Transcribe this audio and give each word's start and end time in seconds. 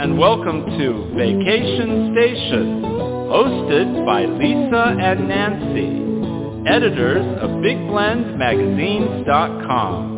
and 0.00 0.16
welcome 0.18 0.64
to 0.64 1.12
Vacation 1.14 2.16
Station, 2.16 2.80
hosted 3.28 4.06
by 4.06 4.24
Lisa 4.24 4.96
and 4.98 5.28
Nancy, 5.28 6.64
editors 6.66 7.26
of 7.42 7.50
BigBlendMagazines.com. 7.60 10.16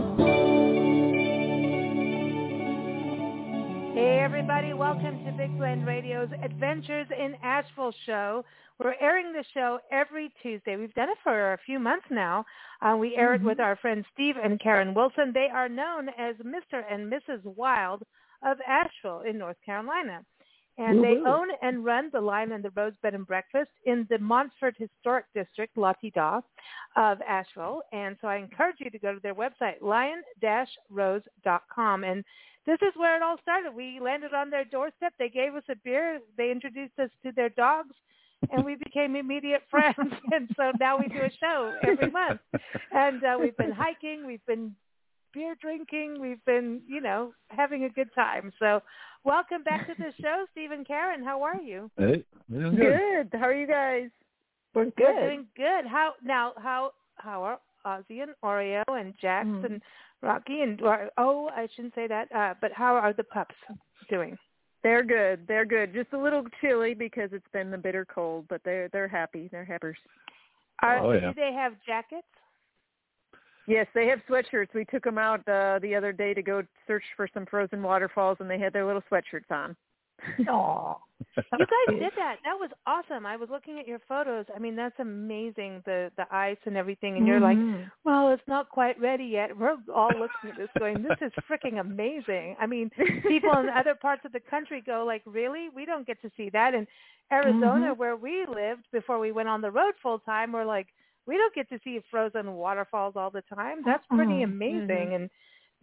Hey 3.93 4.21
everybody, 4.21 4.73
welcome 4.73 5.25
to 5.25 5.33
Big 5.33 5.59
Blend 5.59 5.85
Radio's 5.85 6.31
Adventures 6.45 7.09
in 7.19 7.35
Asheville 7.43 7.93
show. 8.07 8.45
We're 8.79 8.95
airing 9.01 9.33
the 9.33 9.43
show 9.53 9.81
every 9.91 10.33
Tuesday. 10.45 10.77
We've 10.77 10.95
done 10.95 11.09
it 11.09 11.19
for 11.25 11.55
a 11.55 11.59
few 11.67 11.81
months 11.81 12.07
now. 12.09 12.45
Uh, 12.81 12.97
we 12.97 13.17
air 13.17 13.35
it 13.35 13.43
with 13.43 13.59
our 13.59 13.75
friends 13.75 14.07
Steve 14.15 14.37
and 14.41 14.61
Karen 14.61 14.95
Wilson. 14.95 15.33
They 15.35 15.49
are 15.53 15.69
known 15.69 16.09
as 16.11 16.37
Mr. 16.37 16.85
and 16.89 17.13
Mrs. 17.13 17.43
Wild 17.43 18.05
of 18.45 18.59
Asheville 18.67 19.23
in 19.29 19.39
North 19.39 19.59
Carolina. 19.65 20.25
And 20.79 21.05
they 21.05 21.19
own 21.27 21.49
and 21.61 21.85
run 21.85 22.09
the 22.13 22.21
Lion 22.21 22.53
and 22.53 22.65
the 22.65 22.71
Rose 22.71 22.95
Bed 23.03 23.13
and 23.15 23.27
Breakfast 23.27 23.69
in 23.85 24.07
the 24.09 24.17
Montford 24.19 24.75
Historic 24.79 25.27
District, 25.35 25.77
La 25.77 25.93
Tida, 26.03 26.41
of 26.97 27.21
Asheville. 27.29 27.83
And 27.93 28.17
so 28.21 28.29
I 28.29 28.37
encourage 28.37 28.77
you 28.79 28.89
to 28.89 28.99
go 28.99 29.13
to 29.13 29.21
their 29.21 29.35
website, 29.35 29.83
lion-rose.com. 29.83 32.05
And 32.05 32.25
this 32.65 32.79
is 32.81 32.95
where 32.97 33.17
it 33.17 33.23
all 33.23 33.37
started. 33.43 33.75
We 33.75 34.01
landed 34.01 34.33
on 34.33 34.49
their 34.49 34.65
doorstep. 34.65 35.13
They 35.19 35.29
gave 35.29 35.55
us 35.55 35.65
a 35.69 35.77
beer. 35.77 36.21
They 36.39 36.51
introduced 36.51 36.99
us 36.99 37.11
to 37.25 37.33
their 37.33 37.51
dogs. 37.51 37.95
And 38.51 38.65
we 38.65 38.77
became 38.77 39.15
immediate 39.15 39.65
friends. 39.71 40.15
and 40.33 40.49
so 40.57 40.73
now 40.81 40.97
we 40.99 41.07
do 41.09 41.21
a 41.21 41.31
show 41.39 41.75
every 41.83 42.11
month. 42.11 42.41
And 42.93 43.23
uh, 43.23 43.37
we've 43.39 43.59
been 43.59 43.73
hiking. 43.73 44.27
We've 44.27 44.45
been 44.47 44.75
beer 45.33 45.55
drinking. 45.61 46.21
We've 46.21 46.45
been, 46.45 46.81
you 46.87 47.01
know, 47.01 47.33
having 47.49 47.85
a 47.85 47.89
good 47.89 48.09
time. 48.15 48.53
So 48.59 48.81
welcome 49.25 49.63
back 49.63 49.87
to 49.87 49.95
the 49.99 50.13
show, 50.23 50.45
Steve 50.53 50.71
and 50.71 50.87
Karen. 50.87 51.25
How 51.25 51.43
are 51.43 51.61
you? 51.61 51.91
Hey, 51.99 52.25
doing 52.51 52.77
Good. 52.77 53.29
How 53.33 53.47
are 53.47 53.55
you 53.55 53.67
guys? 53.67 54.11
We're 54.75 54.85
good. 54.87 54.95
We're 54.99 55.27
doing 55.29 55.47
good. 55.57 55.87
How 55.87 56.13
now? 56.25 56.53
How 56.57 56.93
how 57.17 57.43
are 57.43 57.59
Ozzy 57.87 58.23
and 58.23 58.33
Oreo 58.45 58.83
and 58.89 59.15
Jax 59.21 59.47
Mm. 59.47 59.65
and 59.67 59.83
Rocky 60.23 60.63
and 60.63 60.81
or, 60.81 61.11
oh, 61.19 61.49
I 61.55 61.69
shouldn't 61.75 61.95
say 61.95 62.07
that. 62.07 62.31
Uh, 62.35 62.55
but 62.61 62.73
how 62.73 62.95
are 62.95 63.13
the 63.13 63.25
pups 63.25 63.55
doing? 64.09 64.39
They're 64.83 65.05
good. 65.05 65.47
They're 65.47 65.65
good. 65.65 65.93
Just 65.93 66.13
a 66.13 66.19
little 66.19 66.45
chilly 66.61 66.95
because 66.95 67.31
it's 67.33 67.47
been 67.53 67.71
the 67.71 67.79
bitter 67.79 68.05
cold, 68.05 68.47
but 68.49 68.63
they're 68.65 68.89
they're 68.89 69.09
happy. 69.09 69.49
They're 69.53 69.65
happers. 69.65 69.97
Are, 70.83 70.99
Oh, 70.99 71.13
yeah. 71.13 71.29
Do 71.29 71.35
they 71.35 71.53
have 71.53 71.75
jackets? 71.87 72.27
Yes, 73.67 73.87
they 73.95 74.07
have 74.09 74.21
sweatshirts. 74.29 74.75
We 74.75 74.85
took 74.87 75.05
them 75.05 75.19
out 75.19 75.47
uh, 75.49 75.79
the 75.81 75.95
other 75.95 76.13
day 76.13 76.35
to 76.35 76.43
go 76.43 76.63
search 76.87 77.05
for 77.17 77.29
some 77.33 77.47
frozen 77.47 77.83
waterfalls, 77.83 78.39
and 78.41 78.51
they 78.51 78.59
had 78.59 78.73
their 78.73 78.85
little 78.85 79.03
sweatshirts 79.11 79.51
on. 79.51 79.77
Aw. 80.49 80.97
You 81.37 81.67
guys 81.67 81.99
did 82.01 82.13
that. 82.17 82.37
That 82.45 82.59
was 82.59 82.71
awesome. 82.85 83.27
I 83.27 83.37
was 83.37 83.49
looking 83.49 83.79
at 83.79 83.87
your 83.87 84.01
photos. 84.09 84.45
I 84.55 84.59
mean, 84.59 84.75
that's 84.75 84.99
amazing. 84.99 85.81
The 85.87 86.11
the 86.17 86.27
ice 86.35 86.57
and 86.65 86.77
everything. 86.77 87.17
And 87.17 87.27
you're 87.27 87.39
like, 87.41 87.57
Mhm. 87.57 87.89
well, 88.05 88.31
it's 88.31 88.47
not 88.49 88.69
quite 88.69 89.01
ready 89.01 89.25
yet. 89.25 89.57
We're 89.57 89.77
all 89.95 90.11
looking 90.11 90.51
at 90.51 90.57
this 90.57 90.69
going, 90.81 91.01
this 91.03 91.17
is 91.21 91.33
freaking 91.49 91.79
amazing. 91.81 92.57
I 92.61 92.67
mean, 92.67 92.91
people 93.23 93.53
in 93.59 93.69
other 93.69 93.95
parts 93.95 94.25
of 94.25 94.33
the 94.33 94.41
country 94.41 94.81
go 94.85 95.05
like, 95.07 95.23
really? 95.25 95.69
We 95.75 95.85
don't 95.85 96.05
get 96.07 96.21
to 96.23 96.31
see 96.37 96.51
that. 96.51 96.75
In 96.75 96.89
Arizona, 97.33 97.95
Mhm. 97.95 97.97
where 97.99 98.17
we 98.17 98.45
lived 98.47 98.87
before 98.91 99.21
we 99.21 99.31
went 99.31 99.49
on 99.49 99.61
the 99.61 99.71
road 99.71 99.95
full 100.03 100.19
time, 100.19 100.51
we're 100.53 100.65
like, 100.65 100.89
we 101.27 101.37
don't 101.37 101.55
get 101.55 101.69
to 101.71 101.79
see 101.85 102.01
frozen 102.11 102.55
waterfalls 102.55 103.15
all 103.17 103.31
the 103.31 103.43
time. 103.43 103.83
That's 103.85 104.05
pretty 104.07 104.41
Mhm. 104.41 104.45
amazing 104.45 105.11
Mhm. 105.11 105.15
and 105.15 105.31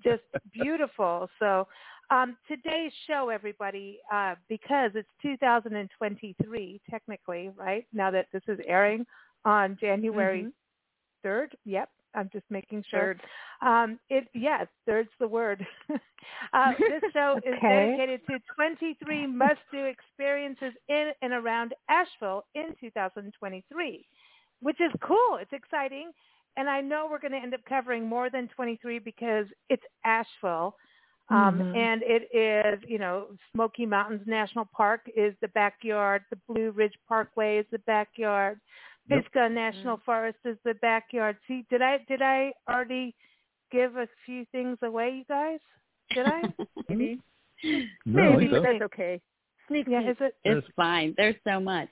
just 0.03 0.23
beautiful. 0.53 1.29
So 1.39 1.67
um, 2.11 2.37
today's 2.47 2.91
show, 3.05 3.29
everybody, 3.29 3.99
uh, 4.11 4.35
because 4.47 4.95
it's 4.95 5.09
2023, 5.21 6.81
technically, 6.89 7.49
right? 7.49 7.85
Now 7.93 8.09
that 8.11 8.27
this 8.33 8.41
is 8.47 8.59
airing 8.65 9.05
on 9.45 9.77
January 9.79 10.45
Mhm. 10.45 10.53
3rd. 11.23 11.55
Yep. 11.65 11.89
I'm 12.15 12.29
just 12.33 12.49
making 12.49 12.83
sure. 12.89 13.15
Third. 13.15 13.21
Um, 13.61 13.99
it 14.09 14.27
yes, 14.33 14.67
third's 14.87 15.11
the 15.19 15.27
word. 15.27 15.65
uh, 16.53 16.73
this 16.79 17.03
show 17.13 17.39
is 17.45 17.53
Okay. 17.57 17.91
dedicated 17.93 18.25
to 18.27 18.39
23 18.55 19.27
must-do 19.27 19.85
experiences 19.85 20.73
in 20.87 21.11
and 21.21 21.33
around 21.33 21.75
Asheville 21.87 22.45
in 22.55 22.73
2023, 22.79 24.07
which 24.61 24.79
is 24.81 24.91
cool. 25.01 25.37
It's 25.41 25.53
exciting, 25.53 26.11
and 26.57 26.69
I 26.69 26.81
know 26.81 27.07
we're 27.09 27.19
going 27.19 27.31
to 27.31 27.37
end 27.37 27.53
up 27.53 27.61
covering 27.67 28.07
more 28.07 28.29
than 28.29 28.47
23 28.55 28.99
because 28.99 29.45
it's 29.69 29.83
Asheville. 30.05 30.75
Um, 31.31 31.59
Mhm. 31.59 31.77
And 31.77 32.01
it 32.03 32.27
is, 32.33 32.83
you 32.89 32.97
know, 32.97 33.27
Smoky 33.53 33.85
Mountains 33.85 34.25
National 34.25 34.65
Park 34.65 35.01
is 35.15 35.35
the 35.41 35.47
backyard. 35.49 36.23
The 36.31 36.37
Blue 36.47 36.71
Ridge 36.71 36.97
Parkway 37.07 37.57
is 37.59 37.67
the 37.71 37.77
backyard. 37.79 38.59
Yep. 39.09 39.23
Pisgah 39.25 39.49
National 39.49 39.97
Forest 39.97 40.39
is 40.45 40.57
the 40.63 40.73
backyard. 40.75 41.37
See, 41.47 41.65
did 41.69 41.83
I 41.83 41.99
did 42.07 42.21
I 42.23 42.51
already 42.67 43.15
give 43.71 43.95
a 43.97 44.07
few 44.25 44.45
things 44.51 44.77
away, 44.81 45.17
you 45.17 45.23
guys? 45.25 45.59
Did 46.15 46.25
I? 46.25 46.41
Maybe. 46.89 47.21
No, 47.63 47.83
Maybe, 48.05 48.39
think 48.47 48.51
so. 48.51 48.61
that's 48.63 48.81
okay. 48.83 49.21
Sneak 49.67 49.87
yeah, 49.87 50.09
is 50.09 50.17
it? 50.19 50.33
It's 50.43 50.67
fine. 50.75 51.13
There's 51.15 51.35
so 51.43 51.59
much. 51.59 51.89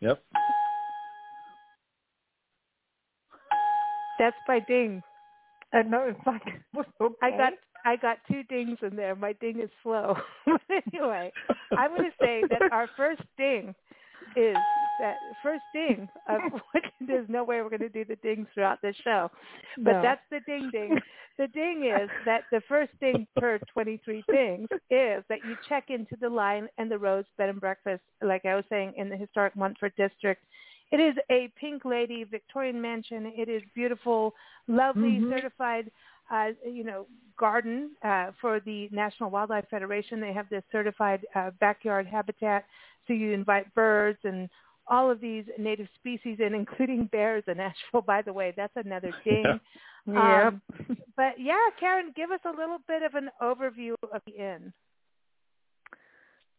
Yep. 0.00 0.22
That's 4.18 4.36
my 4.46 4.60
ding. 4.60 5.02
I 5.72 5.82
know 5.82 6.04
it's 6.08 6.26
like 6.26 6.42
I 7.22 7.30
got 7.30 7.52
I 7.84 7.96
got 7.96 8.18
two 8.30 8.42
dings 8.44 8.78
in 8.82 8.96
there. 8.96 9.14
My 9.14 9.32
ding 9.34 9.60
is 9.60 9.70
slow. 9.82 10.16
anyway, 10.92 11.32
I'm 11.76 11.90
going 11.90 12.10
to 12.10 12.16
say 12.20 12.42
that 12.50 12.62
our 12.72 12.88
first 12.96 13.22
ding 13.36 13.74
is 14.36 14.56
that 14.98 15.18
first 15.42 15.62
ding 15.72 16.08
of 16.28 16.40
there's 17.06 17.28
no 17.28 17.44
way 17.44 17.62
we're 17.62 17.70
going 17.70 17.80
to 17.80 17.88
do 17.88 18.04
the 18.04 18.16
dings 18.16 18.46
throughout 18.52 18.82
this 18.82 18.96
show. 19.04 19.30
But 19.76 19.92
No. 19.92 20.02
that's 20.02 20.22
the 20.30 20.40
ding 20.46 20.70
ding. 20.72 20.98
The 21.38 21.46
ding 21.48 21.84
is 21.84 22.10
that 22.24 22.44
the 22.50 22.60
first 22.68 22.92
ding 23.00 23.26
per 23.36 23.60
23 23.72 24.24
things 24.28 24.68
is 24.90 25.22
that 25.28 25.44
you 25.44 25.56
check 25.68 25.84
into 25.88 26.16
the 26.20 26.28
Lion 26.28 26.68
and 26.78 26.90
the 26.90 26.98
Rose 26.98 27.24
Bed 27.36 27.48
and 27.48 27.60
Breakfast, 27.60 28.02
like 28.22 28.44
I 28.44 28.56
was 28.56 28.64
saying, 28.68 28.94
in 28.96 29.08
the 29.08 29.16
historic 29.16 29.54
Montford 29.54 29.92
district. 29.96 30.44
It 30.90 31.00
is 31.00 31.16
a 31.30 31.48
pink 31.60 31.84
lady 31.84 32.24
Victorian 32.24 32.80
mansion. 32.80 33.26
It 33.36 33.48
is 33.48 33.62
beautiful, 33.74 34.34
lovely, 34.66 35.20
Mhm. 35.20 35.30
certified, 35.30 35.90
uh, 36.30 36.52
you 36.64 36.84
know, 36.84 37.06
garden 37.36 37.96
uh, 38.02 38.32
for 38.40 38.60
the 38.60 38.88
National 38.90 39.30
Wildlife 39.30 39.68
Federation. 39.68 40.20
They 40.20 40.32
have 40.32 40.48
this 40.48 40.64
certified 40.72 41.26
uh, 41.34 41.50
backyard 41.60 42.06
habitat, 42.06 42.64
so 43.06 43.12
you 43.12 43.32
invite 43.32 43.72
birds 43.74 44.18
and 44.24 44.48
all 44.86 45.10
of 45.10 45.20
these 45.20 45.44
native 45.58 45.88
species 45.96 46.38
and 46.40 46.54
including 46.62 47.06
bears 47.06 47.44
in 47.46 47.60
Asheville. 47.60 48.02
By 48.02 48.22
the 48.22 48.32
way, 48.32 48.52
that's 48.56 48.76
another 48.76 49.12
ding. 49.24 49.60
Yep. 50.06 50.16
Um, 50.16 50.62
but 51.16 51.38
yeah, 51.38 51.68
Karen, 51.78 52.12
give 52.16 52.30
us 52.30 52.40
a 52.44 52.50
little 52.50 52.78
bit 52.86 53.02
of 53.02 53.14
an 53.14 53.30
overview 53.42 53.94
of 54.12 54.22
the 54.26 54.32
inn. 54.32 54.72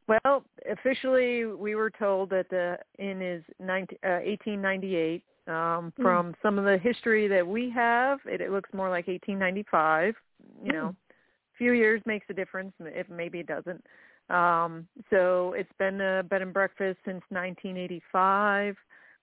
Well, 0.09 0.43
officially, 0.69 1.45
we 1.45 1.75
were 1.75 1.91
told 1.91 2.31
that 2.31 2.49
the 2.49 2.79
inn 2.97 3.21
is 3.21 3.43
19, 3.59 3.97
uh, 4.03 4.21
1898. 4.25 5.23
Um, 5.47 5.91
Hmm. 5.97 6.03
from 6.03 6.35
some 6.43 6.59
of 6.59 6.65
the 6.65 6.77
history 6.77 7.27
that 7.27 7.45
we 7.45 7.69
have, 7.71 8.19
it, 8.25 8.39
it 8.39 8.51
looks 8.51 8.71
more 8.73 8.89
like 8.89 9.07
1895. 9.07 10.15
You 10.63 10.71
know, 10.71 10.95
a 11.09 11.57
few 11.57 11.73
years 11.73 12.01
makes 12.05 12.25
a 12.29 12.33
difference. 12.33 12.73
If 12.79 13.09
maybe 13.09 13.39
it 13.39 13.47
doesn't. 13.47 13.83
Um, 14.29 14.87
so 15.09 15.53
it's 15.53 15.71
been 15.79 16.01
a 16.01 16.23
bed 16.23 16.43
and 16.43 16.53
breakfast 16.53 16.99
since 17.03 17.23
1985. 17.29 18.75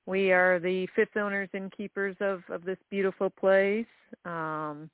We 0.07 0.33
are 0.33 0.59
the 0.59 0.89
fifth 0.97 1.17
owners 1.17 1.49
and 1.53 1.71
keepers 1.73 2.17
of 2.21 2.43
of 2.49 2.65
this 2.65 2.79
beautiful 2.91 3.31
place. 3.31 3.87
Um, 4.25 4.91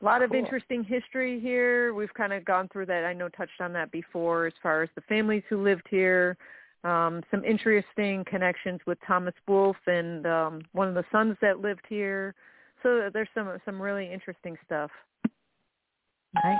a 0.00 0.04
lot 0.04 0.22
of 0.22 0.30
Cool. 0.30 0.38
interesting 0.38 0.82
history 0.82 1.38
here. 1.40 1.92
We've 1.94 2.12
kind 2.14 2.32
of 2.32 2.44
gone 2.44 2.68
through 2.72 2.86
that. 2.86 3.04
I 3.04 3.12
know 3.12 3.28
touched 3.28 3.60
on 3.60 3.72
that 3.74 3.90
before 3.90 4.46
as 4.46 4.52
far 4.62 4.82
as 4.82 4.88
the 4.94 5.02
families 5.02 5.42
who 5.48 5.62
lived 5.62 5.86
here. 5.90 6.36
Um, 6.82 7.22
some 7.30 7.44
interesting 7.44 8.24
connections 8.24 8.80
with 8.86 8.98
Thomas 9.06 9.34
Wolfe 9.46 9.76
and 9.86 10.26
um, 10.26 10.62
one 10.72 10.88
of 10.88 10.94
the 10.94 11.04
sons 11.12 11.36
that 11.42 11.60
lived 11.60 11.84
here. 11.88 12.34
So 12.82 13.10
there's 13.12 13.28
some 13.34 13.58
some 13.66 13.80
really 13.80 14.10
interesting 14.10 14.56
stuff. 14.64 14.90
Nice. 16.42 16.56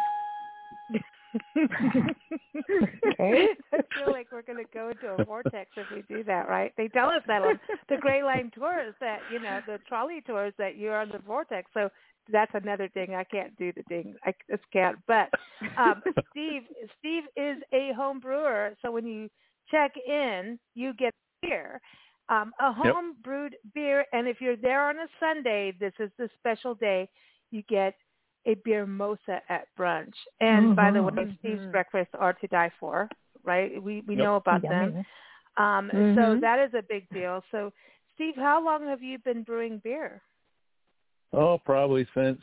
Okay. 3.07 3.47
I 3.73 3.79
feel 3.97 4.13
like 4.13 4.29
we're 4.33 4.43
going 4.43 4.59
to 4.59 4.71
go 4.75 4.91
into 4.91 5.09
a 5.09 5.25
vortex 5.25 5.71
if 5.77 5.87
we 5.95 6.03
do 6.15 6.25
that, 6.25 6.49
right? 6.49 6.73
They 6.77 6.89
tell 6.89 7.09
us 7.09 7.23
that 7.27 7.43
on 7.43 7.59
the 7.89 7.97
Gray 7.97 8.23
Line 8.23 8.51
tours 8.55 8.95
that, 9.01 9.21
you 9.33 9.41
know, 9.41 9.61
the 9.67 9.79
trolley 9.89 10.23
tours 10.27 10.53
that 10.59 10.77
you're 10.77 10.99
on 10.99 11.09
the 11.11 11.19
vortex. 11.19 11.71
So 11.73 11.89
that's 12.31 12.53
another 12.55 12.89
thing. 12.89 13.15
I 13.15 13.25
can't 13.25 13.57
do 13.57 13.73
the 13.73 13.83
thing. 13.85 14.15
I 14.25 14.35
just 14.51 14.63
can't. 14.73 14.99
But 15.07 15.29
um, 15.77 16.03
Steve, 16.31 16.63
Steve 16.99 17.25
is 17.37 17.59
a 17.73 17.93
home 17.95 18.21
brewer. 18.21 18.75
So 18.83 18.91
when 18.91 19.07
you 19.07 19.29
check 19.71 19.93
in, 20.07 20.59
you 20.75 20.95
get 20.95 21.13
beer. 21.43 21.81
Um, 22.29 22.53
a 22.61 22.73
Yep. 22.83 22.95
home 22.95 23.15
brewed 23.23 23.57
beer. 23.75 24.05
And 24.13 24.27
if 24.29 24.41
you're 24.41 24.57
there 24.57 24.89
on 24.89 24.97
a 24.99 25.07
Sunday, 25.21 25.73
this 25.79 25.93
is 25.99 26.11
the 26.19 26.29
special 26.39 26.75
day. 26.75 27.09
You 27.51 27.63
get 27.69 27.95
a 28.47 28.55
beer 28.65 28.87
mosa 28.87 29.41
at 29.49 29.67
brunch. 29.79 30.15
And 30.41 30.75
by 30.75 30.91
the 30.91 31.03
way. 31.03 31.33
Steve's 31.39 31.63
breakfasts 31.71 32.15
are 32.19 32.33
to 32.35 32.47
die 32.49 32.71
for, 32.81 33.11
right? 33.45 33.83
We 33.83 34.03
we 34.07 34.15
Yep. 34.15 34.17
know 34.17 34.37
about 34.37 34.63
Yummy. 34.63 34.69
them. 34.69 34.95
Um, 35.57 35.91
So 36.15 36.37
Mhm. 36.37 36.41
that 36.41 36.59
is 36.59 36.73
a 36.75 36.83
big 36.83 37.11
deal. 37.13 37.43
So, 37.51 37.73
Steve, 38.15 38.35
how 38.37 38.65
long 38.65 38.87
have 38.87 39.03
you 39.03 39.19
been 39.19 39.43
brewing 39.43 39.79
beer? 39.83 40.23
Oh, 41.33 41.59
probably 41.65 42.07
since 42.15 42.41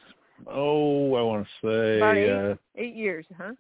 oh, 0.48 1.16
I 1.16 1.22
want 1.22 1.46
to 1.46 1.68
say 1.68 1.98
About 1.98 2.18
eight, 2.18 2.30
uh, 2.30 2.56
eight 2.76 2.96
years, 2.96 3.26
huh? 3.38 3.54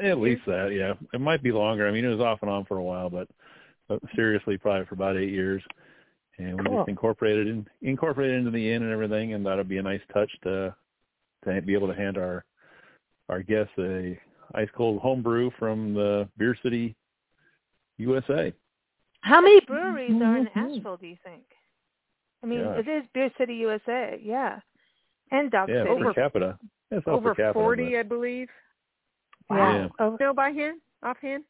at 0.00 0.18
least 0.18 0.42
that. 0.46 0.72
Yeah, 0.72 0.94
it 1.12 1.20
might 1.20 1.42
be 1.42 1.52
longer. 1.52 1.86
I 1.86 1.92
mean, 1.92 2.04
it 2.04 2.08
was 2.08 2.20
off 2.20 2.40
and 2.42 2.50
on 2.50 2.64
for 2.64 2.78
a 2.78 2.82
while, 2.82 3.08
but, 3.08 3.28
but 3.88 4.00
seriously, 4.16 4.58
probably 4.58 4.86
for 4.86 4.94
about 4.94 5.16
eight 5.16 5.30
years. 5.30 5.62
And 6.38 6.58
we 6.58 6.64
Cool. 6.66 6.78
just 6.78 6.88
incorporated 6.88 7.46
in, 7.46 7.66
incorporated 7.82 8.36
into 8.38 8.50
the 8.50 8.72
inn 8.72 8.82
and 8.82 8.92
everything, 8.92 9.34
and 9.34 9.46
that'd 9.46 9.68
be 9.68 9.78
a 9.78 9.82
nice 9.82 10.00
touch 10.12 10.30
to 10.42 10.74
to 11.44 11.62
be 11.62 11.74
able 11.74 11.86
to 11.88 11.94
hand 11.94 12.18
our 12.18 12.44
our 13.28 13.42
guests 13.42 13.72
a 13.78 14.18
ice 14.54 14.68
cold 14.76 15.00
home 15.00 15.22
brew 15.22 15.52
from 15.58 15.94
the 15.94 16.28
Beer 16.36 16.56
City, 16.62 16.96
USA. 17.98 18.52
How 19.20 19.40
many 19.40 19.60
breweries 19.60 20.20
are 20.20 20.36
in 20.38 20.46
Mhm. 20.46 20.56
Asheville? 20.56 20.96
Do 20.96 21.06
you 21.06 21.16
think? 21.22 21.44
I 22.42 22.46
mean, 22.46 22.64
Gosh. 22.64 22.80
it 22.80 22.88
is 22.88 23.04
Beer 23.14 23.30
City, 23.38 23.54
USA. 23.54 24.18
Yeah, 24.22 24.58
and 25.34 25.50
Dog 25.50 25.68
Yeah, 25.68 25.82
City. 25.84 26.02
per 26.04 26.14
capita. 26.14 26.58
That's 26.90 27.06
Over 27.06 27.30
per 27.30 27.34
capita, 27.34 27.52
forty, 27.54 27.90
but- 27.90 27.98
I 27.98 28.02
believe. 28.04 28.48
Yeah. 29.50 29.88
Over, 29.98 30.16
Know 30.20 30.30
oh. 30.30 30.34
by 30.34 30.50
hand, 30.50 30.80
offhand? 31.02 31.44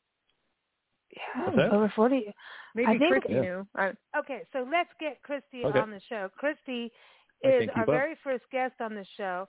yeah, 1.14 1.68
over 1.72 1.92
forty. 1.94 2.32
Maybe 2.74 2.88
I 2.88 2.98
think- 2.98 3.14
Kristy 3.14 3.30
Yeah. 3.30 3.40
knew. 3.40 3.68
I, 3.76 3.92
Okay, 4.18 4.42
so 4.52 4.66
let's 4.70 4.90
get 4.98 5.18
Kristy 5.22 5.64
Okay. 5.64 5.78
on 5.78 5.90
the 5.90 6.00
show. 6.08 6.28
Kristy 6.42 6.90
is 7.42 7.68
our 7.76 7.82
up. 7.82 7.86
very 7.88 8.14
first 8.24 8.44
guest 8.50 8.74
on 8.80 8.94
the 8.94 9.04
show. 9.16 9.46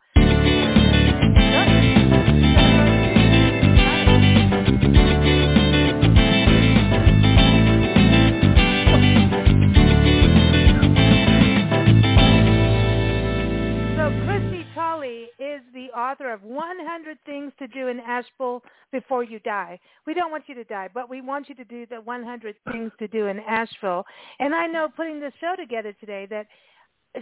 Author 15.96 16.32
of 16.32 16.44
100 16.44 17.18
Things 17.26 17.52
to 17.60 17.68
Do 17.68 17.88
in 17.88 18.00
Asheville 18.00 18.64
Before 18.92 19.24
You 19.24 19.40
Die. 19.40 19.80
We 20.06 20.14
don't 20.14 20.32
want 20.32 20.44
you 20.48 20.56
to 20.56 20.64
die, 20.64 20.90
but 20.94 21.10
we 21.10 21.22
want 21.22 21.50
you 21.50 21.56
to 21.56 21.64
do 21.66 21.86
the 21.86 22.02
100 22.02 22.56
Things 22.72 22.92
to 23.00 23.08
Do 23.08 23.28
in 23.28 23.40
Asheville. 23.40 24.06
And 24.40 24.54
I 24.54 24.68
know 24.68 24.88
putting 24.96 25.20
this 25.20 25.34
show 25.40 25.56
together 25.58 25.94
today 26.00 26.28
that 26.30 26.48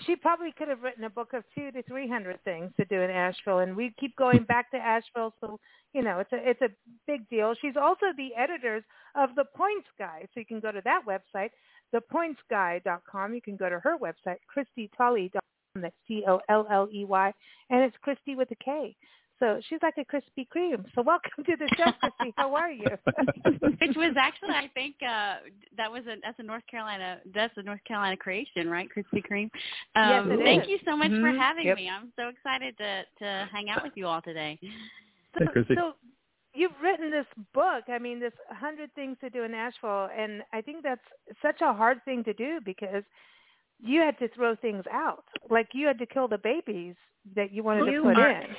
she 0.05 0.15
probably 0.15 0.51
could 0.51 0.67
have 0.67 0.81
written 0.81 1.03
a 1.03 1.09
book 1.09 1.33
of 1.33 1.43
two 1.53 1.71
to 1.71 1.83
three 1.83 2.07
hundred 2.07 2.43
things 2.43 2.71
to 2.77 2.85
do 2.85 3.01
in 3.01 3.09
Asheville, 3.09 3.59
and 3.59 3.75
we 3.75 3.93
keep 3.99 4.15
going 4.15 4.43
back 4.43 4.71
to 4.71 4.77
Asheville, 4.77 5.33
so 5.39 5.59
you 5.93 6.01
know 6.01 6.19
it's 6.19 6.31
a 6.31 6.49
it's 6.49 6.61
a 6.61 6.69
big 7.05 7.29
deal. 7.29 7.53
She's 7.61 7.77
also 7.79 8.07
the 8.17 8.29
editors 8.35 8.83
of 9.15 9.29
the 9.35 9.45
Points 9.55 9.87
Guide, 9.99 10.27
so 10.33 10.39
you 10.39 10.45
can 10.45 10.59
go 10.59 10.71
to 10.71 10.81
that 10.83 11.01
website, 11.07 11.51
thepointsguide.com. 11.93 13.33
You 13.33 13.41
can 13.41 13.55
go 13.55 13.69
to 13.69 13.79
her 13.79 13.97
website, 13.97 14.37
KristyTolley.com. 14.55 15.41
That's 15.81 15.95
T 16.07 16.23
O 16.27 16.39
L 16.49 16.67
L 16.69 16.87
E 16.93 17.03
Y, 17.03 17.33
and 17.71 17.81
it's 17.81 17.95
Kristy 18.05 18.37
with 18.37 18.51
a 18.51 18.55
K. 18.63 18.95
So 19.39 19.59
she's 19.67 19.79
like 19.81 19.95
a 19.97 20.05
Krispy 20.05 20.47
Kreme. 20.55 20.85
So 20.93 21.01
welcome 21.01 21.43
to 21.45 21.55
the 21.57 21.67
show, 21.75 21.91
Kristy. 22.01 22.31
How 22.37 22.53
are 22.53 22.71
you? 22.71 22.89
Which 23.81 23.95
was 23.95 24.13
actually, 24.15 24.51
I 24.51 24.69
think, 24.75 24.95
uh 25.01 25.37
that 25.75 25.91
was 25.91 26.03
a 26.05 26.17
that's 26.21 26.37
a 26.39 26.43
North 26.43 26.61
Carolina 26.69 27.19
that's 27.33 27.57
a 27.57 27.63
North 27.63 27.83
Carolina 27.87 28.15
creation, 28.15 28.69
right? 28.69 28.87
Krispy 28.87 29.23
Kreme. 29.25 29.49
Um, 29.95 30.29
Yes, 30.29 30.39
it 30.39 30.43
thank 30.43 30.63
is. 30.63 30.69
you 30.69 30.79
so 30.85 30.95
much 30.95 31.09
for 31.09 31.31
Mhm. 31.31 31.39
having 31.39 31.65
Yep. 31.65 31.77
me. 31.77 31.89
I'm 31.89 32.13
so 32.15 32.27
excited 32.27 32.77
to 32.77 33.03
to 33.19 33.49
hang 33.51 33.71
out 33.71 33.81
with 33.81 33.93
you 33.95 34.05
all 34.05 34.21
today. 34.21 34.59
Hey, 34.61 35.45
Kristy. 35.47 35.75
So 35.75 35.95
you've 36.53 36.79
written 36.83 37.09
this 37.09 37.25
book. 37.53 37.85
I 37.87 37.97
mean, 37.97 38.19
this 38.19 38.33
hundred 38.49 38.93
things 38.93 39.17
to 39.21 39.29
do 39.31 39.43
in 39.43 39.51
Nashville, 39.51 40.09
and 40.15 40.43
I 40.53 40.61
think 40.61 40.83
that's 40.83 41.01
such 41.41 41.61
a 41.61 41.73
hard 41.73 42.05
thing 42.05 42.23
to 42.25 42.33
do 42.33 42.61
because 42.63 43.03
you 43.81 44.01
had 44.01 44.17
to 44.19 44.27
throw 44.29 44.55
things 44.55 44.83
out. 44.91 45.23
Like 45.49 45.69
you 45.73 45.87
had 45.87 45.99
to 45.99 46.05
kill 46.05 46.27
the 46.27 46.37
babies 46.37 46.95
that 47.35 47.51
you 47.51 47.63
wanted 47.63 47.91
You 47.91 48.03
to 48.03 48.09
put 48.09 48.17
are- 48.17 48.29
in. 48.31 48.55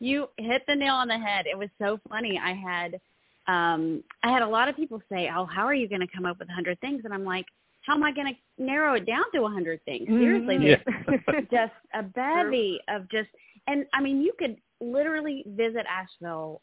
You 0.00 0.28
hit 0.36 0.62
the 0.66 0.74
nail 0.74 0.94
on 0.94 1.08
the 1.08 1.18
head. 1.18 1.46
It 1.46 1.56
was 1.56 1.68
so 1.80 1.98
funny. 2.08 2.38
I 2.42 2.52
had 2.52 3.00
um 3.48 4.04
I 4.22 4.30
had 4.30 4.42
a 4.42 4.46
lot 4.48 4.68
of 4.68 4.76
people 4.76 5.00
say, 5.10 5.30
"Oh, 5.34 5.46
how 5.46 5.64
are 5.64 5.74
you 5.74 5.88
going 5.88 6.00
to 6.02 6.06
come 6.14 6.26
up 6.26 6.38
with 6.38 6.48
a 6.48 6.52
100 6.52 6.78
things?" 6.80 7.02
And 7.04 7.12
I'm 7.14 7.24
like, 7.24 7.46
"How 7.82 7.94
am 7.94 8.02
I 8.04 8.12
going 8.12 8.34
to 8.34 8.62
narrow 8.62 8.94
it 8.94 9.06
down 9.06 9.24
to 9.32 9.38
a 9.38 9.42
100 9.42 9.82
things?" 9.84 10.06
Seriously, 10.08 10.56
Mhm. 10.58 10.84
there's 11.26 11.46
just 11.50 11.72
a 11.94 12.02
bevy 12.02 12.80
of 12.88 13.08
just 13.10 13.30
and 13.66 13.86
I 13.94 14.02
mean 14.02 14.20
you 14.20 14.32
could 14.38 14.56
literally 14.80 15.42
visit 15.46 15.86
Asheville 15.88 16.60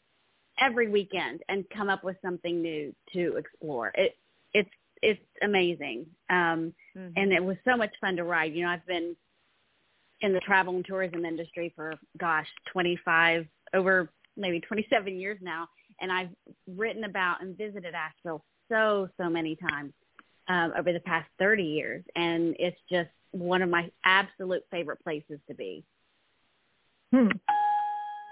every 0.58 0.88
weekend 0.88 1.42
and 1.48 1.68
come 1.70 1.88
up 1.88 2.04
with 2.04 2.16
something 2.22 2.62
new 2.62 2.94
to 3.12 3.36
explore. 3.36 3.90
It 3.96 4.16
it's 4.54 4.70
it's 5.02 5.20
amazing. 5.42 6.06
Um 6.30 6.72
Mhm. 7.00 7.12
and 7.16 7.32
it 7.32 7.42
was 7.42 7.56
so 7.64 7.76
much 7.76 7.94
fun 8.00 8.16
to 8.16 8.24
ride. 8.24 8.54
You 8.54 8.64
know, 8.64 8.70
I've 8.70 8.86
been 8.86 9.16
in 10.20 10.32
the 10.32 10.40
travel 10.40 10.74
and 10.76 10.84
tourism 10.84 11.24
industry 11.24 11.72
for 11.74 11.94
gosh, 12.18 12.48
25 12.72 13.46
over 13.74 14.10
maybe 14.36 14.60
27 14.60 15.18
years 15.18 15.38
now 15.40 15.68
and 16.00 16.12
I've 16.12 16.30
written 16.66 17.04
about 17.04 17.42
and 17.42 17.56
visited 17.56 17.94
Asheville 17.94 18.44
so 18.68 19.08
so 19.16 19.28
many 19.28 19.56
times 19.56 19.92
um 20.48 20.72
over 20.78 20.92
the 20.92 21.00
past 21.00 21.28
30 21.38 21.62
years 21.62 22.04
and 22.16 22.54
it's 22.58 22.80
just 22.90 23.10
one 23.32 23.62
of 23.62 23.68
my 23.68 23.90
absolute 24.04 24.64
favorite 24.70 25.02
places 25.02 25.38
to 25.48 25.54
be. 25.54 25.84
Hmm. 27.12 27.28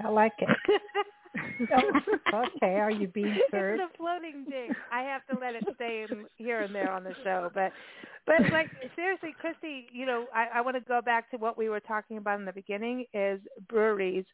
I 0.05 0.09
like 0.09 0.35
it. 0.38 0.49
okay, 2.32 2.76
are 2.78 2.90
you 2.90 3.08
being 3.08 3.40
served? 3.50 3.82
It's 3.82 3.92
a 3.94 3.96
floating 3.96 4.46
thing. 4.46 4.76
I 4.90 5.02
have 5.02 5.26
to 5.26 5.38
let 5.38 5.54
it 5.54 5.64
stay 5.75 6.06
here 6.36 6.60
and 6.62 6.75
there 6.75 6.92
on 6.92 7.04
the 7.04 7.14
show, 7.22 7.50
but 7.54 7.72
but 8.26 8.44
like 8.50 8.70
seriously, 8.94 9.34
Kristy, 9.42 9.86
you 9.92 10.06
know, 10.06 10.26
I, 10.34 10.46
I 10.58 10.60
want 10.60 10.76
to 10.76 10.80
go 10.80 11.00
back 11.02 11.30
to 11.30 11.36
what 11.38 11.56
we 11.58 11.69
were 11.69 11.80
talking 11.80 12.19
about 12.19 12.38
in 12.38 12.44
the 12.46 12.52
beginning 12.52 13.04
is 13.12 13.40
breweries. 13.69 14.25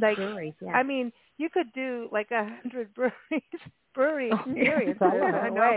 Like, 0.00 0.18
Breweries, 0.18 0.54
yeah. 0.60 0.78
I 0.78 0.82
mean, 0.82 1.12
you 1.38 1.48
could 1.50 1.72
do 1.72 2.08
like 2.12 2.30
a 2.30 2.44
hundred 2.62 2.94
breweries, 2.94 3.60
brewery 3.94 4.30
Oh, 4.30 4.44
experience 4.46 5.00
yes, 5.12 5.34
I 5.40 5.48
know. 5.50 5.74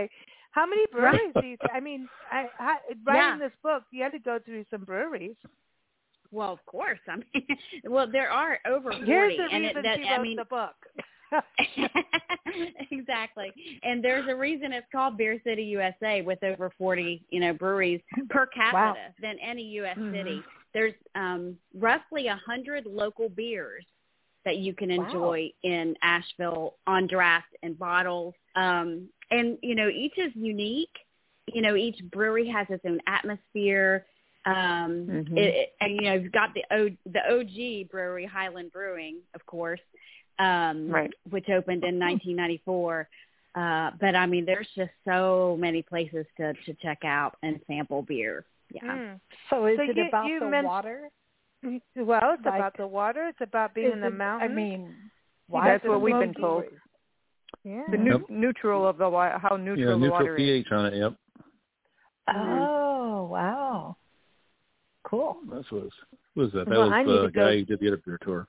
How 0.52 0.66
many 0.66 0.84
breweries 0.92 1.34
do 1.40 1.46
you? 1.46 1.58
I 1.72 1.80
mean, 1.80 2.08
I, 2.30 2.48
I 2.58 2.76
writing 3.04 3.38
Yeah. 3.38 3.38
this 3.38 3.52
book, 3.62 3.82
you 3.90 4.02
had 4.02 4.12
to 4.12 4.18
go 4.18 4.38
through 4.44 4.64
some 4.70 4.84
breweries. 4.84 5.36
Well, 6.30 6.52
of 6.52 6.64
course. 6.66 6.98
I 7.08 7.16
mean, 7.16 7.46
well, 7.84 8.06
there 8.10 8.30
are 8.30 8.58
over 8.66 8.90
40 8.90 9.06
Here's 9.06 9.36
the 9.36 9.54
and 9.54 9.64
reason 9.64 9.78
it, 9.78 9.82
that 9.82 9.98
she 10.02 10.08
I 10.08 10.22
mean 10.22 10.36
the 10.36 10.44
book. 10.44 10.74
exactly. 12.90 13.52
And 13.82 14.02
there's 14.02 14.26
a 14.28 14.34
reason 14.34 14.72
it's 14.72 14.86
called 14.92 15.16
Beer 15.18 15.40
City 15.44 15.62
USA 15.64 16.22
with 16.22 16.42
over 16.42 16.70
40, 16.78 17.24
you 17.30 17.40
know, 17.40 17.52
breweries 17.52 18.00
per 18.30 18.46
capita 18.46 18.74
Wow. 18.74 18.96
than 19.20 19.38
any 19.40 19.62
US 19.80 19.96
Mhm. 19.98 20.12
city. 20.12 20.44
There's 20.74 20.94
um 21.14 21.56
roughly 21.74 22.26
a 22.28 22.32
100 22.46 22.86
local 22.86 23.28
beers 23.28 23.84
that 24.44 24.58
you 24.58 24.72
can 24.74 24.90
Wow. 24.90 25.04
enjoy 25.06 25.50
in 25.62 25.94
Asheville 26.02 26.76
on 26.86 27.06
draft 27.06 27.54
and 27.62 27.78
bottles. 27.78 28.34
Um 28.54 29.08
and 29.30 29.58
you 29.62 29.74
know, 29.74 29.88
each 29.88 30.16
is 30.18 30.32
unique. 30.34 30.96
You 31.52 31.62
know, 31.62 31.76
each 31.76 31.98
brewery 32.10 32.46
has 32.48 32.66
its 32.70 32.84
own 32.86 33.00
atmosphere. 33.06 34.06
Um 34.52 35.06
Mhm. 35.08 35.36
it, 35.36 35.54
it, 35.60 35.68
and 35.80 35.90
you 35.96 36.00
know, 36.02 36.14
you've 36.14 36.32
got 36.40 36.50
the 36.54 36.64
o, 36.78 36.88
the 37.16 37.22
OG 37.34 37.90
brewery 37.90 38.26
Highland 38.26 38.72
Brewing, 38.72 39.16
of 39.34 39.44
course 39.46 39.80
um, 40.38 40.88
Right. 40.88 41.12
which 41.30 41.48
opened 41.58 41.82
in 41.84 41.98
1994. 41.98 43.08
Uh, 43.56 43.90
but 44.00 44.14
I 44.14 44.24
mean, 44.26 44.44
there's 44.46 44.68
just 44.76 44.92
so 45.04 45.56
many 45.58 45.82
places 45.82 46.24
to 46.38 46.46
to 46.66 46.74
check 46.74 47.00
out 47.04 47.32
and 47.42 47.60
sample 47.66 48.02
beer. 48.02 48.44
Yeah. 48.70 48.82
Mm. 48.84 49.20
So 49.50 49.66
is 49.66 49.76
So 49.78 49.82
it 49.90 49.96
you- 49.96 50.06
about 50.08 50.26
you 50.26 50.38
the 50.40 50.46
mentioned- 50.46 50.68
water? 50.68 50.98
Well, 51.96 52.34
it's 52.34 52.44
Like- 52.44 52.54
about 52.60 52.76
the 52.76 52.86
water. 52.86 53.22
It's 53.26 53.40
about 53.40 53.74
being 53.74 53.90
in 53.92 54.00
the 54.00 54.06
it- 54.14 54.24
mountains. 54.26 54.50
I 54.52 54.54
mean, 54.54 54.80
Why 55.48 55.60
why 55.60 55.68
That's 55.72 55.84
what 55.86 56.00
we've 56.02 56.18
been 56.26 56.34
told. 56.34 56.64
deep? 56.64 56.78
yeah. 57.64 57.84
The 57.90 57.96
nu- 57.96 58.18
Yep. 58.18 58.30
neutral 58.30 58.86
of 58.86 58.96
the 58.98 59.08
water, 59.10 59.36
how 59.38 59.56
neutral 59.56 59.78
yeah, 59.78 59.86
the 59.94 59.96
neutral 59.98 60.20
water 60.20 60.36
is. 60.36 60.40
pH 60.64 60.70
on 60.72 60.86
it. 60.92 60.94
Yep, 61.02 61.14
Oh, 62.28 63.24
wow. 63.32 63.96
Cool. 65.08 65.38
that's 65.50 65.70
what 65.72 65.84
was 65.84 65.92
was 66.36 66.52
that. 66.52 66.68
That 66.68 66.78
Well, 66.78 66.90
was 66.90 67.06
the 67.06 67.30
go- 67.32 67.46
guy 67.46 67.56
who 67.56 67.64
did 67.64 67.80
the 67.80 67.96
beer 68.04 68.18
tour. 68.22 68.46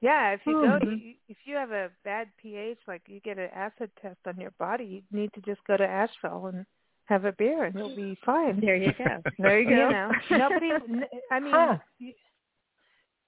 Yeah, 0.00 0.32
if 0.32 0.40
you 0.44 0.52
go, 0.54 0.78
Mhm. 0.82 1.00
you, 1.00 1.14
if 1.28 1.36
you 1.46 1.54
have 1.56 1.70
a 1.70 1.90
bad 2.04 2.28
pH, 2.36 2.78
like 2.86 3.02
you 3.06 3.20
get 3.20 3.38
an 3.38 3.48
acid 3.54 3.90
test 4.02 4.18
on 4.26 4.38
your 4.38 4.50
body, 4.58 4.84
you 4.84 5.02
need 5.18 5.32
to 5.34 5.40
just 5.40 5.64
go 5.66 5.76
to 5.76 5.86
Asheville 5.86 6.46
and 6.48 6.66
have 7.06 7.24
a 7.24 7.32
beer, 7.32 7.64
and 7.64 7.74
you'll 7.76 7.94
be 7.94 8.18
fine. 8.24 8.60
There 8.60 8.76
you 8.76 8.92
go. 8.98 9.22
There 9.38 9.60
you 9.60 9.70
go. 9.70 9.70
You 9.70 9.76
go. 9.76 9.90
know, 9.90 10.38
nobody. 10.38 10.70
n- 10.90 11.06
I 11.30 11.40
mean, 11.40 11.52
Huh. 11.54 11.78
you, 11.98 12.12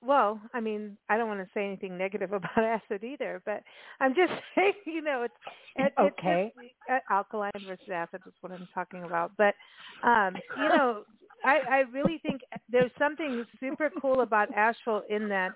well, 0.03 0.41
I 0.53 0.61
mean, 0.61 0.97
I 1.09 1.17
don't 1.17 1.29
want 1.29 1.41
to 1.41 1.49
say 1.55 1.65
anything 1.65 1.97
negative 1.97 2.33
about 2.33 2.59
acid 2.59 3.03
either, 3.05 3.43
but 3.47 3.63
I'm 4.01 4.15
just 4.15 4.33
saying, 4.55 4.75
you 4.85 5.03
know, 5.03 5.23
it's 5.23 5.35
it, 5.77 5.93
it's 5.99 6.17
Okay. 6.19 6.53
just, 6.55 6.75
uh, 6.91 6.99
alkaline 7.15 7.53
versus 7.67 7.89
acid 7.93 8.21
is 8.27 8.35
what 8.41 8.53
I'm 8.53 8.69
talking 8.75 9.05
about. 9.05 9.33
But 9.39 9.55
um, 10.03 10.35
you 10.61 10.69
know, 10.69 11.05
I, 11.47 11.61
I 11.71 11.79
really 11.93 12.19
think 12.19 12.41
there's 12.69 12.91
something 12.99 13.45
super 13.61 13.91
cool 14.03 14.21
about 14.23 14.53
Asheville 14.53 15.03
in 15.09 15.29
that 15.29 15.53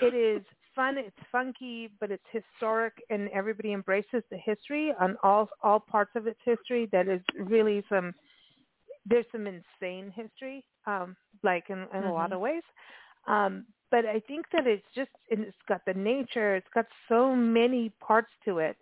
it 0.00 0.14
is 0.14 0.42
fun, 0.74 0.96
it's 0.98 1.16
funky, 1.32 1.90
but 1.98 2.12
it's 2.12 2.22
historic, 2.30 2.94
and 3.10 3.28
everybody 3.30 3.72
embraces 3.72 4.22
the 4.30 4.38
history 4.38 4.94
on 5.00 5.16
all 5.22 5.48
all 5.62 5.80
parts 5.80 6.12
of 6.14 6.26
its 6.26 6.38
history. 6.44 6.88
That 6.92 7.08
is 7.08 7.20
really 7.38 7.82
some. 7.88 8.14
There's 9.06 9.24
some 9.32 9.46
insane 9.46 10.12
history, 10.14 10.64
um, 10.86 11.16
like 11.42 11.64
in, 11.70 11.78
in 11.78 11.86
mm-hmm. 11.86 12.06
a 12.06 12.12
lot 12.12 12.26
mm-hmm. 12.26 12.34
of 12.34 12.40
ways. 12.40 12.62
Um, 13.26 13.64
but 13.90 14.06
I 14.06 14.20
think 14.20 14.46
that 14.52 14.66
it's 14.66 14.86
just 14.94 15.10
it's 15.28 15.56
got 15.68 15.80
the 15.86 15.94
nature. 15.94 16.54
It's 16.54 16.68
got 16.72 16.86
so 17.08 17.34
many 17.34 17.92
parts 18.00 18.30
to 18.44 18.58
it 18.58 18.76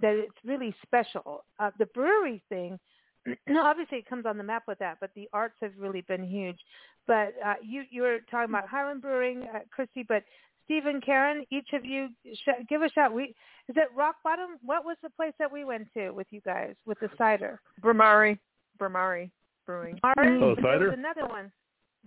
that 0.00 0.14
it's 0.14 0.38
really 0.44 0.74
special. 0.82 1.44
Uh, 1.58 1.70
the 1.78 1.86
brewery 1.86 2.42
thing, 2.48 2.78
obviously 3.58 3.98
it 3.98 4.08
comes 4.08 4.26
on 4.26 4.38
the 4.38 4.44
map 4.44 4.64
with 4.66 4.78
that, 4.78 4.98
but 5.00 5.10
the 5.14 5.28
arts 5.32 5.56
have 5.60 5.72
really 5.78 6.02
been 6.02 6.24
huge. 6.24 6.58
But 7.06 7.34
uh, 7.44 7.54
you 7.62 7.84
you 7.90 8.02
were 8.02 8.18
talking 8.30 8.50
about 8.50 8.68
Highland 8.68 9.02
Brewing, 9.02 9.44
uh, 9.54 9.60
Kristy, 9.76 10.04
but 10.06 10.24
Stephen, 10.64 11.00
Karen, 11.00 11.44
each 11.50 11.68
of 11.72 11.84
you 11.84 12.08
sh- 12.34 12.64
give 12.68 12.82
a 12.82 12.90
shout. 12.90 13.12
We 13.12 13.34
is 13.68 13.76
it 13.76 13.88
Rock 13.94 14.16
Bottom? 14.24 14.58
What 14.64 14.84
was 14.84 14.96
the 15.02 15.10
place 15.10 15.32
that 15.38 15.50
we 15.50 15.64
went 15.64 15.88
to 15.94 16.10
with 16.10 16.26
you 16.30 16.40
guys 16.40 16.74
with 16.84 16.98
the 17.00 17.08
cider? 17.16 17.60
Bhramari, 17.82 18.38
Bhramari 18.80 19.30
Brewing. 19.64 19.98
Bhramari. 20.04 20.42
Oh, 20.42 20.54
cider. 20.56 20.90
another 20.90 21.26
one. 21.26 21.52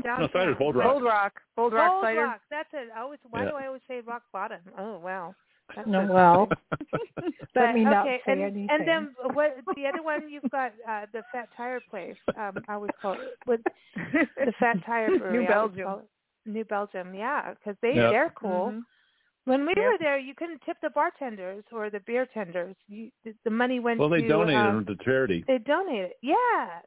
Downtown. 0.04 0.30
No, 0.34 0.40
cider's 0.40 0.58
Bold 0.58 0.76
Rock. 0.76 0.94
Bold 0.94 1.04
Rock. 1.04 1.34
Bold 1.56 1.74
Rock 1.74 1.92
Bold 1.92 2.04
cider. 2.04 2.24
Rock. 2.24 2.42
That's 2.50 2.70
it. 2.74 2.90
I 2.96 3.02
always. 3.02 3.20
Why 3.30 3.44
yeah. 3.44 3.50
do 3.50 3.56
I 3.56 3.68
always 3.68 3.82
say 3.88 4.02
Rock 4.02 4.24
Bottom? 4.32 4.60
Oh 4.78 5.00
wow. 5.00 5.36
That's 5.76 5.88
no, 5.88 6.08
well, 6.10 6.48
but, 6.70 6.80
let 7.56 7.76
me 7.76 7.84
not 7.84 8.06
say 8.06 8.20
and, 8.28 8.42
anything. 8.42 8.68
And 8.70 8.88
then 8.88 9.16
what? 9.34 9.58
The 9.76 9.86
other 9.86 10.02
one 10.02 10.30
you've 10.30 10.50
got 10.52 10.74
uh 10.88 11.06
the 11.14 11.22
Fat 11.32 11.50
Tire 11.56 11.82
place. 11.90 12.16
Um, 12.38 12.58
I 12.68 12.74
always 12.74 12.92
call 13.02 13.14
it 13.14 13.20
with 13.46 13.62
the 13.96 14.54
Fat 14.60 14.78
Tire 14.86 15.10
Brewery. 15.20 15.40
New 15.40 15.48
Belgium. 15.48 16.02
New 16.46 16.66
Belgium, 16.66 17.14
yeah, 17.14 17.54
because 17.54 17.76
they 17.82 17.94
yep. 17.96 18.12
they're 18.12 18.34
cool. 18.36 18.68
Mm-hmm. 18.70 18.80
When 19.46 19.62
we 19.62 19.74
yep. 19.76 19.86
were 19.86 19.98
there, 20.00 20.20
you 20.20 20.34
couldn't 20.36 20.62
tip 20.66 20.78
the 20.82 20.90
bartenders 20.90 21.64
or 21.72 21.90
the 21.90 22.00
beer 22.02 22.28
tenders. 22.34 22.76
You, 22.88 23.10
the, 23.24 23.34
the 23.44 23.50
money 23.50 23.80
went. 23.80 24.00
Well, 24.00 24.10
they 24.10 24.22
to, 24.22 24.28
donated 24.28 24.62
um, 24.62 24.86
them 24.86 24.98
to 24.98 25.04
charity. 25.04 25.44
They 25.48 25.58
donated. 25.58 26.12
Yeah, 26.22 26.36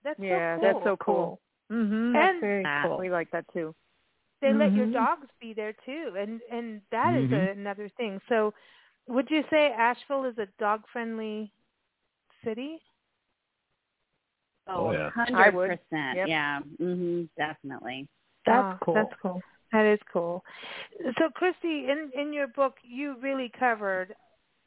that's 0.05 0.19
yeah, 0.21 0.57
so 0.57 0.61
cool. 0.61 0.73
that's 0.73 0.85
so 0.85 0.97
cool. 0.97 1.41
Mm-hmm. 1.73 2.17
And 2.17 2.41
very 2.41 2.65
cool. 2.85 2.99
We 2.99 3.11
like 3.11 3.31
that 3.33 3.45
too. 3.53 3.75
They 4.43 4.49
mm-hmm. 4.49 4.59
let 4.59 4.75
your 4.77 4.89
Mhm. 4.89 4.93
dogs 4.95 5.29
be 5.41 5.55
there 5.55 5.73
too, 5.87 6.17
and 6.19 6.43
and 6.51 6.83
that 6.93 7.15
is 7.15 7.31
Mhm. 7.31 7.49
a, 7.49 7.53
another 7.53 7.89
thing. 7.91 8.21
So, 8.29 8.53
would 9.09 9.31
you 9.31 9.45
say 9.51 9.73
Asheville 9.73 10.27
is 10.27 10.39
a 10.39 10.47
dog-friendly 10.59 11.53
city? 12.45 12.83
Oh, 14.69 14.93
yeah. 14.93 15.11
Hundred 15.11 15.53
percent. 15.55 16.17
Yep. 16.19 16.29
Yeah, 16.29 16.61
mhm, 16.81 17.29
definitely. 17.37 18.09
That's 18.47 18.69
Oh, 18.73 18.79
cool. 18.85 18.95
That's 18.95 19.15
cool. 19.23 19.43
That 19.73 19.87
is 19.87 20.01
cool. 20.13 20.45
So, 21.19 21.31
Christy, 21.31 21.89
in 21.91 22.11
in 22.15 22.33
your 22.33 22.49
book, 22.49 22.77
you 22.83 23.17
really 23.21 23.49
covered 23.59 24.15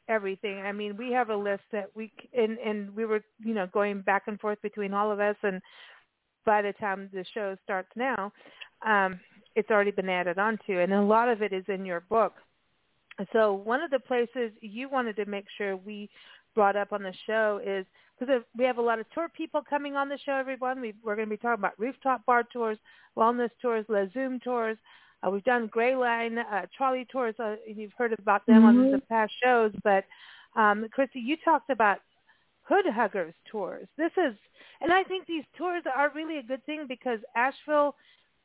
everything. 0.08 0.60
I 0.60 0.72
mean, 0.72 0.96
we 0.96 1.12
have 1.12 1.30
a 1.30 1.36
list 1.36 1.64
that 1.72 1.90
we 1.94 2.12
and 2.36 2.58
and 2.58 2.94
we 2.96 3.04
were 3.04 3.22
you 3.38 3.54
know 3.54 3.66
going 3.68 4.00
back 4.02 4.24
and 4.26 4.40
forth 4.40 4.60
between 4.62 4.92
all 4.94 5.10
of 5.12 5.20
us, 5.20 5.36
and 5.42 5.60
by 6.44 6.62
the 6.62 6.72
time 6.74 7.10
the 7.12 7.24
show 7.34 7.56
starts 7.64 7.90
now, 7.96 8.32
um, 8.86 9.20
it's 9.56 9.70
already 9.70 9.90
been 9.90 10.08
added 10.08 10.38
onto, 10.38 10.78
and 10.78 10.92
a 10.92 11.02
lot 11.02 11.28
of 11.28 11.42
it 11.42 11.52
is 11.52 11.64
in 11.68 11.84
your 11.84 12.00
book. 12.00 12.34
So, 13.32 13.54
one 13.54 13.82
of 13.82 13.90
the 13.90 13.98
places 13.98 14.52
you 14.60 14.88
wanted 14.88 15.16
to 15.16 15.24
make 15.24 15.46
sure 15.56 15.76
we 15.76 16.08
brought 16.54 16.76
up 16.76 16.92
on 16.92 17.02
the 17.02 17.14
show 17.26 17.60
is 17.64 17.86
because 18.18 18.42
we 18.56 18.64
have 18.64 18.78
a 18.78 18.82
lot 18.82 18.98
of 18.98 19.06
tour 19.10 19.28
people 19.34 19.62
coming 19.68 19.96
on 19.96 20.08
the 20.08 20.18
show, 20.24 20.32
everyone. 20.32 20.80
We, 20.80 20.94
we're 21.02 21.16
going 21.16 21.28
to 21.28 21.30
be 21.30 21.36
talking 21.38 21.60
about 21.60 21.78
rooftop 21.78 22.24
bar 22.26 22.44
tours, 22.50 22.78
wellness 23.16 23.50
tours, 23.60 23.84
La 23.88 24.04
Zoom 24.12 24.38
tours. 24.40 24.76
Uh, 25.26 25.30
we've 25.30 25.44
done 25.44 25.66
Gray 25.66 25.96
Line 25.96 26.38
uh, 26.38 26.66
trolley 26.76 27.06
tours. 27.10 27.34
Uh, 27.38 27.56
and 27.66 27.76
you've 27.76 27.92
heard 27.96 28.12
about 28.12 28.44
them 28.46 28.64
on 28.64 28.76
Mhm. 28.76 28.90
the 28.92 28.98
past 29.08 29.32
shows. 29.42 29.72
But, 29.82 30.04
um, 30.54 30.88
Chrissy, 30.90 31.20
you 31.20 31.36
talked 31.38 31.70
about 31.70 31.98
hood 32.62 32.86
huggers 32.86 33.34
tours. 33.50 33.86
This 33.96 34.12
is, 34.16 34.34
and 34.80 34.92
I 34.92 35.04
think 35.04 35.26
these 35.26 35.44
tours 35.56 35.82
are 35.94 36.10
really 36.14 36.38
a 36.38 36.42
good 36.42 36.64
thing 36.64 36.86
because 36.86 37.20
Asheville, 37.34 37.94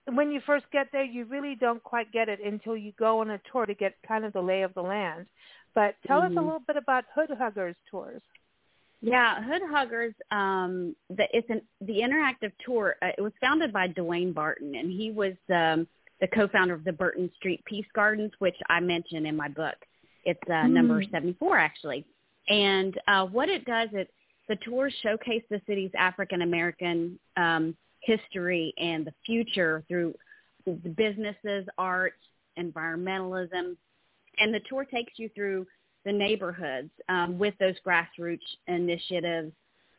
when 0.06 0.32
you 0.32 0.42
first 0.46 0.66
get 0.72 0.88
there, 0.92 1.04
you 1.04 1.26
really 1.26 1.56
don't 1.56 1.84
quite 1.84 2.12
get 2.12 2.30
it 2.30 2.40
until 2.44 2.76
you 2.76 2.92
go 2.98 3.20
on 3.22 3.32
a 3.32 3.40
tour 3.52 3.66
to 3.66 3.74
get 3.74 3.96
kind 4.08 4.26
of 4.26 4.34
the 4.34 4.42
lay 4.42 4.64
of 4.64 4.74
the 4.74 4.82
land. 4.82 5.28
But 5.74 5.96
tell 6.06 6.22
us 6.22 6.32
a 6.32 6.36
Mhm. 6.36 6.46
little 6.46 6.60
bit 6.60 6.76
about 6.78 7.06
hood 7.14 7.30
huggers 7.38 7.76
tours. 7.90 8.22
Yeah, 9.02 9.42
Hood 9.42 9.64
Huggers. 9.64 10.14
Um, 10.30 10.96
the, 11.10 11.28
it's 11.36 11.50
an 11.50 11.62
the 11.82 12.02
interactive 12.02 12.52
tour. 12.64 12.98
Uh, 13.02 13.12
it 13.18 13.22
was 13.22 13.34
founded 13.42 13.74
by 13.74 13.88
Dwayne 13.88 14.34
Barton, 14.34 14.76
and 14.76 14.92
he 14.92 15.12
was 15.12 15.34
um, 15.50 15.88
the 16.20 16.28
co-founder 16.28 16.74
of 16.76 16.84
the 16.84 16.94
Burton 16.94 17.32
Street 17.38 17.66
Peace 17.66 17.88
Gardens, 17.96 18.32
which 18.40 18.56
I 18.70 18.80
mention 18.80 19.26
in 19.26 19.36
my 19.36 19.48
book. 19.48 19.76
It's 20.24 20.50
uh, 20.50 20.68
number 20.68 21.02
Mm. 21.02 21.12
seventy 21.12 21.34
four 21.34 21.58
actually. 21.58 22.06
And 22.48 23.00
uh, 23.08 23.26
what 23.26 23.50
it 23.50 23.66
does, 23.66 23.90
it 23.94 24.12
the 24.48 24.56
tours 24.58 24.94
showcase 25.02 25.44
the 25.50 25.62
city's 25.66 25.92
African 25.98 26.44
American 26.44 27.20
um, 27.38 27.76
history 28.02 28.74
and 28.78 29.06
the 29.06 29.14
future 29.26 29.84
through 29.88 30.14
the 30.66 30.90
businesses, 30.90 31.66
arts, 31.78 32.16
environmentalism, 32.60 33.76
and 34.40 34.54
the 34.54 34.62
tour 34.70 34.86
takes 34.86 35.14
you 35.18 35.30
through 35.36 35.66
the 36.06 36.12
neighborhoods 36.12 36.90
um, 37.10 37.38
with 37.38 37.54
those 37.60 37.76
grassroots 37.86 38.40
initiatives, 38.68 39.52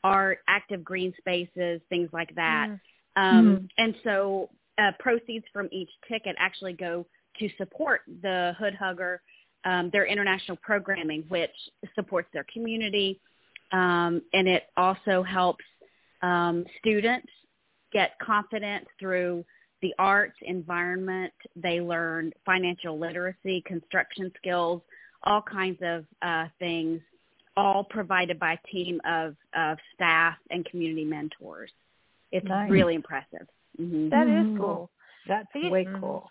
art, 0.03 0.39
active 0.49 0.83
green 0.85 1.13
spaces, 1.19 1.81
things 1.89 2.09
like 2.13 2.35
that. 2.35 2.69
Mm. 2.69 2.81
Um, 3.17 3.47
Mhm. 3.47 3.69
And 3.79 3.95
so 4.03 4.51
uh, 4.79 4.93
proceeds 4.99 5.45
from 5.53 5.69
each 5.71 5.91
ticket 6.09 6.35
actually 6.39 6.73
go 6.73 7.07
to 7.39 7.49
support 7.57 8.03
the 8.23 8.55
Hood 8.59 8.75
Hugger, 8.75 9.21
um, 9.65 9.91
their 9.91 10.07
international 10.07 10.57
programming, 10.57 11.23
which 11.29 11.51
supports 11.95 12.29
their 12.33 12.45
community, 12.53 13.21
um, 13.71 14.23
and 14.33 14.49
it 14.49 14.65
also 14.77 15.23
helps 15.23 15.65
um, 16.23 16.65
students 16.79 17.29
get 17.93 18.19
confidence 18.19 18.87
through 18.99 19.45
the 19.83 19.95
arts 19.99 20.37
environment. 20.43 21.33
They 21.57 21.81
learn 21.81 22.33
financial 22.47 22.99
literacy, 22.99 23.63
construction 23.67 24.33
skills, 24.37 24.83
all 25.25 25.43
kinds 25.43 25.79
of 25.83 26.05
uh, 26.23 26.47
things, 26.59 27.01
all 27.57 27.85
provided 27.85 28.39
by 28.39 28.53
a 28.55 28.67
team 28.71 29.01
of, 29.05 29.37
of 29.55 29.79
staff 29.95 30.37
and 30.51 30.65
community 30.67 31.05
mentors. 31.05 31.71
It's 32.31 32.47
Nice. 32.49 32.71
really 32.71 32.95
impressive. 32.95 33.47
hmm 33.77 34.09
That 34.09 34.27
is 34.27 34.47
Mhm. 34.47 34.59
cool. 34.59 34.91
That's 35.27 35.49
Yeah. 35.55 35.71
way 35.71 35.85
Mhm. 35.85 36.01
cool. 36.01 36.31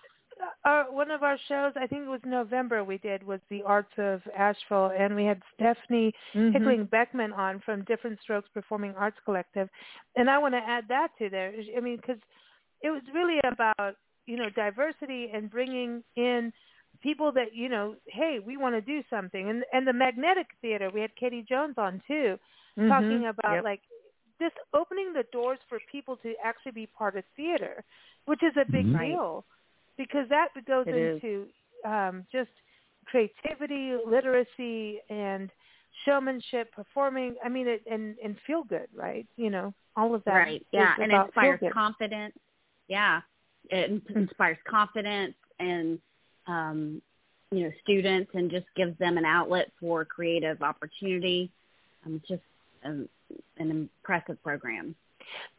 Our, 0.65 0.91
one 0.91 1.12
of 1.12 1.24
our 1.24 1.38
shows, 1.48 1.74
I 1.75 1.88
think 1.88 2.03
it 2.03 2.10
was 2.10 2.21
November, 2.25 2.83
we 2.83 2.98
did 2.98 3.24
was 3.24 3.39
the 3.50 3.63
Arts 3.63 3.91
of 3.98 4.21
Asheville, 4.38 4.91
and 4.98 5.15
we 5.15 5.25
had 5.25 5.41
Stephanie 5.55 6.13
Mhm. 6.33 6.53
Hickling 6.53 6.86
Beckman 6.86 7.33
on 7.33 7.60
from 7.62 7.83
Different 7.86 8.19
Strokes 8.21 8.50
Performing 8.53 8.93
Arts 8.95 9.17
Collective, 9.25 9.69
and 10.15 10.29
I 10.29 10.38
want 10.38 10.53
to 10.53 10.60
add 10.60 10.88
that 10.88 11.10
to 11.19 11.29
there. 11.29 11.53
I 11.75 11.79
mean, 11.79 11.98
because 11.98 12.19
it 12.81 12.89
was 12.89 13.01
really 13.13 13.39
about 13.43 13.95
you 14.25 14.38
know 14.38 14.50
diversity 14.50 15.29
and 15.33 15.50
bringing 15.50 16.03
in 16.15 16.53
people 17.01 17.31
that 17.31 17.53
you 17.53 17.69
know, 17.69 17.95
hey, 18.07 18.39
we 18.45 18.57
want 18.57 18.75
to 18.75 18.81
do 18.81 19.03
something, 19.10 19.50
and 19.50 19.63
and 19.74 19.88
the 19.88 19.93
Magnetic 19.93 20.48
Theater, 20.62 20.89
we 20.93 21.01
had 21.01 21.15
Katie 21.15 21.45
Jones 21.48 21.75
on 21.77 22.01
too, 22.07 22.38
Mhm. 22.77 22.89
talking 22.89 23.27
about 23.27 23.55
Yep. 23.55 23.63
like 23.63 23.81
just 24.39 24.55
opening 24.74 25.13
the 25.13 25.24
doors 25.31 25.60
for 25.69 25.79
people 25.91 26.17
to 26.17 26.33
actually 26.43 26.71
be 26.71 26.88
part 26.88 27.15
of 27.15 27.24
theater, 27.36 27.83
which 28.25 28.41
is 28.43 28.55
a 28.57 28.65
big 28.71 28.86
Mhm. 28.88 29.00
deal 29.07 29.45
because 30.05 30.27
that 30.29 30.50
goes 30.65 30.86
It 30.88 30.96
is. 30.96 31.22
into 31.24 31.46
um, 31.86 32.25
just 32.31 32.50
creativity, 33.05 33.96
literacy, 34.05 35.00
and 35.10 35.50
showmanship, 36.05 36.72
performing. 36.74 37.36
I 37.43 37.50
mean, 37.50 37.67
it, 37.67 37.84
and 37.89 38.15
and 38.24 38.36
feel 38.48 38.63
good, 38.63 38.88
right? 38.96 39.27
You 39.38 39.50
know, 39.50 39.74
all 39.96 40.15
of 40.15 40.24
that. 40.25 40.34
Right. 40.34 40.65
Yeah, 40.72 40.93
and 41.00 41.12
about 41.12 41.27
inspires 41.27 41.60
confidence. 41.74 42.34
Yeah, 42.88 43.22
it 43.70 44.01
inspires 44.15 44.58
confidence 44.70 45.36
and 45.60 46.00
um, 46.48 47.01
you 47.51 47.63
know 47.63 47.72
students, 47.84 48.31
and 48.34 48.50
just 48.50 48.67
gives 48.75 48.98
them 48.98 49.17
an 49.17 49.25
outlet 49.25 49.72
for 49.79 50.05
creative 50.05 50.62
opportunity. 50.62 51.51
Um, 52.05 52.15
it's 52.15 52.27
just 52.27 52.41
um, 52.86 53.08
an 53.58 53.72
impressive 53.72 54.41
program. 54.43 54.96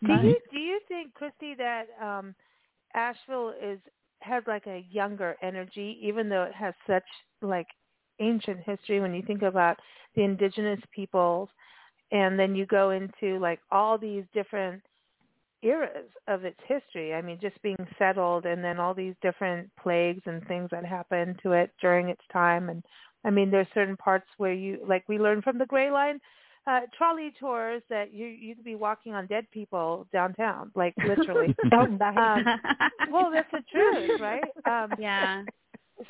Do 0.04 0.12
you 0.12 0.36
do 0.50 0.58
you 0.58 0.80
think, 0.88 1.12
Kristy, 1.14 1.56
that 1.56 1.86
um, 2.00 2.34
Asheville 2.94 3.54
is 3.62 3.78
has 4.22 4.42
like 4.46 4.66
a 4.66 4.84
younger 4.90 5.36
energy, 5.42 5.98
even 6.02 6.28
though 6.28 6.44
it 6.44 6.54
has 6.54 6.74
such 6.86 7.04
like 7.40 7.66
ancient 8.20 8.60
history? 8.64 9.00
When 9.00 9.14
you 9.14 9.22
think 9.22 9.42
about 9.42 9.76
the 10.14 10.22
indigenous 10.22 10.80
peoples, 10.94 11.48
and 12.10 12.38
then 12.38 12.54
you 12.54 12.66
go 12.66 12.90
into 12.90 13.38
like 13.38 13.60
all 13.70 13.98
these 13.98 14.24
different 14.34 14.82
eras 15.62 16.10
of 16.28 16.44
its 16.44 16.58
history. 16.66 17.14
I 17.14 17.22
mean, 17.22 17.38
just 17.40 17.60
being 17.62 17.76
settled, 17.98 18.46
and 18.46 18.62
then 18.62 18.78
all 18.78 18.94
these 18.94 19.14
different 19.22 19.70
plagues 19.80 20.22
and 20.26 20.46
things 20.46 20.68
that 20.70 20.84
happened 20.84 21.38
to 21.42 21.52
it 21.52 21.70
during 21.80 22.08
its 22.08 22.24
time. 22.32 22.68
And 22.68 22.84
I 23.24 23.30
mean, 23.30 23.50
there's 23.50 23.68
certain 23.74 23.96
parts 23.96 24.26
where 24.38 24.52
you 24.52 24.78
like 24.86 25.04
we 25.08 25.18
learned 25.18 25.44
from 25.44 25.58
the 25.58 25.66
Gray 25.66 25.90
Line 25.90 26.18
uh, 26.66 26.80
trolley 26.96 27.32
tours 27.40 27.82
that 27.90 28.12
you 28.12 28.26
you 28.26 28.54
could 28.54 28.64
be 28.64 28.74
walking 28.74 29.14
on 29.14 29.26
dead 29.26 29.46
people 29.50 30.06
downtown, 30.12 30.70
like 30.74 30.94
literally. 31.06 31.54
Oh. 31.72 31.82
Um, 31.82 32.44
well, 33.10 33.30
that's 33.32 33.50
the 33.50 33.62
truth, 33.70 34.20
right? 34.20 34.44
Um, 34.66 34.94
yeah. 34.98 35.42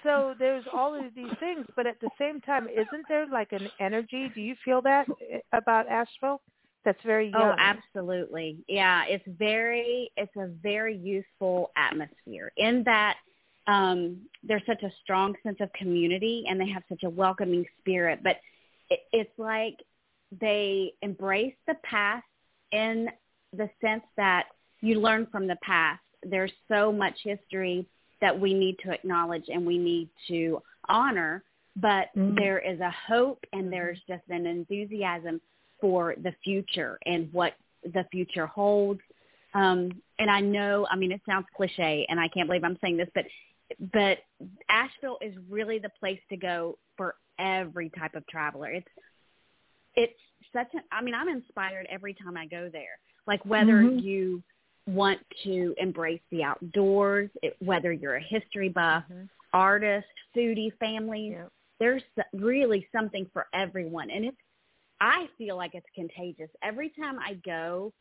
so 0.02 0.34
there's 0.38 0.64
all 0.72 0.94
of 0.94 1.14
these 1.14 1.32
things, 1.40 1.66
but 1.74 1.86
at 1.86 2.00
the 2.00 2.10
same 2.18 2.40
time, 2.40 2.68
isn't 2.68 3.06
there 3.08 3.26
like 3.26 3.52
an 3.52 3.68
energy? 3.80 4.30
Do 4.34 4.40
you 4.40 4.54
feel 4.64 4.82
that 4.82 5.06
eh, 5.30 5.38
about 5.52 5.88
Asheville? 5.88 6.40
That's 6.84 7.02
very 7.04 7.30
young. 7.30 7.40
Oh, 7.42 7.54
absolutely. 7.58 8.58
Yeah, 8.68 9.04
it's 9.08 9.24
very 9.38 10.10
it's 10.16 10.34
a 10.36 10.48
very 10.62 10.96
useful 10.96 11.70
atmosphere 11.76 12.52
in 12.56 12.82
that 12.84 13.16
um 13.68 14.18
there's 14.42 14.62
such 14.66 14.82
a 14.82 14.90
strong 15.02 15.34
sense 15.44 15.58
of 15.60 15.72
community 15.72 16.44
and 16.48 16.60
they 16.60 16.68
have 16.68 16.82
such 16.88 17.04
a 17.04 17.10
welcoming 17.10 17.64
spirit, 17.78 18.20
but 18.22 18.36
it, 18.90 19.00
it's 19.12 19.38
like 19.38 19.76
they 20.40 20.92
embrace 21.02 21.54
the 21.66 21.74
past 21.82 22.24
in 22.72 23.08
the 23.52 23.68
sense 23.80 24.04
that 24.16 24.46
you 24.80 25.00
learn 25.00 25.26
from 25.30 25.46
the 25.46 25.56
past. 25.62 26.00
There's 26.22 26.52
so 26.68 26.92
much 26.92 27.14
history 27.22 27.86
that 28.20 28.38
we 28.38 28.54
need 28.54 28.78
to 28.84 28.92
acknowledge 28.92 29.44
and 29.48 29.66
we 29.66 29.78
need 29.78 30.08
to 30.28 30.62
honor, 30.88 31.44
but 31.76 32.14
Mhm. 32.14 32.36
there 32.36 32.58
is 32.58 32.80
a 32.80 32.90
hope 32.90 33.44
and 33.52 33.72
there's 33.72 34.00
just 34.04 34.26
an 34.28 34.46
enthusiasm 34.46 35.40
for 35.80 36.14
the 36.16 36.32
future 36.44 36.98
and 37.06 37.32
what 37.32 37.54
the 37.82 38.04
future 38.04 38.46
holds. 38.46 39.02
Um, 39.54 40.00
and 40.18 40.30
I 40.30 40.40
know, 40.40 40.86
I 40.90 40.96
mean, 40.96 41.12
it 41.12 41.20
sounds 41.26 41.46
cliche, 41.54 42.06
and 42.08 42.18
I 42.18 42.28
can't 42.28 42.46
believe 42.46 42.64
I'm 42.64 42.78
saying 42.78 42.96
this, 42.96 43.10
but 43.14 43.26
but 43.92 44.18
Asheville 44.68 45.18
is 45.22 45.34
really 45.48 45.78
the 45.78 45.88
place 45.88 46.20
to 46.28 46.36
go 46.36 46.78
for 46.96 47.16
every 47.38 47.88
type 47.90 48.14
of 48.14 48.26
traveler. 48.26 48.70
It's 48.70 48.88
it's 49.96 50.18
such 50.52 50.68
an. 50.74 50.82
I 50.90 51.02
mean, 51.02 51.14
I'm 51.14 51.28
inspired 51.28 51.86
every 51.90 52.14
time 52.14 52.36
I 52.36 52.46
go 52.46 52.68
there. 52.72 52.98
Like 53.26 53.44
whether 53.46 53.82
Mhm. 53.82 54.02
you 54.02 54.42
want 54.86 55.20
to 55.44 55.74
embrace 55.78 56.20
the 56.30 56.42
outdoors, 56.42 57.30
it, 57.42 57.56
whether 57.60 57.92
you're 57.92 58.16
a 58.16 58.20
history 58.22 58.68
buff, 58.68 59.04
Mhm. 59.08 59.28
artist, 59.52 60.08
foodie, 60.34 60.72
family, 60.78 61.30
Yep. 61.30 61.52
there's 61.78 62.02
really 62.32 62.88
something 62.92 63.26
for 63.32 63.48
everyone 63.52 64.08
and 64.10 64.24
it's 64.24 64.36
i 65.00 65.28
feel 65.36 65.56
like 65.56 65.74
it's 65.74 65.88
contagious 65.96 66.48
every 66.62 66.90
time 66.90 67.18
i 67.18 67.34
go 67.44 67.92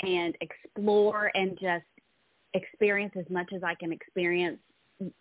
and 0.00 0.34
explore 0.40 1.30
and 1.34 1.58
just 1.58 1.84
experience 2.54 3.14
as 3.16 3.28
much 3.28 3.52
as 3.52 3.62
i 3.62 3.74
can 3.74 3.92
experience 3.92 4.58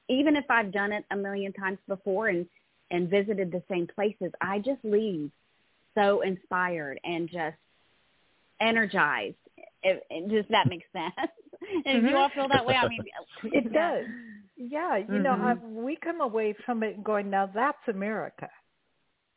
even 0.08 0.38
if 0.38 0.46
i've 0.50 0.72
done 0.72 0.94
it 0.94 1.04
a 1.12 1.16
million 1.18 1.52
times 1.52 1.80
before 1.88 2.30
and 2.30 2.48
and 2.92 3.10
visited 3.10 3.52
the 3.52 3.62
same 3.70 3.86
places 3.88 4.32
i 4.40 4.58
just 4.60 4.80
leave 4.86 5.30
so 5.98 6.22
inspired 6.22 7.00
and 7.04 7.30
just 7.30 7.56
energized 8.60 9.36
it, 9.84 10.04
it 10.10 10.30
just 10.30 10.50
that 10.50 10.68
makes 10.68 10.86
sense 10.94 11.14
and 11.86 11.98
if 11.98 12.04
you 12.10 12.16
all 12.16 12.30
feel 12.30 12.48
that 12.48 12.66
way 12.66 12.76
i 12.76 12.88
mean 12.88 13.04
It 13.44 13.72
does. 13.74 14.06
Yeah, 14.60 14.98
you 14.98 15.20
know, 15.20 15.34
I, 15.34 15.54
we 15.54 15.96
come 15.98 16.20
away 16.20 16.56
from 16.66 16.82
it 16.82 17.04
going, 17.04 17.30
now 17.30 17.46
that's 17.54 17.78
America. 17.88 18.50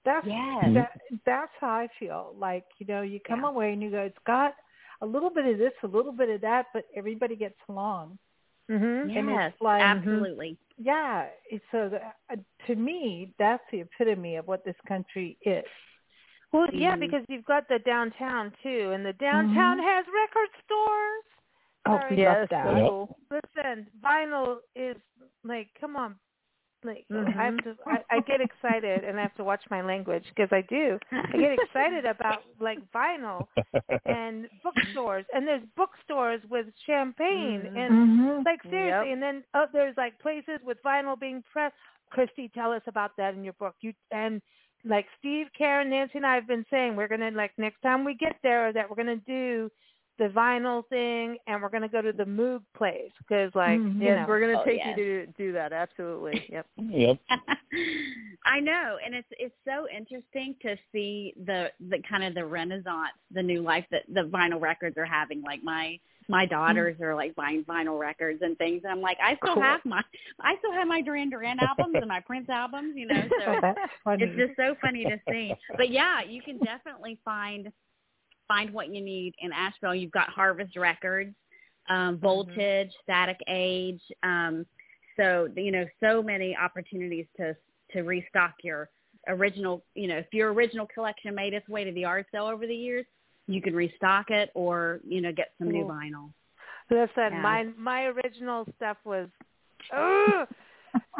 That's 0.07 0.26
Yes. 0.26 0.64
that, 0.73 0.93
that's 1.26 1.52
how 1.61 1.69
I 1.69 1.88
feel. 1.99 2.35
Like 2.38 2.64
you 2.79 2.87
know, 2.87 3.02
you 3.02 3.21
come 3.29 3.40
Yeah. 3.43 3.49
away 3.50 3.75
and 3.75 3.83
you 3.83 3.90
go, 3.90 4.00
it's 4.00 4.17
got 4.26 4.55
a 5.02 5.07
little 5.07 5.29
bit 5.29 5.45
of 5.45 5.59
this, 5.59 5.75
a 5.83 5.87
little 5.87 6.12
bit 6.12 6.31
of 6.31 6.40
that, 6.40 6.67
but 6.73 6.85
everybody 6.97 7.37
gets 7.37 7.59
along. 7.69 8.19
Mhm. 8.71 9.12
Yes 9.14 9.52
like- 9.61 9.83
absolutely 9.83 10.57
Yeah, 10.79 11.26
so 11.71 11.90
the, 11.90 12.00
uh, 12.33 12.37
to 12.67 12.75
me, 12.75 13.35
that's 13.38 13.62
the 13.71 13.81
epitome 13.83 14.37
of 14.37 14.49
what 14.49 14.64
this 14.64 14.76
country 14.88 15.37
is. 15.43 15.64
Well, 16.52 16.66
yeah, 16.73 16.97
Mhm. 16.97 17.00
because 17.00 17.25
you've 17.28 17.45
got 17.45 17.69
the 17.69 17.78
downtown 17.80 18.52
too, 18.62 18.90
and 18.92 19.04
the 19.07 19.12
downtown 19.14 19.78
Mhm. 19.78 19.83
has 19.85 20.07
record 20.09 20.49
stores. 20.64 21.25
Oh, 21.87 21.99
Sorry. 21.99 22.16
we 22.16 22.26
love 22.26 22.49
that. 22.50 22.76
Yep. 22.76 23.42
Listen, 23.57 23.87
vinyl 24.00 24.59
is 24.75 24.97
like, 25.45 25.69
come 25.80 25.97
on, 25.97 26.19
like 26.83 27.07
I'm 27.11 27.59
Mhm. 27.59 27.62
to, 27.64 27.76
I, 27.87 28.04
I 28.11 28.21
get 28.21 28.40
excited, 28.40 29.04
and 29.04 29.19
I 29.19 29.23
have 29.23 29.35
to 29.37 29.45
watch 29.45 29.62
my 29.71 29.80
language 29.80 30.25
because 30.28 30.52
I 30.52 30.62
do. 30.62 30.99
I 31.12 31.37
get 31.37 31.52
excited 31.52 32.04
about 32.04 32.42
like 32.59 32.80
vinyl 32.91 33.47
and 34.04 34.49
bookstores, 34.63 35.25
and 35.32 35.47
there's 35.47 35.65
bookstores 35.76 36.43
with 36.50 36.67
champagne 36.84 37.63
Mhm. 37.63 37.76
and 37.78 37.95
Mm-hmm. 37.95 38.43
like 38.45 38.63
seriously, 38.65 39.08
Yep. 39.10 39.13
and 39.15 39.23
then 39.23 39.45
oh, 39.54 39.67
there's 39.73 39.97
like 39.97 40.19
places 40.19 40.60
with 40.65 40.82
vinyl 40.82 41.19
being 41.19 41.43
pressed. 41.52 41.76
Kristy, 42.13 42.52
tell 42.52 42.73
us 42.73 42.82
about 42.89 43.17
that 43.19 43.34
in 43.34 43.45
your 43.45 43.52
book. 43.54 43.76
You 43.80 43.93
and 44.10 44.43
like 44.84 45.06
Steve, 45.19 45.47
Karen, 45.56 45.90
Nancy, 45.90 46.14
and 46.16 46.26
I 46.26 46.34
have 46.34 46.47
been 46.47 46.64
saying 46.71 46.97
we're 46.97 47.08
gonna 47.08 47.30
like 47.32 47.52
next 47.58 47.80
time 47.82 48.04
we 48.04 48.14
get 48.14 48.36
there 48.43 48.73
that 48.73 48.88
we're 48.88 48.97
gonna 48.97 49.16
do 49.26 49.71
the 50.19 50.28
vinyl 50.28 50.86
thing, 50.88 51.38
and 51.47 51.62
we're 51.62 51.71
gonna 51.71 51.88
go 51.88 52.02
to 52.02 52.12
the 52.12 52.25
Moog 52.25 52.60
place 52.76 53.10
because 53.19 53.54
like 53.54 53.78
Mhm. 53.80 53.95
you 53.97 54.04
Yes, 54.06 54.16
know 54.19 54.25
we're 54.28 54.40
going 54.40 54.54
to 54.54 54.60
Oh, 54.60 54.64
take 54.64 54.78
yes. 54.78 54.97
you 54.99 55.26
to 55.26 55.26
do 55.38 55.52
that. 55.52 55.73
Absolutely. 55.73 56.45
Yep. 56.50 56.66
Yep. 56.76 57.19
I 58.45 58.58
know, 58.60 58.99
and 59.04 59.14
it's 59.14 59.28
it's 59.38 59.54
so 59.66 59.86
interesting 59.95 60.56
to 60.62 60.76
see 60.93 61.34
the 61.45 61.71
the 61.88 61.99
kind 62.08 62.25
of 62.25 62.34
the 62.34 62.45
renaissance, 62.45 63.12
the 63.30 63.43
new 63.43 63.62
life 63.62 63.84
that 63.90 64.02
the 64.08 64.23
vinyl 64.23 64.60
records 64.60 64.97
are 64.99 65.04
having. 65.04 65.43
Like 65.43 65.62
my 65.62 65.99
my 66.30 66.47
daughters 66.47 66.97
are 67.00 67.14
like 67.14 67.34
buying 67.34 67.64
vinyl 67.64 67.99
records 67.99 68.40
and 68.43 68.56
things, 68.56 68.82
and 68.84 68.93
I'm 68.93 69.00
like, 69.00 69.19
I 69.23 69.36
still 69.36 69.54
Cool. 69.54 69.62
have 69.64 69.80
my 69.84 70.02
I 70.40 70.56
still 70.58 70.73
have 70.73 70.86
my 70.86 71.02
Duran 71.02 71.28
Duran 71.30 71.58
albums 71.60 71.97
and 71.97 72.06
my 72.06 72.21
Prince 72.21 72.49
albums, 72.49 72.95
you 72.97 73.06
know. 73.06 73.23
So 73.45 73.75
it's 74.12 74.36
just 74.38 74.56
so 74.56 74.76
funny 74.80 75.04
to 75.04 75.21
see. 75.28 75.52
But 75.76 75.90
yeah, 75.90 76.23
you 76.23 76.40
can 76.40 76.58
definitely 76.58 77.19
find 77.25 77.73
find 78.47 78.73
what 78.73 78.95
you 78.95 79.02
need 79.02 79.34
in 79.40 79.52
Asheville. 79.52 79.95
You've 79.95 80.12
got 80.12 80.28
Harvest 80.28 80.76
Records, 80.76 81.34
um, 81.88 82.19
Voltage, 82.19 82.90
Static 83.02 83.38
Age. 83.49 84.00
Um, 84.23 84.64
so 85.16 85.49
you 85.56 85.73
know, 85.73 85.84
so 86.00 86.23
many 86.23 86.56
opportunities 86.56 87.26
to 87.38 87.56
to 87.93 88.02
restock 88.02 88.54
your 88.62 88.88
original. 89.28 89.84
You 89.95 90.06
know, 90.06 90.19
if 90.19 90.26
your 90.32 90.52
original 90.52 90.86
collection 90.95 91.34
made 91.34 91.54
its 91.54 91.69
way 91.69 91.82
to 91.84 91.93
the 91.93 92.04
art 92.04 92.26
sale 92.32 92.47
over 92.47 92.66
the 92.66 92.75
years, 92.75 93.04
you 93.52 93.60
can 93.60 93.75
restock 93.75 94.30
it 94.30 94.50
or 94.54 95.00
you 95.06 95.21
know 95.21 95.32
get 95.32 95.52
some 95.58 95.71
new 95.71 95.82
Cool. 95.84 95.91
vinyl. 95.91 96.32
Listen, 96.91 97.32
Yeah. 97.32 97.43
my 97.43 97.65
my 97.76 98.04
original 98.06 98.67
stuff 98.76 98.97
was, 99.04 99.28
ugh. 99.93 100.49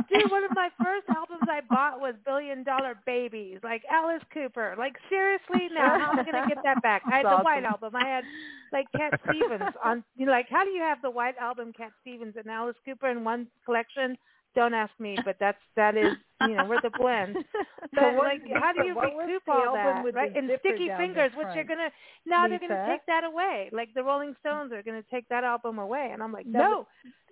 dude. 0.08 0.30
One 0.30 0.42
of 0.44 0.50
my 0.54 0.68
first 0.82 1.06
albums 1.08 1.42
I 1.48 1.60
bought 1.68 2.00
was 2.00 2.14
Billion 2.24 2.64
Dollar 2.64 2.96
Babies, 3.06 3.58
like 3.62 3.82
Alice 3.90 4.22
Cooper. 4.34 4.74
Like 4.76 4.96
seriously, 5.08 5.68
now 5.72 5.98
how 5.98 6.10
am 6.12 6.18
I 6.18 6.24
gonna 6.24 6.48
get 6.48 6.58
that 6.64 6.82
back? 6.82 7.02
I 7.06 7.18
had 7.18 7.26
the 7.26 7.38
white 7.42 7.64
album. 7.64 7.94
I 7.94 8.04
had 8.06 8.24
like 8.72 8.86
Cat 8.96 9.20
Stevens 9.28 9.74
on. 9.84 10.02
You 10.16 10.26
know, 10.26 10.32
like 10.32 10.48
how 10.50 10.64
do 10.64 10.70
you 10.70 10.82
have 10.82 11.00
the 11.02 11.10
white 11.10 11.36
album, 11.38 11.72
Cat 11.72 11.92
Stevens, 12.00 12.34
and 12.36 12.46
Alice 12.48 12.76
Cooper 12.84 13.08
in 13.10 13.22
one 13.22 13.46
collection? 13.64 14.16
Don't 14.54 14.74
ask 14.74 14.92
me, 14.98 15.16
but 15.24 15.36
that's 15.38 15.58
that 15.76 15.96
is 15.96 16.14
you 16.42 16.56
know 16.56 16.64
we're 16.66 16.80
the 16.80 16.90
blend. 16.98 17.36
But 17.92 18.00
So 18.00 18.12
what- 18.14 18.24
like, 18.24 18.42
how 18.54 18.72
do 18.72 18.84
you 18.88 18.94
what 18.94 19.14
was 19.14 19.26
recoup 19.28 19.42
all 19.48 19.76
album 19.76 19.94
that, 19.96 20.04
with 20.04 20.14
right? 20.14 20.34
And 20.36 20.50
Sticky 20.60 20.88
Fingers, 20.96 21.32
which 21.36 21.46
you're 21.54 21.64
gonna 21.64 21.90
now 22.26 22.48
they're 22.48 22.58
gonna 22.58 22.86
take 22.90 23.06
that 23.06 23.24
away. 23.24 23.68
Like 23.72 23.88
the 23.94 24.02
Rolling 24.02 24.34
Stones 24.40 24.72
are 24.72 24.82
gonna 24.82 25.04
take 25.10 25.28
that 25.28 25.44
album 25.44 25.78
away, 25.78 26.10
and 26.12 26.22
I'm 26.22 26.32
like, 26.32 26.46
No, 26.46 26.86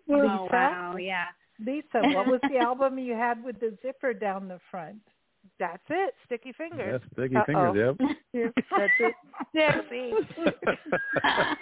no. 0.07 0.17
Lisa, 0.23 0.33
Oh 0.41 0.49
wow, 0.53 0.97
yeah. 0.97 1.25
Lisa, 1.65 2.01
what 2.15 2.27
was 2.29 2.41
the 2.51 2.59
album 2.59 2.99
you 2.99 3.15
had 3.15 3.43
with 3.43 3.59
the 3.61 3.77
zipper 3.83 4.15
down 4.15 4.47
the 4.49 4.61
front? 4.71 5.01
That's 5.59 5.83
it. 5.91 6.15
Sticky 6.27 6.53
Fingers. 6.53 7.01
Yes, 7.03 7.11
sticky 7.13 7.37
Uh-oh. 7.37 7.45
fingers. 7.47 7.97
Yep. 8.33 8.53
That's 8.71 8.93
it. 9.01 9.15
Yeah, 9.55 9.81
see. 9.91 10.13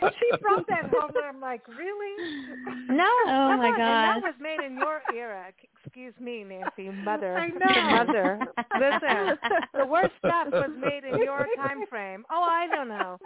Well, 0.03 0.11
she 0.19 0.37
brought 0.43 0.67
that 0.69 0.85
home, 0.91 1.11
and 1.15 1.25
I'm 1.27 1.41
like, 1.41 1.67
really? 1.69 2.53
No. 2.89 3.05
Oh, 3.05 3.27
come 3.51 3.59
my 3.59 3.69
on. 3.69 3.81
And 3.81 3.81
that 3.81 4.23
was 4.23 4.35
made 4.41 4.61
in 4.65 4.77
your 4.77 5.01
era. 5.15 5.47
Excuse 5.85 6.13
me, 6.21 6.45
Nancy, 6.45 6.91
mother. 7.05 7.39
I 7.39 7.49
The 7.51 7.59
know. 7.59 7.91
mother. 8.05 8.39
Listen, 8.75 9.39
the 9.75 9.87
worst 9.87 10.13
stuff 10.19 10.49
was 10.53 10.71
made 10.79 11.05
in 11.11 11.23
your 11.23 11.47
time 11.57 11.87
frame. 11.89 12.25
Oh, 12.31 12.43
I 12.43 12.67
don't 12.75 12.89
know. 12.89 13.19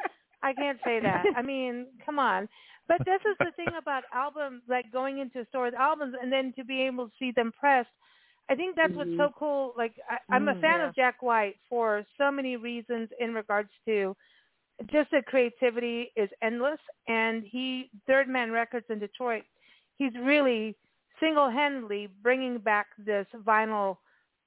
I 0.43 0.53
can't 0.55 0.79
say 0.85 1.01
that. 1.01 1.25
I 1.37 1.43
mean, 1.43 1.87
come 2.07 2.19
on. 2.19 2.49
But 2.87 2.99
this 3.05 3.21
is 3.29 3.37
the 3.39 3.53
thing 3.57 3.69
about 3.79 4.05
albums, 4.13 4.63
like 4.69 4.93
going 4.93 5.19
into 5.19 5.45
stores, 5.49 5.75
albums, 5.79 6.15
and 6.21 6.33
then 6.33 6.53
to 6.57 6.65
be 6.65 6.83
able 6.83 7.07
to 7.07 7.13
see 7.19 7.33
them 7.35 7.53
pressed. 7.59 7.89
I 8.51 8.55
think 8.57 8.75
that's 8.77 8.93
what's 8.95 9.17
so 9.17 9.31
cool. 9.39 9.73
Like 9.77 9.95
I, 10.11 10.19
I'm 10.35 10.49
a 10.49 10.55
Mm, 10.55 10.61
fan 10.61 10.81
yeah. 10.81 10.89
of 10.89 10.95
Jack 10.95 11.23
White 11.23 11.57
for 11.69 12.05
so 12.19 12.31
many 12.31 12.57
reasons 12.57 13.09
in 13.21 13.33
regards 13.33 13.71
to 13.87 14.17
just 14.91 15.11
the 15.13 15.23
creativity 15.23 16.11
is 16.17 16.29
endless. 16.43 16.81
And 17.07 17.45
he, 17.45 17.91
Third 18.07 18.29
Man 18.29 18.51
Records 18.51 18.87
in 18.91 18.99
Detroit, 18.99 19.45
he's 19.99 20.13
really 20.21 20.77
single-handedly 21.21 22.09
bringing 22.23 22.59
back 22.59 22.87
this 22.99 23.27
vinyl 23.47 23.99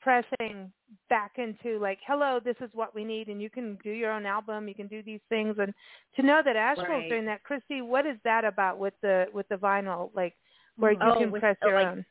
pressing 0.01 0.69
back 1.09 1.33
into 1.37 1.79
like, 1.79 1.99
hello, 2.05 2.39
this 2.43 2.57
is 2.59 2.69
what 2.73 2.93
we 2.93 3.05
need, 3.05 3.29
and 3.29 3.41
you 3.41 3.49
can 3.49 3.77
do 3.83 3.91
your 3.91 4.11
own 4.11 4.25
album, 4.25 4.67
you 4.67 4.75
can 4.75 4.87
do 4.87 5.01
these 5.01 5.21
things, 5.29 5.55
and 5.59 5.73
to 6.15 6.21
know 6.23 6.41
that 6.43 6.57
Asheville's 6.57 6.89
Right. 7.03 7.09
doing 7.09 7.25
that, 7.25 7.41
Kristy, 7.49 7.81
what 7.85 8.05
is 8.05 8.17
that 8.25 8.43
about 8.43 8.79
with 8.79 8.93
the 9.01 9.27
with 9.31 9.47
the 9.47 9.55
vinyl, 9.55 10.09
like 10.13 10.35
where 10.75 10.91
you 10.91 10.97
Oh, 11.01 11.19
can 11.19 11.31
with- 11.31 11.39
press 11.41 11.55
oh, 11.61 11.67
your 11.69 11.77
like- 11.79 11.87
own? 11.87 12.05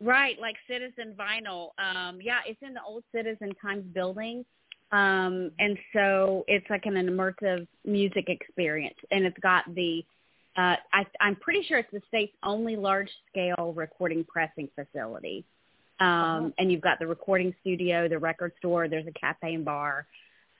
Right, 0.00 0.38
like 0.40 0.56
Citizen 0.68 1.14
Vinyl. 1.18 1.70
Um, 1.78 2.20
yeah, 2.22 2.38
it's 2.46 2.60
in 2.62 2.74
the 2.74 2.82
old 2.86 3.02
Citizen 3.12 3.52
Times 3.60 3.84
building. 3.92 4.44
Um, 4.92 5.50
and 5.58 5.76
so 5.92 6.44
it's 6.48 6.68
like 6.70 6.86
an 6.86 6.94
immersive 6.94 7.66
music 7.84 8.28
experience. 8.28 8.96
And 9.10 9.24
it's 9.24 9.38
got 9.40 9.64
the, 9.74 10.04
uh, 10.56 10.76
I, 10.92 11.04
I'm 11.20 11.36
pretty 11.36 11.62
sure 11.64 11.78
it's 11.78 11.90
the 11.92 12.00
state's 12.08 12.32
only 12.42 12.76
large 12.76 13.10
scale 13.30 13.74
recording 13.76 14.24
pressing 14.24 14.68
facility. 14.74 15.44
Um, 16.00 16.54
and 16.58 16.70
you've 16.70 16.80
got 16.80 17.00
the 17.00 17.06
recording 17.06 17.52
studio, 17.60 18.08
the 18.08 18.18
record 18.18 18.52
store, 18.58 18.88
there's 18.88 19.06
a 19.08 19.18
cafe 19.18 19.54
and 19.54 19.64
bar. 19.64 20.06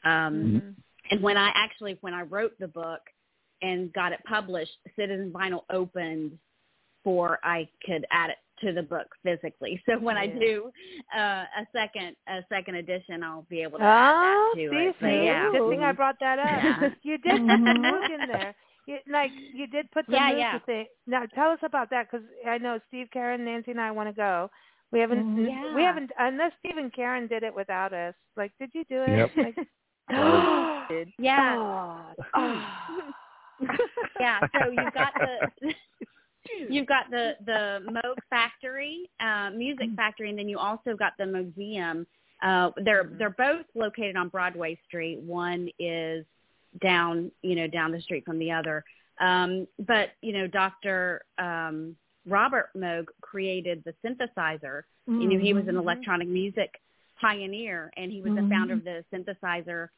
Um, 0.04 0.34
Mm-hmm. 0.34 0.68
and 1.12 1.22
when 1.22 1.36
I 1.36 1.52
actually, 1.54 1.96
when 2.00 2.12
I 2.12 2.22
wrote 2.22 2.58
the 2.58 2.68
book 2.68 3.00
and 3.62 3.92
got 3.92 4.12
it 4.12 4.20
published, 4.28 4.72
Citizen 4.96 5.30
Vinyl 5.32 5.62
opened 5.70 6.38
for 7.04 7.38
I 7.44 7.68
could 7.86 8.04
add 8.10 8.30
it 8.30 8.36
to 8.62 8.72
the 8.72 8.82
book 8.82 9.06
physically. 9.22 9.80
So 9.86 9.98
when 9.98 10.16
I 10.16 10.26
do 10.26 10.70
uh, 11.16 11.44
a 11.62 11.66
second 11.72 12.16
a 12.28 12.40
second 12.48 12.76
edition, 12.76 13.22
I'll 13.22 13.46
be 13.48 13.62
able 13.62 13.78
to 13.78 13.84
Oh, 13.84 13.88
add 13.88 14.24
that 14.24 14.52
to 14.54 14.70
see, 14.70 14.76
it. 14.76 14.96
But 15.00 15.06
see, 15.08 15.24
yeah. 15.24 15.50
good 15.52 15.70
thing 15.70 15.82
I 15.82 15.92
brought 15.92 16.16
that 16.20 16.38
up. 16.38 16.46
Yeah. 16.64 16.88
You 17.02 17.18
did 17.18 17.36
put 17.40 17.46
the 17.46 17.78
moog 17.80 18.10
in 18.14 18.28
there. 18.28 18.54
You, 18.86 18.98
like 19.10 19.30
you 19.54 19.66
did 19.66 19.90
put 19.92 20.06
the 20.06 20.12
Yeah, 20.14 20.32
moog 20.32 20.38
yeah. 20.38 20.58
thing. 20.60 20.86
Now 21.06 21.24
tell 21.34 21.50
us 21.50 21.58
about 21.62 21.90
that 21.90 22.10
because 22.10 22.26
I 22.46 22.58
know 22.58 22.78
Steve, 22.88 23.08
Karen, 23.12 23.44
Nancy, 23.44 23.70
and 23.72 23.80
I 23.80 23.90
want 23.90 24.08
to 24.08 24.14
go. 24.14 24.50
We 24.92 25.00
haven't. 25.00 25.24
Mhm. 25.24 25.36
We 25.36 25.50
Mm-hmm. 25.50 25.78
Haven't 25.80 26.10
unless 26.18 26.52
Steve 26.60 26.78
and 26.78 26.92
Karen 26.92 27.26
did 27.28 27.42
it 27.42 27.54
without 27.54 27.92
us. 27.92 28.14
Like, 28.36 28.52
did 28.58 28.70
you 28.74 28.84
do 28.88 29.02
it? 29.02 29.16
Yep. 29.18 29.30
Like, 29.36 29.56
Yeah. 31.18 31.56
oh. 32.34 32.54
yeah. 34.20 34.40
So 34.54 34.70
you've 34.70 34.94
got 34.94 35.12
the 35.18 35.74
you've 36.68 36.86
got 36.86 37.10
the 37.10 37.36
the 37.44 37.80
Moog 37.90 38.16
Factory, 38.30 39.08
uh, 39.20 39.50
Music 39.50 39.88
Factory, 39.96 40.30
and 40.30 40.38
then 40.38 40.48
you 40.48 40.58
also 40.58 40.96
got 40.96 41.12
the 41.18 41.26
museum. 41.26 42.06
Uh, 42.42 42.70
they're 42.84 43.10
they're 43.18 43.30
both 43.30 43.66
located 43.74 44.16
on 44.16 44.28
Broadway 44.28 44.78
Street. 44.86 45.18
One 45.20 45.68
is 45.78 46.24
down 46.80 47.30
you 47.42 47.54
know 47.54 47.66
down 47.66 47.92
the 47.92 48.00
street 48.00 48.24
from 48.24 48.38
the 48.38 48.50
other. 48.52 48.84
Um, 49.20 49.66
but 49.86 50.10
you 50.22 50.32
know, 50.32 50.46
Dr. 50.46 51.22
Um, 51.38 51.96
Robert 52.26 52.70
Moog 52.76 53.06
created 53.20 53.82
the 53.84 53.94
synthesizer. 54.04 54.82
You 55.06 55.26
know, 55.26 55.38
he 55.38 55.54
was 55.54 55.66
an 55.66 55.74
Mhm. 55.74 55.78
electronic 55.78 56.28
music 56.28 56.80
pioneer, 57.20 57.90
and 57.96 58.12
he 58.12 58.20
was 58.20 58.34
the 58.34 58.48
founder 58.48 58.74
of 58.74 58.84
the 58.84 59.04
synthesizer 59.10 59.88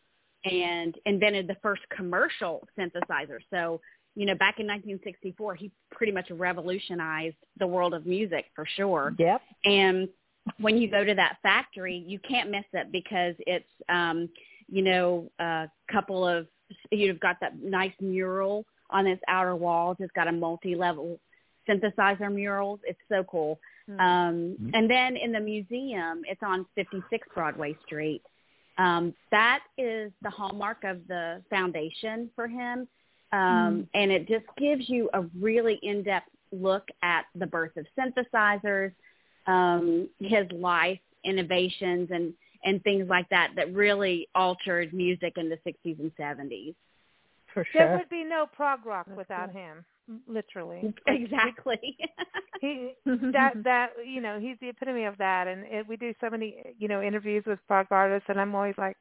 and 0.44 0.96
invented 1.04 1.46
the 1.48 1.56
first 1.56 1.82
commercial 1.90 2.66
synthesizer. 2.78 3.40
So, 3.50 3.80
you 4.20 4.26
know, 4.26 4.34
back 4.34 4.60
in 4.60 4.66
1964, 4.66 5.54
he 5.54 5.72
pretty 5.90 6.12
much 6.12 6.30
revolutionized 6.30 7.36
the 7.58 7.66
world 7.66 7.94
of 7.94 8.04
music 8.04 8.44
for 8.54 8.66
sure. 8.76 9.14
Yep. 9.18 9.40
And 9.64 10.10
when 10.58 10.76
you 10.76 10.90
go 10.90 11.02
to 11.02 11.14
that 11.14 11.38
factory, 11.42 12.04
you 12.06 12.18
can't 12.18 12.50
miss 12.50 12.66
it 12.74 12.92
because 12.92 13.34
it's, 13.46 13.70
um, 13.88 14.28
you 14.68 14.82
know, 14.82 15.30
a 15.38 15.70
couple 15.90 16.28
of, 16.28 16.46
you've 16.90 17.18
got 17.18 17.36
that 17.40 17.62
nice 17.62 17.94
mural 17.98 18.66
on 18.90 19.06
its 19.06 19.22
outer 19.26 19.56
walls. 19.56 19.96
It's 20.00 20.12
got 20.12 20.28
a 20.28 20.32
multi-level 20.32 21.18
synthesizer 21.66 22.30
murals. 22.30 22.80
It's 22.84 23.00
so 23.08 23.24
cool. 23.24 23.58
Um, 23.98 24.54
and 24.74 24.88
then 24.88 25.16
in 25.16 25.32
the 25.32 25.40
museum, 25.40 26.24
it's 26.28 26.42
on 26.42 26.66
56 26.74 27.26
Broadway 27.34 27.74
Street. 27.86 28.22
Um, 28.76 29.14
that 29.30 29.60
is 29.78 30.12
the 30.20 30.28
hallmark 30.28 30.84
of 30.84 30.98
the 31.08 31.42
foundation 31.48 32.28
for 32.36 32.46
him. 32.46 32.86
Um, 33.32 33.88
And 33.94 34.10
it 34.10 34.26
just 34.26 34.44
gives 34.58 34.88
you 34.88 35.08
a 35.14 35.22
really 35.38 35.78
in-depth 35.82 36.28
look 36.52 36.88
at 37.02 37.26
the 37.34 37.46
birth 37.46 37.76
of 37.76 37.86
synthesizers, 37.98 38.92
um, 39.46 40.08
his 40.18 40.50
life, 40.52 40.98
innovations, 41.24 42.10
and, 42.10 42.34
and 42.64 42.82
things 42.82 43.08
like 43.08 43.28
that 43.30 43.50
that 43.56 43.72
really 43.72 44.28
altered 44.34 44.92
music 44.92 45.34
in 45.36 45.48
the 45.48 45.58
60s 45.66 45.98
and 46.00 46.12
70s. 46.16 46.74
For 47.54 47.64
sure. 47.72 47.86
There 47.86 47.98
would 47.98 48.08
be 48.08 48.24
no 48.24 48.46
prog 48.46 48.84
rock 48.84 49.06
without 49.16 49.50
him. 49.52 49.84
Literally. 50.26 50.92
Exactly. 51.06 51.96
he 52.60 52.92
that 53.06 53.54
that 53.64 53.90
you 54.06 54.20
know 54.20 54.38
he's 54.38 54.56
the 54.60 54.68
epitome 54.68 55.04
of 55.04 55.16
that 55.18 55.48
and 55.48 55.64
it, 55.64 55.86
we 55.88 55.96
do 55.96 56.14
so 56.20 56.28
many 56.30 56.74
you 56.78 56.88
know 56.88 57.02
interviews 57.02 57.42
with 57.46 57.58
prog 57.66 57.86
artists 57.90 58.28
and 58.28 58.40
i'm 58.40 58.54
always 58.54 58.74
like 58.78 58.96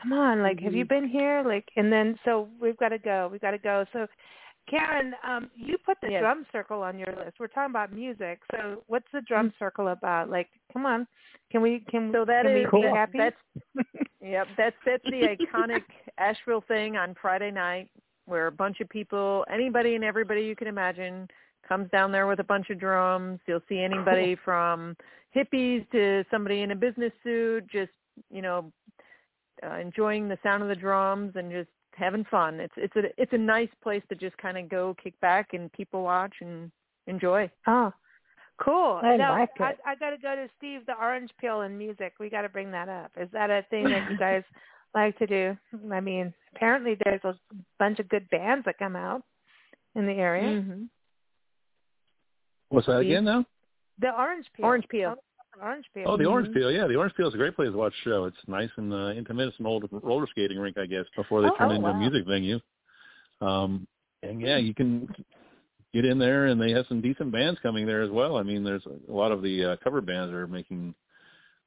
come 0.00 0.12
on 0.12 0.42
like 0.42 0.60
have 0.60 0.74
you 0.74 0.84
been 0.84 1.08
here? 1.08 1.42
Like 1.44 1.68
and 1.76 1.92
then 1.92 2.18
so 2.24 2.48
we've 2.60 2.76
got 2.76 2.90
to 2.90 2.98
go 2.98 3.28
we've 3.30 3.40
got 3.40 3.52
to 3.52 3.58
go. 3.58 3.84
So 3.92 4.06
karen 4.70 5.14
um 5.26 5.50
you 5.54 5.76
put 5.84 5.98
the 6.02 6.10
Yes. 6.10 6.20
drum 6.20 6.46
circle 6.52 6.82
on 6.82 6.98
your 6.98 7.14
list. 7.16 7.38
We're 7.40 7.48
talking 7.48 7.72
about 7.72 7.92
music. 7.92 8.40
So 8.52 8.82
what's 8.86 9.06
the 9.12 9.22
drum 9.22 9.52
circle 9.58 9.88
about? 9.88 10.30
Like 10.30 10.48
come 10.72 10.86
on. 10.86 11.06
Can 11.50 11.62
we 11.62 11.84
can 11.90 12.10
So 12.12 12.24
that 12.24 12.46
can 12.46 12.54
is 12.54 12.72
we 12.72 12.80
be 12.80 12.86
happy? 12.86 13.18
That's 13.18 13.36
yep 14.20 14.46
that's 14.56 14.76
that's 14.86 15.04
the 15.04 15.36
iconic 15.36 15.82
Asheville 16.18 16.64
thing 16.68 16.96
on 16.96 17.14
Friday 17.20 17.50
night 17.50 17.88
where 18.26 18.46
a 18.46 18.52
bunch 18.52 18.80
of 18.80 18.88
people, 18.88 19.44
anybody 19.52 19.94
and 19.94 20.04
everybody 20.04 20.42
you 20.42 20.56
can 20.56 20.68
imagine, 20.68 21.28
comes 21.68 21.90
down 21.90 22.12
there 22.12 22.26
with 22.26 22.40
a 22.40 22.44
bunch 22.44 22.70
of 22.70 22.78
drums. 22.78 23.40
You'll 23.46 23.62
see 23.68 23.80
anybody 23.80 24.36
from 24.44 24.96
hippies 25.34 25.88
to 25.90 26.24
somebody 26.30 26.60
in 26.62 26.70
a 26.70 26.76
business 26.76 27.12
suit, 27.22 27.66
just 27.70 27.90
you 28.30 28.42
know, 28.42 28.72
uh, 29.64 29.78
enjoying 29.78 30.28
the 30.28 30.38
sound 30.42 30.62
of 30.62 30.68
the 30.68 30.74
drums 30.74 31.32
and 31.36 31.50
just 31.50 31.68
having 31.94 32.24
fun. 32.30 32.60
It's 32.60 32.74
it's 32.76 32.96
a 32.96 33.02
it's 33.20 33.32
a 33.32 33.38
nice 33.38 33.68
place 33.82 34.02
to 34.08 34.14
just 34.14 34.36
kind 34.38 34.56
of 34.58 34.68
go 34.68 34.96
kick 35.02 35.18
back 35.20 35.50
and 35.52 35.72
people 35.72 36.02
watch 36.02 36.34
and 36.40 36.70
enjoy. 37.06 37.50
oh 37.66 37.92
cool 38.62 39.00
I 39.02 39.16
now, 39.16 39.38
like 39.38 39.48
I, 39.58 39.70
it. 39.70 39.78
I 39.84 39.94
got 39.96 40.10
to 40.10 40.18
go 40.18 40.36
to 40.36 40.46
steve 40.58 40.86
the 40.86 40.94
orange 41.00 41.30
peel 41.40 41.62
and 41.62 41.76
music 41.76 42.12
we 42.20 42.30
got 42.30 42.42
to 42.42 42.48
bring 42.48 42.70
that 42.70 42.88
up 42.88 43.10
is 43.20 43.28
that 43.32 43.50
a 43.50 43.64
thing 43.70 43.84
that 43.84 44.08
you 44.10 44.16
guys 44.16 44.42
like 44.94 45.18
to 45.18 45.26
do 45.26 45.56
i 45.90 45.98
mean 46.00 46.32
apparently 46.54 46.96
there's 47.02 47.24
a 47.24 47.34
bunch 47.80 47.98
of 47.98 48.08
good 48.08 48.28
bands 48.30 48.64
that 48.64 48.78
come 48.78 48.94
out 48.94 49.22
in 49.96 50.06
the 50.06 50.12
area 50.12 50.60
Mm-hmm. 50.60 50.82
What's 52.68 52.86
that 52.86 52.98
again 52.98 53.24
now? 53.24 53.44
the 53.98 54.10
orange 54.10 54.46
peel 54.54 54.66
Orange 54.66 54.88
peel. 54.88 55.14
Oh, 55.60 55.64
orange 55.66 55.86
peel 55.94 56.08
Oh, 56.08 56.16
the 56.16 56.24
Orange 56.26 56.48
Mhm. 56.48 56.54
Peel. 56.54 56.70
Yeah, 56.70 56.86
the 56.86 56.96
Orange 56.96 57.14
Peel 57.14 57.28
is 57.28 57.34
a 57.34 57.38
great 57.38 57.54
place 57.54 57.70
to 57.70 57.76
watch 57.76 57.94
a 57.94 58.08
show. 58.08 58.24
It's 58.24 58.36
nice 58.48 58.70
and 58.76 58.92
uh, 58.92 59.12
intimate. 59.12 59.48
It's 59.48 59.58
an 59.58 59.66
old 59.66 59.88
roller 59.90 60.26
skating 60.26 60.58
rink, 60.58 60.78
I 60.78 60.86
guess, 60.86 61.04
before 61.16 61.42
they 61.42 61.48
Oh, 61.48 61.56
turned 61.56 61.72
oh, 61.72 61.74
into 61.76 61.88
a 61.88 61.94
music 61.94 62.26
venue. 62.26 62.60
Um, 63.40 63.86
and 64.22 64.40
yeah, 64.40 64.56
you 64.56 64.74
can 64.74 65.08
get 65.92 66.04
in 66.04 66.18
there, 66.18 66.46
and 66.46 66.60
they 66.60 66.72
have 66.72 66.86
some 66.88 67.00
decent 67.00 67.30
bands 67.32 67.60
coming 67.62 67.86
there 67.86 68.02
as 68.02 68.10
well. 68.10 68.36
I 68.36 68.42
mean, 68.42 68.64
there's 68.64 68.86
a 68.86 69.12
lot 69.12 69.32
of 69.32 69.42
the 69.42 69.64
uh, 69.64 69.76
cover 69.82 70.00
bands 70.00 70.32
are 70.32 70.46
making 70.46 70.94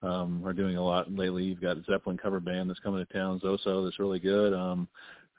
um, 0.02 0.46
are 0.46 0.54
doing 0.54 0.78
a 0.78 0.84
lot 0.84 1.12
lately. 1.12 1.44
You've 1.44 1.62
got 1.62 1.78
Zeppelin 1.86 2.18
cover 2.18 2.40
band 2.40 2.70
that's 2.70 2.80
coming 2.80 3.06
to 3.06 3.14
town, 3.14 3.40
Zoso, 3.40 3.86
that's 3.86 4.00
really 4.00 4.20
good. 4.20 4.54
Um, 4.54 4.88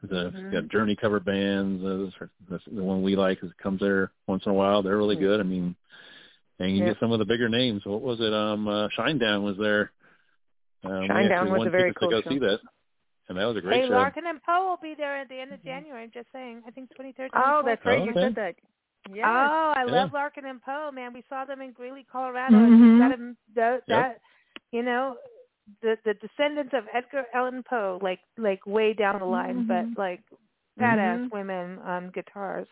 the 0.02 0.32
Mm-hmm. 0.34 0.38
you've 0.38 0.52
got 0.52 0.68
Journey 0.70 0.96
cover 0.96 1.20
bands. 1.20 1.84
Uh, 1.84 2.26
the 2.48 2.82
one 2.82 3.02
we 3.02 3.16
like 3.16 3.42
is 3.42 3.50
it 3.50 3.58
comes 3.58 3.80
there 3.80 4.10
once 4.26 4.44
in 4.44 4.52
a 4.52 4.54
while. 4.54 4.82
They're 4.82 4.96
really 4.96 5.16
good. 5.16 5.40
I 5.40 5.42
mean, 5.42 5.74
and 6.58 6.70
you 6.70 6.78
Yeah. 6.78 6.90
get 6.92 7.00
some 7.00 7.12
of 7.12 7.18
the 7.18 7.24
bigger 7.24 7.48
names. 7.48 7.84
What 7.84 8.00
was 8.02 8.20
it? 8.20 8.32
Um, 8.32 8.66
uh, 8.68 8.88
Shinedown 8.88 9.42
was 9.42 9.56
there. 9.58 9.92
Um, 10.84 11.00
we 11.02 11.08
Shinedown 11.08 11.30
actually 11.30 11.50
was 11.50 11.58
won 11.58 11.66
a 11.68 11.70
very 11.70 11.82
tickets 11.90 11.98
cool 11.98 12.10
to 12.10 12.16
go 12.16 12.22
show. 12.22 12.30
see 12.30 12.38
that, 12.40 12.60
and 13.28 13.38
that 13.38 13.44
was 13.46 13.56
a 13.56 13.60
great 13.60 13.82
hey 13.82 13.88
show. 13.88 13.94
larkin 13.94 14.26
and 14.26 14.40
poe 14.42 14.66
will 14.68 14.78
be 14.80 14.94
there 14.94 15.16
at 15.16 15.28
the 15.28 15.34
end 15.34 15.52
of 15.52 15.60
january 15.64 16.08
just 16.14 16.28
saying 16.32 16.62
i 16.66 16.70
think 16.70 16.88
2013 16.90 17.30
Oh, 17.34 17.62
that's 17.64 17.84
right. 17.84 18.04
You 18.04 18.10
Okay. 18.10 18.20
said 18.20 18.34
that. 18.36 18.54
Yeah. 19.12 19.24
Oh, 19.26 19.72
I 19.76 19.84
Yeah. 19.84 19.92
love 20.02 20.12
Larkin 20.12 20.46
and 20.46 20.60
Poe, 20.60 20.90
man. 20.92 21.12
We 21.12 21.22
saw 21.28 21.44
them 21.44 21.60
in 21.60 21.70
Greeley, 21.70 22.04
Colorado, 22.10 22.56
Mhm. 22.56 22.64
and 22.66 22.80
you 22.80 22.98
got 22.98 23.12
'em- 23.12 23.36
that, 23.54 23.82
Yep. 23.86 23.86
that 23.86 24.20
you 24.72 24.82
know, 24.82 25.16
the 25.80 25.96
the 26.04 26.14
descendants 26.14 26.74
of 26.74 26.88
Edgar 26.92 27.24
Allan 27.32 27.62
Poe, 27.62 27.98
like 28.02 28.20
like 28.36 28.66
way 28.66 28.92
down 28.94 29.18
the 29.20 29.24
line, 29.24 29.64
Mhm. 29.64 29.68
but 29.68 29.98
like 30.00 30.22
badass 30.78 31.24
Mhm. 31.28 31.30
women 31.32 31.78
on 31.80 32.10
guitars. 32.10 32.68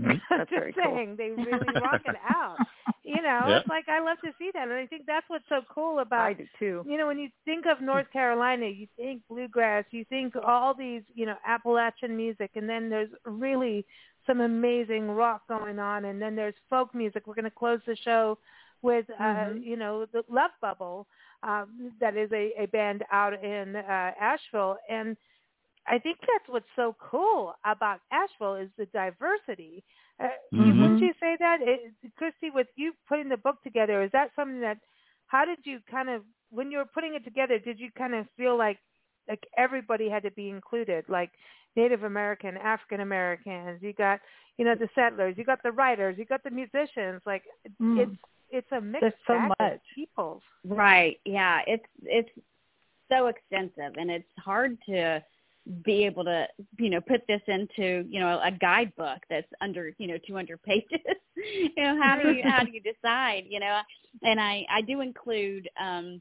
Mhm. 0.00 0.20
That's 0.30 0.50
Just 0.50 0.60
very 0.60 0.72
cool. 0.72 0.82
saying, 0.84 1.16
they 1.16 1.30
really 1.44 1.68
rock 1.80 2.02
it 2.04 2.16
out. 2.28 2.58
You 3.04 3.20
know, 3.22 3.46
Yeah. 3.48 3.58
it's 3.58 3.68
like 3.68 3.88
I 3.88 4.00
love 4.00 4.18
to 4.24 4.32
see 4.38 4.50
that, 4.54 4.62
and 4.68 4.72
I 4.72 4.86
think 4.86 5.04
that's 5.06 5.28
what's 5.28 5.44
so 5.48 5.60
cool 5.68 5.98
about. 5.98 6.20
I 6.20 6.30
about 6.30 6.38
do 6.38 6.46
too. 6.58 6.90
you 6.90 6.96
know, 6.96 7.06
when 7.06 7.18
you 7.18 7.28
think 7.44 7.66
of 7.66 7.80
North 7.82 8.10
Carolina, 8.10 8.66
you 8.66 8.86
think 8.96 9.20
bluegrass, 9.28 9.84
you 9.90 10.04
think 10.06 10.34
all 10.36 10.72
these, 10.74 11.02
you 11.14 11.26
know, 11.26 11.36
Appalachian 11.46 12.16
music, 12.16 12.52
and 12.54 12.66
then 12.68 12.88
there's 12.88 13.10
really 13.26 13.84
some 14.26 14.40
amazing 14.40 15.10
rock 15.10 15.42
going 15.48 15.78
on, 15.78 16.06
and 16.06 16.20
then 16.20 16.34
there's 16.34 16.54
folk 16.70 16.94
music. 16.94 17.26
We're 17.26 17.34
going 17.34 17.44
to 17.44 17.50
close 17.50 17.80
the 17.86 17.94
show 17.96 18.38
with, 18.80 19.04
uh, 19.18 19.22
Mhm. 19.22 19.62
you 19.64 19.76
know, 19.76 20.06
the 20.06 20.24
Love 20.30 20.52
Bubble, 20.62 21.06
um, 21.42 21.92
that 22.00 22.16
is 22.16 22.32
a, 22.32 22.52
a 22.58 22.66
band 22.68 23.04
out 23.12 23.34
in 23.44 23.76
uh, 23.76 24.12
Asheville, 24.18 24.78
and 24.88 25.14
I 25.86 25.98
think 25.98 26.18
that's 26.20 26.48
what's 26.48 26.66
so 26.76 26.96
cool 26.98 27.54
about 27.64 28.00
Asheville 28.10 28.54
is 28.56 28.70
the 28.78 28.86
diversity. 28.86 29.84
Uh, 30.18 30.28
you, 30.52 30.58
Mhm. 30.58 30.80
wouldn't 30.80 31.00
you 31.00 31.12
say 31.20 31.36
that, 31.40 31.60
it, 31.60 31.92
Kristy? 32.18 32.52
With 32.52 32.68
you 32.76 32.94
putting 33.08 33.28
the 33.28 33.36
book 33.36 33.62
together, 33.62 34.02
is 34.02 34.10
that 34.12 34.34
something 34.34 34.60
that? 34.60 34.78
How 35.26 35.44
did 35.44 35.58
you 35.64 35.80
kind 35.90 36.08
of 36.08 36.24
when 36.50 36.70
you 36.70 36.78
were 36.78 36.84
putting 36.86 37.14
it 37.14 37.24
together? 37.24 37.58
Did 37.58 37.78
you 37.80 37.90
kind 37.92 38.14
of 38.14 38.26
feel 38.36 38.56
like 38.56 38.78
like 39.28 39.44
everybody 39.56 40.08
had 40.08 40.22
to 40.22 40.30
be 40.32 40.48
included, 40.50 41.04
like 41.08 41.30
Native 41.76 42.04
American, 42.04 42.56
African 42.58 43.00
Americans? 43.00 43.82
You 43.82 43.92
got 43.92 44.20
you 44.56 44.64
know 44.64 44.74
the 44.76 44.88
settlers, 44.94 45.36
you 45.36 45.44
got 45.44 45.62
the 45.62 45.72
writers, 45.72 46.16
you 46.18 46.24
got 46.24 46.42
the 46.44 46.50
musicians. 46.50 47.20
Like 47.26 47.44
Mm. 47.80 47.98
it's 47.98 48.20
it's 48.50 48.72
a 48.72 48.80
mixed 48.80 49.00
There's 49.00 49.14
so 49.26 49.34
bag 49.34 49.50
of 49.50 49.58
much. 49.72 49.80
peoples. 49.94 50.42
Right. 50.64 51.20
Yeah. 51.24 51.62
It's 51.66 51.86
it's 52.04 52.30
so 53.10 53.26
extensive 53.26 53.96
and 53.96 54.10
it's 54.10 54.30
hard 54.38 54.78
to 54.86 55.22
be 55.84 56.04
able 56.04 56.24
to 56.24 56.46
you 56.78 56.90
know 56.90 57.00
put 57.00 57.22
this 57.26 57.40
into 57.46 58.06
you 58.08 58.20
know 58.20 58.40
a 58.44 58.50
guidebook 58.50 59.18
that's 59.30 59.50
under 59.60 59.94
you 59.98 60.06
know 60.06 60.18
200 60.26 60.62
pages 60.62 61.00
you 61.36 61.70
know 61.78 61.98
how 62.02 62.18
do 62.20 62.32
you 62.32 62.42
how 62.44 62.62
do 62.62 62.70
you 62.70 62.80
decide 62.80 63.44
you 63.48 63.58
know 63.58 63.80
and 64.22 64.38
i 64.38 64.64
i 64.70 64.82
do 64.82 65.00
include 65.00 65.68
um 65.80 66.20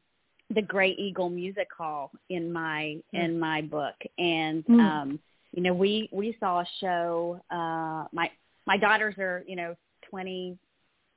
the 0.53 0.61
Grey 0.61 0.91
Eagle 0.91 1.29
Music 1.29 1.67
Hall 1.75 2.11
in 2.29 2.51
my 2.51 2.97
mm. 3.13 3.23
in 3.23 3.39
my 3.39 3.61
book, 3.61 3.95
and 4.17 4.65
mm. 4.65 4.79
um, 4.79 5.19
you 5.51 5.63
know 5.63 5.73
we 5.73 6.09
we 6.11 6.35
saw 6.39 6.59
a 6.61 6.65
show. 6.79 7.41
Uh, 7.49 8.05
my 8.11 8.29
my 8.65 8.77
daughters 8.77 9.15
are 9.17 9.43
you 9.47 9.55
know 9.55 9.75
twenty 10.09 10.57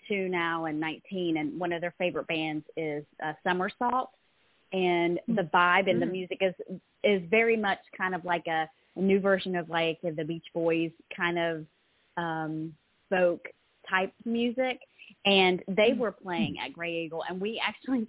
two 0.08 0.28
now 0.28 0.66
and 0.66 0.78
nineteen, 0.78 1.38
and 1.38 1.58
one 1.58 1.72
of 1.72 1.80
their 1.80 1.94
favorite 1.98 2.26
bands 2.28 2.64
is 2.76 3.04
uh, 3.24 3.32
Summer 3.44 3.70
Salt, 3.78 4.10
and 4.72 5.20
the 5.28 5.42
mm. 5.42 5.50
vibe 5.50 5.90
and 5.90 6.00
the 6.00 6.06
mm. 6.06 6.12
music 6.12 6.38
is 6.40 6.54
is 7.04 7.22
very 7.30 7.56
much 7.56 7.78
kind 7.96 8.14
of 8.14 8.24
like 8.24 8.46
a, 8.46 8.68
a 8.96 9.00
new 9.00 9.20
version 9.20 9.56
of 9.56 9.68
like 9.68 9.98
the 10.02 10.24
Beach 10.24 10.46
Boys 10.54 10.90
kind 11.16 11.38
of 11.38 11.64
um, 12.16 12.74
folk 13.10 13.40
type 13.88 14.12
music, 14.24 14.80
and 15.24 15.62
they 15.68 15.90
mm. 15.90 15.98
were 15.98 16.12
playing 16.12 16.56
at 16.64 16.72
Grey 16.72 17.04
Eagle, 17.04 17.22
and 17.28 17.40
we 17.40 17.60
actually 17.64 18.06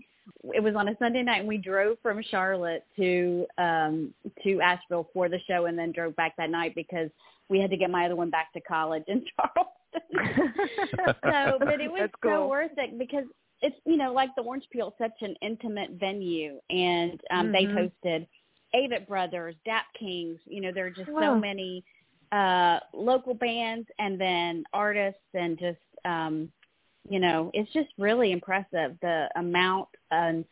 it 0.53 0.61
was 0.61 0.75
on 0.75 0.89
a 0.89 0.97
Sunday 0.99 1.23
night 1.23 1.39
and 1.39 1.47
we 1.47 1.57
drove 1.57 1.97
from 2.01 2.21
Charlotte 2.29 2.83
to 2.97 3.45
um 3.57 4.13
to 4.43 4.61
Asheville 4.61 5.09
for 5.13 5.29
the 5.29 5.39
show 5.47 5.65
and 5.65 5.77
then 5.77 5.91
drove 5.91 6.15
back 6.15 6.35
that 6.37 6.49
night 6.49 6.75
because 6.75 7.09
we 7.49 7.59
had 7.59 7.69
to 7.69 7.77
get 7.77 7.89
my 7.89 8.05
other 8.05 8.15
one 8.15 8.29
back 8.29 8.51
to 8.53 8.61
college 8.61 9.03
in 9.07 9.23
Charleston. 9.35 11.15
so 11.23 11.57
but 11.59 11.79
it 11.79 11.91
was 11.91 12.09
cool. 12.21 12.31
so 12.31 12.47
worth 12.47 12.71
it 12.77 12.97
because 12.99 13.23
it's 13.61 13.75
you 13.85 13.97
know, 13.97 14.13
like 14.13 14.29
the 14.35 14.43
Orange 14.43 14.67
Peel, 14.71 14.93
such 14.97 15.21
an 15.21 15.35
intimate 15.41 15.91
venue 15.91 16.59
and 16.69 17.19
um 17.31 17.47
mm-hmm. 17.47 17.51
they 17.51 17.65
hosted 17.65 18.27
Avett 18.75 19.07
Brothers, 19.07 19.55
Dap 19.65 19.85
Kings, 19.97 20.39
you 20.45 20.61
know, 20.61 20.71
there 20.71 20.87
are 20.87 20.91
just 20.91 21.09
wow. 21.09 21.21
so 21.21 21.39
many 21.39 21.83
uh 22.31 22.79
local 22.93 23.33
bands 23.33 23.87
and 23.99 24.19
then 24.19 24.63
artists 24.73 25.21
and 25.33 25.57
just 25.57 25.79
um 26.05 26.51
you 27.09 27.19
know, 27.19 27.51
it's 27.53 27.71
just 27.71 27.89
really 27.97 28.31
impressive 28.31 28.97
the 29.01 29.29
amount 29.37 29.87
and 30.11 30.43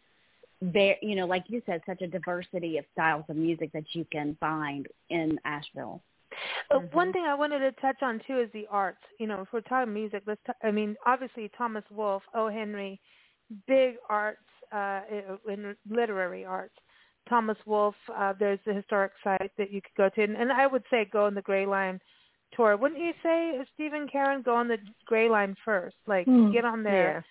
there, 0.61 0.95
you 1.01 1.15
know, 1.15 1.25
like 1.25 1.43
you 1.47 1.61
said, 1.65 1.81
such 1.85 2.01
a 2.01 2.07
diversity 2.07 2.77
of 2.77 2.85
styles 2.93 3.25
of 3.29 3.35
music 3.35 3.71
that 3.73 3.83
you 3.93 4.05
can 4.11 4.37
find 4.39 4.87
in 5.09 5.39
Asheville. 5.45 6.01
Uh, 6.71 6.79
mm-hmm. 6.79 6.95
One 6.95 7.13
thing 7.13 7.25
I 7.27 7.35
wanted 7.35 7.59
to 7.59 7.71
touch 7.81 7.97
on 8.01 8.21
too 8.27 8.39
is 8.39 8.49
the 8.53 8.67
arts. 8.69 9.01
You 9.19 9.27
know, 9.27 9.41
if 9.41 9.47
we're 9.53 9.61
talking 9.61 9.93
music, 9.93 10.23
let's. 10.25 10.41
T- 10.45 10.67
I 10.67 10.71
mean, 10.71 10.95
obviously 11.05 11.49
Thomas 11.57 11.83
Wolfe, 11.91 12.23
O. 12.33 12.49
Henry, 12.49 12.99
big 13.67 13.95
arts 14.09 14.39
uh, 14.71 15.01
in 15.47 15.75
literary 15.89 16.45
arts. 16.45 16.75
Thomas 17.27 17.57
Wolfe, 17.65 17.95
uh, 18.15 18.33
there's 18.39 18.59
the 18.65 18.73
historic 18.73 19.11
site 19.23 19.51
that 19.57 19.71
you 19.71 19.81
could 19.81 19.95
go 19.97 20.09
to, 20.09 20.23
and, 20.23 20.35
and 20.35 20.51
I 20.51 20.67
would 20.67 20.83
say 20.91 21.09
go 21.11 21.25
on 21.25 21.33
the 21.33 21.41
Gray 21.41 21.65
Line 21.65 21.99
tour. 22.55 22.77
Wouldn't 22.77 23.01
you 23.01 23.13
say, 23.23 23.59
Stephen 23.73 24.07
Karen, 24.11 24.43
go 24.43 24.55
on 24.55 24.67
the 24.67 24.77
Gray 25.05 25.27
Line 25.27 25.55
first? 25.65 25.95
Like, 26.05 26.27
mm. 26.27 26.53
get 26.53 26.65
on 26.65 26.83
there. 26.83 27.25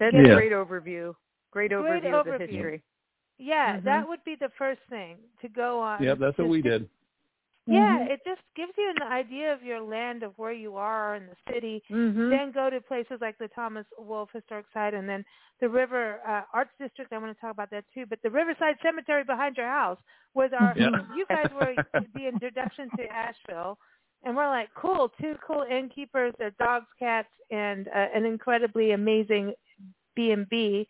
Yeah. 0.00 0.10
That's 0.10 0.26
yeah. 0.26 0.32
a 0.32 0.36
great 0.36 0.52
overview. 0.52 1.14
Great 1.50 1.70
overview 1.70 2.00
great 2.00 2.04
of 2.12 2.26
overview. 2.26 2.38
the 2.38 2.46
history. 2.46 2.82
Yeah, 3.38 3.76
mm-hmm. 3.76 3.86
that 3.86 4.06
would 4.06 4.22
be 4.24 4.36
the 4.38 4.50
first 4.58 4.80
thing 4.90 5.16
to 5.40 5.48
go 5.48 5.80
on. 5.80 6.02
Yep, 6.02 6.18
that's 6.18 6.38
what 6.38 6.48
we 6.48 6.62
did. 6.62 6.88
Yeah, 7.66 7.98
mm-hmm. 7.98 8.10
it 8.10 8.20
just 8.24 8.40
gives 8.56 8.72
you 8.76 8.92
an 8.96 9.06
idea 9.06 9.52
of 9.52 9.62
your 9.62 9.80
land, 9.80 10.24
of 10.24 10.32
where 10.36 10.52
you 10.52 10.76
are 10.76 11.14
in 11.14 11.26
the 11.26 11.52
city. 11.52 11.82
Mm-hmm. 11.90 12.30
Then 12.30 12.52
go 12.52 12.70
to 12.70 12.80
places 12.80 13.18
like 13.20 13.38
the 13.38 13.48
Thomas 13.48 13.86
Wolfe 13.96 14.30
Historic 14.32 14.66
Site, 14.74 14.94
and 14.94 15.08
then 15.08 15.24
the 15.60 15.68
River 15.68 16.18
uh, 16.26 16.42
Arts 16.52 16.72
District. 16.80 17.12
I 17.12 17.18
want 17.18 17.36
to 17.36 17.40
talk 17.40 17.52
about 17.52 17.70
that 17.70 17.84
too. 17.94 18.04
But 18.08 18.18
the 18.24 18.30
Riverside 18.30 18.76
Cemetery 18.82 19.22
behind 19.22 19.56
your 19.56 19.68
house 19.68 19.98
was 20.34 20.50
our. 20.58 20.74
Yep. 20.76 20.92
You 21.16 21.24
guys 21.28 21.50
were 21.54 21.74
the 22.14 22.26
introduction 22.26 22.88
to 22.96 23.04
Asheville 23.12 23.78
and 24.24 24.36
we're 24.36 24.48
like, 24.48 24.68
cool, 24.74 25.10
two 25.20 25.34
cool 25.44 25.64
innkeepers, 25.68 26.32
their 26.38 26.52
dogs, 26.52 26.86
cats, 26.98 27.28
and 27.50 27.88
uh, 27.88 28.06
an 28.14 28.24
incredibly 28.24 28.92
amazing 28.92 29.52
B 30.14 30.30
and 30.30 30.48
B, 30.48 30.86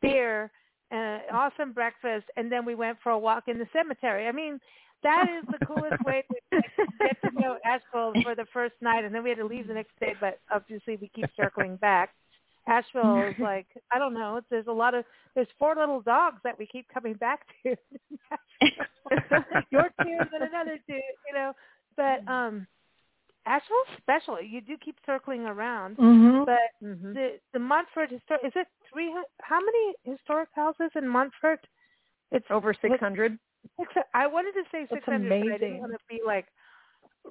beer, 0.00 0.50
uh, 0.92 1.18
awesome 1.32 1.72
breakfast, 1.72 2.26
and 2.36 2.50
then 2.50 2.64
we 2.64 2.74
went 2.74 2.98
for 3.02 3.10
a 3.10 3.18
walk 3.18 3.44
in 3.48 3.58
the 3.58 3.66
cemetery. 3.72 4.26
I 4.26 4.32
mean, 4.32 4.60
that 5.02 5.26
is 5.38 5.44
the 5.48 5.64
coolest 5.64 6.04
way 6.04 6.24
to 6.30 6.62
get 6.98 7.20
to 7.22 7.40
know 7.40 7.56
Asheville 7.64 8.12
for 8.22 8.34
the 8.34 8.46
first 8.52 8.74
night, 8.80 9.04
and 9.04 9.14
then 9.14 9.22
we 9.22 9.30
had 9.30 9.38
to 9.38 9.46
leave 9.46 9.68
the 9.68 9.74
next 9.74 9.98
day. 10.00 10.14
But 10.20 10.40
obviously, 10.50 10.96
we 11.00 11.08
keep 11.14 11.26
circling 11.36 11.76
back. 11.76 12.10
Asheville 12.66 13.28
is 13.28 13.34
like 13.40 13.66
I 13.92 13.98
don't 13.98 14.14
know. 14.14 14.40
There's 14.50 14.66
a 14.66 14.72
lot 14.72 14.94
of 14.94 15.04
there's 15.34 15.48
four 15.58 15.74
little 15.76 16.00
dogs 16.00 16.38
that 16.44 16.58
we 16.58 16.66
keep 16.66 16.86
coming 16.92 17.14
back 17.14 17.40
to. 17.64 17.76
Your 19.70 19.90
two 20.02 20.18
and 20.32 20.42
another 20.42 20.78
two, 20.86 20.94
you 20.94 21.34
know. 21.34 21.52
But 21.96 22.30
um 22.30 22.66
Asheville's 23.46 23.96
special. 23.96 24.40
You 24.42 24.60
do 24.60 24.76
keep 24.76 24.96
circling 25.06 25.46
around, 25.46 25.96
mm-hmm. 25.96 26.44
but 26.44 26.86
mm-hmm. 26.86 27.14
the 27.14 27.38
the 27.52 27.58
Montford 27.58 28.10
historic 28.10 28.44
is 28.44 28.52
it 28.54 28.66
three? 28.92 29.14
How 29.40 29.58
many 29.60 29.94
historic 30.16 30.50
houses 30.54 30.90
in 30.94 31.08
Montford? 31.08 31.60
It's 32.30 32.46
over 32.50 32.74
six 32.74 33.00
hundred. 33.00 33.38
I 34.14 34.26
wanted 34.26 34.52
to 34.52 34.62
say 34.72 34.86
six 34.92 35.04
hundred, 35.04 35.28
but 35.28 35.52
I 35.52 35.58
didn't 35.58 35.80
want 35.80 35.92
to 35.92 35.98
be 36.08 36.20
like 36.24 36.46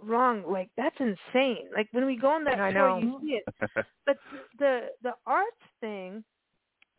wrong. 0.04 0.44
Like 0.50 0.70
that's 0.78 0.96
insane. 1.00 1.70
Like 1.76 1.88
when 1.92 2.06
we 2.06 2.18
go 2.18 2.30
on 2.30 2.44
that 2.46 2.60
I 2.60 2.72
tour, 2.72 2.90
know. 2.90 2.98
you 3.00 3.20
see 3.22 3.40
it. 3.46 3.86
but 4.06 4.18
the 4.60 4.88
the 5.04 5.13
arts 5.26 5.52
thing, 5.82 6.24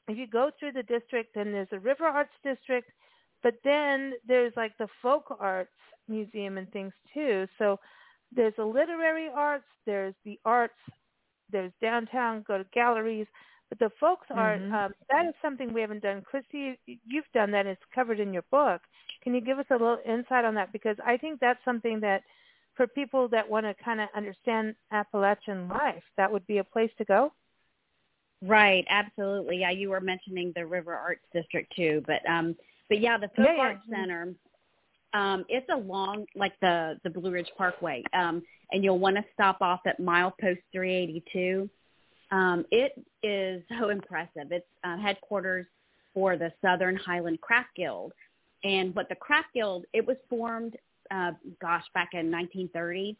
if 0.09 0.17
you 0.17 0.27
go 0.27 0.51
through 0.59 0.73
the 0.73 0.83
district, 0.83 1.35
then 1.35 1.53
there's 1.53 1.69
the 1.71 1.81
River 1.81 2.05
Arts 2.05 2.33
District, 2.43 2.91
but 3.43 3.55
then 3.65 4.15
there's 4.27 4.53
like 4.57 4.77
the 4.79 4.89
folk 5.03 5.37
arts 5.39 5.71
museum 6.09 6.59
and 6.59 6.71
things 6.73 6.93
too. 7.15 7.47
So 7.59 7.79
there's 8.35 8.55
a 8.59 8.65
literary 8.65 9.29
arts, 9.35 9.65
there's 9.87 10.15
the 10.25 10.39
arts, 10.45 10.79
there's 11.51 11.73
downtown, 11.81 12.45
go 12.47 12.59
to 12.59 12.65
galleries, 12.73 13.27
but 13.69 13.79
the 13.79 13.91
folks 14.01 14.27
are, 14.31 14.57
mm-hmm. 14.57 14.75
um, 14.75 14.93
that 15.11 15.27
is 15.27 15.35
something 15.43 15.73
we 15.73 15.81
haven't 15.81 16.03
done. 16.03 16.23
Kristy, 16.23 16.79
you've 16.87 17.25
done 17.35 17.51
that. 17.53 17.67
It's 17.67 17.81
covered 17.95 18.21
in 18.21 18.33
your 18.33 18.45
book. 18.51 18.81
Can 19.23 19.35
you 19.35 19.41
give 19.41 19.59
us 19.59 19.67
a 19.71 19.75
little 19.75 19.99
insight 20.07 20.45
on 20.45 20.55
that? 20.55 20.73
Because 20.73 20.97
I 21.05 21.17
think 21.17 21.41
that's 21.41 21.63
something 21.65 22.01
that 22.01 22.23
for 22.77 22.87
people 22.87 23.29
that 23.29 23.49
want 23.49 23.67
to 23.67 23.75
kind 23.83 24.01
of 24.01 24.09
understand 24.17 24.75
Appalachian 24.93 25.69
life, 25.69 26.03
that 26.17 26.33
would 26.33 26.47
be 26.47 26.59
a 26.59 26.65
place 26.65 26.91
to 26.99 27.05
go. 27.05 27.33
Right, 28.41 28.87
absolutely. 28.89 29.59
Yeah, 29.59 29.71
you 29.71 29.91
were 29.91 30.01
mentioning 30.01 30.53
the 30.55 30.65
River 30.65 30.95
Arts 30.95 31.25
District 31.35 31.73
too, 31.75 32.03
but 32.07 32.29
um, 32.31 32.55
but 32.89 33.01
yeah, 33.01 33.19
the 33.19 33.29
Folk 33.29 33.47
yeah, 33.47 33.55
yeah. 33.57 33.63
Arts 33.63 33.83
Center 33.91 34.35
um, 35.15 35.45
it's 35.49 35.69
along 35.73 36.27
like 36.35 36.53
the 36.61 36.99
the 37.05 37.11
Blue 37.11 37.31
Ridge 37.31 37.51
Parkway, 37.57 38.03
um, 38.13 38.43
and 38.73 38.85
you'll 38.85 38.99
want 38.99 39.17
to 39.17 39.25
stop 39.33 39.59
off 39.61 39.81
at 39.87 40.01
milepost 40.01 40.61
382. 40.73 41.69
Um, 42.31 42.65
it 42.71 42.93
is 43.23 43.63
so 43.79 43.89
impressive. 43.91 44.51
It's 44.51 44.67
uh, 44.85 44.97
headquarters 44.99 45.67
for 46.15 46.37
the 46.37 46.53
Southern 46.63 46.97
Highland 46.97 47.41
Craft 47.41 47.71
Guild, 47.77 48.13
and 48.65 48.95
what 48.95 49.09
the 49.09 49.15
Craft 49.15 49.49
Guild 49.55 49.85
it 49.93 50.07
was 50.07 50.17
formed, 50.29 50.77
uh, 51.11 51.33
gosh, 51.61 51.85
back 51.95 52.11
in 52.13 52.31
1930, 52.31 53.17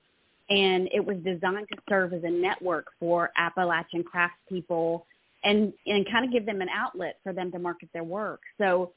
and 0.51 0.89
it 0.93 1.05
was 1.05 1.17
designed 1.19 1.69
to 1.73 1.79
serve 1.89 2.13
as 2.13 2.25
a 2.25 2.31
network 2.31 2.87
for 2.99 3.31
Appalachian 3.37 4.03
craftspeople 4.03 5.03
and 5.45 5.73
and 5.87 6.07
kind 6.11 6.25
of 6.25 6.33
give 6.33 6.47
them 6.47 6.61
an 6.61 6.69
outlet 6.69 7.19
for 7.23 7.33
them 7.33 7.53
to 7.53 7.59
market 7.59 7.89
their 7.93 8.05
work. 8.05 8.41
So 8.59 8.93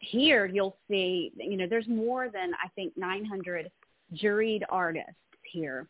here 0.00 0.46
you'll 0.46 0.76
see, 0.88 1.32
you 1.36 1.56
know, 1.56 1.66
there's 1.68 1.88
more 1.88 2.28
than 2.28 2.52
I 2.62 2.68
think 2.74 2.96
900 2.96 3.70
juried 4.14 4.62
artists 4.68 5.12
here. 5.42 5.86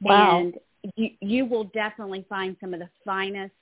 Wow. 0.00 0.40
And 0.40 0.54
you, 0.96 1.10
you 1.20 1.46
will 1.46 1.64
definitely 1.64 2.24
find 2.28 2.56
some 2.60 2.74
of 2.74 2.80
the 2.80 2.88
finest 3.04 3.54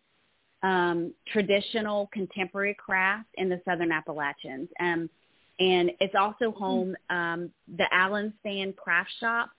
um, 0.62 1.14
traditional 1.26 2.08
contemporary 2.12 2.74
craft 2.74 3.28
in 3.34 3.48
the 3.48 3.60
Southern 3.64 3.92
Appalachians. 3.92 4.68
Um, 4.78 5.08
and 5.58 5.90
it's 6.00 6.14
also 6.14 6.52
home, 6.52 6.96
um, 7.10 7.50
the 7.76 7.84
Allanstand 7.92 8.76
Craft 8.76 9.10
Shop 9.20 9.50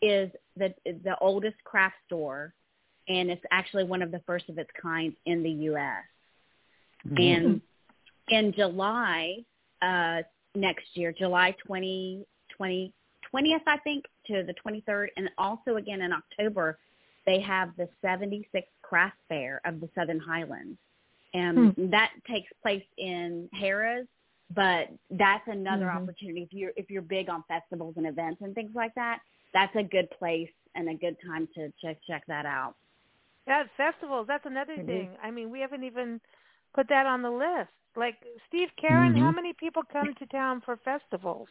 is 0.00 0.30
the, 0.56 0.74
the 0.84 1.16
oldest 1.20 1.62
craft 1.64 1.96
store, 2.06 2.54
and 3.08 3.30
it's 3.30 3.42
actually 3.50 3.84
one 3.84 4.02
of 4.02 4.10
the 4.10 4.20
first 4.26 4.48
of 4.48 4.58
its 4.58 4.70
kind 4.80 5.14
in 5.26 5.42
the 5.42 5.50
U.S. 5.50 6.04
Mm-hmm. 7.06 7.16
And 7.18 7.60
in 8.28 8.52
July, 8.52 9.36
uh, 9.82 10.22
next 10.54 10.86
year, 10.94 11.12
July 11.12 11.54
20, 11.66 12.24
20, 12.56 12.92
20th, 13.34 13.60
I 13.66 13.76
think, 13.78 14.04
to 14.26 14.44
the 14.44 14.54
23rd. 14.66 15.08
And 15.16 15.30
also 15.38 15.76
again 15.76 16.00
in 16.00 16.12
October, 16.12 16.78
they 17.26 17.40
have 17.40 17.70
the 17.76 17.88
76th 18.04 18.64
Craft 18.82 19.16
Fair 19.28 19.60
of 19.64 19.80
the 19.80 19.88
Southern 19.94 20.20
Highlands. 20.20 20.78
And 21.34 21.72
hmm. 21.74 21.90
that 21.90 22.10
takes 22.28 22.50
place 22.62 22.84
in 22.98 23.48
Harrah's, 23.58 24.06
but 24.54 24.88
that's 25.10 25.46
another 25.46 25.86
mm-hmm. 25.86 26.02
opportunity 26.02 26.42
if 26.42 26.52
you're 26.52 26.72
if 26.76 26.90
you're 26.90 27.00
big 27.00 27.30
on 27.30 27.42
festivals 27.48 27.94
and 27.96 28.06
events 28.06 28.42
and 28.42 28.54
things 28.54 28.72
like 28.74 28.94
that. 28.96 29.20
That's 29.54 29.74
a 29.76 29.82
good 29.82 30.10
place 30.18 30.50
and 30.74 30.88
a 30.90 30.94
good 30.94 31.16
time 31.26 31.48
to 31.54 31.72
check 31.82 31.98
check 32.06 32.24
that 32.28 32.44
out. 32.44 32.74
Yeah, 33.46 33.64
festivals. 33.76 34.26
That's 34.28 34.44
another 34.46 34.74
mm-hmm. 34.74 34.86
thing. 34.86 35.10
I 35.22 35.30
mean, 35.30 35.50
we 35.50 35.60
haven't 35.60 35.84
even 35.84 36.20
put 36.74 36.88
that 36.90 37.06
on 37.06 37.22
the 37.22 37.30
list. 37.30 37.70
Like 37.96 38.16
Steve 38.48 38.68
Karen, 38.80 39.12
mm-hmm. 39.12 39.22
how 39.22 39.30
many 39.30 39.52
people 39.52 39.82
come 39.90 40.14
to 40.18 40.26
town 40.26 40.62
for 40.64 40.78
festivals? 40.84 41.48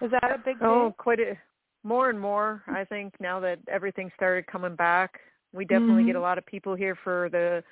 Is 0.00 0.10
that 0.10 0.30
a 0.32 0.38
big 0.44 0.56
Oh, 0.62 0.88
thing? 0.88 0.94
quite 0.98 1.20
a 1.20 1.36
more 1.84 2.10
and 2.10 2.18
more. 2.18 2.62
I 2.66 2.84
think 2.84 3.14
now 3.20 3.38
that 3.40 3.58
everything 3.68 4.10
started 4.16 4.46
coming 4.46 4.74
back, 4.74 5.20
we 5.52 5.64
definitely 5.64 6.02
Mhm. 6.02 6.06
get 6.06 6.16
a 6.16 6.20
lot 6.20 6.38
of 6.38 6.46
people 6.46 6.74
here 6.74 6.96
for 6.96 7.28
the 7.28 7.62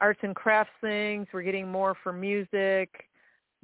arts 0.00 0.20
and 0.22 0.34
crafts 0.34 0.72
things. 0.80 1.26
We're 1.32 1.42
getting 1.42 1.68
more 1.70 1.94
for 1.94 2.12
music. 2.12 3.08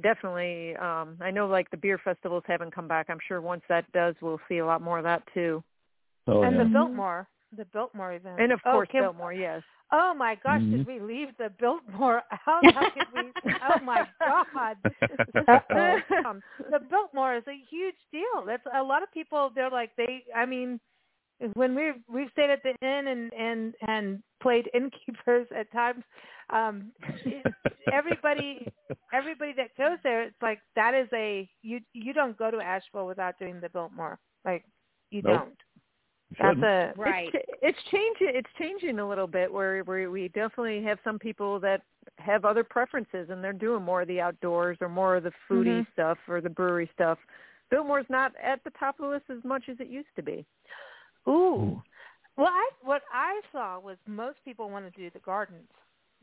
Definitely. 0.00 0.76
Um 0.76 1.16
I 1.20 1.30
know 1.30 1.46
like 1.46 1.70
the 1.70 1.76
beer 1.76 1.98
festivals 1.98 2.44
haven't 2.46 2.72
come 2.72 2.88
back. 2.88 3.08
I'm 3.08 3.20
sure 3.20 3.40
once 3.40 3.62
that 3.68 3.90
does 3.92 4.14
we'll 4.20 4.40
see 4.48 4.58
a 4.58 4.66
lot 4.66 4.82
more 4.82 4.98
of 4.98 5.04
that 5.04 5.22
too. 5.32 5.62
Oh, 6.26 6.42
and 6.42 6.56
yeah. 6.56 6.64
the. 6.64 6.68
Biltmore, 6.70 7.28
the 7.56 7.64
Biltmore 7.66 8.12
event. 8.12 8.40
And 8.40 8.52
of 8.52 8.60
oh, 8.64 8.72
course 8.72 8.88
Kim, 8.90 9.02
Biltmore, 9.02 9.32
yes. 9.32 9.62
Oh 9.92 10.14
my 10.14 10.37
gosh, 10.42 10.62
Mhm. 10.62 10.70
did 10.78 10.87
we 10.87 11.00
leave 11.00 11.28
the 11.38 11.50
Biltmore 11.59 12.22
out? 12.48 12.64
We? 13.14 13.33
Oh 13.62 13.78
my 13.85 14.05
God. 14.24 14.76
um, 16.24 16.42
the 16.70 16.81
Biltmore 16.90 17.37
is 17.37 17.44
a 17.46 17.57
huge 17.70 17.96
deal. 18.11 18.44
That's 18.46 18.66
a 18.74 18.83
lot 18.83 19.02
of 19.02 19.12
people. 19.12 19.50
They're 19.55 19.70
like 19.70 19.90
they. 19.96 20.24
I 20.35 20.46
mean, 20.46 20.81
when 21.55 21.74
we 21.74 21.92
we've 22.09 22.31
stayed 22.33 22.50
at 22.50 22.62
the 22.62 22.74
inn 22.87 23.09
and 23.09 23.33
and 23.33 23.74
and 23.87 24.22
played 24.42 24.68
innkeepers 24.74 25.46
at 25.57 25.70
times. 25.72 26.05
Um, 26.50 26.92
everybody 27.92 28.66
everybody 29.12 29.52
that 29.57 29.76
goes 29.76 29.98
there, 30.02 30.22
it's 30.22 30.42
like 30.42 30.61
that 30.76 30.94
is 30.94 31.09
a 31.12 31.48
you 31.62 31.81
you 31.92 32.12
don't 32.12 32.37
go 32.37 32.50
to 32.50 32.59
Asheville 32.59 33.07
without 33.07 33.38
doing 33.38 33.61
the 33.61 33.68
Biltmore. 33.68 34.18
Like 34.44 34.64
you 35.11 35.22
Nope. 35.22 35.40
don't. 35.40 35.59
That's 36.38 36.62
a 36.62 36.92
Right. 36.97 37.31
It's, 37.35 37.47
it's 37.62 37.79
changing. 37.90 38.37
It's 38.37 38.51
changing 38.59 38.99
a 38.99 39.09
little 39.09 39.27
bit. 39.27 39.53
Where 39.53 39.83
where 39.83 40.11
we 40.11 40.29
definitely 40.29 40.83
have 40.85 40.99
some 41.05 41.18
people 41.18 41.61
that 41.61 41.83
have 42.18 42.45
other 42.45 42.64
preferences, 42.64 43.29
and 43.31 43.42
they're 43.42 43.53
doing 43.53 43.83
more 43.83 44.03
of 44.03 44.09
the 44.09 44.21
outdoors 44.21 44.79
or 44.81 44.88
more 44.88 45.16
of 45.16 45.25
the 45.25 45.33
foodie 45.49 45.81
Mhm. 45.81 45.92
stuff 45.92 46.18
or 46.29 46.40
the 46.40 46.51
brewery 46.51 46.90
stuff. 46.95 47.18
Biltmore's 47.71 48.09
not 48.11 48.33
at 48.42 48.62
the 48.64 48.71
top 48.71 48.99
of 48.99 49.05
the 49.05 49.09
list 49.09 49.31
as 49.31 49.42
much 49.45 49.68
as 49.68 49.81
it 49.81 49.88
used 49.88 50.14
to 50.16 50.23
be. 50.23 50.45
Ooh. 51.29 51.83
Well, 52.37 52.49
I 52.49 52.71
what 52.83 53.03
I 53.12 53.40
saw 53.53 53.79
was 53.79 53.97
most 54.07 54.38
people 54.45 54.71
want 54.71 54.92
to 54.92 55.01
do 55.01 55.11
the 55.11 55.21
gardens. 55.21 55.71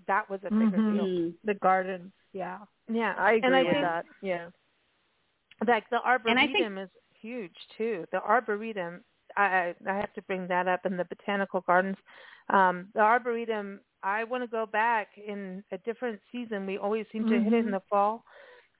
That 0.08 0.30
was 0.30 0.40
a 0.44 0.52
bigger 0.52 0.78
Mhm. 0.78 0.94
deal. 0.94 1.34
The 1.44 1.54
gardens, 1.56 2.12
yeah. 2.34 2.60
Yeah, 2.88 3.16
I 3.18 3.34
agree 3.34 3.48
and 3.48 3.56
I 3.56 3.64
with 3.64 3.72
think 3.74 3.84
that. 3.84 4.06
Yeah. 4.22 4.50
like 5.68 5.90
the 5.90 5.98
And 5.98 6.40
I 6.40 6.44
arboretum 6.44 6.78
is 6.78 6.90
huge 7.14 7.56
too. 7.78 8.06
The 8.12 8.22
arboretum, 8.24 9.04
I 9.38 9.76
I 9.88 9.96
have 9.96 10.14
to 10.14 10.22
bring 10.24 10.48
that 10.48 10.68
up 10.68 10.86
in 10.86 10.98
the 10.98 11.06
botanical 11.06 11.62
gardens. 11.62 11.98
Um, 12.50 12.88
the 12.94 13.02
arboretum, 13.02 13.82
I 14.04 14.24
want 14.24 14.44
to 14.44 14.48
go 14.48 14.66
back 14.66 15.10
in 15.18 15.64
a 15.72 15.78
different 15.80 16.20
season. 16.32 16.66
We 16.66 16.78
always 16.78 17.06
seem 17.12 17.26
to 17.26 17.40
hit 17.40 17.54
it 17.54 17.66
in 17.66 17.68
Mhm. 17.68 17.72
the 17.72 17.82
fall, 17.90 18.24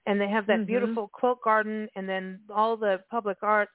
and 0.06 0.20
they 0.20 0.28
have 0.28 0.46
that 0.46 0.60
Mhm. 0.60 0.66
beautiful 0.66 1.08
quilt 1.08 1.42
garden, 1.42 1.88
and 1.96 2.08
then 2.08 2.40
all 2.52 2.76
the 2.76 3.02
public 3.10 3.38
art. 3.42 3.68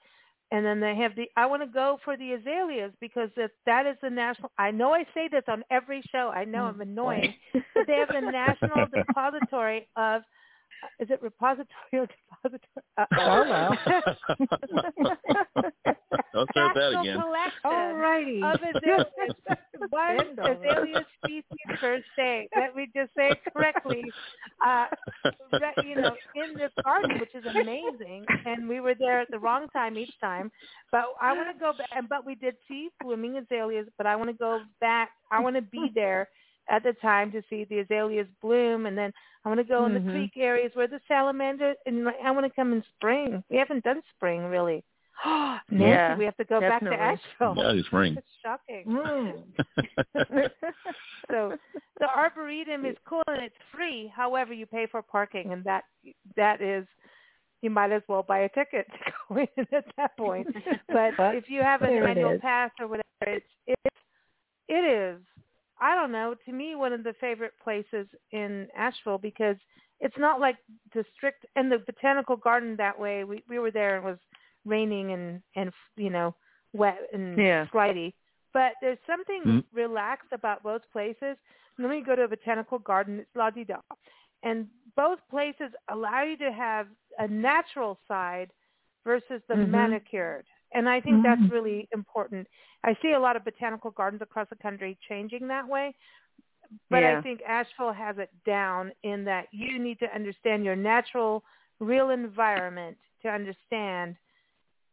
And 0.52 0.66
then 0.66 0.80
they 0.80 0.96
have 0.96 1.16
the. 1.16 1.30
I 1.38 1.46
want 1.46 1.64
to 1.64 1.68
go 1.68 2.00
for 2.04 2.16
the 2.18 2.34
azaleas 2.34 2.94
because 3.02 3.30
if 3.38 3.52
that 3.66 3.86
is 3.88 3.98
the 4.02 4.10
national. 4.10 4.52
I 4.58 4.72
know 4.72 4.94
I 4.94 5.06
say 5.14 5.28
this 5.28 5.44
on 5.48 5.64
every 5.72 6.02
show. 6.12 6.30
I 6.30 6.46
know 6.46 6.66
I'm 6.66 6.82
annoying, 6.82 7.34
but 7.74 7.88
they 7.88 7.96
have 7.98 8.10
the 8.12 8.22
national 8.22 8.88
depository 8.94 9.88
of. 9.96 10.24
Is 11.00 11.10
it 11.10 11.22
repository 11.22 11.68
or 11.94 12.08
depository? 12.08 12.62
Uh, 12.98 13.06
Oh, 13.18 13.76
Don't 16.34 16.50
start 16.52 16.76
that 16.76 17.00
again. 17.00 17.20
collection 17.20 17.52
All 17.64 17.94
righty. 17.94 18.42
of 18.44 18.60
azaleas. 18.62 19.36
One 19.90 20.38
azalea 20.40 21.06
species 21.24 21.44
per 21.80 22.02
state. 22.14 22.50
Let 22.56 22.76
me 22.76 22.88
just 22.96 23.12
say 23.16 23.32
it 23.32 23.40
correctly. 23.54 24.04
Uh, 24.66 24.86
re- 25.52 25.74
you 25.90 25.96
know, 25.96 26.16
in 26.36 26.54
this 26.58 26.72
garden, 26.84 27.20
which 27.20 27.34
is 27.36 27.46
amazing, 27.46 28.26
and 28.46 28.68
we 28.68 28.80
were 28.80 28.96
there 28.98 29.22
at 29.22 29.30
the 29.32 29.40
wrong 29.40 29.68
time 29.70 29.98
each 29.98 30.14
time. 30.20 30.52
But 30.92 31.06
I 31.22 31.34
want 31.34 31.56
to 31.56 31.60
go 31.60 31.74
back, 31.74 31.90
and 31.96 32.08
but 32.10 32.26
we 32.26 32.36
did 32.36 32.56
see 32.68 32.90
blooming 33.02 33.38
azaleas. 33.38 33.88
But 33.98 34.08
I 34.08 34.16
want 34.16 34.30
to 34.30 34.36
go 34.36 34.62
back. 34.82 35.12
I 35.32 35.40
want 35.40 35.56
to 35.56 35.62
be 35.62 35.90
there 35.94 36.28
at 36.70 36.84
the 36.84 36.94
time 36.94 37.32
to 37.32 37.42
see 37.50 37.66
the 37.66 37.80
azaleas 37.80 38.28
bloom, 38.42 38.86
and 38.86 38.98
then 38.98 39.12
I 39.44 39.50
want 39.50 39.60
to 39.60 39.64
go 39.64 39.86
in 39.86 39.94
the 39.94 40.00
Mhm. 40.00 40.12
creek 40.12 40.38
areas 40.38 40.72
where 40.76 40.88
the 40.88 41.00
salamander, 41.08 41.76
and 41.86 42.08
I 42.24 42.32
want 42.32 42.46
to 42.46 42.50
come 42.56 42.74
in 42.74 42.84
spring. 42.96 43.44
We 43.50 43.58
haven't 43.58 43.84
done 43.84 44.02
spring 44.16 44.46
really. 44.46 44.84
Nancy, 45.70 45.86
Yeah, 45.86 46.18
we 46.18 46.26
have 46.26 46.36
to 46.38 46.44
go 46.44 46.60
back 46.60 46.82
to. 46.82 46.94
Asheville. 46.94 47.56
Yeah, 47.58 47.72
it's 47.72 47.88
spring. 47.88 48.18
It's 48.18 48.38
shocking. 48.44 48.86
Mm. 48.86 49.44
So 51.32 51.58
the 52.00 52.08
arboretum 52.08 52.86
is 52.86 52.96
cool 53.06 53.24
and 53.28 53.42
it's 53.42 53.56
free. 53.72 54.08
However, 54.16 54.54
you 54.54 54.68
pay 54.68 54.86
for 54.86 55.02
parking, 55.02 55.52
and 55.54 55.64
that 55.64 55.86
that 56.36 56.62
is 56.62 56.86
you 57.62 57.70
might 57.72 57.92
as 57.92 58.04
well 58.08 58.22
buy 58.22 58.40
a 58.40 58.50
ticket 58.50 58.86
to 58.92 59.12
go 59.30 59.38
in 59.38 59.68
at 59.72 59.86
that 59.98 60.16
point. 60.18 60.48
But, 60.88 61.18
But 61.18 61.36
if 61.36 61.50
you 61.50 61.62
have 61.62 61.82
an 61.82 61.90
there 61.90 62.08
annual 62.08 62.38
pass 62.40 62.72
or 62.80 62.88
whatever, 62.88 63.06
it's 63.22 63.46
it's 63.66 63.96
it 64.68 64.84
is. 64.86 65.22
I 65.86 65.94
don't 65.96 66.12
know. 66.12 66.34
To 66.46 66.52
me, 66.52 66.76
one 66.76 66.94
of 66.94 67.04
the 67.04 67.14
favorite 67.22 67.54
places 67.64 68.08
in 68.32 68.68
Asheville 68.76 69.20
because 69.20 69.56
it's 70.00 70.18
not 70.18 70.40
like 70.40 70.58
the 70.96 71.06
strict 71.16 71.46
and 71.56 71.72
the 71.72 71.78
botanical 71.78 72.36
garden 72.36 72.76
that 72.78 73.00
way. 73.00 73.24
We 73.24 73.44
we 73.48 73.60
were 73.60 73.70
there 73.70 73.98
and 73.98 74.06
it 74.06 74.10
was 74.10 74.20
raining 74.66 75.12
and 75.12 75.42
and 75.56 75.72
you 75.96 76.10
know 76.10 76.34
wet 76.74 76.98
and 77.14 77.38
Yeah. 77.38 77.68
slidey. 77.72 78.14
But 78.52 78.72
there's 78.82 78.98
something 79.06 79.44
Mhm. 79.46 79.64
relaxed 79.74 80.32
about 80.32 80.64
both 80.64 80.82
places. 80.92 81.38
Normally 81.78 82.00
you 82.00 82.06
go 82.06 82.16
to 82.16 82.24
a 82.24 82.28
botanical 82.28 82.80
garden, 82.80 83.20
it's 83.20 83.36
la 83.36 83.52
di 83.52 83.64
da. 83.64 83.80
And 84.42 84.68
both 84.96 85.20
places 85.30 85.72
allow 85.90 86.24
you 86.24 86.38
to 86.38 86.52
have 86.52 86.88
a 87.20 87.28
natural 87.28 88.00
side 88.08 88.50
versus 89.04 89.42
the 89.48 89.56
Mhm. 89.56 89.70
manicured. 89.70 90.48
And 90.74 90.90
I 90.90 91.00
think 91.02 91.24
that's 91.24 91.42
Mhm. 91.42 91.52
really 91.52 91.88
important. 91.94 92.48
I 92.84 92.94
see 93.02 93.12
a 93.14 93.20
lot 93.20 93.36
of 93.36 93.44
botanical 93.46 93.92
gardens 93.92 94.22
across 94.22 94.50
the 94.50 94.56
country 94.58 94.98
changing 95.08 95.48
that 95.48 95.68
way. 95.68 95.94
But 96.90 97.04
I 97.04 97.22
think 97.22 97.42
Asheville 97.44 97.94
has 97.94 98.18
it 98.18 98.32
down 98.44 98.92
in 99.04 99.24
that 99.26 99.48
you 99.54 99.80
need 99.80 100.00
to 100.00 100.14
understand 100.14 100.66
your 100.66 100.76
natural, 100.76 101.44
real 101.80 102.10
environment 102.10 102.98
to 103.22 103.30
understand, 103.30 104.18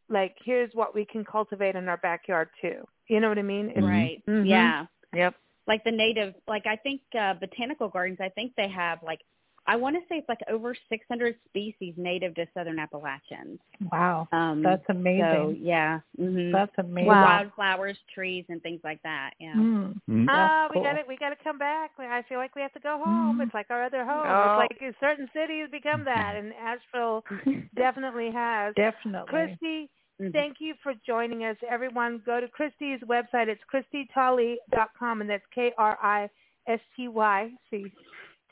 like, 0.09 0.37
here's 0.43 0.73
what 0.75 0.93
we 0.93 1.05
can 1.05 1.25
cultivate 1.25 1.75
in 1.75 1.89
our 1.89 1.97
backyard 1.97 2.49
too. 2.61 2.87
You 3.07 3.19
know 3.19 3.29
what 3.29 3.39
I 3.39 3.43
mean? 3.43 3.69
It's- 3.71 3.83
Right. 3.83 4.23
Mhm. 4.27 4.47
Yeah. 4.47 4.85
Yep. 5.13 5.35
Like 5.67 5.83
the 5.83 5.91
native, 5.91 6.35
like 6.47 6.65
I 6.65 6.75
think 6.77 7.01
uh, 7.15 7.33
botanical 7.35 7.89
gardens. 7.89 8.19
I 8.21 8.29
think 8.29 8.53
they 8.55 8.67
have 8.67 9.01
like, 9.03 9.21
I 9.65 9.75
want 9.77 9.95
to 9.95 10.01
say 10.09 10.17
it's 10.17 10.27
like 10.27 10.41
over 10.49 10.75
600 10.89 11.35
species 11.47 11.93
native 11.95 12.35
to 12.35 12.45
southern 12.53 12.79
Appalachians. 12.79 13.59
Wow. 13.91 14.27
Um, 14.33 14.61
That's 14.61 14.83
So 14.87 14.93
amazing. 14.93 15.59
yeah. 15.61 15.99
hmm 16.17 16.51
That's 16.51 16.71
amazing. 16.77 17.07
Wow. 17.07 17.23
Wildflowers, 17.23 17.97
trees, 18.13 18.43
and 18.49 18.61
things 18.61 18.81
like 18.83 19.01
that. 19.03 19.31
Yeah. 19.39 19.55
Mm. 19.55 19.95
Mhm. 20.09 20.25
Ah, 20.29 20.67
That's 20.67 20.71
we 20.71 20.75
cool. 20.75 20.83
got 20.83 20.93
to 20.93 21.03
we 21.07 21.17
got 21.17 21.29
to 21.29 21.43
come 21.43 21.57
back. 21.57 21.91
I 21.97 22.23
feel 22.27 22.39
like 22.39 22.55
we 22.55 22.61
have 22.61 22.73
to 22.73 22.79
go 22.81 22.97
home. 23.03 23.37
Mhm. 23.39 23.43
It's 23.43 23.53
like 23.53 23.67
our 23.69 23.83
other 23.83 24.03
home. 24.03 24.25
Oh. 24.25 24.59
It's 24.59 24.81
like 24.81 24.95
certain 24.99 25.29
cities 25.33 25.69
become 25.71 26.03
that, 26.03 26.35
and 26.35 26.53
Asheville 26.53 27.23
definitely 27.75 28.31
has. 28.31 28.75
Definitely. 28.75 29.31
Kristy, 29.33 29.89
Mhm. 30.21 30.33
thank 30.33 30.59
you 30.59 30.75
for 30.83 30.93
joining 31.05 31.45
us. 31.45 31.57
Everyone, 31.67 32.21
go 32.25 32.39
to 32.41 32.47
Kristy's 32.47 33.01
website. 33.03 33.47
It's 33.47 33.63
KristyTolley.com, 33.73 35.21
and 35.21 35.29
that's 35.29 35.45
K 35.55 35.73
R 35.77 35.97
I 36.01 36.29
S 36.67 36.79
T 36.95 37.07
Y 37.07 37.51
C 37.69 37.91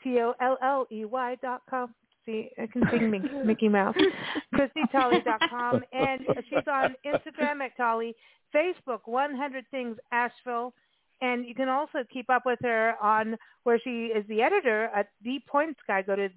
T 0.02 0.18
O 0.20 0.34
L 0.40 0.56
L 0.62 0.86
E 0.90 1.04
Y 1.04 1.36
dot 1.42 1.62
com. 1.68 1.94
See, 2.24 2.50
I 2.56 2.66
can 2.68 2.82
sing 2.90 3.10
Mickey, 3.10 3.28
Mickey 3.44 3.68
Mouse. 3.68 3.96
KristyTolley.com, 4.54 5.82
and 5.92 6.20
she's 6.48 6.58
on 6.70 6.94
Instagram 7.04 7.60
at 7.64 7.76
Tolley, 7.76 8.14
Facebook 8.54 9.00
100 9.06 9.64
Things 9.70 9.96
Asheville, 10.12 10.72
and 11.20 11.44
you 11.46 11.54
can 11.54 11.68
also 11.68 12.04
keep 12.12 12.30
up 12.30 12.42
with 12.46 12.58
her 12.62 12.94
on 13.02 13.36
where 13.64 13.80
she 13.82 14.06
is 14.06 14.24
the 14.28 14.42
editor 14.42 14.84
at 14.94 15.08
The 15.24 15.40
Point 15.48 15.76
Sky. 15.82 16.02
Go 16.02 16.16
to 16.16 16.28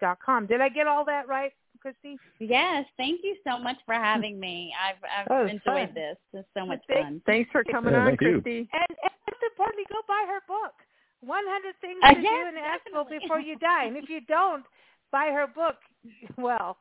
dot 0.00 0.18
com. 0.24 0.46
Did 0.46 0.60
I 0.60 0.68
get 0.68 0.86
all 0.86 1.04
that 1.04 1.28
right, 1.28 1.52
Kristy? 1.84 2.16
Yes. 2.40 2.84
Thank 2.96 3.20
you 3.22 3.36
so 3.46 3.58
much 3.58 3.76
for 3.86 3.94
having 3.94 4.38
me. 4.40 4.72
I've 4.80 4.96
I've 5.04 5.26
oh, 5.30 5.34
That 5.38 5.42
was 5.44 5.50
enjoyed 5.52 5.88
fun. 5.88 5.94
this. 5.94 6.16
It's 6.32 6.48
so 6.56 6.66
much 6.66 6.80
Thank- 6.88 7.04
fun. 7.06 7.22
Thanks 7.26 7.50
for 7.52 7.62
coming 7.64 7.94
Yeah, 7.94 8.00
on, 8.00 8.06
thank 8.08 8.20
you. 8.22 8.40
Kristy. 8.40 8.58
And, 8.58 8.68
and 8.90 9.12
most 9.28 9.42
importantly, 9.50 9.84
go 9.90 9.98
buy 10.08 10.24
her 10.28 10.40
book, 10.48 10.74
100 11.20 11.74
Things 11.80 11.98
Uh, 12.02 12.14
to 12.14 12.20
yes, 12.20 12.32
Do 12.32 12.48
in 12.48 12.56
Asheville. 12.64 13.04
Before 13.20 13.40
You 13.40 13.56
Die. 13.58 13.84
And 13.84 13.96
if 13.96 14.08
you 14.08 14.20
don't 14.28 14.64
buy 15.12 15.26
her 15.32 15.46
book, 15.46 15.76
well, 16.36 16.76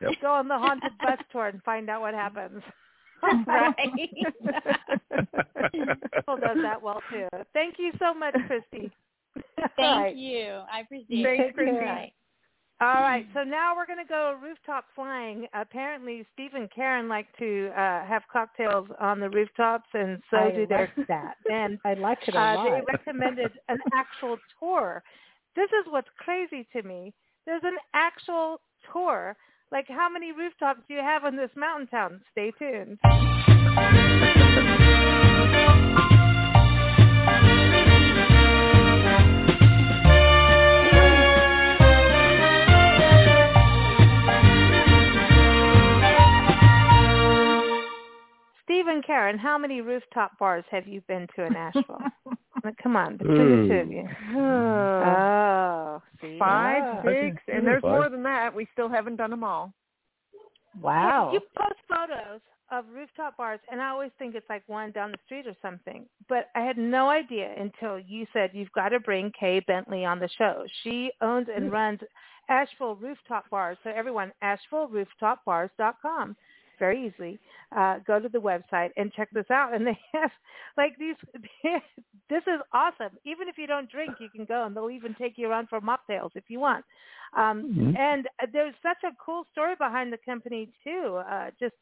Yep. 0.00 0.12
go 0.20 0.32
on 0.32 0.48
the 0.48 0.58
haunted 0.58 0.92
bus 0.98 1.18
tour 1.32 1.46
and 1.48 1.62
find 1.62 1.88
out 1.88 2.00
what 2.02 2.14
happens. 2.14 2.62
right. 3.46 3.74
People 5.72 6.36
does 6.36 6.58
that 6.62 6.80
well 6.82 7.02
too. 7.10 7.28
Thank 7.52 7.78
you 7.78 7.92
so 7.98 8.12
much, 8.14 8.34
Kristy. 8.34 8.90
Thank 9.76 9.78
All 9.78 10.00
right. 10.02 10.16
you. 10.16 10.60
I 10.72 10.80
appreciate 10.80 11.24
Thanks, 11.38 11.54
it. 11.58 11.60
Kristy. 11.60 12.12
All 12.78 13.00
right, 13.00 13.26
so 13.32 13.42
now 13.42 13.74
we're 13.74 13.86
going 13.86 14.04
to 14.04 14.08
go 14.08 14.36
rooftop 14.42 14.84
flying. 14.94 15.46
Apparently, 15.54 16.26
Steve 16.34 16.50
and 16.52 16.70
Karen 16.70 17.08
like 17.08 17.26
to 17.38 17.68
uh, 17.70 18.04
have 18.04 18.22
cocktails 18.30 18.86
on 19.00 19.18
the 19.18 19.30
rooftops, 19.30 19.88
and 19.94 20.20
so 20.30 20.36
I 20.36 20.50
do 20.50 20.66
their 20.66 20.92
like 20.94 21.06
that. 21.08 21.36
and 21.50 21.78
I 21.86 21.94
like 21.94 22.18
it 22.28 22.34
a 22.34 22.38
uh, 22.38 22.54
lot. 22.54 22.70
they 22.70 22.82
recommended 22.92 23.52
an 23.70 23.78
actual 23.94 24.36
tour. 24.60 25.02
This 25.54 25.70
is 25.70 25.90
what's 25.90 26.08
crazy 26.18 26.68
to 26.74 26.82
me. 26.82 27.14
There's 27.46 27.62
an 27.64 27.76
actual 27.94 28.60
tour 28.92 29.36
Like, 29.72 29.86
how 29.88 30.08
many 30.10 30.32
rooftops 30.32 30.80
do 30.86 30.94
you 30.94 31.00
have 31.00 31.24
on 31.24 31.34
this 31.34 31.50
mountain 31.56 31.86
town? 31.86 32.20
Stay 32.32 32.52
tuned. 32.58 32.98
Steve 48.76 48.88
and 48.88 49.06
Karen, 49.06 49.38
how 49.38 49.56
many 49.56 49.80
rooftop 49.80 50.38
bars 50.38 50.62
have 50.70 50.86
you 50.86 51.00
been 51.08 51.26
to 51.34 51.44
in 51.44 51.56
Asheville? 51.56 52.02
Come 52.82 52.94
on, 52.94 53.16
between 53.16 53.62
the 53.62 53.68
two 53.68 53.80
of 53.80 53.90
you. 53.90 54.06
Oh, 54.36 56.02
see? 56.20 56.38
Five, 56.38 56.82
Yeah. 56.82 57.02
six, 57.04 57.42
and 57.48 57.66
there's 57.66 57.80
five. 57.80 57.90
more 57.90 58.08
than 58.10 58.22
that. 58.24 58.54
We 58.54 58.68
still 58.74 58.90
haven't 58.90 59.16
done 59.16 59.30
them 59.30 59.44
all. 59.44 59.72
Wow. 60.78 61.30
You 61.32 61.40
post 61.56 61.80
photos 61.88 62.42
of 62.70 62.84
rooftop 62.92 63.38
bars, 63.38 63.60
and 63.72 63.80
I 63.80 63.88
always 63.88 64.10
think 64.18 64.34
it's 64.34 64.50
like 64.50 64.62
one 64.66 64.90
down 64.90 65.10
the 65.10 65.18
street 65.24 65.46
or 65.46 65.56
something. 65.62 66.04
But 66.28 66.50
I 66.54 66.60
had 66.60 66.76
no 66.76 67.08
idea 67.08 67.54
until 67.58 67.98
you 67.98 68.26
said 68.34 68.50
you've 68.52 68.72
got 68.72 68.90
to 68.90 69.00
bring 69.00 69.32
Kay 69.40 69.60
Bentley 69.60 70.04
on 70.04 70.18
the 70.18 70.28
show. 70.36 70.66
She 70.82 71.10
owns 71.22 71.46
and 71.54 71.70
mm. 71.70 71.72
runs 71.72 72.00
Asheville 72.50 72.96
Rooftop 72.96 73.48
Bars. 73.48 73.78
So 73.84 73.90
everyone, 73.96 74.32
AshevilleRooftopBars.com. 74.44 76.36
Very 76.78 77.06
easily. 77.06 77.38
Uh, 77.74 77.98
go 78.06 78.18
to 78.20 78.28
the 78.28 78.38
website 78.38 78.90
and 78.96 79.12
check 79.12 79.28
this 79.32 79.50
out. 79.50 79.74
And 79.74 79.86
they 79.86 79.98
have 80.12 80.30
like 80.76 80.98
these. 80.98 81.16
this 82.28 82.42
is 82.46 82.60
awesome. 82.72 83.16
Even 83.24 83.48
if 83.48 83.56
you 83.58 83.66
don't 83.66 83.90
drink, 83.90 84.16
you 84.18 84.28
can 84.28 84.44
go, 84.44 84.64
and 84.64 84.76
they'll 84.76 84.90
even 84.90 85.14
take 85.14 85.34
you 85.36 85.48
around 85.48 85.68
for 85.68 85.80
mocktails 85.80 86.30
if 86.34 86.44
you 86.48 86.60
want. 86.60 86.84
Um, 87.36 87.64
Mhm. 87.76 87.98
And 87.98 88.26
uh, 88.42 88.46
there's 88.52 88.74
such 88.82 89.02
a 89.04 89.14
cool 89.24 89.46
story 89.52 89.74
behind 89.76 90.12
the 90.12 90.18
company 90.24 90.70
too. 90.84 91.20
Uh, 91.28 91.50
just 91.58 91.74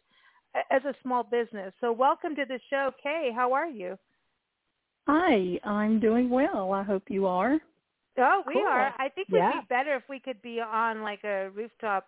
as 0.70 0.84
a 0.84 0.94
small 1.02 1.22
business. 1.24 1.72
So 1.80 1.92
welcome 1.92 2.34
to 2.36 2.44
the 2.44 2.60
show, 2.70 2.92
Kay. 3.02 3.30
How 3.34 3.52
are 3.52 3.68
you? 3.68 3.98
Hi, 5.06 5.58
I'm 5.64 6.00
doing 6.00 6.30
well. 6.30 6.72
I 6.72 6.82
hope 6.82 7.04
you 7.08 7.26
are. 7.26 7.58
Oh, 8.16 8.42
we 8.46 8.54
Cool. 8.54 8.66
are. 8.66 8.94
I 8.98 9.08
think 9.08 9.28
we'd 9.30 9.38
Yeah. 9.38 9.60
be 9.60 9.66
better 9.68 9.96
if 9.96 10.08
we 10.08 10.20
could 10.20 10.40
be 10.40 10.60
on 10.60 11.02
like 11.02 11.24
a 11.24 11.50
rooftop 11.50 12.06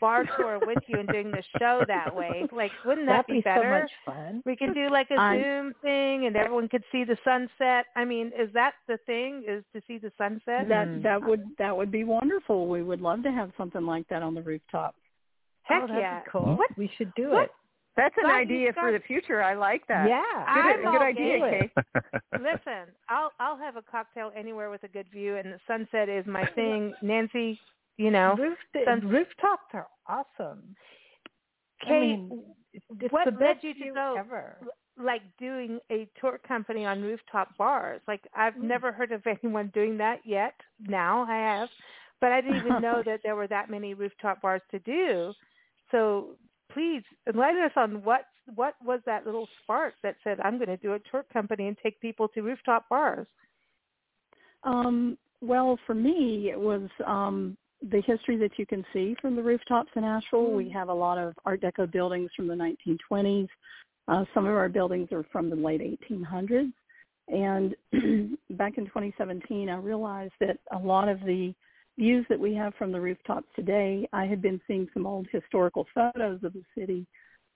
bar 0.00 0.24
tour 0.36 0.60
with 0.64 0.78
you 0.86 0.98
and 0.98 1.08
doing 1.08 1.30
the 1.30 1.42
show 1.58 1.82
that 1.86 2.14
way. 2.14 2.46
Like, 2.52 2.70
wouldn't 2.84 3.06
that 3.06 3.26
That'd 3.26 3.36
be 3.36 3.40
better? 3.40 3.88
so 4.06 4.12
much 4.12 4.16
fun. 4.16 4.42
We 4.46 4.56
could 4.56 4.74
do 4.74 4.90
like 4.90 5.10
a 5.10 5.20
I- 5.20 5.42
Zoom 5.42 5.74
thing, 5.82 6.26
and 6.26 6.36
everyone 6.36 6.68
could 6.68 6.84
see 6.92 7.04
the 7.04 7.16
sunset. 7.24 7.86
I 7.96 8.04
mean, 8.04 8.28
is 8.38 8.52
that 8.54 8.74
the 8.86 8.98
thing? 9.06 9.44
Is 9.46 9.64
to 9.74 9.82
see 9.86 9.98
the 9.98 10.12
sunset? 10.16 10.68
That 10.68 10.88
mm. 10.88 11.02
that 11.02 11.22
would 11.22 11.44
that 11.58 11.76
would 11.76 11.90
be 11.90 12.04
wonderful. 12.04 12.68
We 12.68 12.82
would 12.82 13.00
love 13.00 13.22
to 13.24 13.32
have 13.32 13.50
something 13.56 13.84
like 13.84 14.08
that 14.08 14.22
on 14.22 14.34
the 14.34 14.42
rooftop. 14.42 14.94
Heck 15.62 15.82
oh, 15.82 15.86
that'd 15.86 16.02
yeah! 16.02 16.20
be 16.20 16.30
cool. 16.30 16.56
What? 16.56 16.70
We 16.76 16.90
should 16.96 17.12
do 17.14 17.30
what? 17.30 17.44
it. 17.44 17.50
That's 17.96 18.14
an 18.18 18.24
Scott, 18.24 18.48
you 18.48 18.56
idea 18.56 18.72
for 18.72 18.90
the 18.90 18.98
future. 19.06 19.40
I 19.40 19.54
like 19.54 19.86
that. 19.86 20.08
Yeah. 20.08 20.22
I'm 20.48 20.78
Good, 20.78 20.84
all 20.84 20.92
good 20.92 21.02
idea, 21.02 21.38
game. 21.38 21.70
Kay. 21.94 22.00
Listen, 22.32 22.92
I'll 23.08 23.30
I'll 23.38 23.56
have 23.56 23.76
a 23.76 23.82
cocktail 23.82 24.32
anywhere 24.36 24.68
with 24.70 24.82
a 24.82 24.88
good 24.88 25.06
view, 25.12 25.36
and 25.36 25.52
the 25.52 25.60
sunset 25.66 26.08
is 26.08 26.26
my 26.26 26.44
thing. 26.54 26.92
Nancy, 27.02 27.58
you 27.96 28.10
know, 28.10 28.34
Roof, 28.38 28.58
Sun- 28.84 29.08
rooftops 29.08 29.72
are 29.72 29.86
awesome. 30.06 30.74
Kay, 31.82 31.88
I 31.88 32.00
mean, 32.00 32.42
it's 32.72 33.12
what 33.12 33.26
the 33.26 33.30
led 33.32 33.38
best 33.54 33.64
you 33.64 33.74
to 33.74 33.92
go- 33.94 34.16
ever. 34.18 34.56
like 34.98 35.22
doing 35.38 35.78
a 35.90 36.08
tour 36.20 36.38
company 36.46 36.84
on 36.84 37.02
rooftop 37.02 37.56
bars. 37.56 38.00
Like 38.08 38.22
I've 38.34 38.56
never 38.56 38.92
heard 38.92 39.12
of 39.12 39.22
anyone 39.42 39.70
doing 39.74 39.96
that 39.98 40.20
yet. 40.24 40.54
Now 40.80 41.22
I 41.28 41.36
have, 41.36 41.68
but 42.20 42.32
I 42.32 42.40
didn't 42.40 42.58
even 42.66 42.80
know 42.80 43.02
that 43.04 43.20
there 43.22 43.36
were 43.36 43.48
that 43.48 43.70
many 43.70 43.94
rooftop 43.94 44.42
bars 44.42 44.62
to 44.70 44.78
do. 44.80 45.32
So 45.90 46.36
please 46.72 47.02
enlighten 47.28 47.62
us 47.62 47.72
on 47.76 48.02
what 48.02 48.22
what 48.54 48.74
was 48.84 49.00
that 49.06 49.24
little 49.24 49.48
spark 49.62 49.94
that 50.02 50.16
said 50.22 50.38
I'm 50.40 50.56
going 50.56 50.68
to 50.68 50.76
do 50.76 50.94
a 50.94 50.98
tour 51.10 51.24
company 51.32 51.68
and 51.68 51.76
take 51.82 52.00
people 52.00 52.28
to 52.28 52.42
rooftop 52.42 52.88
bars. 52.88 53.26
Um, 54.64 55.16
well, 55.40 55.78
for 55.86 55.94
me, 55.94 56.50
it 56.50 56.58
was 56.58 56.88
um, 57.06 57.56
the 57.90 58.02
history 58.06 58.36
that 58.38 58.58
you 58.58 58.66
can 58.66 58.84
see 58.92 59.14
from 59.20 59.36
the 59.36 59.42
rooftops 59.42 59.90
in 59.96 60.04
Asheville. 60.04 60.52
We 60.52 60.70
have 60.70 60.88
a 60.88 60.94
lot 60.94 61.18
of 61.18 61.34
Art 61.44 61.60
Deco 61.60 61.90
buildings 61.90 62.30
from 62.34 62.46
the 62.46 62.54
1920s. 62.54 63.48
Uh, 64.08 64.24
some 64.34 64.46
of 64.46 64.54
our 64.54 64.68
buildings 64.68 65.08
are 65.12 65.24
from 65.32 65.50
the 65.50 65.56
late 65.56 65.80
1800s. 65.80 66.72
And 67.28 67.74
back 68.50 68.78
in 68.78 68.86
2017, 68.86 69.68
I 69.68 69.76
realized 69.76 70.34
that 70.40 70.58
a 70.72 70.78
lot 70.78 71.08
of 71.08 71.20
the 71.20 71.54
views 71.98 72.26
that 72.28 72.40
we 72.40 72.54
have 72.54 72.74
from 72.74 72.92
the 72.92 73.00
rooftops 73.00 73.46
today, 73.54 74.08
I 74.12 74.26
had 74.26 74.42
been 74.42 74.60
seeing 74.66 74.88
some 74.92 75.06
old 75.06 75.26
historical 75.30 75.86
photos 75.94 76.42
of 76.42 76.52
the 76.52 76.64
city 76.76 77.06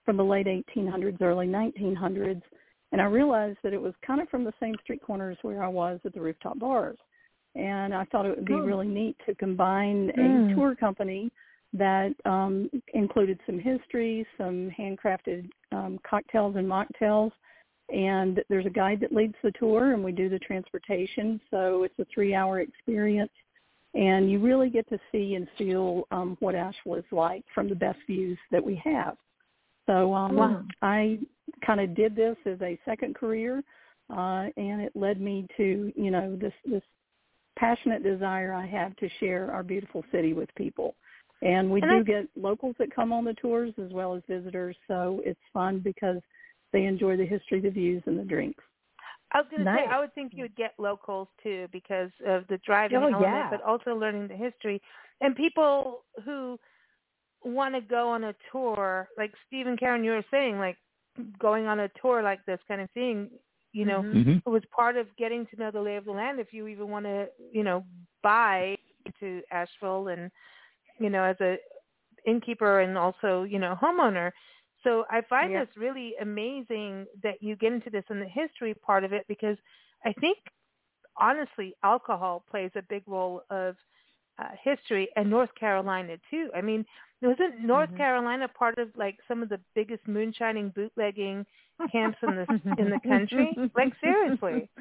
from 0.05 0.17
the 0.17 0.25
late 0.25 0.47
1800s, 0.47 1.21
early 1.21 1.47
1900s, 1.47 2.41
and 2.93 3.01
I 3.01 3.05
realized 3.05 3.59
that 3.63 3.75
it 3.75 3.81
was 3.81 3.93
kind 4.07 4.23
of 4.23 4.29
from 4.29 4.45
the 4.45 4.55
same 4.61 4.75
street 4.83 5.03
corners 5.03 5.37
where 5.43 5.63
I 5.63 5.69
was 5.69 6.01
at 6.05 6.15
the 6.15 6.21
rooftop 6.21 6.59
bars. 6.59 6.97
And 7.59 7.93
I 7.93 8.05
thought 8.05 8.25
it 8.25 8.37
would 8.37 8.45
be 8.47 8.55
Oh. 8.55 8.65
really 8.65 8.87
neat 8.87 9.17
to 9.27 9.35
combine 9.35 10.11
a 10.11 10.21
Mm. 10.21 10.55
tour 10.55 10.75
company 10.77 11.31
that 11.73 12.15
um, 12.25 12.71
included 12.95 13.39
some 13.45 13.59
history, 13.59 14.27
some 14.39 14.71
handcrafted 14.71 15.51
um, 15.73 15.99
cocktails 16.09 16.57
and 16.57 16.67
mocktails, 16.67 17.33
and 17.91 18.43
there's 18.49 18.67
a 18.67 18.71
guide 18.71 19.01
that 19.01 19.13
leads 19.13 19.35
the 19.43 19.51
tour, 19.53 19.93
and 19.93 20.03
we 20.03 20.13
do 20.13 20.29
the 20.29 20.39
transportation. 20.39 21.41
So 21.51 21.83
it's 21.83 21.99
a 21.99 22.07
three-hour 22.15 22.61
experience, 22.61 23.33
and 23.95 24.31
you 24.31 24.39
really 24.39 24.71
get 24.71 24.89
to 24.89 24.99
see 25.11 25.35
and 25.35 25.49
feel 25.59 26.07
um, 26.11 26.37
what 26.41 26.55
Asheville 26.55 26.95
is 26.95 27.05
like 27.11 27.45
from 27.55 27.69
the 27.69 27.75
best 27.75 27.99
views 28.07 28.39
that 28.51 28.65
we 28.65 28.77
have. 28.77 29.17
So 29.87 30.15
um, 30.15 30.37
Wow. 30.37 30.63
I 30.83 31.19
kind 31.67 31.81
of 31.81 31.95
did 31.95 32.15
this 32.15 32.37
as 32.47 32.61
a 32.63 32.79
second 32.85 33.15
career, 33.15 33.63
uh, 34.11 34.47
and 34.57 34.81
it 34.81 34.93
led 34.95 35.21
me 35.21 35.47
to 35.57 35.93
you 35.97 36.11
know 36.11 36.37
this 36.37 36.53
this 36.65 36.83
passionate 37.59 38.03
desire 38.03 38.55
I 38.55 38.67
have 38.67 38.95
to 38.97 39.09
share 39.21 39.51
our 39.53 39.63
beautiful 39.63 40.05
city 40.13 40.33
with 40.33 40.49
people. 40.55 40.95
And 41.43 41.71
we 41.71 41.81
And 41.83 41.91
do 41.91 41.97
I- 41.99 42.03
get 42.03 42.29
locals 42.37 42.77
that 42.79 42.95
come 42.95 43.13
on 43.13 43.25
the 43.25 43.35
tours 43.35 43.73
as 43.79 43.93
well 43.93 44.15
as 44.15 44.23
visitors, 44.29 44.77
so 44.87 45.21
it's 45.25 45.41
fun 45.53 45.79
because 45.81 46.21
they 46.73 46.85
enjoy 46.85 47.17
the 47.17 47.27
history, 47.27 47.61
the 47.61 47.71
views, 47.71 48.03
and 48.07 48.19
the 48.19 48.25
drinks. 48.25 48.63
I 49.33 49.39
was 49.43 49.47
going 49.51 49.65
to 49.65 49.75
say, 49.77 49.85
I 49.85 49.99
would 50.01 50.15
think 50.15 50.33
you 50.35 50.43
would 50.43 50.57
get 50.57 50.73
locals 50.79 51.29
too 51.43 51.69
because 51.71 52.11
of 52.27 52.47
the 52.49 52.59
driving 52.59 52.97
Oh, 52.97 53.09
element, 53.09 53.23
yeah. 53.23 53.51
but 53.51 53.61
also 53.63 53.95
learning 53.95 54.29
the 54.29 54.37
history. 54.37 54.81
And 55.21 55.37
people 55.37 56.05
who 56.25 56.59
want 57.45 57.75
to 57.75 57.81
go 57.83 58.09
on 58.09 58.25
a 58.25 58.35
tour, 58.51 59.09
like 59.19 59.33
Steve 59.47 59.67
and 59.67 59.79
Karen, 59.79 60.03
you 60.03 60.13
were 60.13 60.25
saying, 60.31 60.59
like 60.59 60.79
going 61.39 61.67
on 61.67 61.81
a 61.81 61.89
tour 62.01 62.23
like 62.23 62.45
this 62.47 62.61
kind 62.69 62.81
of 62.81 62.91
thing, 62.93 63.31
you 63.79 63.87
know, 63.87 64.03
hmm 64.13 64.39
it 64.47 64.51
was 64.51 64.63
part 64.75 64.97
of 64.97 65.07
getting 65.17 65.47
to 65.47 65.57
know 65.57 65.71
the 65.71 65.81
lay 65.81 65.97
of 65.97 66.05
the 66.05 66.11
land 66.13 66.41
if 66.41 66.53
you 66.53 66.67
even 66.69 66.89
want 66.89 67.05
to, 67.07 67.27
you 67.53 67.63
know, 67.63 67.85
buy 68.23 68.77
to 69.21 69.43
Asheville 69.53 70.09
and, 70.09 70.31
you 70.99 71.11
know, 71.11 71.23
as 71.23 71.37
a 71.41 71.57
innkeeper 72.27 72.81
and 72.81 72.99
also, 72.99 73.45
you 73.45 73.59
know, 73.59 73.77
homeowner. 73.81 74.33
So 74.85 75.05
I 75.11 75.23
find 75.23 75.53
Yeah. 75.53 75.61
this 75.61 75.77
really 75.77 76.15
amazing 76.21 77.07
that 77.23 77.43
you 77.43 77.57
get 77.57 77.73
into 77.73 77.91
this 77.91 78.05
in 78.11 78.21
the 78.21 78.27
history 78.29 78.75
part 78.75 79.05
of 79.05 79.13
it 79.13 79.25
because 79.29 79.57
I 80.05 80.13
think 80.15 80.39
honestly 81.17 81.75
alcohol 81.85 82.45
plays 82.51 82.71
a 82.77 82.83
big 82.83 83.03
role 83.07 83.43
of 83.51 83.77
uh, 84.39 84.49
history 84.63 85.09
and 85.17 85.29
North 85.29 85.55
Carolina 85.59 86.17
too. 86.31 86.51
I 86.55 86.61
mean, 86.61 86.85
wasn't 87.21 87.61
North 87.61 87.91
Mhm. 87.91 87.97
Carolina 87.97 88.47
part 88.49 88.79
of 88.79 88.89
like 88.97 89.19
some 89.27 89.43
of 89.43 89.49
the 89.49 89.61
biggest 89.75 90.07
moonshining 90.07 90.71
bootlegging 90.71 91.45
camps 91.91 92.19
in 92.23 92.37
the 92.37 92.47
in 92.79 92.91
the 92.91 93.01
country? 93.09 93.57
Like 93.75 93.93
seriously. 94.01 94.69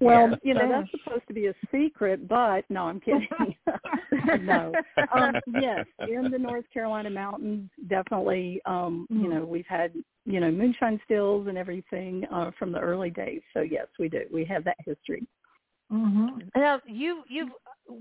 Well, 0.00 0.28
Yeah. 0.30 0.36
you 0.42 0.54
know, 0.54 0.68
that's 0.68 0.90
supposed 0.90 1.26
to 1.28 1.32
be 1.32 1.46
a 1.46 1.54
secret, 1.70 2.26
but 2.28 2.68
no, 2.68 2.82
I'm 2.88 3.00
kidding. 3.00 3.28
no. 4.40 4.74
Um, 5.14 5.36
yes, 5.46 5.86
in 6.00 6.30
the 6.30 6.38
North 6.38 6.64
Carolina 6.74 7.08
mountains, 7.08 7.70
definitely, 7.86 8.60
um, 8.66 9.06
you 9.08 9.28
know, 9.28 9.44
we've 9.44 9.66
had, 9.68 9.92
you 10.26 10.40
know, 10.40 10.50
moonshine 10.50 11.00
stills 11.04 11.46
and 11.46 11.56
everything 11.56 12.24
uh, 12.32 12.50
from 12.58 12.72
the 12.72 12.80
early 12.80 13.08
days. 13.10 13.40
So 13.54 13.60
yes, 13.60 13.86
we 14.00 14.08
do. 14.08 14.22
We 14.32 14.44
have 14.46 14.64
that 14.64 14.76
history. 14.84 15.24
Mm-hmm. 15.92 16.38
Now 16.56 16.80
you 16.86 17.22
you've 17.28 17.52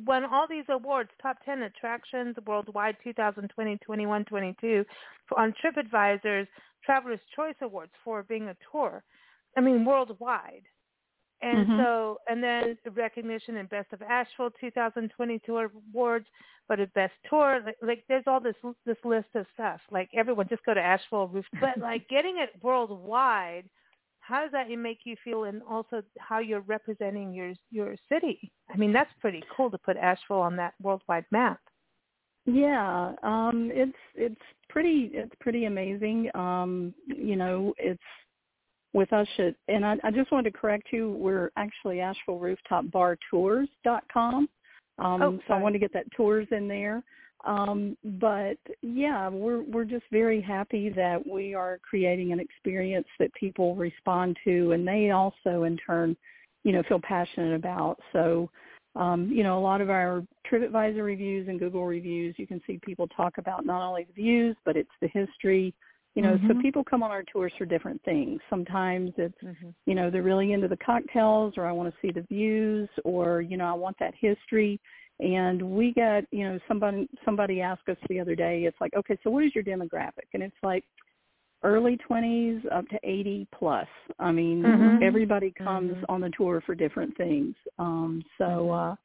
won 0.06 0.26
all 0.26 0.48
these 0.50 0.66
awards, 0.70 1.10
top 1.22 1.38
ten 1.46 1.64
attractions 1.64 2.36
worldwide, 2.46 2.98
2020, 3.04 3.78
21, 3.78 4.26
22, 4.26 4.86
for, 5.28 5.40
on 5.40 5.54
TripAdvisor's 5.64 6.48
Traveler's 6.84 7.20
Choice 7.36 7.56
Awards 7.62 7.92
for 8.04 8.24
being 8.24 8.50
a 8.50 8.56
tour. 8.72 9.04
I 9.58 9.62
mean 9.62 9.86
worldwide. 9.86 10.64
And 11.44 11.68
Mhm. 11.68 11.78
so, 11.78 12.20
and 12.30 12.44
then 12.44 12.78
the 12.84 12.92
recognition 12.92 13.58
in 13.58 13.66
Best 13.66 13.92
of 13.94 14.02
Asheville 14.04 14.52
2022 14.60 15.58
awards, 15.58 16.28
but 16.68 16.80
a 16.80 16.88
Best 16.88 17.14
Tour. 17.28 17.62
Like, 17.66 17.78
like 17.82 18.04
there's 18.08 18.28
all 18.28 18.40
this 18.40 18.56
this 18.86 19.04
list 19.04 19.30
of 19.36 19.48
stuff. 19.54 19.82
Like 19.90 20.10
everyone, 20.14 20.48
just 20.48 20.64
go 20.66 20.74
to 20.76 20.82
Asheville 20.82 21.28
Roof. 21.28 21.46
But 21.60 21.80
like 21.80 22.08
getting 22.10 22.38
it 22.38 22.52
worldwide, 22.62 23.68
how 24.32 24.42
does 24.42 24.52
that 24.52 24.70
make 24.70 25.00
you 25.04 25.16
feel, 25.24 25.44
and 25.44 25.62
also 25.70 26.02
how 26.18 26.40
you're 26.40 26.62
representing 26.62 27.34
your 27.34 27.54
your 27.70 27.96
city? 28.10 28.52
I 28.74 28.78
mean, 28.78 28.94
that's 28.94 29.12
pretty 29.20 29.44
cool 29.56 29.70
to 29.70 29.78
put 29.78 29.98
Asheville 29.98 30.40
on 30.40 30.56
that 30.56 30.74
worldwide 30.82 31.26
map. 31.32 31.60
Yeah, 32.46 33.14
um, 33.22 33.70
it's 33.74 33.98
it's 34.16 34.42
pretty 34.70 35.12
it's 35.14 35.34
pretty 35.40 35.66
amazing. 35.66 36.30
Um, 36.34 36.94
you 37.06 37.36
know, 37.36 37.74
it's 37.78 38.02
with 38.94 39.14
us 39.14 39.28
at, 39.38 39.56
and 39.68 39.86
I, 39.86 39.96
I 40.04 40.12
just 40.12 40.32
wanted 40.32 40.52
to 40.52 40.58
correct 40.58 40.88
you. 40.92 41.12
We're 41.12 41.52
actually 41.56 42.02
Asheville 42.02 42.40
Rooftop 42.40 42.90
Bar 42.92 43.18
Tours.com. 43.30 44.50
Um, 44.98 45.22
oh, 45.22 45.40
so 45.48 45.54
I 45.54 45.60
wanted 45.60 45.74
to 45.74 45.80
get 45.80 45.94
that 45.94 46.06
tours 46.16 46.48
in 46.52 46.68
there. 46.68 47.04
Um, 47.44 47.98
but 48.20 48.58
yeah, 48.82 49.28
we're 49.28 49.64
we're 49.64 49.86
just 49.86 50.06
very 50.12 50.42
happy 50.42 50.90
that 50.90 51.26
we 51.26 51.54
are 51.54 51.80
creating 51.88 52.32
an 52.32 52.40
experience 52.40 53.08
that 53.20 53.34
people 53.34 53.76
respond 53.76 54.38
to, 54.44 54.74
and 54.74 54.88
they 54.88 55.12
also 55.12 55.64
in 55.64 55.78
turn, 55.78 56.16
you 56.64 56.72
know, 56.72 56.84
feel 56.88 57.02
passionate 57.02 57.56
about. 57.56 58.00
So 58.14 58.50
um, 58.96 59.32
you 59.32 59.44
know, 59.44 59.58
a 59.58 59.62
lot 59.62 59.82
of 59.82 59.90
our 59.90 60.24
TripAdvisor 60.52 61.04
reviews 61.04 61.48
and 61.48 61.60
Google 61.60 61.86
reviews, 61.86 62.36
you 62.38 62.46
can 62.46 62.62
see 62.68 62.80
people 62.84 63.08
talk 63.08 63.38
about 63.38 63.66
not 63.66 63.82
only 63.82 64.04
the 64.04 64.14
views, 64.14 64.56
but 64.66 64.76
it's 64.76 64.90
the 65.02 65.08
history. 65.08 65.74
You 66.16 66.22
know, 66.24 66.34
mm-hmm. 66.34 66.48
so 66.48 66.62
people 66.62 66.84
come 66.84 67.04
on 67.04 67.12
our 67.12 67.24
tours 67.24 67.54
for 67.58 67.64
different 67.64 68.04
things. 68.04 68.42
Sometimes 68.50 69.14
it's, 69.18 69.42
mm-hmm. 69.42 69.70
you 69.86 69.96
know, 69.96 70.10
they're 70.10 70.24
really 70.24 70.52
into 70.52 70.68
the 70.68 70.78
cocktails 70.78 71.54
or 71.56 71.66
I 71.66 71.72
want 71.72 71.94
to 71.94 71.96
see 72.02 72.12
the 72.12 72.26
views 72.28 72.90
or, 73.06 73.40
you 73.40 73.56
know, 73.56 73.66
I 73.66 73.74
want 73.74 73.96
that 74.02 74.14
history. 74.20 74.78
And 75.22 75.62
we 75.62 75.94
get, 75.94 76.26
you 76.32 76.50
know, 76.50 76.60
somebody 76.68 77.08
somebody 77.24 77.62
asked 77.62 77.88
us 77.88 77.98
the 78.10 78.20
other 78.20 78.36
day, 78.36 78.64
it's 78.64 78.78
like, 78.82 78.94
okay, 78.96 79.18
so 79.24 79.30
what 79.30 79.46
is 79.46 79.54
your 79.54 79.64
demographic? 79.64 80.28
And 80.34 80.42
it's 80.42 80.56
like, 80.64 80.84
early 81.64 81.98
20s 82.10 82.62
up 82.72 82.88
to 82.90 83.00
80 83.04 83.48
plus. 83.58 83.88
I 84.20 84.32
mean, 84.32 84.64
mm-hmm. 84.64 85.04
everybody 85.04 85.54
comes 85.56 85.94
mm-hmm. 85.94 86.06
on 86.10 86.22
the 86.22 86.32
tour 86.36 86.62
for 86.66 86.76
different 86.76 87.16
things. 87.18 87.56
Um, 87.78 88.24
so, 88.38 88.44
mm-hmm. 88.44 88.92
uh, 88.92 88.96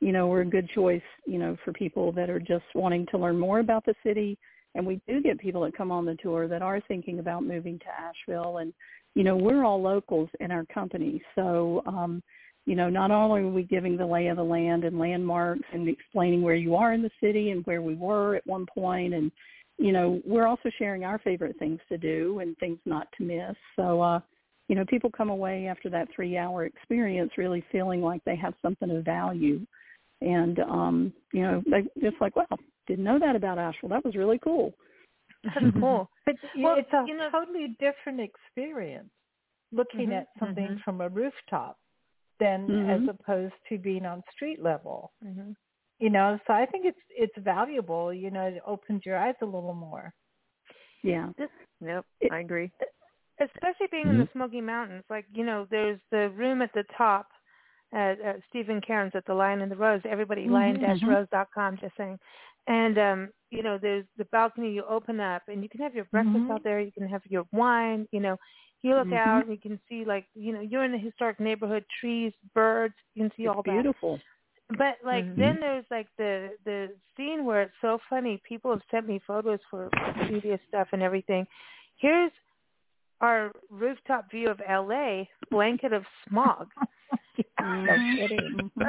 you 0.00 0.12
know, 0.12 0.28
we're 0.28 0.42
a 0.42 0.46
good 0.46 0.68
choice, 0.74 1.02
you 1.26 1.38
know, 1.38 1.56
for 1.64 1.72
people 1.72 2.12
that 2.12 2.30
are 2.30 2.38
just 2.38 2.64
wanting 2.74 3.06
to 3.10 3.18
learn 3.18 3.38
more 3.38 3.58
about 3.58 3.84
the 3.84 3.94
city. 4.04 4.38
And 4.74 4.86
we 4.86 5.00
do 5.08 5.20
get 5.20 5.40
people 5.40 5.62
that 5.62 5.76
come 5.76 5.90
on 5.90 6.04
the 6.04 6.16
tour 6.22 6.46
that 6.48 6.62
are 6.62 6.80
thinking 6.86 7.18
about 7.18 7.42
moving 7.42 7.78
to 7.80 7.86
Asheville. 7.88 8.58
And, 8.58 8.72
you 9.14 9.24
know, 9.24 9.36
we're 9.36 9.64
all 9.64 9.82
locals 9.82 10.28
in 10.40 10.50
our 10.50 10.64
company. 10.66 11.20
So, 11.34 11.82
um, 11.86 12.22
you 12.68 12.74
know, 12.74 12.90
not 12.90 13.10
only 13.10 13.40
are 13.40 13.48
we 13.48 13.62
giving 13.62 13.96
the 13.96 14.04
lay 14.04 14.26
of 14.26 14.36
the 14.36 14.42
land 14.42 14.84
and 14.84 14.98
landmarks 14.98 15.64
and 15.72 15.88
explaining 15.88 16.42
where 16.42 16.54
you 16.54 16.76
are 16.76 16.92
in 16.92 17.00
the 17.00 17.10
city 17.18 17.50
and 17.50 17.64
where 17.64 17.80
we 17.80 17.94
were 17.94 18.36
at 18.36 18.46
one 18.46 18.66
point 18.66 19.14
and, 19.14 19.32
you 19.78 19.90
know, 19.90 20.20
we're 20.26 20.46
also 20.46 20.68
sharing 20.78 21.02
our 21.02 21.18
favorite 21.20 21.58
things 21.58 21.80
to 21.88 21.96
do 21.96 22.40
and 22.40 22.54
things 22.58 22.78
not 22.84 23.08
to 23.16 23.24
miss. 23.24 23.56
So, 23.74 24.02
uh, 24.02 24.20
you 24.68 24.76
know, 24.76 24.84
people 24.84 25.10
come 25.10 25.30
away 25.30 25.66
after 25.66 25.88
that 25.88 26.08
three 26.14 26.36
hour 26.36 26.66
experience 26.66 27.30
really 27.38 27.64
feeling 27.72 28.02
like 28.02 28.22
they 28.24 28.36
have 28.36 28.52
something 28.60 28.90
of 28.90 29.02
value. 29.02 29.64
And, 30.20 30.58
um, 30.58 31.12
you 31.32 31.40
know, 31.40 31.62
they 31.70 31.84
just 32.02 32.20
like, 32.20 32.36
Wow, 32.36 32.58
didn't 32.86 33.04
know 33.04 33.18
that 33.18 33.34
about 33.34 33.58
Asheville. 33.58 33.88
That 33.88 34.04
was 34.04 34.14
really 34.14 34.38
cool. 34.44 34.74
That's 35.42 35.74
cool. 35.80 36.10
But 36.26 36.34
well, 36.58 36.76
it's 36.76 36.92
a 36.92 37.02
you 37.06 37.16
know, 37.16 37.30
totally 37.30 37.74
different 37.80 38.20
experience 38.20 39.08
looking 39.72 40.10
mm-hmm, 40.10 40.12
at 40.12 40.26
something 40.38 40.66
mm-hmm. 40.66 40.82
from 40.84 41.00
a 41.00 41.08
rooftop 41.08 41.78
than 42.40 42.66
mm-hmm. 42.66 42.90
as 42.90 43.08
opposed 43.08 43.54
to 43.68 43.78
being 43.78 44.06
on 44.06 44.22
street 44.34 44.62
level. 44.62 45.12
Mm-hmm 45.24 45.52
you 45.98 46.10
know 46.10 46.38
so 46.46 46.52
i 46.52 46.64
think 46.66 46.84
it's 46.86 46.98
it's 47.10 47.34
valuable 47.38 48.12
you 48.12 48.30
know 48.30 48.42
it 48.42 48.62
opens 48.66 49.04
your 49.04 49.16
eyes 49.16 49.34
a 49.42 49.44
little 49.44 49.74
more 49.74 50.12
yeah 51.02 51.28
yep 51.84 52.04
it, 52.20 52.32
i 52.32 52.40
agree 52.40 52.70
especially 53.40 53.86
being 53.90 54.04
mm-hmm. 54.04 54.14
in 54.14 54.20
the 54.20 54.28
smoky 54.32 54.60
mountains 54.60 55.04
like 55.10 55.24
you 55.32 55.44
know 55.44 55.66
there's 55.70 56.00
the 56.10 56.30
room 56.30 56.62
at 56.62 56.72
the 56.74 56.84
top 56.96 57.28
at, 57.92 58.20
at 58.20 58.40
stephen 58.48 58.80
cairns 58.80 59.12
at 59.14 59.24
the 59.26 59.34
lion 59.34 59.60
and 59.60 59.70
the 59.70 59.76
rose 59.76 60.00
everybody 60.08 60.44
mm-hmm, 60.44 60.54
lion-rose.com 60.54 61.78
just 61.80 61.96
saying 61.96 62.18
and 62.66 62.98
um 62.98 63.28
you 63.50 63.62
know 63.62 63.78
there's 63.80 64.04
the 64.18 64.24
balcony 64.26 64.70
you 64.72 64.84
open 64.88 65.20
up 65.20 65.42
and 65.48 65.62
you 65.62 65.68
can 65.68 65.80
have 65.80 65.94
your 65.94 66.04
breakfast 66.06 66.36
mm-hmm. 66.36 66.52
out 66.52 66.62
there 66.64 66.80
you 66.80 66.92
can 66.92 67.08
have 67.08 67.22
your 67.28 67.44
wine 67.52 68.06
you 68.12 68.20
know 68.20 68.36
you 68.82 68.94
look 68.94 69.06
mm-hmm. 69.06 69.14
out 69.14 69.42
and 69.44 69.52
you 69.52 69.58
can 69.58 69.78
see 69.88 70.04
like 70.04 70.26
you 70.34 70.52
know 70.52 70.60
you're 70.60 70.84
in 70.84 70.94
a 70.94 70.98
historic 70.98 71.40
neighborhood 71.40 71.84
trees 72.00 72.32
birds 72.54 72.94
you 73.14 73.24
can 73.24 73.32
see 73.36 73.44
it's 73.44 73.54
all 73.54 73.62
beautiful. 73.62 73.72
that 73.72 73.82
beautiful 73.82 74.20
but 74.76 74.98
like 75.04 75.24
mm-hmm. 75.24 75.40
then 75.40 75.56
there's 75.60 75.86
like 75.90 76.08
the 76.18 76.50
the 76.64 76.88
scene 77.16 77.46
where 77.46 77.62
it's 77.62 77.74
so 77.80 77.98
funny. 78.10 78.40
People 78.46 78.70
have 78.70 78.82
sent 78.90 79.08
me 79.08 79.20
photos 79.26 79.60
for 79.70 79.88
previous 80.26 80.60
stuff 80.68 80.88
and 80.92 81.02
everything. 81.02 81.46
Here's 81.96 82.32
our 83.20 83.50
rooftop 83.70 84.30
view 84.30 84.48
of 84.48 84.60
LA, 84.68 85.24
blanket 85.50 85.94
of 85.94 86.04
smog. 86.28 86.68
mm-hmm. 87.60 88.82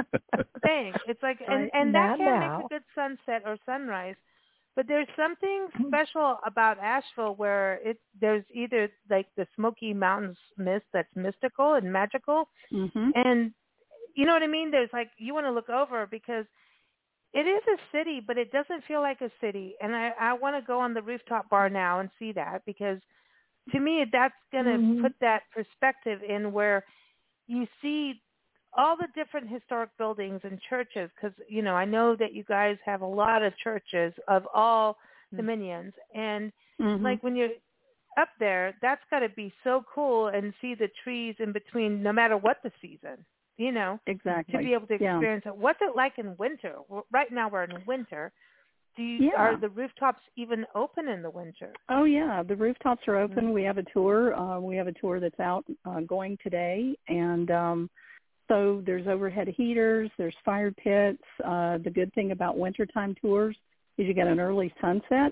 Thing. 0.61 0.93
It's 1.07 1.23
like 1.23 1.39
and 1.47 1.69
and 1.73 1.95
that 1.95 2.17
can 2.17 2.39
make 2.39 2.65
a 2.65 2.69
good 2.69 2.83
sunset 2.93 3.43
or 3.45 3.57
sunrise. 3.65 4.15
But 4.75 4.87
there's 4.87 5.07
something 5.17 5.59
Mm-hmm. 5.79 5.87
special 5.87 6.37
about 6.45 6.79
Asheville 6.79 7.35
where 7.35 7.75
it 7.83 7.97
there's 8.19 8.43
either 8.53 8.89
like 9.09 9.27
the 9.37 9.47
Smoky 9.55 9.93
Mountains 9.93 10.37
mist 10.57 10.85
that's 10.93 11.09
mystical 11.15 11.73
and 11.73 11.91
magical, 11.91 12.49
mm-hmm. 12.73 13.09
and 13.15 13.51
you 14.15 14.25
know 14.25 14.33
what 14.33 14.43
I 14.43 14.47
mean? 14.47 14.71
There's 14.71 14.89
like 14.91 15.09
you 15.17 15.33
want 15.33 15.45
to 15.45 15.51
look 15.51 15.69
over 15.69 16.07
because 16.07 16.45
it 17.33 17.45
is 17.47 17.61
a 17.67 17.97
city, 17.97 18.21
but 18.25 18.37
it 18.37 18.51
doesn't 18.51 18.83
feel 18.87 19.01
like 19.01 19.21
a 19.21 19.31
city. 19.39 19.75
And 19.81 19.95
I 19.95 20.11
I 20.19 20.33
want 20.33 20.55
to 20.55 20.65
go 20.65 20.79
on 20.79 20.93
the 20.93 21.01
rooftop 21.01 21.49
bar 21.49 21.69
now 21.69 21.99
and 21.99 22.09
see 22.17 22.31
that 22.33 22.63
because 22.65 22.99
to 23.71 23.79
me 23.79 24.05
that's 24.11 24.33
going 24.51 24.65
to 24.65 24.71
mm-hmm. 24.71 25.01
put 25.03 25.13
that 25.21 25.43
perspective 25.53 26.19
in 26.27 26.51
where 26.51 26.83
you 27.47 27.67
see 27.81 28.21
all 28.77 28.95
the 28.95 29.07
different 29.15 29.49
historic 29.49 29.89
buildings 29.97 30.41
and 30.43 30.59
churches 30.69 31.09
because 31.15 31.35
you 31.47 31.61
know 31.61 31.73
I 31.73 31.85
know 31.85 32.15
that 32.15 32.33
you 32.33 32.43
guys 32.43 32.77
have 32.85 33.01
a 33.01 33.05
lot 33.05 33.43
of 33.43 33.53
churches 33.57 34.13
of 34.27 34.43
all 34.53 34.97
Mm-hmm. 35.31 35.45
dominions 35.45 35.93
and 36.15 36.51
mm-hmm. 36.81 37.03
like 37.03 37.21
when 37.21 37.35
you're 37.35 37.49
up 38.19 38.29
there 38.39 38.73
that's 38.81 39.03
got 39.11 39.19
to 39.19 39.29
be 39.29 39.53
so 39.63 39.83
cool 39.93 40.29
and 40.29 40.55
see 40.59 40.73
the 40.73 40.89
trees 41.03 41.35
in 41.37 41.51
between 41.51 42.01
no 42.01 42.11
matter 42.11 42.35
what 42.35 42.57
the 42.63 42.71
season 42.81 43.23
you 43.59 43.73
know, 43.73 43.99
exactly 44.07 44.53
to 44.53 44.63
be 44.63 44.73
able 44.73 44.87
to 44.87 44.97
yeah. 44.99 45.17
experience 45.17 45.43
it. 45.45 45.55
What's 45.55 45.79
it 45.81 45.93
like 45.93 46.13
in 46.17 46.33
winter? 46.39 46.75
Well, 46.87 47.05
right 47.11 47.27
now 47.29 47.49
we're 47.49 47.65
in 47.65 47.75
winter. 47.85 48.31
Do 48.95 49.03
you, 49.03 49.31
yeah. 49.31 49.37
are 49.37 49.59
the 49.59 49.67
rooftops 49.67 50.21
even 50.37 50.65
open 50.75 51.09
in 51.09 51.21
the 51.21 51.29
winter? 51.29 51.73
Oh 51.89 52.05
yeah, 52.05 52.41
the 52.41 52.55
rooftops 52.55 53.01
are 53.07 53.17
open. 53.17 53.45
Mm-hmm. 53.45 53.53
We 53.53 53.63
have 53.63 53.77
a 53.77 53.83
tour. 53.93 54.33
Uh, 54.33 54.61
we 54.61 54.77
have 54.77 54.87
a 54.87 54.93
tour 54.93 55.19
that's 55.19 55.39
out 55.41 55.65
uh, 55.85 55.99
going 55.99 56.37
today, 56.41 56.95
and 57.09 57.51
um, 57.51 57.89
so 58.49 58.83
there's 58.85 59.07
overhead 59.07 59.47
heaters, 59.47 60.09
there's 60.17 60.35
fire 60.43 60.71
pits. 60.71 61.23
Uh, 61.45 61.77
the 61.77 61.89
good 61.89 62.13
thing 62.13 62.31
about 62.31 62.57
wintertime 62.57 63.15
tours 63.21 63.55
is 63.97 64.07
you 64.07 64.13
get 64.13 64.27
an 64.27 64.39
early 64.39 64.73
sunset. 64.81 65.31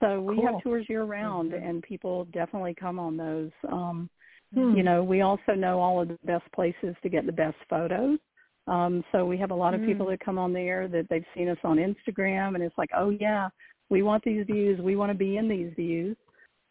So 0.00 0.20
we 0.20 0.36
cool. 0.36 0.46
have 0.46 0.62
tours 0.62 0.86
year 0.88 1.04
round, 1.04 1.52
mm-hmm. 1.52 1.66
and 1.66 1.82
people 1.82 2.26
definitely 2.26 2.74
come 2.78 2.98
on 3.00 3.16
those. 3.16 3.50
Um, 3.72 4.08
Hmm. 4.54 4.76
You 4.76 4.82
know, 4.82 5.02
we 5.02 5.20
also 5.22 5.52
know 5.56 5.80
all 5.80 6.00
of 6.00 6.08
the 6.08 6.18
best 6.24 6.44
places 6.54 6.94
to 7.02 7.08
get 7.08 7.26
the 7.26 7.32
best 7.32 7.56
photos. 7.68 8.18
Um, 8.66 9.04
so 9.12 9.26
we 9.26 9.36
have 9.38 9.50
a 9.50 9.54
lot 9.54 9.74
of 9.74 9.82
people 9.82 10.06
Mm. 10.06 10.10
that 10.10 10.20
come 10.20 10.38
on 10.38 10.52
there 10.52 10.88
that 10.88 11.08
they've 11.10 11.26
seen 11.34 11.48
us 11.48 11.58
on 11.64 11.76
Instagram, 11.76 12.54
and 12.54 12.62
it's 12.62 12.76
like, 12.78 12.90
oh 12.96 13.10
yeah, 13.10 13.48
we 13.90 14.02
want 14.02 14.24
these 14.24 14.46
views. 14.46 14.80
We 14.80 14.96
want 14.96 15.10
to 15.10 15.18
be 15.18 15.36
in 15.36 15.48
these 15.48 15.72
views. 15.74 16.16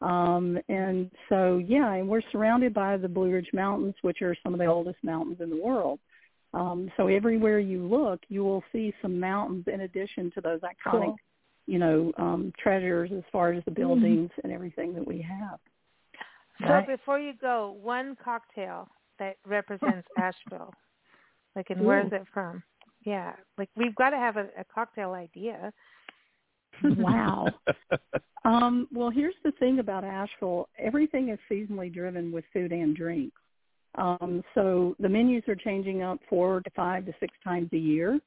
Um, 0.03 0.59
and 0.67 1.09
so 1.29 1.57
yeah, 1.65 1.93
and 1.93 2.07
we're 2.09 2.21
surrounded 2.31 2.73
by 2.73 2.97
the 2.97 3.07
Blue 3.07 3.31
Ridge 3.31 3.49
Mountains, 3.53 3.95
which 4.01 4.21
are 4.21 4.35
some 4.43 4.53
of 4.53 4.59
the 4.59 4.65
oldest 4.65 4.97
mountains 5.01 5.37
in 5.39 5.49
the 5.49 5.61
world. 5.63 5.99
Um, 6.53 6.91
so 6.97 7.07
everywhere 7.07 7.59
you 7.59 7.87
look, 7.87 8.19
you 8.27 8.43
will 8.43 8.63
see 8.71 8.93
some 9.01 9.19
mountains 9.19 9.65
in 9.73 9.81
addition 9.81 10.29
to 10.35 10.41
those 10.41 10.59
iconic, 10.61 11.01
Cool. 11.01 11.19
you 11.67 11.79
know, 11.79 12.11
um, 12.17 12.53
treasures 12.61 13.11
as 13.15 13.23
far 13.31 13.53
as 13.53 13.63
the 13.65 13.71
Mm-hmm. 13.71 13.81
buildings 13.81 14.29
and 14.43 14.51
everything 14.51 14.93
that 14.93 15.07
we 15.07 15.21
have. 15.21 15.59
So 16.59 16.67
Right. 16.67 16.87
before 16.87 17.19
you 17.19 17.33
go, 17.39 17.77
one 17.81 18.15
cocktail 18.23 18.87
that 19.19 19.37
represents 19.45 20.07
Asheville. 20.17 20.73
Like, 21.55 21.67
and 21.69 21.85
where 21.85 22.05
is 22.05 22.11
it 22.11 22.23
from? 22.33 22.61
Yeah, 23.05 23.33
like 23.57 23.69
we've 23.75 23.95
got 23.95 24.11
to 24.11 24.17
have 24.17 24.37
a, 24.37 24.47
a 24.57 24.63
cocktail 24.73 25.13
idea. 25.13 25.71
Wow. 26.97 27.47
um, 28.45 28.87
well, 28.93 29.09
here's 29.09 29.35
the 29.43 29.51
thing 29.53 29.79
about 29.79 30.03
Asheville. 30.03 30.69
Everything 30.77 31.29
is 31.29 31.39
seasonally 31.51 31.93
driven 31.93 32.31
with 32.31 32.45
food 32.53 32.71
and 32.71 32.95
drinks. 32.95 33.39
Um, 33.95 34.43
so 34.55 34.95
the 34.99 35.09
menus 35.09 35.43
are 35.47 35.55
changing 35.55 36.01
up 36.01 36.19
four 36.29 36.61
to 36.61 36.69
five 36.71 37.05
to 37.05 37.13
six 37.19 37.33
times 37.43 37.69
a 37.73 37.77
year. 37.77 38.19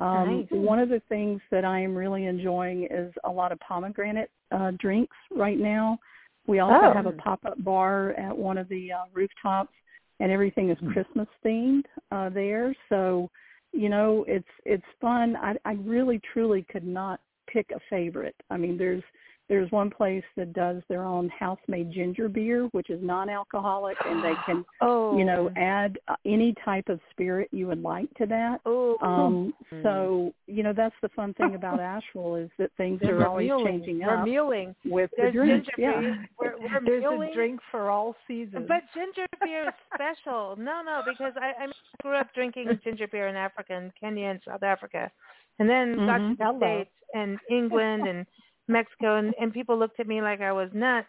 Um, 0.00 0.38
Nice. 0.38 0.46
One 0.50 0.78
of 0.80 0.88
the 0.88 1.00
things 1.08 1.40
that 1.50 1.64
I 1.64 1.80
am 1.80 1.94
really 1.94 2.26
enjoying 2.26 2.88
is 2.90 3.12
a 3.24 3.30
lot 3.30 3.52
of 3.52 3.60
pomegranate 3.60 4.30
uh, 4.50 4.72
drinks 4.78 5.16
right 5.34 5.58
now. 5.58 5.98
We 6.46 6.58
also 6.58 6.88
Oh. 6.88 6.92
have 6.92 7.06
a 7.06 7.12
pop-up 7.12 7.62
bar 7.64 8.10
at 8.12 8.36
one 8.36 8.58
of 8.58 8.68
the 8.68 8.92
uh, 8.92 9.04
rooftops, 9.12 9.72
and 10.20 10.30
everything 10.30 10.68
is 10.70 10.78
Hmm. 10.78 10.92
Christmas 10.92 11.28
themed 11.44 11.84
uh, 12.10 12.28
there. 12.28 12.74
So, 12.88 13.30
you 13.72 13.88
know, 13.88 14.24
it's 14.28 14.48
it's 14.64 14.84
fun. 15.00 15.36
I, 15.36 15.56
I 15.64 15.72
really 15.74 16.20
truly 16.32 16.62
could 16.70 16.86
not 16.86 17.20
pick 17.46 17.70
a 17.74 17.80
favorite. 17.90 18.36
I 18.50 18.56
mean, 18.56 18.76
there's 18.78 19.02
there's 19.48 19.70
one 19.72 19.90
place 19.90 20.24
that 20.38 20.54
does 20.54 20.82
their 20.88 21.04
own 21.04 21.28
house-made 21.28 21.92
ginger 21.92 22.30
beer, 22.30 22.64
which 22.72 22.88
is 22.88 22.98
non-alcoholic, 23.02 23.94
and 24.06 24.24
they 24.24 24.32
can, 24.46 24.64
oh. 24.80 25.18
you 25.18 25.26
know, 25.26 25.50
add 25.56 25.98
uh, 26.08 26.16
any 26.24 26.54
type 26.64 26.88
of 26.88 26.98
spirit 27.10 27.48
you 27.52 27.66
would 27.66 27.82
like 27.82 28.08
to 28.14 28.24
that. 28.24 28.62
Oh. 28.64 28.96
Um, 29.02 29.52
so, 29.82 30.32
you 30.46 30.62
know, 30.62 30.72
that's 30.74 30.94
the 31.02 31.10
fun 31.10 31.34
thing 31.34 31.56
about 31.56 31.78
Asheville 31.78 32.36
is 32.36 32.48
that 32.58 32.70
things 32.78 33.00
We're 33.04 33.20
are 33.20 33.26
always 33.26 33.44
muling. 33.48 33.66
changing 33.66 33.98
We're 34.00 34.16
up 34.16 34.24
muling. 34.24 34.74
with 34.86 35.10
There's 35.14 35.34
the 35.34 35.38
drinks. 35.38 35.68
ginger 35.76 35.92
Yeah. 35.92 36.00
beer. 36.00 36.28
We're, 36.40 36.58
we're 36.60 36.80
There's 36.86 37.02
muling. 37.02 37.28
a 37.30 37.34
drink 37.34 37.60
for 37.70 37.90
all 37.90 38.16
seasons. 38.26 38.64
But 38.66 38.84
ginger 38.94 39.26
beer 39.42 39.68
is 39.68 39.74
special. 39.94 40.56
No, 40.56 40.80
no, 40.82 41.02
because 41.06 41.34
I, 41.38 41.64
I 41.64 41.66
grew 42.00 42.16
up 42.16 42.32
drinking 42.34 42.80
ginger 42.82 43.08
beer 43.08 43.28
in 43.28 43.36
Africa, 43.36 43.74
and 43.74 43.92
Kenya, 44.00 44.28
and 44.28 44.40
South 44.48 44.62
Africa, 44.62 45.10
and 45.58 45.68
then 45.68 46.00
got 46.04 46.22
to 46.28 46.34
the 46.38 46.46
Hello. 46.46 46.56
States 46.56 46.90
and 47.14 47.38
England 47.50 48.06
and 48.06 48.26
Mexico, 48.68 49.16
and, 49.16 49.34
and 49.40 49.52
people 49.52 49.78
looked 49.78 50.00
at 50.00 50.06
me 50.06 50.20
like 50.22 50.40
I 50.40 50.52
was 50.52 50.70
nuts. 50.72 51.08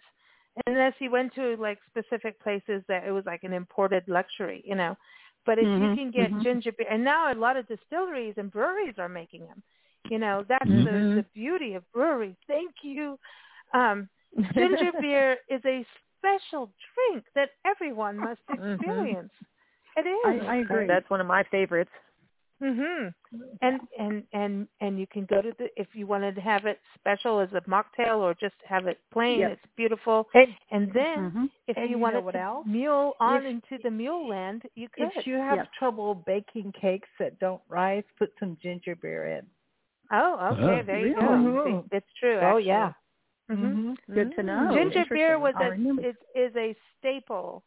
Unless 0.67 0.93
you 0.99 1.11
went 1.11 1.33
to 1.35 1.55
like 1.57 1.79
specific 1.89 2.39
places 2.41 2.83
that 2.87 3.03
it 3.05 3.11
was 3.11 3.25
like 3.25 3.43
an 3.43 3.53
imported 3.53 4.03
luxury, 4.07 4.63
you 4.65 4.75
know. 4.75 4.95
But 5.45 5.59
if 5.59 5.69
you 5.75 5.89
Mhm, 5.89 5.93
can 5.93 6.11
get 6.11 6.31
mhm. 6.31 6.41
ginger 6.41 6.71
beer, 6.71 6.87
and 6.89 7.03
now 7.03 7.31
a 7.31 7.35
lot 7.35 7.57
of 7.57 7.67
distilleries 7.67 8.35
and 8.37 8.51
breweries 8.51 8.95
are 8.97 9.09
making 9.09 9.45
them. 9.47 9.61
You 10.09 10.19
know, 10.19 10.45
that's 10.47 10.71
the, 10.83 11.03
the 11.13 11.25
beauty 11.33 11.73
of 11.73 11.83
breweries. 11.91 12.35
Thank 12.47 12.71
you. 12.83 13.17
Um, 13.73 14.09
ginger 14.57 14.91
beer 14.99 15.37
is 15.49 15.61
a 15.65 15.85
special 16.17 16.71
drink 16.93 17.25
that 17.35 17.49
everyone 17.65 18.19
must 18.19 18.41
Mhm. 18.49 18.79
experience. 18.79 19.31
It 19.97 20.07
is. 20.07 20.41
I, 20.47 20.53
I 20.53 20.55
agree. 20.57 20.87
That's 20.87 21.09
one 21.09 21.21
of 21.21 21.27
my 21.27 21.43
favorites. 21.51 21.91
Mhm. 22.61 23.13
And 23.61 23.81
and 23.99 24.23
and 24.31 24.67
and 24.79 24.97
you 24.99 25.07
can 25.07 25.25
go 25.25 25.41
to 25.41 25.51
the 25.59 25.69
if 25.79 25.93
you 25.93 26.07
wanted 26.07 26.35
to 26.35 26.41
have 26.41 26.65
it 26.65 26.79
special 26.97 27.39
as 27.41 27.51
a 27.53 27.61
mocktail 27.69 28.19
or 28.19 28.33
just 28.33 28.55
have 28.63 28.87
it 28.87 28.99
plain. 29.11 29.39
Yep. 29.39 29.51
It's 29.51 29.65
beautiful. 29.75 30.29
And- 30.33 30.55
And 30.71 30.91
then 30.93 31.31
Mhm. 31.31 31.49
if 31.67 31.75
And 31.77 31.89
you 31.89 31.97
you 31.97 32.01
wanted 32.01 32.19
know 32.19 32.25
what 32.25 32.31
to 32.31 32.39
else? 32.39 32.65
mule 32.65 33.13
on 33.19 33.45
If- 33.45 33.51
into 33.51 33.77
the 33.83 33.91
mule 33.91 34.25
land, 34.27 34.63
you 34.75 34.87
could. 34.87 35.11
if 35.17 35.27
you 35.27 35.35
have 35.35 35.57
Yep. 35.57 35.73
trouble 35.73 36.15
baking 36.15 36.71
cakes 36.71 37.09
that 37.19 37.37
don't 37.39 37.61
rise, 37.67 38.05
put 38.17 38.33
some 38.39 38.55
ginger 38.57 38.95
beer 38.95 39.25
in. 39.25 39.45
oh, 40.11 40.53
okay. 40.53 40.79
Oh, 40.79 40.83
there 40.83 40.99
you 40.99 41.15
really? 41.15 41.15
go. 41.15 41.21
Mhm. 41.27 41.89
See, 41.89 41.95
It's 41.97 42.13
true. 42.13 42.37
Oh 42.37 42.57
actually. 42.57 42.63
yeah. 42.67 42.93
Mhm. 43.49 43.97
Good 44.13 44.31
to 44.35 44.43
know. 44.43 44.73
Ginger 44.73 45.05
beer 45.09 45.37
was 45.39 45.55
a 45.59 45.71
remember. 45.71 46.01
is 46.05 46.15
is 46.35 46.55
a 46.55 46.73
staple 46.97 47.63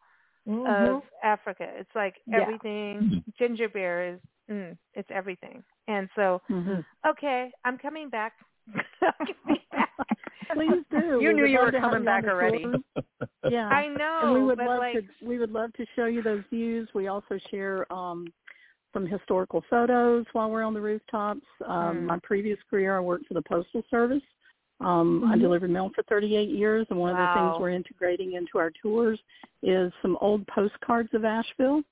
Mhm. 0.46 0.66
of 0.96 1.02
Africa. 1.22 1.64
It's 1.76 1.94
like 1.94 2.20
Yeah. 2.26 2.38
everything. 2.40 3.22
Ginger 3.36 3.68
beer 3.68 4.00
is 4.14 4.20
mm, 4.50 4.76
it's 4.94 5.08
everything. 5.12 5.62
And 5.88 6.08
so, 6.16 6.40
Mhm. 6.50 6.84
okay, 7.06 7.50
I'm 7.64 7.78
coming 7.78 8.08
back. 8.10 8.32
Back. 9.00 9.16
Please 10.52 10.84
do. 10.90 11.18
You 11.20 11.28
We 11.28 11.34
knew 11.34 11.46
you 11.46 11.58
were 11.60 11.72
coming 11.72 12.04
back 12.04 12.24
already. 12.24 12.64
Yeah. 13.48 13.68
I 13.68 13.86
know, 13.86 14.20
and 14.24 14.32
we 14.34 14.42
would 14.44 14.58
but 14.58 14.66
love 14.66 14.78
like, 14.80 14.94
to 14.94 15.02
we 15.26 15.38
would 15.38 15.52
love 15.52 15.72
to 15.74 15.86
show 15.96 16.06
you 16.06 16.22
those 16.22 16.42
views. 16.50 16.88
We 16.94 17.06
also 17.08 17.38
share 17.50 17.90
um 17.92 18.26
some 18.92 19.06
historical 19.06 19.62
photos 19.70 20.26
while 20.32 20.50
we're 20.50 20.62
on 20.64 20.74
the 20.74 20.80
rooftops. 20.80 21.46
Um 21.66 21.98
Mm. 21.98 22.02
my 22.04 22.18
previous 22.22 22.58
career 22.68 22.96
I 22.96 23.00
worked 23.00 23.26
for 23.26 23.34
the 23.34 23.42
Postal 23.42 23.82
Service. 23.90 24.22
Um 24.80 25.24
I 25.24 25.36
Mhm. 25.36 25.40
delivered 25.40 25.70
mail 25.70 25.90
for 25.94 26.02
38 26.04 26.48
years 26.50 26.86
and 26.90 26.98
one 26.98 27.10
of 27.12 27.16
the 27.16 27.32
things 27.34 27.60
we're 27.60 27.70
integrating 27.70 28.32
into 28.32 28.58
our 28.58 28.70
tours 28.82 29.18
is 29.62 29.92
some 30.02 30.18
old 30.20 30.46
postcards 30.48 31.14
of 31.14 31.24
Asheville. 31.24 31.82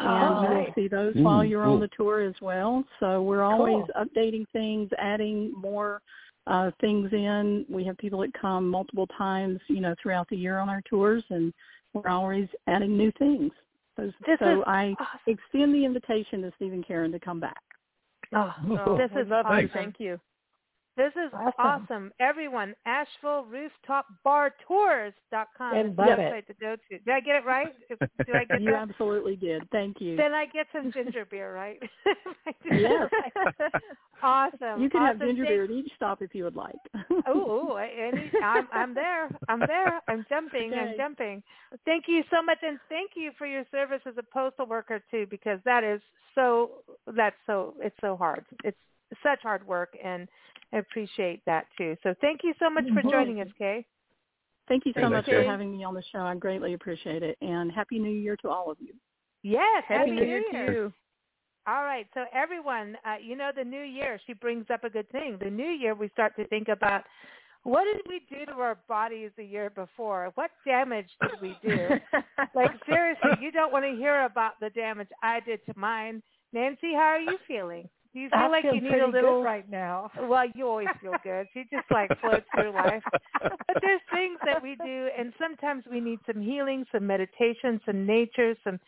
Oh, 0.00 0.04
and 0.04 0.42
you 0.42 0.48
will 0.48 0.64
nice. 0.64 0.74
see 0.74 0.88
those 0.88 1.16
Ooh, 1.16 1.22
while 1.24 1.44
you're 1.44 1.62
cool. 1.64 1.74
on 1.74 1.80
the 1.80 1.88
tour 1.96 2.20
as 2.20 2.34
well. 2.40 2.84
So 3.00 3.22
we're 3.22 3.42
always 3.42 3.84
Cool. 3.94 4.06
updating 4.06 4.46
things, 4.52 4.90
adding 4.98 5.52
more 5.56 6.00
uh, 6.46 6.70
things 6.80 7.12
in. 7.12 7.66
We 7.68 7.84
have 7.84 7.96
people 7.98 8.20
that 8.20 8.32
come 8.34 8.68
multiple 8.68 9.06
times, 9.18 9.60
you 9.68 9.80
know, 9.80 9.94
throughout 10.02 10.28
the 10.28 10.36
year 10.36 10.58
on 10.58 10.68
our 10.68 10.82
tours, 10.88 11.24
and 11.30 11.52
we're 11.92 12.08
always 12.10 12.48
adding 12.66 12.96
new 12.96 13.12
things. 13.18 13.52
So, 13.96 14.10
This 14.26 14.38
so 14.38 14.62
I 14.66 14.94
awesome. 15.00 15.20
extend 15.26 15.74
the 15.74 15.84
invitation 15.84 16.42
to 16.42 16.52
Steve 16.56 16.72
and 16.72 16.86
Karen 16.86 17.12
to 17.12 17.20
come 17.20 17.40
back. 17.40 17.62
Oh, 18.34 18.52
Oh, 18.70 18.96
this 18.98 19.10
is 19.20 19.28
love 19.28 19.46
awesome. 19.46 19.70
Thank 19.72 19.96
you. 19.98 20.20
This 20.98 21.12
is 21.14 21.30
Awesome. 21.32 21.52
awesome. 21.58 22.12
Everyone, 22.18 22.74
Asheville 22.84 23.44
Rooftop 23.44 24.06
Bar 24.24 24.52
Tours.com 24.66 25.76
And 25.76 25.90
is 25.90 25.96
the 25.96 26.02
website 26.02 26.46
to 26.48 26.54
go 26.60 26.74
to. 26.74 26.98
Did 26.98 27.08
I 27.08 27.20
get 27.20 27.36
it 27.36 27.44
right? 27.46 27.72
Did 28.26 28.34
I 28.34 28.44
get 28.44 28.60
You 28.60 28.72
that? 28.72 28.90
absolutely 28.90 29.36
did. 29.36 29.62
Thank 29.70 30.00
you. 30.00 30.16
Then 30.16 30.34
I 30.34 30.46
get 30.46 30.66
some 30.72 30.90
ginger 30.90 31.24
beer, 31.30 31.54
right? 31.54 31.78
Yes. 32.68 33.08
Awesome. 34.22 34.82
You 34.82 34.90
can 34.90 35.00
have 35.02 35.20
ginger 35.20 35.44
beer 35.44 35.64
at 35.64 35.70
each 35.70 35.92
stop 35.94 36.20
if 36.20 36.34
you 36.34 36.42
would 36.42 36.56
like. 36.56 36.74
Oh, 37.28 37.76
any, 37.76 38.32
I'm, 38.42 38.66
I'm 38.72 38.92
there. 38.92 39.28
I'm 39.48 39.60
there. 39.60 40.00
I'm 40.08 40.26
jumping. 40.28 40.74
I'm 40.74 40.94
jumping. 40.96 41.42
Thank 41.84 42.06
you 42.08 42.24
so 42.30 42.42
much, 42.42 42.58
and 42.62 42.80
thank 42.88 43.12
you 43.14 43.30
for 43.38 43.46
your 43.46 43.62
service 43.70 44.00
as 44.06 44.14
a 44.18 44.24
postal 44.34 44.66
worker 44.66 45.00
too, 45.12 45.26
because 45.30 45.60
that 45.64 45.84
is 45.84 46.00
so. 46.34 46.70
That's 47.06 47.36
so. 47.46 47.74
It's 47.80 47.94
so 48.00 48.16
hard. 48.16 48.44
It's 48.64 48.76
such 49.22 49.40
hard 49.42 49.66
work, 49.66 49.90
and 50.04 50.26
I 50.72 50.78
appreciate 50.78 51.42
that 51.46 51.66
too. 51.76 51.96
So 52.02 52.14
thank 52.20 52.40
you 52.44 52.54
so 52.58 52.68
much 52.68 52.84
for 52.92 53.02
joining 53.10 53.40
us, 53.40 53.48
Kay. 53.58 53.86
Thank 54.68 54.84
you 54.84 54.92
so 54.94 55.02
Thank 55.02 55.12
much 55.12 55.28
you. 55.28 55.34
for 55.34 55.44
having 55.44 55.72
me 55.72 55.82
on 55.82 55.94
the 55.94 56.02
show. 56.12 56.20
I 56.20 56.34
greatly 56.34 56.74
appreciate 56.74 57.22
it. 57.22 57.38
And 57.40 57.72
Happy 57.72 57.98
New 57.98 58.10
Year 58.10 58.36
to 58.42 58.50
all 58.50 58.70
of 58.70 58.76
you. 58.80 58.92
Yes, 59.42 59.82
Happy 59.88 60.10
New 60.10 60.24
Year 60.24 60.42
to 60.52 60.72
you. 60.72 60.92
All 61.66 61.84
right, 61.84 62.06
so 62.14 62.24
everyone, 62.32 62.96
uh, 63.04 63.16
you 63.22 63.36
know 63.36 63.50
the 63.54 63.64
new 63.64 63.82
year, 63.82 64.18
she 64.26 64.32
brings 64.32 64.64
up 64.72 64.84
a 64.84 64.90
good 64.90 65.08
thing. 65.10 65.36
The 65.38 65.50
new 65.50 65.68
year, 65.68 65.94
we 65.94 66.08
start 66.08 66.34
to 66.36 66.46
think 66.48 66.68
about 66.68 67.02
what 67.62 67.84
did 67.84 68.00
we 68.08 68.22
do 68.34 68.46
to 68.46 68.52
our 68.52 68.78
bodies 68.88 69.30
the 69.36 69.44
year 69.44 69.68
before? 69.68 70.30
What 70.34 70.50
damage 70.66 71.10
did 71.20 71.32
we 71.42 71.58
do? 71.62 71.88
like 72.54 72.70
seriously, 72.88 73.32
you 73.42 73.52
don't 73.52 73.70
want 73.70 73.84
to 73.84 73.90
hear 73.90 74.24
about 74.24 74.52
the 74.60 74.70
damage 74.70 75.08
I 75.22 75.40
did 75.40 75.60
to 75.66 75.74
mine. 75.76 76.22
Nancy, 76.54 76.94
how 76.94 77.00
are 77.00 77.20
you 77.20 77.36
feeling? 77.46 77.86
Do 78.18 78.22
you 78.22 78.30
feel 78.30 78.38
I 78.40 78.48
like 78.48 78.62
feel 78.62 78.74
you 78.74 78.80
need 78.80 78.88
pretty 78.88 79.04
a 79.04 79.06
little? 79.06 79.38
good 79.42 79.44
right 79.44 79.70
now. 79.70 80.10
Well, 80.28 80.44
you 80.56 80.66
always 80.66 80.88
feel 81.00 81.14
good. 81.22 81.46
She 81.54 81.62
just 81.70 81.88
like 81.88 82.10
floats 82.20 82.46
through 82.52 82.72
life. 82.72 83.02
But 83.40 83.76
there's 83.80 84.00
things 84.12 84.40
that 84.44 84.60
we 84.60 84.74
do, 84.84 85.08
and 85.16 85.32
sometimes 85.40 85.84
we 85.88 86.00
need 86.00 86.18
some 86.26 86.42
healing, 86.42 86.84
some 86.90 87.06
meditation, 87.06 87.80
some 87.86 88.04
nature, 88.04 88.56
some 88.64 88.80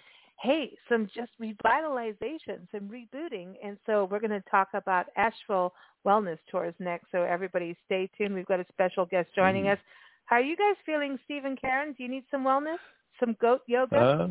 hey, 0.42 0.76
some 0.88 1.06
just 1.14 1.30
revitalization, 1.40 2.66
some 2.72 2.88
rebooting. 2.88 3.54
And 3.64 3.76
so 3.86 4.08
we're 4.10 4.18
going 4.18 4.30
to 4.30 4.42
talk 4.50 4.68
about 4.74 5.06
Asheville 5.16 5.72
Wellness 6.04 6.38
Tours 6.50 6.74
next. 6.80 7.06
So 7.12 7.22
everybody 7.22 7.76
stay 7.86 8.10
tuned. 8.18 8.34
We've 8.34 8.46
got 8.46 8.58
a 8.58 8.66
special 8.72 9.06
guest 9.06 9.28
joining 9.36 9.66
Mm. 9.66 9.74
us. 9.74 9.78
How 10.24 10.36
are 10.36 10.42
you 10.42 10.56
guys 10.56 10.74
feeling, 10.84 11.20
Steve 11.24 11.44
and 11.44 11.60
Karen? 11.60 11.92
Do 11.96 12.02
you 12.02 12.08
need 12.08 12.24
some 12.32 12.42
wellness? 12.42 12.78
Some 13.20 13.36
goat 13.40 13.60
yoga? 13.68 13.96
Uh, 13.96 14.28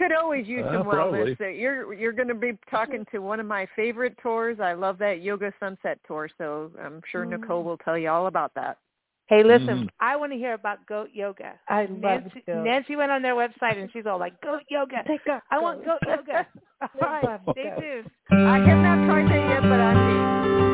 Could 0.00 0.12
always 0.12 0.46
use 0.48 0.64
Uh, 0.66 0.72
some 0.78 0.88
probably. 0.88 1.36
wellness. 1.36 1.40
Uh, 1.42 1.48
You're 1.48 1.92
you're 1.92 2.12
going 2.12 2.28
to 2.28 2.34
be 2.34 2.56
talking 2.70 3.04
to 3.12 3.18
one 3.18 3.38
of 3.38 3.44
my 3.44 3.66
favorite 3.76 4.16
tours. 4.22 4.58
I 4.58 4.72
love 4.72 4.96
that 4.98 5.20
Yoga 5.20 5.52
Sunset 5.60 5.98
tour, 6.06 6.26
so 6.38 6.70
I'm 6.82 7.02
sure 7.10 7.26
Mm. 7.26 7.38
Nicole 7.38 7.62
will 7.64 7.76
tell 7.76 7.98
you 7.98 8.08
all 8.08 8.26
about 8.26 8.52
that. 8.54 8.78
Hey, 9.26 9.42
listen, 9.44 9.84
Mhm. 9.84 9.88
I 10.00 10.16
want 10.16 10.32
to 10.32 10.38
hear 10.38 10.54
about 10.54 10.84
goat 10.86 11.10
yoga. 11.12 11.52
I 11.68 11.82
love 11.84 12.00
Nancy, 12.00 12.42
goat. 12.46 12.64
Nancy 12.64 12.96
went 12.96 13.12
on 13.12 13.20
their 13.20 13.34
website 13.34 13.76
and 13.78 13.92
she's 13.92 14.06
all 14.06 14.18
like, 14.18 14.40
goat 14.40 14.62
yoga. 14.70 15.04
Take 15.06 15.24
a 15.26 15.42
I 15.50 15.58
want 15.58 15.84
goat 15.84 15.98
yoga. 16.06 16.46
All 16.80 16.88
right, 17.02 17.22
love 17.24 17.40
stay 17.52 17.70
tuned. 17.78 18.10
I 18.32 18.58
have 18.58 18.78
not 18.78 19.06
tried 19.06 19.28
that 19.28 19.48
yet, 19.50 19.62
but 19.62 19.80
I'm 19.80 19.96
game. 20.08 20.69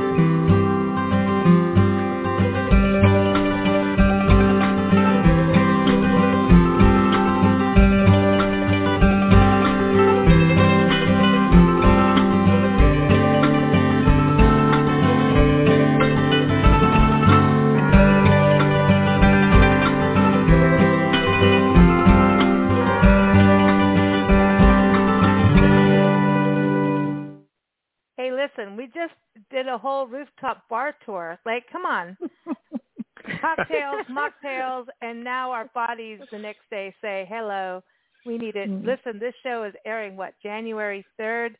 Hey, 28.26 28.32
listen, 28.32 28.76
we 28.76 28.86
just 28.86 29.14
did 29.52 29.68
a 29.68 29.78
whole 29.78 30.06
rooftop 30.06 30.68
bar 30.68 30.94
tour. 31.04 31.38
Like, 31.46 31.64
come 31.70 31.84
on. 31.86 32.16
Cocktails, 33.40 34.06
mocktails, 34.10 34.86
and 35.00 35.22
now 35.22 35.52
our 35.52 35.66
bodies 35.74 36.20
the 36.32 36.38
next 36.38 36.62
day 36.70 36.92
say, 37.00 37.26
hello, 37.28 37.82
we 38.24 38.36
need 38.36 38.56
it. 38.56 38.68
Mhm. 38.68 38.84
Listen, 38.84 39.20
this 39.20 39.34
show 39.42 39.62
is 39.62 39.74
airing, 39.84 40.16
what, 40.16 40.34
January 40.42 41.04
3rd? 41.20 41.56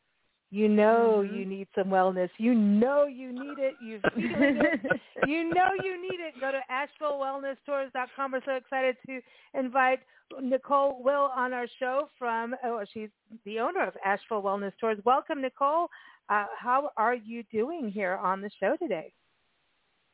You 0.50 0.68
know 0.68 1.24
Mhm. 1.26 1.36
you 1.36 1.44
need 1.44 1.68
some 1.74 1.88
wellness. 1.88 2.30
You 2.38 2.54
know 2.54 3.04
you 3.06 3.32
need 3.32 3.58
it. 3.58 3.74
You 3.82 4.00
it. 4.16 5.00
you 5.26 5.52
know 5.52 5.70
you 5.82 6.00
need 6.00 6.20
it. 6.20 6.34
Go 6.40 6.52
to 6.52 6.60
AshevilleWellnessTours.com. 6.70 8.32
We're 8.32 8.44
so 8.44 8.52
excited 8.52 8.96
to 9.06 9.20
invite 9.54 10.00
Nicole 10.40 11.02
Will 11.02 11.30
on 11.34 11.52
our 11.52 11.66
show 11.78 12.08
from, 12.18 12.54
oh, 12.64 12.84
she's 12.92 13.10
the 13.44 13.58
owner 13.60 13.86
of 13.86 13.94
Asheville 14.04 14.42
Wellness 14.42 14.72
Tours. 14.80 14.98
Welcome, 15.04 15.40
Nicole. 15.42 15.88
Uh, 16.28 16.46
how 16.58 16.90
are 16.96 17.14
you 17.14 17.42
doing 17.52 17.88
here 17.90 18.16
on 18.16 18.40
the 18.40 18.50
show 18.60 18.76
today? 18.76 19.12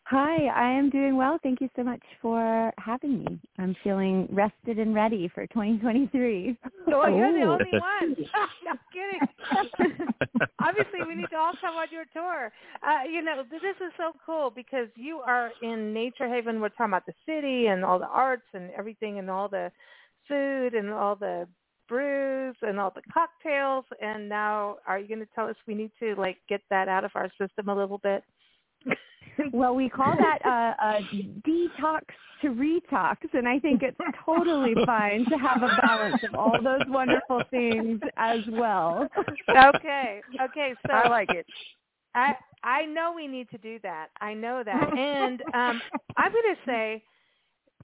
Hi, 0.04 0.46
I 0.46 0.70
am 0.70 0.90
doing 0.90 1.16
well. 1.16 1.38
Thank 1.42 1.60
you 1.60 1.70
so 1.76 1.82
much 1.82 2.02
for 2.20 2.72
having 2.76 3.24
me. 3.24 3.40
I'm 3.58 3.74
feeling 3.82 4.28
rested 4.30 4.78
and 4.78 4.94
ready 4.94 5.30
for 5.32 5.46
2023. 5.46 6.58
Oh, 6.88 7.06
you're 7.16 7.32
the 7.32 7.46
only 7.46 7.70
one. 7.72 8.16
I'm 8.68 8.78
kidding. 8.92 10.08
Obviously, 10.60 11.00
we 11.06 11.14
need 11.14 11.30
to 11.30 11.36
all 11.36 11.52
come 11.60 11.76
on 11.76 11.86
your 11.90 12.04
tour. 12.12 12.52
Uh, 12.82 13.08
you 13.10 13.22
know, 13.22 13.42
this 13.50 13.62
is 13.62 13.92
so 13.96 14.12
cool 14.26 14.50
because 14.50 14.88
you 14.96 15.18
are 15.18 15.50
in 15.62 15.94
Nature 15.94 16.28
Haven. 16.28 16.60
We're 16.60 16.70
talking 16.70 16.86
about 16.86 17.06
the 17.06 17.14
city 17.24 17.66
and 17.66 17.84
all 17.84 17.98
the 17.98 18.06
arts 18.06 18.46
and 18.54 18.70
everything 18.76 19.18
and 19.18 19.30
all 19.30 19.48
the 19.48 19.70
food 20.28 20.74
and 20.74 20.90
all 20.90 21.16
the 21.16 21.46
brews 21.88 22.56
and 22.62 22.78
all 22.78 22.92
the 22.94 23.02
cocktails. 23.12 23.84
And 24.00 24.28
now, 24.28 24.76
are 24.86 24.98
you 24.98 25.08
going 25.08 25.20
to 25.20 25.28
tell 25.34 25.48
us 25.48 25.56
we 25.66 25.74
need 25.74 25.92
to 26.00 26.14
like 26.16 26.38
get 26.48 26.60
that 26.70 26.88
out 26.88 27.04
of 27.04 27.12
our 27.14 27.30
system 27.40 27.68
a 27.68 27.74
little 27.74 27.98
bit? 27.98 28.24
well, 29.52 29.74
we 29.74 29.88
call 29.88 30.14
that 30.16 30.38
a, 30.44 30.84
a 30.84 31.00
detox 31.46 32.02
to 32.42 32.48
retox, 32.48 33.16
and 33.32 33.46
I 33.46 33.58
think 33.58 33.82
it's 33.82 33.96
totally 34.24 34.74
fine 34.86 35.24
to 35.30 35.36
have 35.36 35.62
a 35.62 35.70
balance 35.80 36.22
of 36.28 36.34
all 36.34 36.56
those 36.62 36.82
wonderful 36.88 37.42
things 37.50 38.00
as 38.16 38.40
well. 38.50 39.08
Okay, 39.48 40.20
okay, 40.42 40.74
so 40.86 40.92
I 40.92 41.08
like 41.08 41.30
it. 41.30 41.46
I 42.14 42.34
I 42.64 42.84
know 42.84 43.12
we 43.14 43.26
need 43.26 43.48
to 43.50 43.58
do 43.58 43.78
that. 43.82 44.08
I 44.20 44.34
know 44.34 44.62
that, 44.64 44.92
and 44.98 45.40
um, 45.54 45.80
I'm 46.16 46.32
going 46.32 46.54
to 46.54 46.60
say 46.66 47.02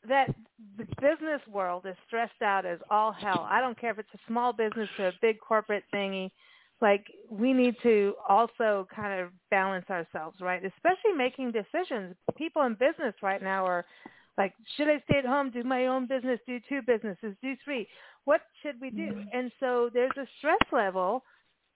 that 0.08 0.34
the 0.76 0.84
business 1.00 1.40
world 1.50 1.84
is 1.86 1.96
stressed 2.06 2.42
out 2.42 2.64
as 2.64 2.78
all 2.90 3.12
hell. 3.12 3.46
I 3.50 3.60
don't 3.60 3.78
care 3.78 3.90
if 3.90 3.98
it's 3.98 4.08
a 4.14 4.18
small 4.26 4.52
business 4.52 4.88
or 4.98 5.08
a 5.08 5.12
big 5.20 5.40
corporate 5.40 5.84
thingy 5.94 6.30
like 6.80 7.06
we 7.30 7.52
need 7.52 7.74
to 7.82 8.14
also 8.28 8.86
kind 8.94 9.20
of 9.20 9.30
balance 9.50 9.86
ourselves, 9.90 10.40
right? 10.40 10.62
Especially 10.64 11.12
making 11.16 11.52
decisions. 11.52 12.14
People 12.36 12.62
in 12.62 12.74
business 12.74 13.14
right 13.22 13.42
now 13.42 13.64
are 13.64 13.84
like, 14.36 14.54
should 14.76 14.88
I 14.88 15.02
stay 15.08 15.18
at 15.18 15.26
home, 15.26 15.50
do 15.50 15.64
my 15.64 15.86
own 15.86 16.06
business, 16.06 16.38
do 16.46 16.60
two 16.68 16.80
businesses, 16.82 17.34
do 17.42 17.54
three? 17.64 17.88
What 18.24 18.42
should 18.62 18.80
we 18.80 18.90
do? 18.90 19.08
Mm-hmm. 19.12 19.28
And 19.32 19.50
so 19.58 19.90
there's 19.92 20.16
a 20.16 20.26
stress 20.38 20.58
level, 20.72 21.24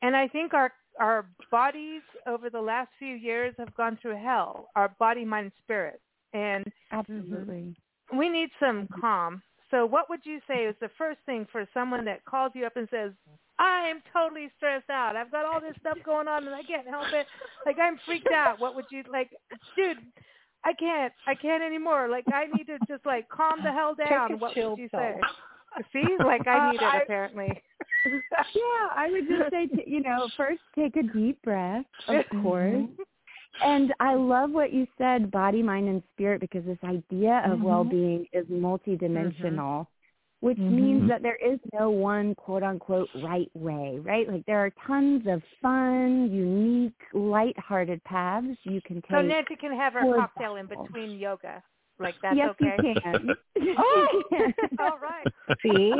and 0.02 0.14
I 0.16 0.28
think 0.28 0.54
our 0.54 0.72
our 1.00 1.26
bodies 1.50 2.02
over 2.26 2.50
the 2.50 2.60
last 2.60 2.90
few 2.98 3.14
years 3.16 3.54
have 3.58 3.74
gone 3.74 3.98
through 4.00 4.22
hell. 4.22 4.68
Our 4.76 4.94
body, 4.98 5.24
mind, 5.24 5.52
spirit, 5.64 6.00
and 6.34 6.64
absolutely, 6.92 7.74
we 8.16 8.28
need 8.28 8.50
some 8.60 8.86
calm. 9.00 9.42
So 9.72 9.86
what 9.86 10.10
would 10.10 10.20
you 10.24 10.38
say 10.46 10.64
is 10.64 10.76
the 10.80 10.90
first 10.98 11.18
thing 11.24 11.46
for 11.50 11.66
someone 11.72 12.04
that 12.04 12.24
calls 12.26 12.52
you 12.54 12.66
up 12.66 12.76
and 12.76 12.86
says, 12.90 13.10
I 13.58 13.88
am 13.88 14.02
totally 14.12 14.50
stressed 14.58 14.90
out. 14.90 15.16
I've 15.16 15.32
got 15.32 15.46
all 15.46 15.60
this 15.60 15.74
stuff 15.80 15.96
going 16.04 16.28
on 16.28 16.44
and 16.46 16.54
I 16.54 16.62
can't 16.62 16.86
help 16.86 17.06
it. 17.12 17.26
Like 17.64 17.78
I'm 17.80 17.98
freaked 18.04 18.30
out. 18.32 18.60
What 18.60 18.74
would 18.76 18.84
you 18.90 19.02
like, 19.10 19.30
dude? 19.74 19.98
I 20.64 20.74
can't. 20.74 21.12
I 21.26 21.34
can't 21.34 21.62
anymore. 21.62 22.08
Like 22.08 22.24
I 22.32 22.46
need 22.54 22.66
to 22.66 22.78
just 22.86 23.06
like 23.06 23.28
calm 23.30 23.60
the 23.64 23.72
hell 23.72 23.94
down. 23.94 24.38
What 24.38 24.54
would 24.56 24.78
you 24.78 24.88
say? 24.92 25.16
See, 25.92 26.04
like 26.22 26.46
I 26.46 26.68
uh, 26.68 26.72
need 26.72 26.82
it 26.82 27.02
apparently. 27.04 27.62
yeah, 28.54 28.88
I 28.94 29.08
would 29.10 29.26
just 29.26 29.50
say, 29.50 29.66
to, 29.68 29.90
you 29.90 30.02
know, 30.02 30.28
first 30.36 30.60
take 30.76 30.96
a 30.96 31.02
deep 31.02 31.40
breath, 31.42 31.86
of 32.08 32.14
mm-hmm. 32.32 32.42
course. 32.42 32.84
And 33.62 33.92
I 34.00 34.14
love 34.14 34.50
what 34.50 34.72
you 34.72 34.86
said, 34.96 35.30
body, 35.30 35.62
mind, 35.62 35.88
and 35.88 36.02
spirit, 36.14 36.40
because 36.40 36.64
this 36.64 36.78
idea 36.84 37.42
of 37.44 37.58
mm-hmm. 37.58 37.64
well-being 37.64 38.26
is 38.32 38.46
multidimensional. 38.46 39.32
Mm-hmm 39.42 39.92
which 40.42 40.58
mm-hmm. 40.58 40.74
means 40.74 41.08
that 41.08 41.22
there 41.22 41.36
is 41.36 41.60
no 41.72 41.88
one 41.88 42.34
quote 42.34 42.64
unquote 42.64 43.08
right 43.22 43.48
way, 43.54 44.00
right? 44.02 44.28
Like 44.28 44.44
there 44.44 44.58
are 44.58 44.72
tons 44.88 45.22
of 45.28 45.40
fun, 45.62 46.32
unique, 46.32 46.98
light-hearted 47.14 48.02
paths 48.02 48.58
you 48.64 48.80
can 48.80 48.96
take. 48.96 49.12
So 49.12 49.22
Nancy 49.22 49.54
can 49.54 49.72
have 49.72 49.92
her 49.92 50.02
cocktail 50.16 50.56
in 50.56 50.66
between 50.66 51.12
yoga. 51.16 51.62
Like 52.00 52.16
that's 52.20 52.36
yes, 52.36 52.50
okay. 52.60 52.76
Yes, 52.82 52.96
you 53.54 53.76
can. 53.76 54.54
oh, 54.80 54.80
all 54.80 54.98
right. 54.98 55.26
See? 55.62 55.92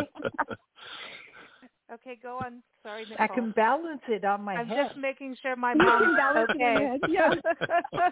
Okay, 1.93 2.19
go 2.23 2.39
on. 2.39 2.63
Sorry, 2.83 3.03
Nicole. 3.03 3.17
I 3.19 3.27
can 3.29 3.51
balance 3.53 4.01
it 4.09 4.25
on 4.25 4.43
my 4.43 4.55
head. 4.55 4.67
I'm 4.71 4.87
just 4.87 4.99
making 4.99 5.37
sure 5.43 5.55
my 5.57 5.75
mom's 5.75 6.49
okay. 6.51 6.99
Yeah. 7.09 7.31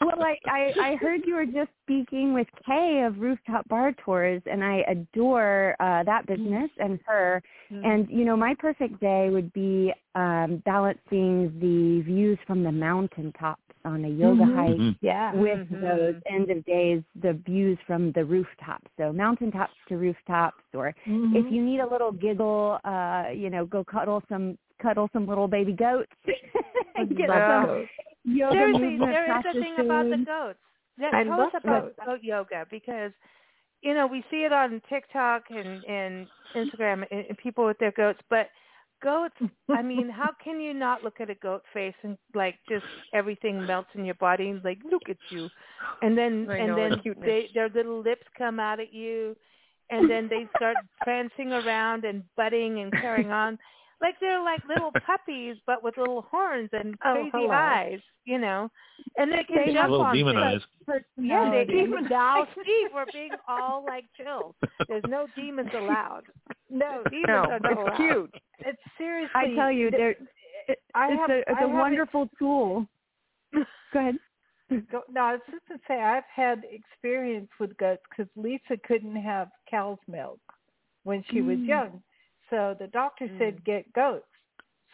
well, 0.00 0.20
I, 0.20 0.36
I 0.46 0.72
I 0.80 0.96
heard 0.96 1.20
you 1.24 1.36
were 1.36 1.46
just 1.46 1.70
speaking 1.84 2.34
with 2.34 2.48
Kay 2.66 3.04
of 3.06 3.18
Rooftop 3.18 3.68
Bar 3.68 3.94
Tours, 4.04 4.42
and 4.50 4.64
I 4.64 4.84
adore 4.88 5.76
uh, 5.78 6.02
that 6.02 6.26
mm-hmm. 6.26 6.42
business 6.42 6.70
and 6.78 6.98
her. 7.06 7.42
Mm-hmm. 7.70 7.86
And 7.86 8.08
you 8.10 8.24
know, 8.24 8.36
my 8.36 8.54
perfect 8.58 9.00
day 9.00 9.28
would 9.30 9.52
be 9.52 9.92
um, 10.16 10.62
balancing 10.64 11.52
the 11.60 12.02
views 12.04 12.38
from 12.46 12.64
the 12.64 12.72
mountaintop 12.72 13.60
on 13.86 14.04
a 14.04 14.08
yoga 14.08 14.42
mm-hmm. 14.42 14.56
hike 14.56 14.70
mm-hmm. 14.70 15.06
yeah. 15.06 15.32
with 15.32 15.58
mm-hmm. 15.58 15.80
those 15.80 16.14
end 16.28 16.50
of 16.50 16.64
days, 16.66 17.02
the 17.22 17.40
views 17.46 17.78
from 17.86 18.12
the 18.12 18.24
rooftops. 18.24 18.86
So 18.98 19.12
mountaintops 19.12 19.72
to 19.88 19.96
rooftops, 19.96 20.62
or 20.74 20.94
mm-hmm. 21.06 21.36
if 21.36 21.50
you 21.50 21.64
need 21.64 21.80
a 21.80 21.88
little 21.88 22.12
giggle, 22.12 22.78
uh, 22.84 22.88
Uh, 22.96 23.30
you 23.30 23.50
know, 23.50 23.66
go 23.66 23.84
cuddle 23.84 24.22
some 24.28 24.56
cuddle 24.80 25.08
some 25.12 25.26
little 25.26 25.48
baby 25.48 25.72
goats. 25.72 26.10
Get 26.26 27.28
some 27.28 27.86
yoga 28.24 28.52
Seriously, 28.52 28.98
there 28.98 29.38
is 29.38 29.44
a 29.50 29.52
thing 29.52 29.74
about 29.78 30.10
the 30.10 30.24
goats. 30.24 30.58
Yeah, 30.98 31.10
I 31.12 31.24
tell 31.24 31.38
love 31.38 31.48
us 31.54 31.60
about 31.62 31.82
goats. 31.82 31.98
goat 32.06 32.20
yoga 32.22 32.66
because 32.70 33.12
you 33.82 33.94
know 33.94 34.06
we 34.06 34.24
see 34.30 34.44
it 34.44 34.52
on 34.52 34.80
TikTok 34.88 35.44
and 35.50 35.84
and 35.84 36.26
Instagram 36.54 37.04
and, 37.10 37.26
and 37.28 37.38
people 37.38 37.66
with 37.66 37.78
their 37.78 37.92
goats, 37.92 38.20
but 38.30 38.48
goats 39.02 39.34
i 39.70 39.82
mean 39.92 40.08
how 40.08 40.30
can 40.42 40.58
you 40.58 40.72
not 40.72 41.04
look 41.04 41.20
at 41.20 41.28
a 41.28 41.34
goat 41.34 41.62
face 41.74 41.94
and 42.02 42.16
like 42.34 42.54
just 42.66 42.84
everything 43.12 43.66
melts 43.66 43.90
in 43.94 44.06
your 44.06 44.14
body 44.14 44.48
and 44.48 44.64
like 44.64 44.78
look 44.90 45.02
at 45.10 45.18
you 45.28 45.50
and 46.00 46.16
then 46.16 46.46
I 46.50 46.56
and 46.56 46.68
know, 46.68 46.76
then 46.76 46.90
the 47.04 47.14
they 47.20 47.48
their 47.52 47.68
little 47.68 48.02
lips 48.02 48.26
come 48.38 48.58
out 48.58 48.80
at 48.80 48.94
you 48.94 49.36
and 49.90 50.10
then 50.10 50.28
they 50.28 50.46
start 50.56 50.76
prancing 51.02 51.52
around 51.52 52.04
and 52.04 52.22
butting 52.36 52.80
and 52.80 52.92
carrying 52.92 53.30
on 53.30 53.58
like 54.00 54.14
they're 54.20 54.42
like 54.42 54.60
little 54.68 54.90
puppies 55.06 55.56
but 55.66 55.82
with 55.82 55.96
little 55.96 56.22
horns 56.30 56.68
and 56.72 56.94
Oh, 57.04 57.14
crazy 57.14 57.30
hello. 57.32 57.50
eyes 57.50 58.00
you 58.24 58.38
know 58.38 58.68
and 59.16 59.30
they 59.32 59.44
can 59.44 59.56
They 59.66 59.72
jump 59.72 59.88
a 59.88 59.92
little 59.92 60.06
on 60.06 60.14
demon 60.14 60.36
things. 60.36 60.62
yeah 61.16 61.50
they 61.50 61.64
Personality. 61.64 61.72
even 61.78 62.04
now 62.10 62.46
steve 62.52 62.88
we're 62.94 63.06
being 63.12 63.30
all 63.48 63.84
like 63.86 64.04
chilled 64.16 64.54
there's 64.88 65.04
no 65.08 65.26
demons 65.36 65.70
allowed 65.74 66.24
No, 66.68 67.02
demons 67.10 67.26
No, 67.28 67.34
are 67.34 67.60
not 67.60 67.72
it's 67.72 67.80
allowed. 67.80 67.96
cute. 67.96 68.34
it's 68.60 68.78
seriously. 68.98 69.30
I 69.34 69.54
tell 69.54 69.70
you, 69.70 69.90
th- 69.90 69.98
there, 70.00 70.10
it, 70.68 70.78
I 70.94 71.08
it's 71.12 71.20
have- 71.20 71.30
a 71.30 71.38
it's 71.38 71.60
I 71.60 71.64
a 71.64 71.68
have 71.68 71.70
wonderful 71.70 72.28
tool. 72.38 72.86
Go 73.54 74.00
ahead. 74.00 74.16
Go, 74.90 75.02
no, 75.10 75.20
I 75.22 75.32
was 75.32 75.40
just 75.50 75.66
to 75.68 75.78
say 75.88 75.94
I've 76.00 76.24
had 76.34 76.64
experience 76.70 77.48
with 77.60 77.76
goats 77.78 78.02
because 78.10 78.30
Lisa 78.36 78.76
couldn't 78.86 79.16
have 79.16 79.48
cow's 79.70 79.98
milk 80.08 80.40
when 81.04 81.24
she 81.32 81.42
was 81.42 81.58
Mm. 81.58 81.68
young, 81.68 82.02
so 82.50 82.74
the 82.78 82.88
doctor 82.88 83.30
said 83.38 83.64
get 83.64 83.92
goats. 83.92 84.26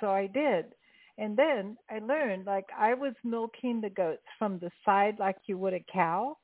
So 0.00 0.10
I 0.10 0.26
did, 0.26 0.74
and 1.18 1.36
then 1.36 1.76
I 1.90 1.98
learned 2.00 2.46
like 2.46 2.66
I 2.78 2.94
was 2.94 3.14
milking 3.24 3.80
the 3.80 3.90
goats 3.90 4.22
from 4.38 4.58
the 4.58 4.70
side 4.84 5.16
like 5.18 5.36
you 5.46 5.58
would 5.58 5.74
a 5.74 5.84
cow, 5.92 6.36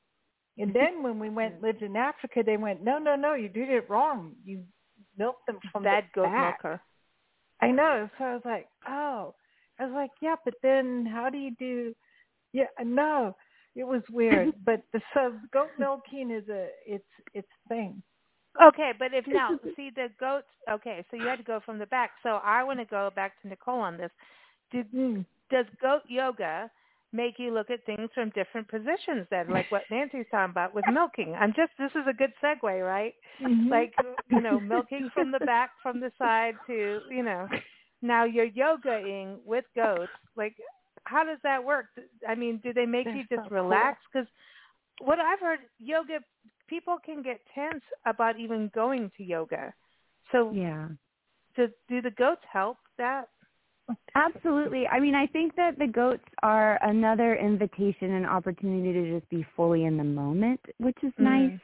and 0.57 0.73
then 0.73 1.03
when 1.03 1.19
we 1.19 1.29
went 1.29 1.61
lived 1.61 1.81
in 1.83 1.95
Africa, 1.95 2.43
they 2.45 2.57
went 2.57 2.83
no 2.83 2.97
no 2.99 3.15
no 3.15 3.33
you 3.35 3.49
did 3.49 3.69
it 3.69 3.89
wrong 3.89 4.35
you 4.45 4.63
milked 5.17 5.45
them 5.47 5.59
from 5.71 5.83
bad 5.83 6.05
the 6.15 6.19
goat 6.19 6.31
back. 6.31 6.59
milker. 6.61 6.81
I 7.61 7.71
know. 7.71 8.09
So 8.17 8.25
I 8.25 8.33
was 8.33 8.45
like, 8.45 8.67
oh, 8.87 9.35
I 9.79 9.85
was 9.85 9.93
like, 9.93 10.11
yeah, 10.21 10.35
but 10.45 10.55
then 10.63 11.05
how 11.05 11.29
do 11.29 11.37
you 11.37 11.51
do? 11.59 11.93
Yeah, 12.53 12.65
no, 12.83 13.35
it 13.75 13.83
was 13.83 14.01
weird. 14.11 14.53
but 14.65 14.81
the 14.93 15.01
so 15.13 15.33
goat 15.53 15.69
milking 15.77 16.31
is 16.31 16.47
a 16.49 16.67
it's 16.85 17.03
it's 17.33 17.47
thing. 17.67 18.01
Okay, 18.61 18.91
but 18.97 19.13
if 19.13 19.25
now 19.27 19.51
see 19.75 19.91
the 19.95 20.07
goats. 20.19 20.47
Okay, 20.69 21.05
so 21.09 21.17
you 21.17 21.27
had 21.27 21.37
to 21.37 21.43
go 21.43 21.59
from 21.65 21.77
the 21.79 21.85
back. 21.87 22.11
So 22.23 22.39
I 22.43 22.63
want 22.63 22.79
to 22.79 22.85
go 22.85 23.11
back 23.15 23.41
to 23.41 23.47
Nicole 23.47 23.79
on 23.79 23.97
this. 23.97 24.11
Do, 24.71 24.83
Mm. 24.95 25.25
does 25.49 25.65
goat 25.81 26.03
yoga 26.07 26.69
make 27.11 27.39
you 27.39 27.51
look 27.51 27.71
at 27.71 27.83
things 27.85 28.09
from 28.13 28.29
different 28.35 28.67
positions 28.67 29.25
then, 29.31 29.49
like 29.49 29.71
what 29.71 29.83
Nancy's 29.89 30.27
talking 30.29 30.51
about 30.51 30.75
with 30.75 30.85
milking? 30.91 31.33
I'm 31.35 31.53
just 31.55 31.71
this 31.79 31.91
is 31.95 32.05
a 32.07 32.13
good 32.13 32.33
segue, 32.43 32.85
right? 32.85 33.13
Mm-hmm. 33.41 33.69
Like 33.69 33.93
you 34.29 34.41
know, 34.41 34.59
milking 34.73 35.09
from 35.13 35.31
the 35.31 35.39
back, 35.39 35.71
from 35.81 35.99
the 35.99 36.11
side 36.17 36.55
to 36.67 37.01
you 37.09 37.23
know. 37.23 37.47
Now 38.01 38.23
you're 38.23 38.49
yogaing 38.49 39.37
with 39.45 39.65
goats. 39.75 40.11
Like, 40.35 40.55
how 41.09 41.23
does 41.23 41.39
that 41.43 41.63
work? 41.63 41.87
I 42.27 42.35
mean, 42.35 42.59
do 42.63 42.73
they 42.73 42.85
make 42.85 43.07
you 43.07 43.23
just 43.29 43.49
cool. 43.49 43.61
relax? 43.63 43.97
Because 44.11 44.27
what 45.01 45.19
I've 45.19 45.39
heard, 45.39 45.59
yoga 45.79 46.19
people 46.67 46.97
can 47.03 47.23
get 47.23 47.39
tense 47.55 47.83
about 48.05 48.39
even 48.39 48.69
going 48.75 49.11
to 49.17 49.23
yoga. 49.23 49.73
So 50.31 50.51
Yeah. 50.53 50.89
do 51.55 51.67
do 51.87 52.01
the 52.01 52.11
goats 52.11 52.43
help 52.51 52.77
that? 52.97 53.29
Absolutely. 54.15 54.87
I 54.87 54.99
mean, 54.99 55.15
I 55.15 55.25
think 55.25 55.55
that 55.55 55.79
the 55.79 55.87
goats 55.87 56.23
are 56.43 56.77
another 56.83 57.35
invitation 57.35 58.13
and 58.13 58.25
opportunity 58.25 58.93
to 58.93 59.19
just 59.19 59.29
be 59.29 59.45
fully 59.55 59.85
in 59.85 59.97
the 59.97 60.03
moment, 60.03 60.59
which 60.77 60.97
is 61.03 61.13
Mhm. 61.19 61.23
nice, 61.23 61.59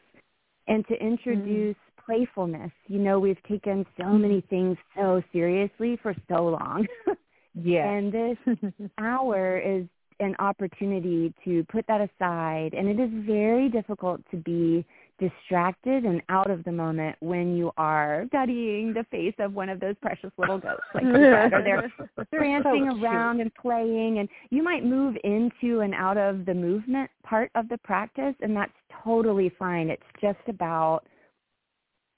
and 0.67 0.87
to 0.87 0.95
introduce 0.95 1.75
playfulness. 2.03 2.71
You 2.87 2.99
know, 2.99 3.19
we've 3.19 3.41
taken 3.43 3.85
so 3.97 4.05
many 4.05 4.41
things 4.41 4.77
so 4.95 5.21
seriously 5.31 5.97
for 5.97 6.15
so 6.27 6.47
long. 6.47 6.87
Yeah. 7.55 7.89
and 7.89 8.11
this 8.11 8.37
hour 8.97 9.57
is 9.59 9.85
an 10.19 10.35
opportunity 10.39 11.33
to 11.43 11.63
put 11.65 11.85
that 11.87 12.01
aside. 12.01 12.73
And 12.73 12.87
it 12.87 12.99
is 12.99 13.09
very 13.25 13.69
difficult 13.69 14.21
to 14.31 14.37
be 14.37 14.85
distracted 15.19 16.03
and 16.03 16.21
out 16.27 16.49
of 16.49 16.63
the 16.65 16.71
moment 16.71 17.15
when 17.21 17.55
you 17.55 17.71
are 17.77 18.25
studying 18.27 18.93
the 18.93 19.05
face 19.11 19.33
of 19.39 19.53
one 19.53 19.69
of 19.69 19.79
those 19.79 19.95
precious 20.01 20.31
little 20.37 20.57
goats, 20.57 20.81
like 20.93 21.03
they're 21.03 21.91
prancing 22.33 22.89
so 22.91 23.03
around 23.03 23.39
and 23.39 23.53
playing, 23.55 24.19
and 24.19 24.27
you 24.49 24.61
might 24.61 24.83
move 24.83 25.15
into 25.23 25.81
and 25.81 25.93
out 25.93 26.17
of 26.17 26.45
the 26.45 26.53
movement 26.53 27.09
part 27.23 27.49
of 27.55 27.69
the 27.69 27.77
practice, 27.79 28.35
and 28.41 28.55
that's 28.55 28.73
totally 29.03 29.51
fine. 29.57 29.89
It's 29.89 30.03
just 30.21 30.39
about 30.47 31.03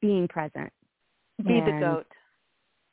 being 0.01 0.27
present. 0.27 0.71
Be 1.45 1.61
the 1.61 1.77
goat. 1.79 2.07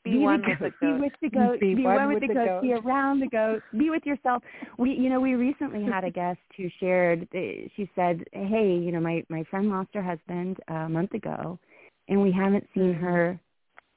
Be, 0.05 0.13
be 0.13 0.19
one 0.19 0.43
the 0.43 0.49
with 0.61 0.73
the 0.81 0.87
goat. 0.87 0.97
Be 0.97 1.01
with 1.01 1.13
the 1.23 1.31
goat. 1.39 1.61
Be 1.61 1.75
Be, 1.75 1.83
one 1.85 1.95
one 1.97 2.09
with, 2.09 2.23
with 2.23 2.29
the, 2.29 2.35
the 2.35 2.47
goat. 2.47 2.63
Be 2.63 2.73
around 2.75 3.21
the 3.21 3.27
goat. 3.29 3.63
Be 3.77 3.91
with 3.91 4.05
yourself. 4.05 4.43
We, 4.79 4.91
you 4.91 5.09
know, 5.09 5.21
we 5.21 5.35
recently 5.35 5.83
had 5.85 6.05
a 6.05 6.11
guest 6.21 6.39
who 6.57 6.69
shared. 6.79 7.23
uh, 7.35 7.69
She 7.77 7.91
said, 7.95 8.23
"Hey, 8.33 8.79
you 8.83 8.93
know, 8.93 9.01
my 9.01 9.25
my 9.29 9.45
friend 9.51 9.71
lost 9.71 9.89
her 9.95 10.03
husband 10.03 10.59
a 10.69 10.89
month 10.89 11.15
ago, 11.15 11.59
and 12.09 12.21
we 12.23 12.31
haven't 12.33 12.67
seen 12.75 12.93
her 12.95 13.41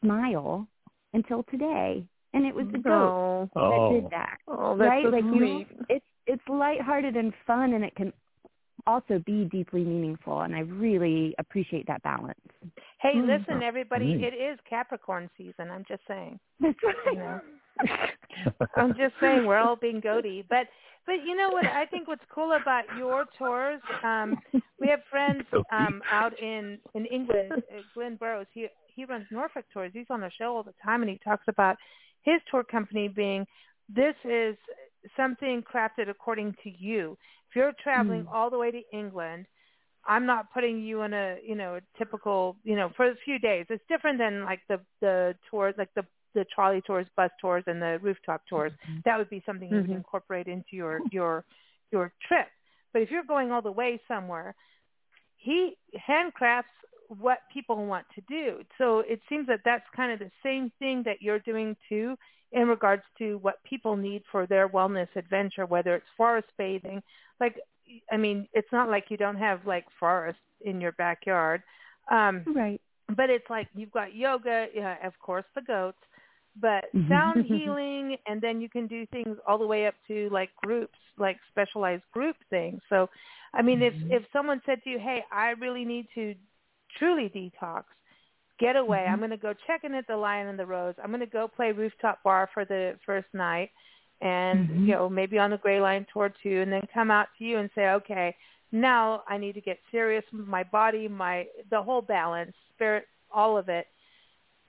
smile 0.04 0.68
until 1.14 1.44
today, 1.52 2.06
and 2.34 2.46
it 2.46 2.56
was 2.56 2.68
the 2.72 2.80
goat 2.80 3.50
Oh, 3.56 3.90
that 3.92 4.02
did 4.02 4.12
that." 4.12 4.38
oh, 4.48 4.78
that's 4.78 4.90
right? 4.90 5.04
so 5.06 5.10
like 5.10 5.24
you, 5.26 5.66
sweet. 5.66 5.68
it's 5.90 6.06
it's 6.26 6.44
lighthearted 6.48 7.16
and 7.18 7.34
fun, 7.46 7.74
and 7.74 7.84
it 7.84 7.96
can 7.96 8.14
also 8.88 9.20
be 9.26 9.46
deeply 9.46 9.84
meaningful. 9.84 10.42
And 10.42 10.56
I 10.56 10.62
really 10.62 11.36
appreciate 11.38 11.86
that 11.88 12.02
balance. 12.04 12.40
Hey, 13.00 13.14
Mm. 13.16 13.28
listen, 13.28 13.62
everybody, 13.62 14.16
Neat. 14.16 14.34
it 14.34 14.34
is 14.34 14.60
Capricorn 14.62 15.30
season. 15.38 15.70
I'm 15.70 15.86
just 15.86 16.02
saying. 16.08 16.40
That's 16.60 16.78
You 17.06 17.16
know. 17.16 17.42
I'm 18.76 18.96
just 18.96 19.14
saying 19.20 19.46
we're 19.46 19.58
all 19.58 19.76
being 19.76 20.00
goaty, 20.00 20.44
but 20.50 20.68
but 21.06 21.24
you 21.26 21.36
know 21.38 21.50
what? 21.52 21.66
I 21.68 21.86
think 21.86 22.08
what's 22.08 22.26
cool 22.34 22.54
about 22.54 22.84
your 22.98 23.26
tours. 23.38 23.82
Um, 24.04 24.38
we 24.80 24.88
have 24.88 25.00
friends 25.10 25.44
um, 25.72 26.02
out 26.12 26.38
in 26.40 26.80
in 26.96 27.06
England. 27.06 27.52
Uh, 27.54 27.82
Glenn 27.94 28.16
Burrows. 28.16 28.48
He 28.54 28.68
he 28.88 29.06
runs 29.06 29.26
Norfolk 29.30 29.66
tours. 29.72 29.92
He's 29.94 30.10
on 30.10 30.22
the 30.22 30.32
show 30.38 30.56
all 30.56 30.64
the 30.64 30.74
time, 30.84 31.02
and 31.04 31.10
he 31.10 31.18
talks 31.20 31.46
about 31.48 31.78
his 32.24 32.42
tour 32.50 32.64
company 32.64 33.08
being 33.08 33.46
this 33.90 34.16
is 34.26 34.58
something 35.16 35.64
crafted 35.64 36.10
according 36.10 36.56
to 36.64 36.70
you. 36.70 37.18
If 37.50 37.56
you're 37.56 37.74
traveling 37.82 38.26
Mm. 38.26 38.32
all 38.32 38.50
the 38.50 38.58
way 38.58 38.72
to 38.72 38.82
England, 38.92 39.46
I'm 40.06 40.26
not 40.26 40.52
putting 40.54 40.82
you 40.82 41.02
in 41.04 41.14
a 41.14 41.38
you 41.44 41.56
know 41.56 41.76
a 41.76 41.82
typical 41.98 42.58
you 42.64 42.76
know 42.76 42.90
for 42.96 43.08
a 43.10 43.16
few 43.26 43.40
days. 43.40 43.66
It's 43.70 43.84
different 43.88 44.18
than 44.18 44.44
like 44.44 44.62
the 44.70 44.80
the 45.02 45.36
tours 45.50 45.76
like 45.78 45.94
the 45.96 46.06
the 46.34 46.46
trolley 46.54 46.82
tours, 46.82 47.08
bus 47.16 47.32
tours, 47.42 47.64
and 47.68 47.82
the 47.82 48.00
rooftop 48.02 48.42
tours. 48.48 48.72
That 49.06 49.18
would 49.18 49.30
be 49.30 49.42
something 49.46 49.72
you 49.72 49.82
would 49.82 49.90
Mhm. 49.90 49.94
incorporate 49.94 50.48
into 50.48 50.72
your 50.76 51.02
your 51.12 51.46
your 51.92 52.14
trip. 52.28 52.48
But 52.94 53.02
if 53.02 53.12
you're 53.12 53.24
going 53.24 53.52
all 53.52 53.62
the 53.62 53.72
way 53.72 54.00
somewhere, 54.08 54.56
he 55.36 55.78
handcrafts 56.08 56.64
what 57.08 57.40
people 57.54 57.86
want 57.86 58.06
to 58.16 58.22
do. 58.22 58.64
So 58.78 59.00
it 59.00 59.22
seems 59.30 59.48
that 59.48 59.62
that's 59.64 59.86
kind 59.96 60.12
of 60.12 60.20
the 60.20 60.32
same 60.44 60.72
thing 60.80 61.04
that 61.04 61.22
you're 61.22 61.40
doing 61.40 61.76
too 61.88 62.18
in 62.52 62.68
regards 62.68 63.04
to 63.18 63.38
what 63.40 63.64
people 63.64 63.96
need 63.96 64.24
for 64.32 64.46
their 64.46 64.70
wellness 64.70 65.08
adventure, 65.16 65.66
whether 65.66 65.96
it's 65.96 66.06
forest 66.16 66.48
bathing. 66.58 67.02
Like, 67.40 67.56
I 68.12 68.18
mean, 68.18 68.48
it's 68.54 68.72
not 68.72 68.90
like 68.90 69.06
you 69.10 69.18
don't 69.18 69.38
have 69.38 69.66
like 69.66 69.86
forest 70.00 70.40
in 70.62 70.82
your 70.82 70.94
backyard. 70.94 71.62
Um, 72.10 72.44
Right. 72.46 72.82
but 73.16 73.30
it's 73.30 73.50
like 73.50 73.68
you've 73.76 73.92
got 73.92 74.16
yoga, 74.16 74.68
yeah, 74.74 74.96
of 75.06 75.14
course, 75.20 75.46
the 75.56 75.62
goats, 75.62 75.98
but 76.60 76.86
Mhm. 76.96 77.10
sound 77.10 77.46
healing, 77.48 78.18
and 78.28 78.42
then 78.42 78.62
you 78.62 78.70
can 78.70 78.88
do 78.88 79.06
things 79.08 79.38
all 79.48 79.58
the 79.58 79.68
way 79.68 79.88
up 79.88 79.96
to 80.08 80.30
like 80.30 80.50
groups, 80.58 80.98
like 81.18 81.38
specialized 81.50 82.04
group 82.14 82.36
things. 82.50 82.82
So, 82.90 83.10
I 83.54 83.62
mean, 83.62 83.82
if 83.82 83.94
if 84.10 84.24
someone 84.34 84.62
said 84.66 84.84
to 84.84 84.90
you, 84.90 85.00
"Hey, 85.00 85.24
I 85.32 85.52
really 85.52 85.86
need 85.86 86.08
to 86.16 86.36
truly 86.98 87.30
detox, 87.30 87.84
get 88.60 88.76
away. 88.76 89.06
I'm 89.06 89.20
going 89.20 89.30
to 89.32 89.38
go 89.38 89.54
check 89.66 89.84
in 89.84 89.94
at 89.94 90.08
the 90.08 90.18
Lion 90.18 90.48
and 90.48 90.58
the 90.60 90.66
Rose. 90.66 90.96
I'm 91.02 91.10
going 91.10 91.20
to 91.20 91.26
go 91.26 91.48
play 91.48 91.72
rooftop 91.72 92.24
bar 92.24 92.50
for 92.54 92.66
the 92.66 92.98
first 93.06 93.28
night, 93.34 93.72
and 94.22 94.68
Mhm. 94.68 94.88
you 94.88 94.94
know 94.94 95.10
maybe 95.10 95.38
on 95.38 95.52
the 95.52 95.58
Gray 95.58 95.80
Line 95.80 96.06
tour 96.12 96.30
too, 96.30 96.62
and 96.62 96.72
then 96.72 96.88
come 96.94 97.12
out 97.12 97.28
to 97.38 97.44
you 97.44 97.58
and 97.58 97.70
say, 97.76 97.90
okay, 97.90 98.36
now 98.72 99.24
I 99.28 99.38
need 99.38 99.54
to 99.54 99.62
get 99.62 99.80
serious 99.92 100.26
with 100.32 100.48
my 100.48 100.64
body, 100.64 101.08
my 101.08 101.48
the 101.70 101.82
whole 101.82 102.02
balance, 102.02 102.56
spirit, 102.74 103.08
all 103.32 103.58
of 103.58 103.70
it. 103.70 103.88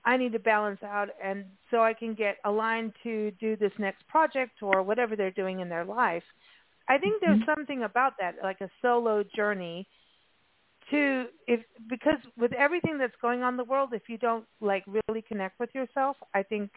I 0.04 0.16
need 0.16 0.32
to 0.32 0.38
balance 0.38 0.82
out, 0.82 1.08
and 1.22 1.44
so 1.70 1.82
I 1.82 1.92
can 1.92 2.14
get 2.14 2.38
aligned 2.44 2.94
to 3.02 3.30
do 3.32 3.56
this 3.56 3.72
next 3.78 4.06
project 4.06 4.62
or 4.62 4.82
whatever 4.82 5.16
they're 5.16 5.30
doing 5.30 5.60
in 5.60 5.68
their 5.68 5.84
life. 5.84 6.24
I 6.88 6.96
think 6.96 7.20
there's 7.20 7.44
something 7.44 7.82
about 7.82 8.16
that, 8.18 8.36
like 8.42 8.60
a 8.60 8.70
solo 8.80 9.22
journey 9.22 9.86
to 10.90 11.26
if 11.46 11.60
because 11.88 12.18
with 12.36 12.52
everything 12.52 12.98
that's 12.98 13.14
going 13.20 13.42
on 13.42 13.54
in 13.54 13.56
the 13.56 13.64
world 13.64 13.90
if 13.92 14.08
you 14.08 14.18
don't 14.18 14.44
like 14.60 14.84
really 15.08 15.22
connect 15.22 15.58
with 15.58 15.70
yourself 15.74 16.16
i 16.34 16.42
think 16.42 16.70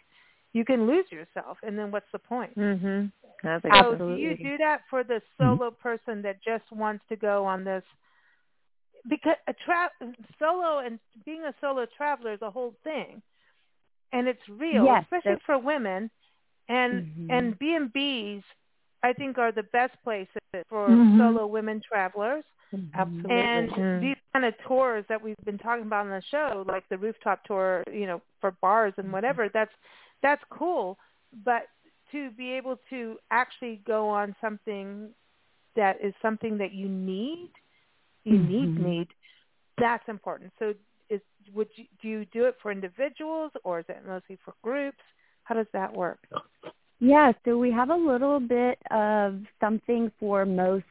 you 0.53 0.64
can 0.66 0.88
lose 0.88 1.05
yourself 1.12 1.57
and 1.64 1.78
then 1.78 1.91
what's 1.91 2.12
the 2.12 2.20
point 2.20 2.57
Mhm. 2.57 3.12
That's 3.43 3.64
so 3.64 3.70
Absolutely. 3.72 4.16
do 4.16 4.22
you 4.22 4.36
do 4.38 4.57
that 4.57 4.82
for 4.89 5.03
the 5.03 5.22
solo 5.38 5.72
person 5.72 6.22
that 6.24 6.41
just 6.43 6.64
wants 6.72 7.03
to 7.09 7.16
go 7.16 7.45
on 7.45 7.64
this 7.64 7.84
because 9.07 9.36
a 9.47 9.53
tra- 9.53 9.91
solo 10.39 10.80
and 10.80 10.99
being 11.26 11.43
a 11.43 11.53
solo 11.62 11.86
traveler 11.97 12.34
is 12.34 12.41
a 12.41 12.49
whole 12.51 12.76
thing 12.84 13.22
and 14.12 14.28
it's 14.28 14.41
real 14.49 14.84
Yes, 14.86 15.03
especially 15.03 15.38
for 15.45 15.57
women 15.57 16.09
and 16.70 17.03
Mhm. 17.18 17.30
and 17.30 17.57
b 17.59 17.74
and 17.76 17.91
b's 17.93 18.43
i 19.03 19.14
think 19.14 19.38
are 19.38 19.51
the 19.51 19.64
best 19.72 19.93
places 20.03 20.28
for 20.70 20.97
Mhm. 20.97 21.18
solo 21.18 21.45
women 21.47 21.82
travelers 21.88 22.43
Absolutely. 22.93 23.30
and 23.30 23.69
Mm. 23.69 24.01
these 24.01 24.15
kind 24.34 24.45
of 24.45 24.53
tours 24.67 25.05
that 25.09 25.22
we've 25.22 25.36
been 25.45 25.57
talking 25.57 25.86
about 25.86 26.05
on 26.05 26.11
the 26.11 26.22
show, 26.30 26.63
like 26.67 26.88
the 26.89 26.97
rooftop 26.97 27.43
tour, 27.45 27.84
you 27.91 28.05
know, 28.05 28.22
for 28.39 28.51
bars 28.61 28.93
and 28.97 29.11
whatever, 29.11 29.49
that's 29.53 29.72
that's 30.22 30.43
cool. 30.49 30.97
But 31.43 31.63
to 32.11 32.32
be 32.32 32.51
able 32.51 32.80
to 32.89 33.17
actually 33.32 33.82
go 33.86 34.07
on 34.09 34.36
something 34.41 35.09
that 35.76 35.97
is 36.03 36.13
something 36.22 36.57
that 36.57 36.74
you 36.74 36.88
need, 36.89 37.51
you 38.26 38.38
need 38.38 38.76
Mhm. 38.78 38.78
need, 38.78 39.07
that's 39.78 40.07
important. 40.07 40.51
So 40.59 40.74
is 41.09 41.22
would 41.53 41.69
you 41.76 41.86
do 42.01 42.07
you 42.07 42.26
do 42.26 42.45
it 42.45 42.55
for 42.61 42.72
individuals 42.72 43.51
or 43.63 43.80
is 43.80 43.86
it 43.89 44.05
mostly 44.05 44.38
for 44.43 44.53
groups? 44.61 45.03
How 45.43 45.55
does 45.55 45.67
that 45.74 45.93
work? 45.93 46.28
Yeah, 46.99 47.32
so 47.43 47.57
we 47.57 47.72
have 47.72 47.89
a 47.89 47.95
little 47.95 48.39
bit 48.39 48.78
of 48.91 49.41
something 49.59 50.11
for 50.19 50.45
most 50.45 50.86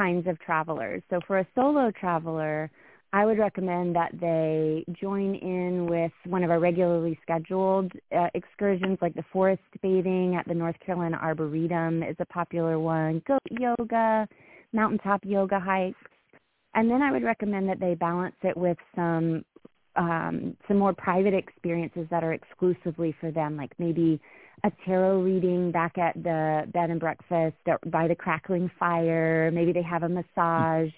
kinds 0.00 0.26
of 0.26 0.40
travelers. 0.40 1.02
So 1.10 1.20
for 1.26 1.40
a 1.40 1.46
solo 1.54 1.90
traveler, 1.90 2.70
I 3.12 3.26
would 3.26 3.38
recommend 3.38 3.94
that 3.96 4.12
they 4.18 4.84
join 4.98 5.34
in 5.34 5.86
with 5.86 6.12
one 6.24 6.42
of 6.44 6.50
our 6.50 6.60
regularly 6.60 7.18
scheduled 7.22 7.92
uh, 8.16 8.28
excursions, 8.34 8.98
like 9.02 9.14
the 9.14 9.24
forest 9.32 9.62
bathing 9.82 10.36
at 10.36 10.46
the 10.46 10.54
North 10.54 10.76
Carolina 10.84 11.18
Arboretum 11.20 12.02
is 12.02 12.16
a 12.20 12.24
popular 12.26 12.78
one, 12.78 13.20
goat 13.26 13.40
yoga, 13.50 14.28
mountaintop 14.72 15.20
yoga 15.24 15.58
hikes. 15.58 15.98
And 16.74 16.88
then 16.90 17.02
I 17.02 17.10
would 17.10 17.24
recommend 17.24 17.68
that 17.68 17.80
they 17.80 17.94
balance 17.94 18.36
it 18.42 18.56
with 18.56 18.78
some 18.94 19.44
um, 19.96 20.56
some 20.68 20.78
more 20.78 20.94
private 20.94 21.34
experiences 21.34 22.06
that 22.10 22.22
are 22.22 22.32
exclusively 22.32 23.14
for 23.20 23.32
them, 23.32 23.56
like 23.56 23.72
maybe 23.78 24.20
a 24.64 24.70
tarot 24.84 25.20
reading 25.20 25.70
back 25.70 25.98
at 25.98 26.14
the 26.14 26.64
bed 26.72 26.90
and 26.90 27.00
breakfast 27.00 27.56
or 27.66 27.78
by 27.86 28.08
the 28.08 28.14
crackling 28.14 28.70
fire. 28.78 29.50
Maybe 29.52 29.72
they 29.72 29.82
have 29.82 30.02
a 30.02 30.08
massage 30.08 30.90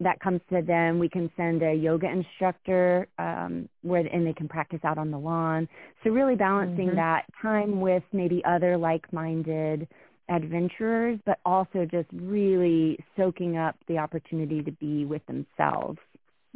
that 0.00 0.20
comes 0.20 0.40
to 0.50 0.62
them. 0.62 0.98
We 0.98 1.08
can 1.08 1.30
send 1.36 1.62
a 1.62 1.74
yoga 1.74 2.08
instructor 2.08 3.08
um, 3.18 3.68
where 3.82 4.06
and 4.06 4.26
they 4.26 4.32
can 4.32 4.48
practice 4.48 4.80
out 4.84 4.98
on 4.98 5.10
the 5.10 5.18
lawn. 5.18 5.68
So 6.04 6.10
really 6.10 6.36
balancing 6.36 6.88
Mhm. 6.88 6.96
that 6.96 7.24
time 7.40 7.80
with 7.80 8.04
maybe 8.12 8.44
other 8.44 8.76
like-minded 8.76 9.88
adventurers, 10.28 11.18
but 11.24 11.38
also 11.44 11.84
just 11.84 12.08
really 12.12 12.98
soaking 13.16 13.56
up 13.56 13.76
the 13.88 13.98
opportunity 13.98 14.62
to 14.62 14.72
be 14.72 15.04
with 15.04 15.24
themselves. 15.26 15.98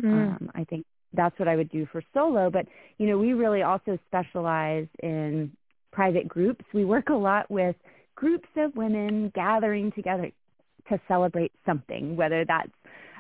Um, 0.05 0.51
I 0.55 0.65
think 0.65 0.85
that's 1.15 1.39
what 1.39 1.49
I 1.49 1.57
would 1.57 1.71
do 1.71 1.87
for 1.87 2.03
solo. 2.15 2.51
But 2.51 2.67
you 2.99 3.07
know, 3.07 3.19
we 3.19 3.33
really 3.33 3.63
also 3.63 3.99
specialize 4.07 4.89
in 5.03 5.53
private 5.93 6.27
groups. 6.27 6.65
We 6.73 6.85
work 6.85 7.09
a 7.11 7.15
lot 7.15 7.51
with 7.51 7.77
groups 8.17 8.49
of 8.57 8.75
women 8.77 9.31
gathering 9.35 9.93
together 9.93 10.31
to 10.89 11.01
celebrate 11.07 11.53
something, 11.65 12.17
whether 12.17 12.45
that's 12.45 12.71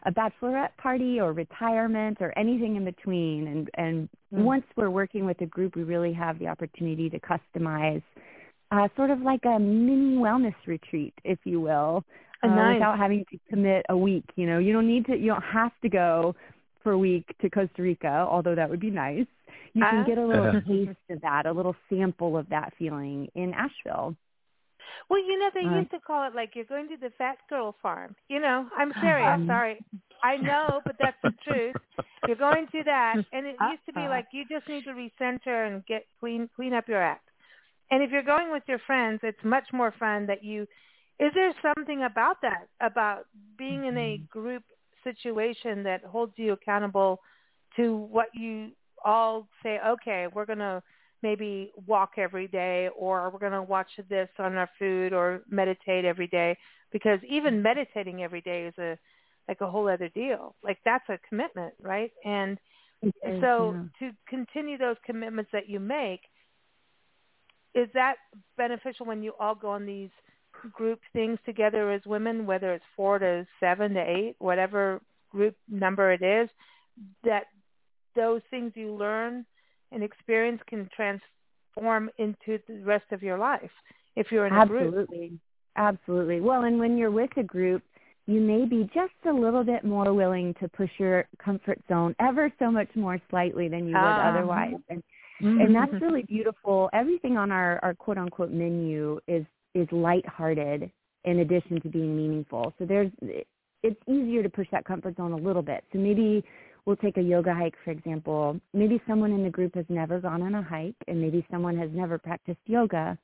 a 0.05 0.11
bachelorette 0.11 0.77
party 0.79 1.20
or 1.20 1.33
retirement 1.33 2.18
or 2.20 2.37
anything 2.37 2.77
in 2.77 2.85
between. 2.85 3.47
And 3.47 3.70
and 3.75 4.09
Mm. 4.35 4.45
once 4.45 4.64
we're 4.77 4.91
working 4.91 5.27
with 5.27 5.41
a 5.43 5.47
group, 5.47 5.77
we 5.77 5.83
really 5.83 6.12
have 6.14 6.39
the 6.39 6.49
opportunity 6.49 7.11
to 7.11 7.20
customize, 7.20 8.03
uh, 8.70 8.89
sort 8.97 9.11
of 9.11 9.20
like 9.20 9.45
a 9.45 9.59
mini 9.59 10.16
wellness 10.16 10.55
retreat, 10.66 11.12
if 11.23 11.39
you 11.45 11.61
will, 11.61 12.03
Oh, 12.43 12.49
uh, 12.49 12.55
nice. 12.55 12.75
without 12.77 12.99
having 12.99 13.25
to 13.27 13.39
commit 13.51 13.85
a 13.91 13.97
week. 13.97 14.25
You 14.37 14.47
know, 14.47 14.59
you 14.59 14.73
don't 14.73 14.89
need 14.89 15.05
to. 15.07 15.16
You 15.16 15.29
don't 15.33 15.45
have 15.45 15.73
to 15.83 15.89
go 15.89 16.35
for 16.83 16.93
a 16.93 16.99
week 16.99 17.27
to 17.41 17.51
Costa 17.51 17.83
Rica, 17.83 18.27
although 18.29 18.55
that 18.55 18.68
would 18.70 18.81
be 18.81 18.91
nice. 18.91 19.27
You 19.75 19.85
can 19.89 20.05
get 20.07 20.18
a 20.18 20.27
little 20.27 20.61
taste 20.62 20.99
of 21.11 21.20
that, 21.23 21.47
a 21.47 21.53
little 21.53 21.75
sample 21.89 22.37
of 22.37 22.49
that 22.51 22.73
feeling 22.79 23.29
in 23.35 23.55
Asheville. 23.55 24.16
Well, 25.09 25.20
you 25.20 25.39
know, 25.39 25.51
they 25.55 25.64
Uh, 25.64 25.79
used 25.79 25.91
to 25.93 26.01
call 26.01 26.27
it 26.29 26.35
like 26.35 26.55
you're 26.55 26.66
going 26.66 26.89
to 26.89 26.97
the 26.97 27.11
fat 27.11 27.39
girl 27.49 27.73
farm. 27.83 28.14
You 28.29 28.41
know, 28.41 28.68
I'm 28.77 28.93
serious. 29.01 29.29
Um, 29.29 29.47
Sorry. 29.47 29.79
I 30.23 30.37
know, 30.37 30.81
but 30.85 30.97
that's 30.99 31.16
the 31.23 31.33
truth. 31.45 31.77
You're 32.27 32.37
going 32.37 32.68
to 32.68 32.85
that, 32.85 33.16
and 33.33 33.47
it 33.47 33.57
used 33.70 33.85
to 33.87 33.93
be 33.93 34.07
like 34.09 34.27
you 34.33 34.45
just 34.49 34.68
need 34.68 34.85
to 34.85 34.93
recenter 34.93 35.66
and 35.66 35.85
get 35.87 36.07
clean, 36.20 36.49
clean 36.55 36.75
up 36.75 36.89
your 36.89 37.03
act. 37.03 37.29
And 37.91 38.03
if 38.03 38.11
you're 38.11 38.23
going 38.23 38.51
with 38.53 38.62
your 38.68 38.79
friends, 38.81 39.20
it's 39.23 39.43
much 39.43 39.73
more 39.73 39.93
fun 39.99 40.27
that 40.27 40.45
you. 40.45 40.66
Is 41.18 41.33
there 41.35 41.53
something 41.62 42.05
about 42.05 42.41
that 42.43 42.68
about 42.81 43.27
being 43.57 43.87
in 43.87 43.97
a 43.97 44.18
group 44.31 44.62
situation 45.05 45.83
that 45.83 46.05
holds 46.05 46.33
you 46.37 46.53
accountable 46.53 47.20
to 47.77 47.97
what 47.97 48.29
you 48.35 48.70
all 49.05 49.49
say? 49.63 49.79
Okay, 49.87 50.27
we're 50.33 50.47
gonna 50.47 50.83
maybe 51.23 51.73
walk 51.87 52.13
every 52.17 52.49
day 52.49 52.89
or 52.97 53.31
we're 53.31 53.39
going 53.39 53.53
to 53.53 53.63
watch 53.63 53.89
this 54.09 54.29
on 54.39 54.57
our 54.57 54.69
food 54.79 55.13
or 55.13 55.43
meditate 55.49 56.05
every 56.05 56.27
day 56.27 56.57
because 56.93 57.21
even 57.29 57.63
meditating 57.63 58.23
every 58.23 58.41
day 58.41 58.67
is 58.67 58.75
a 58.79 58.99
like 59.49 59.61
a 59.61 59.71
whole 59.71 59.89
other 59.89 60.09
deal 60.11 60.55
like 60.63 60.79
that's 60.85 61.09
a 61.09 61.19
commitment 61.29 61.73
right 61.81 62.13
and 62.25 62.59
so 63.41 63.75
yeah. 64.01 64.09
to 64.09 64.15
continue 64.29 64.79
those 64.79 64.97
commitments 65.05 65.51
that 65.53 65.69
you 65.69 65.81
make 65.81 66.21
is 67.75 67.89
that 67.95 68.15
beneficial 68.57 69.05
when 69.05 69.23
you 69.23 69.33
all 69.41 69.55
go 69.55 69.71
on 69.71 69.85
these 69.85 70.11
group 70.73 71.01
things 71.13 71.39
together 71.45 71.91
as 71.91 72.03
women 72.07 72.47
whether 72.47 72.73
it's 72.73 72.85
four 72.95 73.19
to 73.19 73.45
seven 73.59 73.95
to 73.95 74.01
eight 74.01 74.37
whatever 74.39 75.01
group 75.31 75.57
number 75.69 76.13
it 76.13 76.23
is 76.23 76.49
that 77.25 77.47
those 78.15 78.43
things 78.51 78.73
you 78.75 78.95
learn 78.95 79.45
and 79.91 80.03
experience 80.03 80.61
can 80.69 80.89
transform 80.95 82.11
into 82.19 82.59
the 82.69 82.81
rest 82.85 83.07
of 83.13 83.23
your 83.23 83.39
life 83.39 83.71
if 84.17 84.31
you're 84.31 84.47
in 84.47 84.53
a 84.53 84.67
group. 84.67 84.95
Absolutely. 84.95 85.39
Absolutely. 85.77 86.41
Well, 86.41 86.65
and 86.65 86.79
when 86.79 86.99
you're 86.99 87.11
with 87.11 87.31
a 87.37 87.43
group, 87.43 87.83
you 88.27 88.41
may 88.41 88.67
be 88.67 88.89
just 88.95 89.15
a 89.29 89.33
little 89.33 89.65
bit 89.65 89.85
more 89.85 90.13
willing 90.13 90.55
to 90.61 90.69
push 90.69 90.91
your 90.99 91.27
comfort 91.43 91.81
zone 91.89 92.15
ever 92.21 92.53
so 92.59 92.71
much 92.71 92.89
more 92.95 93.21
slightly 93.31 93.69
than 93.69 93.87
you 93.87 93.95
would 93.95 93.97
Ah. 93.97 94.29
otherwise. 94.29 94.77
And 94.89 95.03
Mm-hmm. 95.43 95.61
and 95.61 95.75
that's 95.75 96.01
really 96.01 96.23
beautiful. 96.23 96.89
Everything 96.93 97.37
on 97.37 97.51
our, 97.51 97.81
our 97.83 97.95
quote 97.95 98.17
unquote 98.19 98.53
menu 98.53 99.19
is 99.27 99.45
is 99.75 99.89
lighthearted 99.91 100.91
in 101.25 101.39
addition 101.41 101.81
to 101.81 101.89
being 101.89 102.17
meaningful. 102.17 102.73
So 102.79 102.85
there's 102.85 103.11
it's 103.83 104.01
easier 104.07 104.43
to 104.45 104.49
push 104.49 104.69
that 104.71 104.85
comfort 104.85 105.17
zone 105.17 105.33
a 105.33 105.37
little 105.37 105.63
bit. 105.63 105.83
So 105.93 105.99
maybe 105.99 106.45
we'll 106.87 106.97
take 106.97 107.16
a 107.16 107.22
yoga 107.22 107.55
hike 107.55 107.74
for 107.85 107.91
example. 107.91 108.61
Maybe 108.72 109.01
someone 109.07 109.33
in 109.33 109.43
the 109.43 109.51
group 109.51 109.74
has 109.74 109.87
never 109.89 110.20
gone 110.20 110.43
on 110.43 110.55
a 110.55 110.62
hike 110.62 110.97
and 111.09 111.20
maybe 111.20 111.47
someone 111.51 111.76
has 111.78 111.91
never 111.93 112.18
practiced 112.18 112.61
yoga 112.66 113.18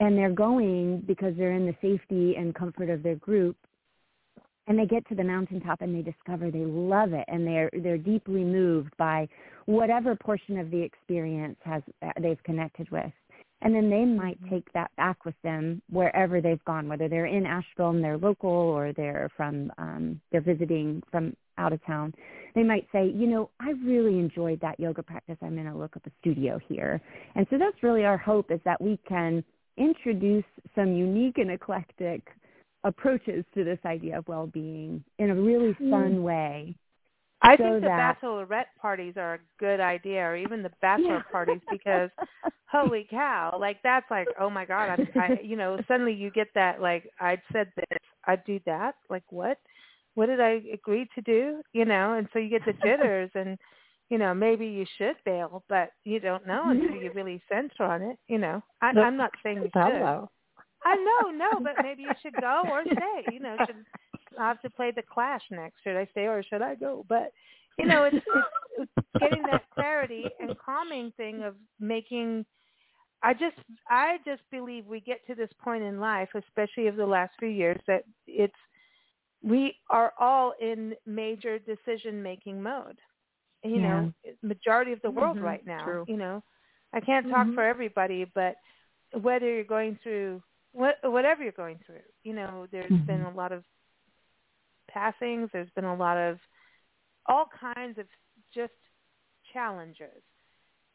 and 0.00 0.16
they're 0.18 0.32
going 0.32 1.02
because 1.06 1.34
they're 1.36 1.52
in 1.52 1.66
the 1.66 1.76
safety 1.80 2.36
and 2.36 2.54
comfort 2.54 2.90
of 2.90 3.02
their 3.02 3.16
group 3.16 3.56
and 4.66 4.78
they 4.78 4.86
get 4.86 5.06
to 5.08 5.14
the 5.14 5.24
mountaintop 5.24 5.82
and 5.82 5.94
they 5.94 6.02
discover 6.02 6.50
they 6.50 6.64
love 6.64 7.12
it 7.12 7.24
and 7.28 7.46
they're 7.46 7.70
they're 7.82 7.98
deeply 7.98 8.44
moved 8.44 8.96
by 8.96 9.28
whatever 9.66 10.16
portion 10.16 10.58
of 10.58 10.70
the 10.70 10.80
experience 10.80 11.56
has 11.64 11.82
they've 12.20 12.42
connected 12.44 12.90
with 12.90 13.12
and 13.64 13.74
then 13.74 13.90
they 13.90 14.04
might 14.04 14.38
take 14.50 14.70
that 14.74 14.94
back 14.96 15.24
with 15.24 15.34
them 15.42 15.82
wherever 15.90 16.40
they've 16.40 16.64
gone 16.64 16.88
whether 16.88 17.08
they're 17.08 17.26
in 17.26 17.46
asheville 17.46 17.90
and 17.90 18.04
they're 18.04 18.18
local 18.18 18.50
or 18.50 18.92
they're 18.92 19.30
from 19.36 19.72
um 19.78 20.20
they're 20.30 20.40
visiting 20.40 21.02
from 21.10 21.34
out 21.58 21.72
of 21.72 21.84
town. 21.84 22.12
They 22.54 22.62
might 22.62 22.86
say 22.92 23.06
you 23.06 23.26
know 23.26 23.50
i 23.60 23.70
really 23.84 24.18
enjoyed 24.18 24.60
that 24.60 24.78
yoga 24.78 25.02
practice. 25.02 25.36
I'm 25.42 25.54
going 25.54 25.70
to 25.70 25.76
look 25.76 25.96
up 25.96 26.06
a 26.06 26.10
studio 26.20 26.60
here. 26.68 27.00
And 27.34 27.46
so 27.50 27.58
that's 27.58 27.82
really 27.82 28.04
our 28.04 28.18
hope 28.18 28.50
is 28.50 28.60
that 28.64 28.80
we 28.80 28.98
can 29.08 29.44
introduce 29.76 30.44
some 30.74 30.92
unique 30.92 31.38
and 31.38 31.50
eclectic 31.50 32.22
approaches 32.84 33.44
to 33.54 33.64
this 33.64 33.78
idea 33.86 34.18
of 34.18 34.28
well-being 34.28 35.02
in 35.18 35.30
a 35.30 35.34
really 35.34 35.74
fun 35.90 36.22
way. 36.22 36.74
I 37.44 37.56
so 37.56 37.62
think 37.64 37.74
the 37.74 37.88
that- 37.88 38.20
bachelorette 38.22 38.72
parties 38.80 39.14
are 39.16 39.34
a 39.34 39.38
good 39.58 39.80
idea, 39.80 40.20
or 40.22 40.36
even 40.36 40.62
the 40.62 40.72
bachelor 40.80 41.24
parties, 41.30 41.60
because 41.70 42.10
holy 42.66 43.06
cow, 43.10 43.56
like 43.60 43.78
that's 43.82 44.10
like, 44.10 44.28
oh 44.40 44.48
my 44.48 44.64
god, 44.64 44.98
I'm, 44.98 45.08
I, 45.20 45.38
you 45.42 45.56
know, 45.56 45.78
suddenly 45.86 46.14
you 46.14 46.30
get 46.30 46.48
that 46.54 46.80
like 46.80 47.08
I'd 47.20 47.42
said 47.52 47.70
this, 47.76 47.98
I'd 48.26 48.44
do 48.44 48.58
that, 48.66 48.94
like 49.10 49.24
what, 49.30 49.58
what 50.14 50.26
did 50.26 50.40
I 50.40 50.62
agree 50.72 51.06
to 51.14 51.20
do, 51.20 51.60
you 51.72 51.84
know, 51.84 52.14
and 52.14 52.26
so 52.32 52.38
you 52.38 52.48
get 52.48 52.64
the 52.64 52.72
jitters, 52.84 53.30
and 53.34 53.58
you 54.08 54.18
know 54.18 54.32
maybe 54.32 54.66
you 54.66 54.86
should 54.96 55.16
bail, 55.26 55.62
but 55.68 55.90
you 56.04 56.20
don't 56.20 56.46
know 56.46 56.62
mm-hmm. 56.66 56.82
until 56.82 56.96
you 56.96 57.12
really 57.14 57.42
center 57.48 57.84
on 57.84 58.02
it, 58.02 58.16
you 58.26 58.38
know. 58.38 58.62
I, 58.80 58.88
I'm 58.88 59.16
not 59.16 59.32
saying 59.42 59.58
you 59.58 59.64
should. 59.64 59.72
Hello. 59.74 60.30
I 60.86 60.96
know, 60.96 61.30
no, 61.30 61.60
but 61.60 61.82
maybe 61.82 62.02
you 62.02 62.12
should 62.22 62.34
go 62.40 62.62
or 62.68 62.84
stay. 62.84 63.32
You 63.32 63.40
know, 63.40 63.56
should 63.66 63.76
I 64.38 64.48
have 64.48 64.60
to 64.62 64.70
play 64.70 64.90
the 64.90 65.02
Clash 65.02 65.42
next? 65.50 65.82
Should 65.82 65.96
I 65.96 66.06
stay 66.12 66.26
or 66.26 66.42
should 66.42 66.62
I 66.62 66.74
go? 66.74 67.04
But 67.08 67.32
you 67.78 67.86
know, 67.86 68.04
it's, 68.04 68.16
it's, 68.26 68.48
it's 68.78 68.92
getting 69.20 69.44
that 69.46 69.62
clarity 69.74 70.30
and 70.40 70.56
calming 70.64 71.12
thing 71.16 71.42
of 71.42 71.54
making. 71.80 72.44
I 73.22 73.32
just, 73.32 73.56
I 73.88 74.18
just 74.24 74.42
believe 74.50 74.86
we 74.86 75.00
get 75.00 75.26
to 75.26 75.34
this 75.34 75.50
point 75.62 75.82
in 75.82 75.98
life, 76.00 76.28
especially 76.34 76.86
of 76.88 76.96
the 76.96 77.06
last 77.06 77.32
few 77.38 77.48
years, 77.48 77.80
that 77.86 78.04
it's 78.26 78.54
we 79.42 79.74
are 79.90 80.12
all 80.18 80.54
in 80.60 80.94
major 81.06 81.58
decision 81.58 82.22
making 82.22 82.62
mode. 82.62 82.98
You 83.62 83.78
know, 83.80 84.12
majority 84.42 84.92
of 84.92 85.00
the 85.02 85.10
world 85.10 85.38
Mhm, 85.38 85.42
right 85.42 85.64
now. 85.66 85.84
true. 85.84 86.04
You 86.06 86.16
know, 86.16 86.42
I 86.92 87.00
can't 87.00 87.28
talk 87.28 87.46
Mhm. 87.48 87.54
for 87.54 87.64
everybody, 87.64 88.24
but 88.34 88.56
whether 89.22 89.46
you're 89.52 89.64
going 89.64 89.98
through 90.02 90.42
what 90.72 90.96
whatever 91.04 91.42
you're 91.42 91.52
going 91.52 91.78
through, 91.86 92.02
you 92.24 92.34
know, 92.34 92.66
there's 92.72 92.90
Mhm. 92.90 93.06
been 93.06 93.22
a 93.22 93.30
lot 93.32 93.52
of 93.52 93.64
passings. 94.94 95.50
There's 95.52 95.70
been 95.76 95.84
a 95.86 95.96
lot 95.96 96.18
of 96.18 96.38
all 97.28 97.46
kinds 97.60 97.98
of 97.98 98.06
just 98.54 98.72
challenges. 99.52 100.22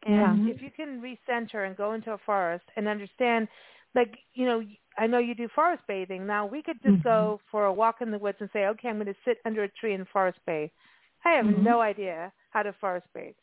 And 0.06 0.42
Yeah. 0.42 0.52
if 0.52 0.62
you 0.62 0.72
can 0.72 1.02
recenter 1.02 1.68
and 1.68 1.78
go 1.78 1.94
into 1.94 2.12
a 2.14 2.18
forest 2.20 2.66
and 2.78 2.88
understand, 2.88 3.48
like 3.96 4.16
you 4.34 4.46
know, 4.46 4.62
I 4.98 5.08
know 5.08 5.20
you 5.20 5.36
do 5.36 5.50
forest 5.56 5.84
bathing. 5.88 6.26
Now 6.28 6.46
we 6.46 6.64
could 6.64 6.82
just 6.84 7.02
go 7.04 7.42
for 7.52 7.66
a 7.66 7.74
walk 7.74 7.98
in 8.02 8.12
the 8.12 8.20
woods 8.20 8.38
and 8.42 8.50
say, 8.54 8.66
okay, 8.68 8.90
I'm 8.90 8.96
going 8.98 9.08
to 9.08 9.16
sit 9.26 9.40
under 9.46 9.64
a 9.64 9.70
tree 9.70 9.94
and 9.96 10.08
forest 10.10 10.40
bathe. 10.48 10.70
I 11.26 11.32
have 11.32 11.48
Mhm. 11.48 11.64
no 11.64 11.82
idea 11.82 12.32
how 12.52 12.64
to 12.64 12.74
forest 12.82 13.08
bathe, 13.14 13.36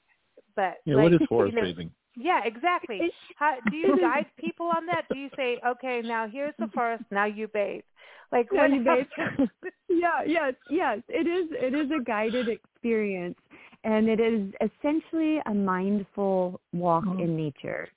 but 0.57 0.77
Yeah, 0.87 0.97
like, 0.97 1.13
what 1.13 1.15
is 1.15 1.21
you 1.39 1.53
forest 1.53 1.53
know, 1.53 1.63
bathing? 1.63 1.93
Yeah, 2.17 2.41
exactly. 2.45 3.07
How, 3.37 3.57
do 3.69 3.77
you 3.77 3.95
guide 4.01 4.27
people 4.39 4.67
on 4.67 4.87
that? 4.87 5.05
Do 5.13 5.19
you 5.19 5.31
say, 5.37 5.61
okay, 5.67 6.03
now 6.05 6.29
here's 6.29 6.55
the 6.61 6.69
forest, 6.75 7.05
now 7.11 7.27
you 7.27 7.49
bathe? 7.49 7.85
Like 8.33 8.53
Now 8.53 8.65
what 8.65 8.73
you 8.73 8.83
bathe. 8.85 9.07
yeah, 9.89 10.23
yes, 10.27 10.55
yes. 10.69 11.01
It 11.09 11.27
is 11.27 11.49
it 11.53 11.75
is 11.75 11.91
a 11.91 12.03
guided 12.05 12.49
experience 12.49 13.37
and 13.85 14.09
it 14.09 14.21
is 14.21 14.53
essentially 14.61 15.39
a 15.47 15.55
mindful 15.55 16.61
walk 16.73 17.07
in 17.19 17.37
nature. 17.37 17.89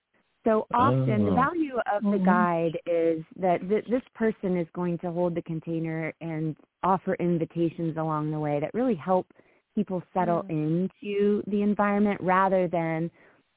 So 0.46 0.68
often 0.74 1.26
the 1.26 1.32
Oh. 1.32 1.36
value 1.36 1.78
of 1.94 2.04
the 2.12 2.18
Mhm. 2.18 2.26
guide 2.26 2.78
is 2.88 3.24
that 3.38 3.68
th- 3.70 3.86
this 3.90 4.04
person 4.16 4.58
is 4.58 4.68
going 4.74 4.98
to 5.00 5.12
hold 5.12 5.36
the 5.36 5.42
container 5.44 6.14
and 6.22 6.56
offer 6.84 7.16
invitations 7.16 7.98
along 7.98 8.32
the 8.32 8.40
way 8.40 8.60
that 8.60 8.74
really 8.74 8.96
help 8.96 9.28
people 9.76 10.02
settle 10.14 10.44
into 10.50 11.44
the 11.48 11.62
environment 11.62 12.20
rather 12.22 12.68
than 12.68 13.12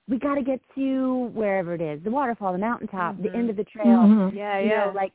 we 0.09 0.19
got 0.19 0.35
to 0.35 0.43
get 0.43 0.61
to 0.75 1.31
wherever 1.33 1.75
it 1.75 1.81
is, 1.81 2.03
the 2.03 2.11
waterfall, 2.11 2.53
the 2.53 2.59
mountaintop, 2.59 3.17
the 3.17 3.29
Mhm. 3.29 3.35
end 3.37 3.51
of 3.51 3.57
the 3.57 3.65
trail 3.65 4.03
Mhm. 4.03 4.35
yeah, 4.35 4.59
you 4.59 4.69
yeah. 4.69 4.87
know, 4.87 4.93
like 4.93 5.13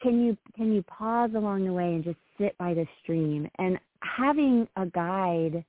can 0.00 0.24
you 0.24 0.36
can 0.54 0.72
you 0.72 0.82
pause 0.84 1.34
along 1.34 1.64
the 1.64 1.72
way 1.72 1.94
and 1.94 2.04
just 2.04 2.18
sit 2.38 2.56
by 2.56 2.72
the 2.72 2.86
stream 3.02 3.50
and 3.58 3.78
having 4.02 4.68
a 4.76 4.86
guide 4.86 5.64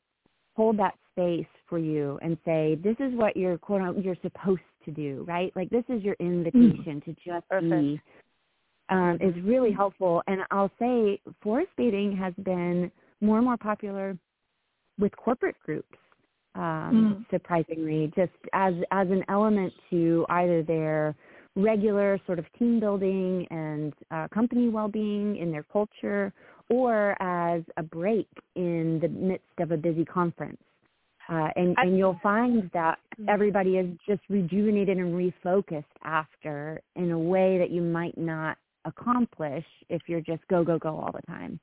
hold 0.55 0.77
that 0.77 0.95
space 1.11 1.47
for 1.67 1.79
you 1.79 2.19
and 2.21 2.37
say 2.45 2.75
this 2.83 2.95
is 2.99 3.13
what 3.15 3.35
you're 3.35 3.57
quote 3.57 3.81
unquote 3.81 4.05
you're 4.05 4.15
supposed 4.21 4.61
to 4.85 4.91
do 4.91 5.23
right 5.27 5.51
like 5.55 5.69
this 5.71 5.83
is 5.89 6.03
your 6.03 6.15
invitation 6.19 7.01
to 7.01 7.13
just 7.13 7.47
Perfect. 7.49 7.71
be 7.71 8.01
um, 8.89 9.17
is 9.19 9.35
really 9.43 9.71
helpful 9.71 10.21
and 10.27 10.41
i'll 10.51 10.71
say 10.77 11.19
forest 11.41 11.71
bathing 11.75 12.15
has 12.15 12.33
been 12.43 12.91
more 13.21 13.37
and 13.37 13.45
more 13.45 13.57
popular 13.57 14.15
with 14.99 15.15
corporate 15.17 15.55
groups 15.65 15.97
um, 16.55 17.25
surprisingly 17.31 18.11
just 18.15 18.31
as 18.53 18.73
as 18.91 19.07
an 19.09 19.23
element 19.29 19.71
to 19.89 20.25
either 20.29 20.63
their 20.63 21.15
regular 21.55 22.19
sort 22.25 22.39
of 22.39 22.45
team 22.57 22.79
building 22.79 23.45
and 23.49 23.93
uh, 24.11 24.27
company 24.33 24.69
well-being 24.69 25.37
in 25.37 25.51
their 25.51 25.63
culture 25.63 26.31
or 26.69 27.21
as 27.21 27.63
a 27.77 27.83
break 27.83 28.27
in 28.55 28.99
the 29.01 29.07
midst 29.09 29.45
of 29.59 29.71
a 29.71 29.77
busy 29.77 30.05
conference. 30.05 30.61
Uh, 31.27 31.47
and, 31.55 31.75
I- 31.77 31.83
and 31.83 31.97
you'll 31.97 32.19
find 32.23 32.69
that 32.73 32.99
everybody 33.27 33.77
is 33.77 33.87
just 34.07 34.21
rejuvenated 34.29 34.97
and 34.97 35.13
refocused 35.13 35.83
after 36.03 36.81
in 36.95 37.11
a 37.11 37.19
way 37.19 37.57
that 37.57 37.71
you 37.71 37.81
might 37.81 38.17
not 38.17 38.57
accomplish 38.85 39.65
if 39.89 40.01
you're 40.07 40.21
just 40.21 40.41
go 40.49 40.63
go 40.63 40.79
go 40.79 40.97
all 40.97 41.11
the 41.11 41.21
time 41.27 41.59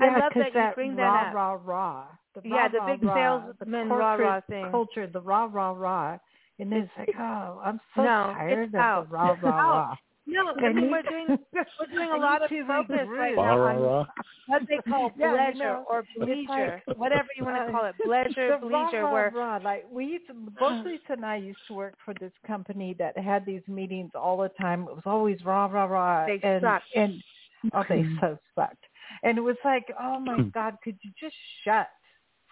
I 0.00 0.06
Yeah, 0.06 0.18
love 0.18 0.32
'cause 0.32 0.44
that 0.54 0.54
you 0.54 0.74
bring 0.74 0.96
that 0.96 1.14
up. 1.14 1.34
Rah, 1.34 1.52
rah, 1.64 2.06
The 2.34 2.40
Yeah, 2.42 2.68
rah, 2.68 2.68
the 2.68 2.80
rah, 2.80 2.86
big 2.86 3.02
rah, 3.02 3.14
salesman 3.14 3.88
the 3.88 3.94
rah, 3.96 4.14
rah 4.14 4.40
corporate 4.40 4.44
thing. 4.48 4.70
culture, 4.70 5.06
the 5.06 5.20
rah, 5.20 5.48
rah, 5.50 5.70
rah. 5.72 6.18
And 6.58 6.72
then 6.72 6.80
it's 6.80 6.92
like, 6.98 7.10
oh, 7.18 7.60
I'm 7.64 7.80
so 7.96 8.02
No, 8.02 8.34
tired 8.36 8.64
it's 8.64 8.74
of 8.74 8.78
out. 8.78 9.08
the 9.08 9.14
rah, 9.14 9.30
It's 9.30 9.42
rah, 9.42 9.58
out. 9.58 9.88
rah. 9.88 9.96
No, 10.26 10.42
I 10.64 10.72
mean 10.72 10.90
we're 10.90 11.02
doing 11.02 11.28
we're 11.78 11.86
doing 11.86 12.10
a 12.12 12.16
lot 12.16 12.42
of 12.42 12.50
focus 12.66 13.08
right 13.08 13.36
now 13.36 13.58
on 13.60 14.06
what 14.46 14.62
they 14.68 14.78
call 14.88 15.10
yeah, 15.16 15.28
pleasure 15.28 15.52
you 15.52 15.58
know, 15.58 15.84
or 15.88 16.04
bleisure, 16.18 16.74
like, 16.86 16.96
whatever 16.98 17.28
you 17.36 17.44
want 17.44 17.56
to 17.56 17.62
uh, 17.62 17.72
call 17.72 17.84
it, 17.86 17.94
pleasure, 18.04 18.48
the 18.60 18.66
bleisure. 18.66 19.02
rah, 19.02 19.12
Where 19.12 19.32
rah, 19.32 19.58
like 19.62 19.84
we 19.90 20.04
used 20.06 20.26
to, 20.28 20.34
both 20.58 20.76
Lisa 20.84 21.12
and 21.12 21.24
I 21.24 21.36
used 21.36 21.60
to 21.68 21.74
work 21.74 21.94
for 22.04 22.14
this 22.14 22.32
company 22.46 22.94
that 22.98 23.16
had 23.18 23.44
these 23.46 23.62
meetings 23.68 24.10
all 24.14 24.38
the 24.38 24.50
time. 24.60 24.82
It 24.82 24.94
was 24.94 25.02
always 25.06 25.44
rah 25.44 25.66
rah 25.66 25.84
rah, 25.84 26.26
They 26.26 26.42
and 26.42 26.62
sucked. 26.62 26.84
and 26.94 27.22
oh, 27.74 27.84
they 27.88 28.04
so 28.20 28.38
sucked. 28.54 28.84
And 29.22 29.38
it 29.38 29.42
was 29.42 29.56
like, 29.64 29.86
oh 30.00 30.18
my 30.20 30.36
Hmm. 30.36 30.48
God, 30.48 30.76
could 30.82 30.98
you 31.02 31.10
just 31.20 31.36
shut 31.64 31.88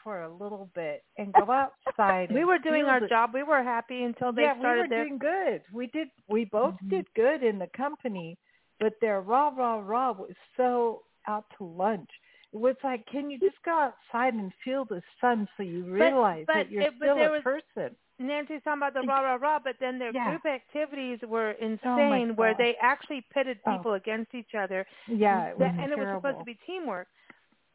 for 0.04 0.22
a 0.22 0.32
little 0.32 0.70
bit 0.74 1.02
and 1.18 1.32
go 1.32 1.50
outside? 1.50 2.30
we 2.34 2.44
were 2.44 2.58
doing 2.58 2.84
our 2.86 3.00
the- 3.00 3.08
job, 3.08 3.30
we 3.34 3.42
were 3.42 3.62
happy 3.62 4.04
until 4.04 4.32
they 4.32 4.42
yeah, 4.42 4.58
started 4.58 4.76
we 4.76 4.82
were 4.82 4.88
their 4.88 5.04
doing 5.04 5.18
good. 5.18 5.62
We 5.72 5.86
did. 5.88 6.08
We 6.28 6.44
both 6.46 6.74
Mm-hmm. 6.74 6.88
did 6.90 7.06
good 7.14 7.42
in 7.42 7.58
the 7.58 7.68
company, 7.76 8.36
but 8.80 8.94
their 9.00 9.20
rah 9.22 9.48
rah 9.50 9.80
rah 9.80 10.12
was 10.12 10.34
so 10.56 11.02
out 11.26 11.44
to 11.58 11.64
lunch. 11.64 12.10
It 12.52 12.58
was 12.58 12.76
like, 12.82 13.04
can 13.06 13.30
you 13.30 13.38
just 13.38 13.56
go 13.64 13.72
outside 13.90 14.32
and 14.34 14.50
feel 14.64 14.84
the 14.86 15.02
sun 15.20 15.46
so 15.56 15.62
you 15.62 15.84
realize 15.84 16.44
but 16.46 16.54
that 16.54 16.70
you're 16.70 16.82
it- 16.84 16.94
but 16.98 17.06
still 17.06 17.18
a 17.18 17.30
was- 17.30 17.42
person? 17.42 17.94
Nancy's 18.18 18.62
talking 18.64 18.78
about 18.80 18.94
the 18.94 19.02
rah 19.02 19.20
rah 19.20 19.36
rah, 19.36 19.58
but 19.62 19.76
then 19.80 19.98
their 19.98 20.12
Yeah. 20.12 20.30
group 20.30 20.46
activities 20.46 21.18
were 21.26 21.52
Oh, 21.52 21.66
insane, 21.66 22.34
where 22.36 22.54
they 22.58 22.76
actually 22.80 23.24
pitted 23.32 23.58
Oh. 23.66 23.72
people 23.72 23.94
against 23.94 24.34
each 24.34 24.54
other. 24.58 24.86
Yeah, 25.06 25.48
it 25.50 25.58
was 25.58 25.70
and 25.78 25.92
it 25.92 25.98
was 25.98 26.08
supposed 26.16 26.38
to 26.38 26.44
be 26.44 26.58
teamwork. 26.66 27.08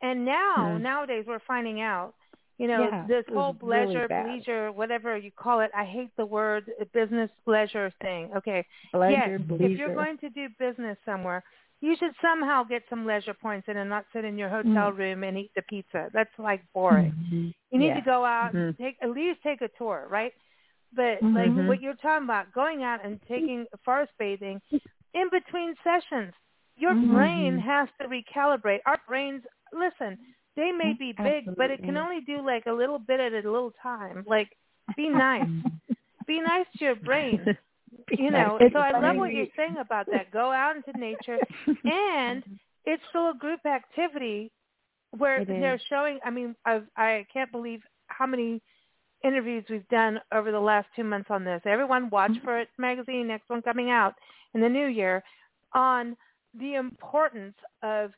And 0.01 0.25
now, 0.25 0.75
Mm. 0.77 0.81
nowadays, 0.81 1.25
we're 1.25 1.39
finding 1.47 1.79
out, 1.81 2.13
you 2.57 2.67
know, 2.67 2.89
Yeah, 2.91 3.07
this 3.07 3.25
whole 3.29 3.53
really 3.53 3.95
pleasure, 3.95 4.07
bad. 4.09 4.27
leisure, 4.27 4.71
whatever 4.71 5.15
you 5.17 5.31
call 5.31 5.61
it. 5.61 5.71
I 5.73 5.85
hate 5.85 6.09
the 6.17 6.25
word 6.25 6.69
business 6.93 7.31
pleasure 7.45 7.89
thing. 8.01 8.29
Okay, 8.35 8.65
Pleasure, 8.91 9.37
yes, 9.39 9.41
if 9.59 9.79
you're 9.79 9.95
going 9.95 10.17
to 10.17 10.29
do 10.29 10.49
business 10.59 10.97
somewhere, 11.05 11.43
you 11.83 11.95
should 11.99 12.15
somehow 12.21 12.63
get 12.63 12.81
some 12.89 13.05
leisure 13.05 13.33
points 13.33 13.67
in 13.67 13.75
and 13.75 13.89
not 13.89 14.05
sit 14.13 14.23
in 14.23 14.37
your 14.37 14.47
hotel 14.47 14.89
Mm. 14.91 14.97
room 14.97 15.23
and 15.25 15.37
eat 15.37 15.51
the 15.53 15.61
pizza. 15.63 16.09
That's 16.13 16.31
like 16.39 16.61
boring. 16.73 17.11
Mm-hmm. 17.11 17.49
You 17.71 17.77
need 17.79 17.87
Yeah. 17.87 17.95
to 17.95 18.01
go 18.13 18.23
out 18.23 18.53
Mhm. 18.53 18.67
and 18.69 18.77
take 18.77 18.95
at 19.01 19.09
least 19.11 19.43
take 19.43 19.61
a 19.61 19.67
tour, 19.77 20.07
right? 20.09 20.33
But 20.93 21.19
Mhm. 21.21 21.33
like 21.35 21.67
what 21.67 21.81
you're 21.81 21.95
talking 21.95 22.23
about, 22.23 22.51
going 22.53 22.83
out 22.83 23.03
and 23.03 23.21
taking 23.23 23.67
forest 23.83 24.13
bathing 24.17 24.61
in 25.13 25.27
between 25.29 25.75
sessions, 25.83 26.33
your 26.77 26.95
brain 26.95 27.57
has 27.59 27.89
to 27.99 28.07
recalibrate. 28.07 28.79
Our 28.85 28.99
brains, 29.05 29.43
listen, 29.73 30.17
they 30.55 30.71
may 30.71 30.93
be 30.93 31.11
big, 31.11 31.45
but 31.57 31.69
it 31.69 31.83
can 31.83 31.97
only 31.97 32.21
do 32.21 32.37
like 32.41 32.65
a 32.65 32.71
little 32.71 32.99
bit 32.99 33.19
at 33.19 33.33
a 33.33 33.51
little 33.51 33.71
time. 33.71 34.23
Like, 34.25 34.49
be 34.95 35.09
nice. 35.09 35.49
be 36.27 36.39
nice 36.39 36.67
to 36.77 36.85
your 36.85 36.95
brain. 36.95 37.57
You 38.17 38.31
know, 38.31 38.57
so 38.71 38.79
I 38.79 38.91
love 38.91 39.17
what 39.17 39.33
you're 39.33 39.47
saying 39.55 39.77
about 39.79 40.07
that. 40.11 40.31
Go 40.31 40.51
out 40.51 40.75
into 40.75 40.97
nature, 40.99 41.37
and 41.85 42.43
it's 42.85 43.03
still 43.09 43.31
a 43.31 43.35
group 43.37 43.65
activity 43.65 44.51
where 45.17 45.43
they're 45.45 45.81
showing. 45.89 46.19
I 46.25 46.29
mean, 46.29 46.55
I've, 46.65 46.85
I 46.97 47.25
can't 47.31 47.51
believe 47.51 47.81
how 48.07 48.25
many 48.25 48.61
interviews 49.23 49.63
we've 49.69 49.87
done 49.87 50.19
over 50.33 50.51
the 50.51 50.59
last 50.59 50.87
two 50.95 51.03
months 51.03 51.27
on 51.29 51.43
this. 51.43 51.61
Everyone 51.65 52.09
watch 52.09 52.33
for 52.43 52.59
it 52.59 52.69
magazine, 52.77 53.27
next 53.27 53.49
one 53.49 53.61
coming 53.61 53.89
out 53.89 54.15
in 54.53 54.61
the 54.61 54.69
new 54.69 54.87
year, 54.87 55.23
on 55.73 56.15
the 56.59 56.75
importance 56.75 57.55
of 57.81 58.11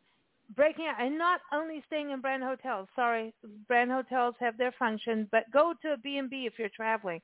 breaking 0.55 0.85
out 0.85 1.03
and 1.03 1.17
not 1.17 1.41
only 1.53 1.83
staying 1.87 2.11
in 2.11 2.21
brand 2.21 2.43
hotels. 2.43 2.87
Sorry, 2.95 3.33
brand 3.67 3.91
hotels 3.91 4.35
have 4.39 4.57
their 4.57 4.73
function, 4.77 5.27
but 5.31 5.43
go 5.51 5.73
to 5.81 5.93
a 5.93 5.97
B&B 5.97 6.45
if 6.45 6.53
you're 6.57 6.69
traveling. 6.69 7.21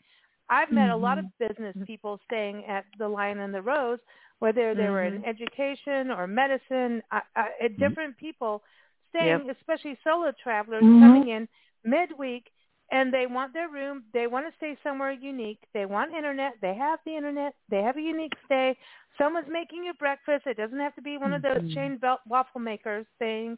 I've 0.52 0.72
met 0.72 0.90
a 0.90 0.96
lot 0.96 1.18
of 1.18 1.26
business 1.40 1.76
people 1.88 2.20
staying 2.26 2.66
at 2.66 2.86
the 3.00 3.08
Lion 3.08 3.40
and 3.40 3.54
the 3.54 3.62
Rose, 3.62 4.00
whether 4.40 4.76
they 4.76 4.90
were 4.90 5.04
in 5.06 5.24
education 5.26 6.12
or 6.12 6.28
medicine, 6.28 7.02
uh, 7.12 7.22
uh, 7.36 7.44
different 7.80 8.18
people 8.18 8.62
staying, 9.10 9.50
especially 9.50 9.98
solo 10.04 10.32
travelers 10.44 10.84
coming 11.00 11.30
in 11.30 11.48
midweek 11.86 12.46
and 12.92 13.14
they 13.14 13.26
want 13.26 13.54
their 13.54 13.70
room. 13.70 14.04
They 14.14 14.28
want 14.28 14.46
to 14.48 14.54
stay 14.58 14.78
somewhere 14.84 15.12
unique. 15.14 15.60
They 15.74 15.86
want 15.86 16.14
internet. 16.14 16.54
They 16.62 16.76
have 16.76 17.00
the 17.06 17.16
internet. 17.16 17.54
They 17.70 17.82
have 17.82 17.98
a 17.98 18.02
unique 18.02 18.34
stay. 18.46 18.78
Someone's 19.18 19.48
making 19.50 19.86
you 19.86 19.94
breakfast. 19.94 20.46
It 20.46 20.58
doesn't 20.58 20.80
have 20.80 20.96
to 20.96 21.02
be 21.02 21.18
one 21.18 21.34
of 21.34 21.42
those 21.42 21.62
chain 21.74 21.98
belt 21.98 22.20
waffle 22.28 22.60
makers 22.60 23.06
things, 23.20 23.58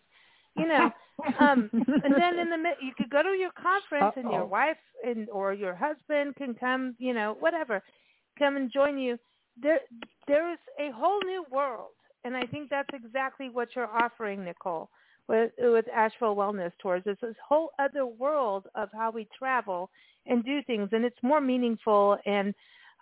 you 0.57 0.67
know. 0.67 0.91
um, 1.39 1.69
and 1.73 2.13
then 2.17 2.39
in 2.39 2.49
the 2.49 2.57
mid, 2.57 2.73
you 2.81 2.91
could 2.97 3.09
go 3.09 3.21
to 3.21 3.29
your 3.29 3.51
conference, 3.51 4.13
and 4.17 4.31
your 4.31 4.45
wife 4.45 4.77
and 5.05 5.29
or 5.29 5.53
your 5.53 5.75
husband 5.75 6.35
can 6.35 6.53
come, 6.53 6.95
you 6.97 7.13
know, 7.13 7.35
whatever, 7.39 7.81
come 8.37 8.55
and 8.57 8.71
join 8.71 8.97
you. 8.97 9.17
There, 9.61 9.79
there 10.27 10.51
is 10.51 10.59
a 10.79 10.91
whole 10.91 11.19
new 11.21 11.45
world, 11.51 11.91
and 12.23 12.35
I 12.35 12.45
think 12.47 12.69
that's 12.69 12.89
exactly 12.93 13.49
what 13.49 13.69
you're 13.75 13.85
offering, 13.85 14.43
Nicole 14.43 14.89
with 15.27 15.51
with 15.59 15.85
Asheville 15.93 16.35
Wellness 16.35 16.71
Tours. 16.81 17.03
It's 17.05 17.21
this 17.21 17.35
whole 17.47 17.71
other 17.79 18.05
world 18.05 18.67
of 18.75 18.89
how 18.93 19.11
we 19.11 19.27
travel 19.37 19.89
and 20.25 20.43
do 20.43 20.61
things, 20.63 20.89
and 20.91 21.05
it's 21.05 21.21
more 21.21 21.41
meaningful 21.41 22.17
and 22.25 22.53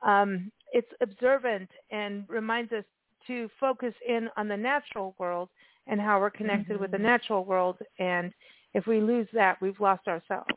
um, 0.05 0.51
it's 0.73 0.91
observant 1.01 1.69
and 1.91 2.25
reminds 2.27 2.71
us 2.71 2.83
to 3.27 3.49
focus 3.59 3.93
in 4.07 4.29
on 4.35 4.47
the 4.47 4.57
natural 4.57 5.15
world 5.19 5.49
and 5.87 5.99
how 5.99 6.19
we're 6.19 6.29
connected 6.29 6.79
with 6.79 6.91
the 6.91 6.97
natural 6.97 7.43
world. 7.45 7.77
And 7.99 8.31
if 8.73 8.87
we 8.87 9.01
lose 9.01 9.27
that, 9.33 9.61
we've 9.61 9.79
lost 9.79 10.07
ourselves. 10.07 10.49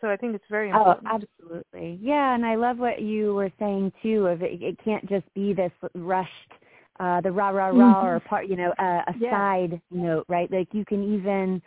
So 0.00 0.08
I 0.08 0.16
think 0.16 0.34
it's 0.34 0.44
very 0.50 0.70
Oh, 0.70 0.90
important. 0.92 1.24
absolutely. 1.40 1.98
Yeah, 2.02 2.34
and 2.34 2.44
I 2.44 2.54
love 2.56 2.78
what 2.78 3.00
you 3.00 3.34
were 3.34 3.50
saying 3.58 3.92
too. 4.02 4.26
Of 4.26 4.42
it, 4.42 4.62
it 4.62 4.76
can't 4.84 5.06
just 5.08 5.24
be 5.34 5.54
this 5.54 5.72
rushed, 5.94 6.52
uh, 7.00 7.20
the 7.22 7.32
rah 7.32 7.48
rah 7.48 7.68
rah 7.68 8.04
or 8.04 8.20
part, 8.20 8.46
you 8.46 8.56
know, 8.56 8.72
uh, 8.78 9.02
a 9.06 9.14
Yeah. 9.18 9.30
side 9.30 9.80
note, 9.90 10.26
right? 10.28 10.50
Like 10.50 10.68
you 10.72 10.84
can 10.84 11.02
even 11.14 11.62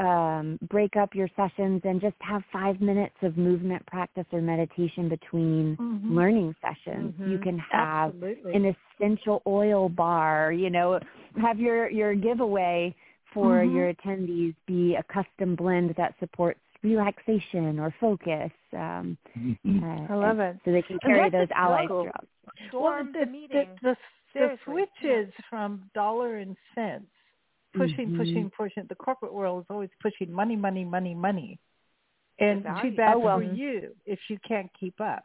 um, 0.00 0.58
break 0.70 0.96
up 0.96 1.14
your 1.14 1.28
sessions 1.36 1.82
and 1.84 2.00
just 2.00 2.16
have 2.20 2.42
five 2.52 2.80
minutes 2.80 3.14
of 3.22 3.36
movement 3.36 3.84
practice 3.86 4.24
or 4.32 4.40
meditation 4.40 5.08
between 5.08 5.76
Mhm. 5.76 6.10
learning 6.10 6.54
sessions. 6.62 7.14
You 7.18 7.38
Mhm. 7.38 7.42
can 7.42 7.58
have 7.58 8.08
Absolutely. 8.14 8.54
an 8.54 8.74
essential 8.98 9.42
oil 9.46 9.88
bar, 9.88 10.52
you 10.52 10.70
know, 10.70 10.98
have 11.36 11.60
your 11.60 11.90
your 11.90 12.14
giveaway 12.14 12.94
for 13.32 13.62
Mhm. 13.62 13.72
your 13.72 13.92
attendees 13.94 14.54
be 14.66 14.96
a 14.96 15.02
custom 15.04 15.54
blend 15.54 15.94
that 15.96 16.18
supports 16.18 16.60
relaxation 16.82 17.78
or 17.78 17.90
focus. 18.00 18.50
Um, 18.72 19.18
uh, 19.36 20.06
I 20.08 20.14
love 20.14 20.40
it. 20.40 20.58
So 20.64 20.72
they 20.72 20.82
can 20.82 20.98
carry 21.00 21.28
those 21.30 21.48
the 21.48 21.58
allies 21.58 21.84
struggle. 21.84 22.02
throughout. 22.04 22.28
Storm 22.68 23.12
the, 23.12 23.26
the 23.26 23.48
the, 23.48 23.64
the, 23.82 23.88
the 23.92 23.96
Seriously, 24.32 24.58
switches 24.64 25.34
from 25.50 25.90
dollar 25.92 26.36
and 26.36 26.56
cents, 26.74 27.10
pushing, 27.74 28.10
Mhm. 28.10 28.16
pushing, 28.16 28.50
pushing. 28.50 28.84
The 28.88 28.94
corporate 28.96 29.32
world 29.32 29.62
is 29.62 29.66
always 29.70 29.90
pushing 30.00 30.32
money, 30.32 30.56
money, 30.56 30.84
money, 30.84 31.14
money. 31.14 31.58
And 32.38 32.64
The 32.64 32.74
too 32.82 32.90
bad 32.96 33.14
Oh, 33.16 33.18
well. 33.20 33.38
for 33.38 33.44
you 33.44 33.94
if 34.06 34.18
you 34.28 34.38
can't 34.46 34.70
keep 34.78 35.00
up. 35.00 35.24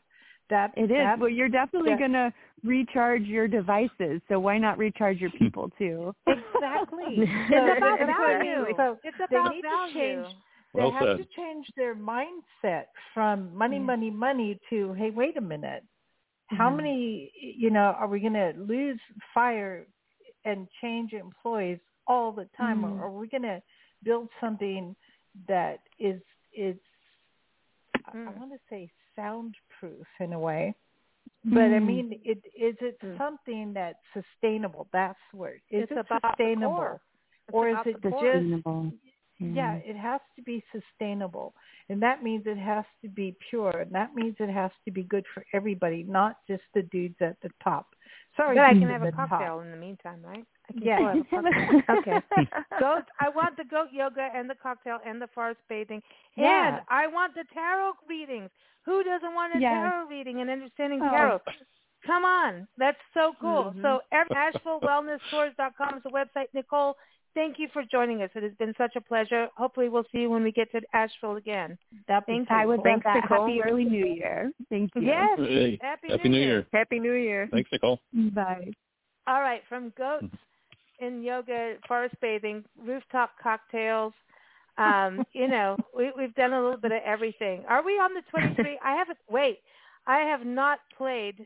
That 0.49 0.73
It 0.77 0.83
is. 0.83 0.89
that's- 0.89 1.17
Well, 1.19 1.29
you're 1.29 1.49
definitely 1.49 1.91
that- 1.91 1.99
going 1.99 2.11
to 2.13 2.31
recharge 2.63 3.23
your 3.23 3.47
devices, 3.47 4.21
so 4.27 4.39
why 4.39 4.59
not 4.59 4.77
recharge 4.77 5.19
your 5.19 5.31
people 5.31 5.69
too? 5.71 6.13
exactly. 6.27 7.15
It's 7.17 7.81
about 7.81 7.99
value. 8.05 8.73
So 8.75 8.99
It's 9.03 9.17
they 9.17 9.43
need 9.43 9.61
value. 9.61 9.61
to 9.61 9.93
change. 9.93 10.27
They 10.73 10.81
Well 10.81 10.91
have 10.91 11.03
said. 11.07 11.17
to 11.17 11.25
change 11.35 11.67
their 11.77 11.95
mindset 11.95 12.87
from 13.13 13.55
money, 13.55 13.79
money, 13.79 14.11
money 14.11 14.59
to 14.69 14.93
hey, 14.93 15.09
wait 15.09 15.37
a 15.37 15.41
minute. 15.41 15.83
How 16.47 16.67
Mm-hmm. 16.67 16.77
many, 16.77 17.31
you 17.41 17.71
know, 17.71 17.95
are 17.97 18.07
we 18.07 18.19
going 18.19 18.33
to 18.33 18.53
lose 18.57 18.99
fire 19.33 19.87
and 20.43 20.67
change 20.81 21.13
employees 21.13 21.79
all 22.07 22.31
the 22.31 22.47
time, 22.57 22.81
Mm-hmm. 22.81 22.99
or 22.99 23.05
are 23.05 23.11
we 23.11 23.27
going 23.27 23.43
to 23.43 23.61
build 24.03 24.29
something 24.39 24.95
that 25.47 25.79
is 25.99 26.21
is 26.53 26.77
I- 28.07 28.11
I 28.11 28.15
Mm. 28.15 28.37
want 28.37 28.51
to 28.51 28.59
say 28.69 28.89
soundproof 29.15 30.07
in 30.19 30.33
a 30.33 30.39
way, 30.39 30.75
but 31.43 31.71
I 31.71 31.79
Mm. 31.79 31.85
mean, 31.87 32.21
it 32.23 32.39
is 32.55 32.77
it 32.81 32.99
something 33.17 33.73
that's 33.73 33.99
sustainable? 34.13 34.87
That's 34.91 35.19
where 35.33 35.55
is 35.55 35.61
It's 35.83 35.91
it 35.91 35.97
about 35.97 36.21
sustainable. 36.37 36.99
It's 37.47 37.53
or 37.53 37.69
is 37.69 37.77
it 37.85 37.93
just 37.93 38.03
core. 38.03 38.21
Sustainable. 38.21 38.93
yeah, 39.39 39.75
it 39.75 39.95
has 39.95 40.21
to 40.35 40.41
be 40.41 40.63
sustainable. 40.71 41.53
And 41.89 42.01
that 42.01 42.23
means 42.23 42.47
it 42.47 42.57
has 42.57 42.85
to 43.01 43.09
be 43.09 43.35
pure. 43.49 43.71
And 43.81 43.91
that 43.91 44.15
means 44.15 44.35
it 44.39 44.49
has 44.49 44.71
to 44.85 44.91
be 44.91 45.03
good 45.03 45.25
for 45.33 45.45
everybody, 45.53 46.03
not 46.03 46.37
just 46.47 46.63
the 46.73 46.83
dudes 46.83 47.21
at 47.21 47.39
the 47.41 47.51
top. 47.63 47.95
Sorry, 48.37 48.55
But 48.55 48.65
I 48.65 48.73
can 48.73 48.89
have 48.89 49.03
a 49.03 49.11
top. 49.11 49.29
cocktail 49.29 49.59
in 49.61 49.71
the 49.71 49.77
meantime, 49.77 50.21
right? 50.21 50.45
I 50.69 50.73
can 50.73 50.81
Yeah. 50.81 50.97
still 51.25 51.43
have 51.43 51.45
a 51.45 51.83
cocktail. 51.87 51.97
okay. 51.99 52.47
Goat. 52.79 53.03
I 53.19 53.29
want 53.29 53.55
the 53.55 53.63
goat 53.63 53.89
yoga 53.93 54.29
and 54.35 54.49
the 54.49 54.55
cocktail 54.55 54.99
and 55.05 55.21
the 55.21 55.27
forest 55.27 55.59
bathing, 55.69 56.01
Yeah. 56.35 56.67
and 56.77 56.81
I 56.89 57.07
want 57.07 57.33
the 57.35 57.45
tarot 57.53 57.93
readings. 58.09 58.49
Who 58.85 59.03
doesn't 59.03 59.33
want 59.33 59.55
a 59.55 59.59
Yes. 59.59 59.71
tarot 59.73 60.07
reading 60.09 60.41
and 60.41 60.49
understanding 60.49 61.01
Oh. 61.03 61.09
tarot? 61.09 61.39
Come 62.05 62.25
on, 62.25 62.67
that's 62.77 62.99
so 63.13 63.33
cool. 63.41 63.73
Mm-hmm. 63.73 63.81
So 63.81 64.01
AshevilleWellnessTours.com 64.13 65.97
is 65.97 66.03
the 66.03 66.09
website. 66.11 66.47
Nicole, 66.53 66.95
thank 67.35 67.59
you 67.59 67.67
for 67.71 67.83
joining 67.83 68.23
us. 68.23 68.29
It 68.33 68.43
has 68.43 68.53
been 68.57 68.73
such 68.77 68.95
a 68.95 69.01
pleasure. 69.01 69.47
Hopefully, 69.55 69.89
we'll 69.89 70.05
see 70.11 70.21
you 70.21 70.29
when 70.29 70.43
we 70.43 70.51
get 70.51 70.71
to 70.71 70.81
Asheville 70.93 71.35
again. 71.35 71.77
That'd 72.07 72.25
be 72.25 72.33
Thank 72.33 72.47
so 72.47 72.55
you. 72.55 72.61
I 72.61 72.65
would 72.65 72.81
cool. 72.81 72.91
love 72.91 73.01
that. 73.03 73.15
Nicole. 73.21 73.47
Happy 73.47 73.61
early 73.61 73.85
New 73.85 74.05
Year. 74.05 74.51
Thank 74.69 74.91
you. 74.95 75.01
Yes. 75.03 75.37
Hey, 75.37 75.77
Happy, 75.81 76.07
Happy 76.09 76.29
New 76.29 76.39
Year. 76.39 76.65
Happy 76.73 76.99
New 76.99 77.13
Year. 77.13 77.47
Thanks, 77.51 77.69
Nicole. 77.71 77.99
Bye. 78.13 78.71
All 79.27 79.41
right, 79.41 79.61
from 79.69 79.91
goats 79.97 80.25
in 80.99 81.21
yoga, 81.21 81.75
forest 81.87 82.15
bathing, 82.21 82.63
rooftop 82.83 83.31
cocktails. 83.41 84.13
Um, 84.77 85.23
you 85.33 85.47
know, 85.47 85.77
we, 85.95 86.11
we've 86.17 86.35
done 86.35 86.53
a 86.53 86.61
little 86.61 86.79
bit 86.79 86.91
of 86.91 87.01
everything. 87.05 87.63
Are 87.67 87.83
we 87.83 87.93
on 87.93 88.13
the 88.13 88.21
23? 88.31 88.79
I 88.83 88.95
haven't. 88.95 89.17
Wait, 89.29 89.59
I 90.07 90.19
have 90.19 90.45
not 90.45 90.79
played 90.97 91.45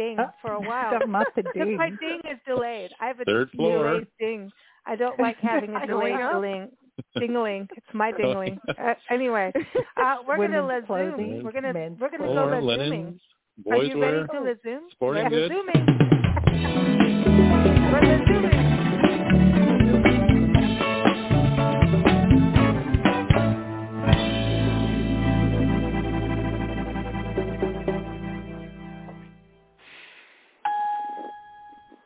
ding 0.00 0.16
Oh, 0.18 0.30
for 0.42 0.52
a 0.52 0.60
while. 0.70 1.06
not 1.06 1.26
the 1.36 1.42
Because 1.42 1.66
ding. 1.68 1.76
my 1.76 1.90
ding 1.90 2.20
is 2.32 2.38
delayed. 2.46 2.90
I 3.00 3.06
have 3.08 3.20
a 3.20 3.24
Third 3.24 3.50
floor. 3.50 3.88
delayed 3.90 4.06
ding. 4.18 4.50
I 4.86 4.96
don't 4.96 5.18
like 5.26 5.36
having 5.40 5.74
a 5.74 5.86
delayed 5.86 6.16
Going 6.16 6.22
up. 6.22 6.42
ding. 6.42 6.68
Dingling. 7.16 7.68
It's 7.76 7.86
my 7.94 8.12
dingling. 8.12 8.58
Uh, 8.68 8.94
anyway, 9.10 9.52
uh, 9.96 10.16
we're 10.26 10.36
gonna 10.36 10.66
let 10.66 10.80
zoom. 10.80 10.86
clothing, 10.86 11.42
We're 11.44 11.52
gonna 11.52 11.72
men's 11.72 11.98
we're 12.00 12.10
gonna 12.10 12.24
Or 12.28 12.34
go 12.34 12.44
let 12.66 12.78
zooming. 12.80 12.90
linens, 12.90 13.20
Are 13.70 13.76
boys 13.76 13.88
you 13.88 14.00
ready 14.02 14.16
wear. 14.18 14.26
to 14.26 14.40
let 14.40 14.62
zoom? 14.62 14.82
Sporting 14.92 15.24
We're 15.24 15.30
goods. 15.30 15.54
zooming. 15.54 15.86
we're 17.92 18.02
let 18.10 18.20
zooming. 18.28 18.69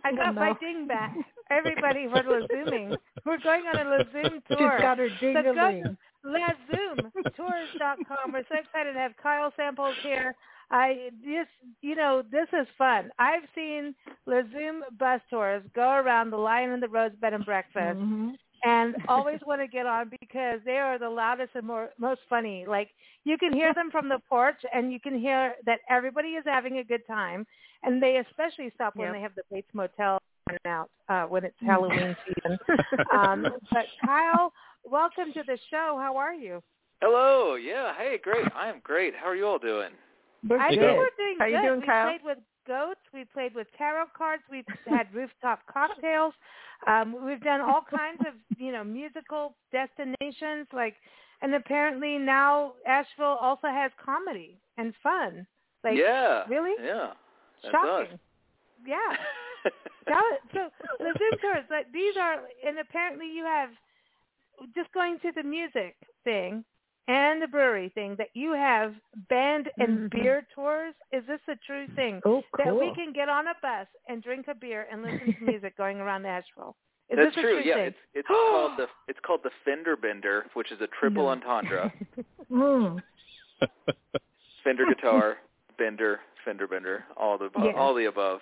I 0.05 0.13
got 0.15 0.35
my 0.35 0.53
ding 0.61 0.87
back. 0.87 1.15
Everybody, 1.51 2.07
we're 2.09 2.23
Lazooming. 2.23 2.97
We're 3.25 3.39
going 3.39 3.63
on 3.67 3.77
a 3.79 3.85
Lazoom 3.85 4.43
She's 4.49 4.57
tour. 4.59 4.79
got 4.81 4.99
her 4.99 5.09
ding 5.21 5.37
So 5.37 5.55
go 5.55 5.83
LazoomTours.com. 6.25 8.33
We're 8.33 8.45
so 8.49 8.57
excited 8.59 8.93
to 8.95 8.99
have 8.99 9.13
Kyle 9.23 9.53
Samples 9.57 9.95
here. 10.03 10.35
I 10.71 11.11
this 11.25 11.47
you 11.83 11.95
know 11.95 12.23
this 12.31 12.49
is 12.59 12.67
fun. 12.79 13.11
I've 13.19 13.43
seen 13.55 13.95
Lazoom 14.27 14.81
bus 14.99 15.21
tours 15.31 15.63
go 15.75 15.91
around 15.91 16.31
the 16.31 16.39
Lion 16.39 16.71
and 16.71 16.83
the 16.83 16.89
Rose 16.89 17.13
Bed 17.21 17.35
and 17.35 17.45
Breakfast, 17.45 17.99
Mhm. 17.99 18.35
and 18.65 18.97
always 19.07 19.41
want 19.47 19.61
to 19.61 19.69
get 19.69 19.85
on 19.87 20.09
because 20.21 20.61
they 20.65 20.79
are 20.79 20.99
the 20.99 21.11
loudest 21.11 21.51
and 21.55 21.67
more 21.67 21.91
most 21.99 22.23
funny. 22.31 22.65
Like 22.67 22.89
you 23.25 23.37
can 23.37 23.53
hear 23.53 23.75
them 23.75 23.91
from 23.91 24.09
the 24.09 24.21
porch, 24.29 24.61
and 24.73 24.91
you 24.91 24.99
can 25.01 25.19
hear 25.19 25.55
that 25.67 25.81
everybody 25.91 26.29
is 26.31 26.45
having 26.47 26.79
a 26.79 26.85
good 26.85 27.07
time, 27.07 27.47
and 27.85 28.03
they 28.03 28.17
especially 28.29 28.71
stop 28.75 28.97
when 28.97 29.07
Yep. 29.07 29.15
they 29.15 29.21
have 29.21 29.35
the 29.35 29.43
Bates 29.51 29.69
Motel 29.75 30.19
on 30.49 30.59
out 30.67 30.91
uh, 31.09 31.25
when 31.25 31.45
it's 31.45 31.57
Halloween 31.61 32.17
season. 32.27 32.59
um, 33.13 33.47
but 33.73 33.87
Kyle, 34.05 34.53
welcome 34.85 35.33
to 35.35 35.43
the 35.47 35.59
show. 35.71 35.99
How 36.01 36.17
are 36.17 36.35
you? 36.35 36.63
Hello. 37.01 37.55
Yeah. 37.57 37.93
Hey. 37.97 38.19
Great. 38.23 38.47
I 38.55 38.69
am 38.69 38.81
great. 38.83 39.15
How 39.15 39.27
are 39.27 39.37
you 39.37 39.47
all 39.47 39.59
doing? 39.59 39.91
We're 40.49 40.59
I 40.59 40.71
good. 40.71 40.79
think 40.81 40.99
we're 40.99 41.09
doing 41.19 41.37
How 41.39 41.47
you 41.47 41.57
good. 41.57 41.67
doing, 41.67 41.81
we 41.81 41.87
Kyle? 41.87 42.09
played 42.09 42.21
with 42.25 42.39
goats. 42.67 43.01
We 43.13 43.25
played 43.25 43.55
with 43.55 43.67
tarot 43.79 44.07
cards. 44.17 44.43
We've 44.51 44.65
had 44.87 45.07
rooftop 45.15 45.61
cocktails. 45.73 46.35
Um, 46.87 47.17
we've 47.25 47.41
done 47.41 47.61
all 47.61 47.83
kinds 47.89 48.21
of 48.21 48.35
you 48.59 48.73
know 48.73 48.85
musical 48.85 49.55
destinations. 49.73 50.67
Like, 50.73 50.97
and 51.43 51.55
apparently 51.55 52.19
now 52.19 52.75
Asheville 52.87 53.39
also 53.41 53.69
has 53.69 53.91
comedy 54.05 54.59
and 54.77 54.93
fun. 55.03 55.47
Like, 55.83 55.97
yeah. 55.99 56.45
really? 56.49 56.73
Yeah. 56.83 57.13
That's 57.65 57.73
shocking. 57.73 58.13
us. 58.15 58.19
Yeah. 58.87 59.17
It. 60.07 60.41
So 60.53 60.69
the 60.99 61.15
Zoom 61.19 61.39
tours, 61.41 61.65
like 61.71 61.91
these 61.91 62.15
are, 62.21 62.43
and 62.67 62.79
apparently 62.79 63.27
you 63.27 63.45
have 63.45 63.71
just 64.75 64.93
going 64.93 65.19
to 65.21 65.33
the 65.35 65.43
music 65.43 65.97
thing 66.25 66.63
and 67.09 67.41
the 67.41 67.47
brewery 67.49 67.89
thing 67.95 68.15
that 68.19 68.29
you 68.35 68.53
have 68.53 68.95
band 69.31 69.71
and 69.79 69.99
Mhm. 69.99 70.11
beer 70.11 70.47
tours. 70.55 70.95
Is 71.13 71.25
this 71.27 71.41
a 71.49 71.57
true 71.67 71.87
thing 71.97 72.21
Oh, 72.27 72.43
that 72.59 72.77
we 72.77 72.93
can 72.95 73.15
get 73.15 73.31
on 73.31 73.47
a 73.49 73.55
bus 73.63 73.87
and 74.09 74.23
drink 74.23 74.47
a 74.49 74.55
beer 74.55 74.87
and 74.93 75.03
listen 75.03 75.33
to 75.33 75.45
music 75.45 75.75
going 75.79 75.99
around 76.01 76.27
Asheville? 76.27 76.77
Is 77.09 77.17
That's 77.17 77.33
true. 77.35 77.43
true 77.43 77.63
yeah. 77.65 77.75
thing? 77.77 77.87
It's 77.87 77.99
it's 78.15 78.29
called 78.29 78.73
the 78.77 78.89
it's 79.09 79.21
called 79.21 79.41
the 79.43 79.51
Fender 79.65 79.97
Bender, 79.97 80.45
which 80.53 80.71
is 80.73 80.81
a 80.83 80.89
triple 81.01 81.29
entendre. 81.29 81.91
Mm. 82.51 83.03
Fender 84.63 84.85
guitar, 84.87 85.39
Bender, 85.79 86.21
Fender 86.45 86.67
Bender, 86.67 87.05
all 87.17 87.39
the 87.39 87.47
above, 87.47 87.65
Yeah. 87.65 87.73
all 87.73 87.95
the 87.95 88.05
above. 88.07 88.41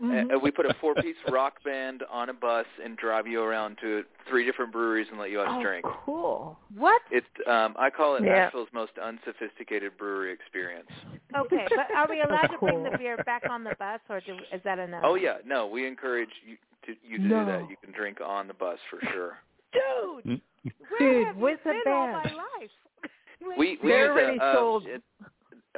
Mhm. 0.00 0.18
And, 0.20 0.30
and 0.32 0.42
we 0.42 0.50
put 0.50 0.64
a 0.66 0.74
four-piece 0.80 1.16
rock 1.30 1.62
band 1.62 2.02
on 2.10 2.28
a 2.30 2.32
bus 2.32 2.66
and 2.82 2.96
drive 2.96 3.26
you 3.26 3.42
around 3.42 3.76
to 3.82 4.04
three 4.28 4.44
different 4.44 4.72
breweries 4.72 5.06
and 5.10 5.18
let 5.20 5.30
you 5.30 5.40
out 5.40 5.58
oh, 5.60 5.62
drink. 5.62 5.84
cool. 6.04 6.58
What? 6.74 7.02
It's 7.10 7.26
um 7.46 7.74
I 7.78 7.90
call 7.90 8.16
it 8.16 8.24
Yeah. 8.24 8.46
Asheville's 8.46 8.68
most 8.72 8.92
unsophisticated 8.98 9.96
brewery 9.98 10.32
experience. 10.32 10.88
Okay, 11.36 11.66
but 11.68 11.94
are 11.94 12.06
we 12.08 12.20
allowed 12.22 12.48
to 12.48 12.58
bring 12.58 12.82
the 12.82 12.96
beer 12.98 13.16
back 13.24 13.42
on 13.48 13.64
the 13.64 13.74
bus, 13.78 14.00
or 14.08 14.20
do, 14.20 14.34
is 14.52 14.60
that 14.64 14.78
a 14.78 14.86
no? 14.86 15.00
Oh 15.04 15.14
yeah, 15.14 15.36
no, 15.44 15.66
we 15.66 15.86
encourage 15.86 16.30
you 16.46 16.56
to 16.86 16.94
you 17.06 17.18
to 17.18 17.22
do 17.24 17.44
that. 17.46 17.66
You 17.70 17.76
can 17.82 17.92
drink 17.92 18.18
on 18.24 18.48
the 18.48 18.54
bus 18.54 18.78
for 18.90 18.98
sure. 19.12 19.38
dude. 19.72 20.40
Where 20.98 20.98
Dude, 20.98 21.26
have 21.26 21.36
with 21.36 21.58
you 21.64 21.72
the 21.72 21.80
been 21.84 21.92
all 21.92 22.06
my 22.12 22.22
band. 22.24 22.36
life? 22.36 22.70
We 23.58 23.78
we 23.82 23.88
They're 23.88 24.12
already 24.12 24.38
a, 24.38 24.42
uh, 24.42 24.54
sold. 24.54 24.86
it- 24.86 25.02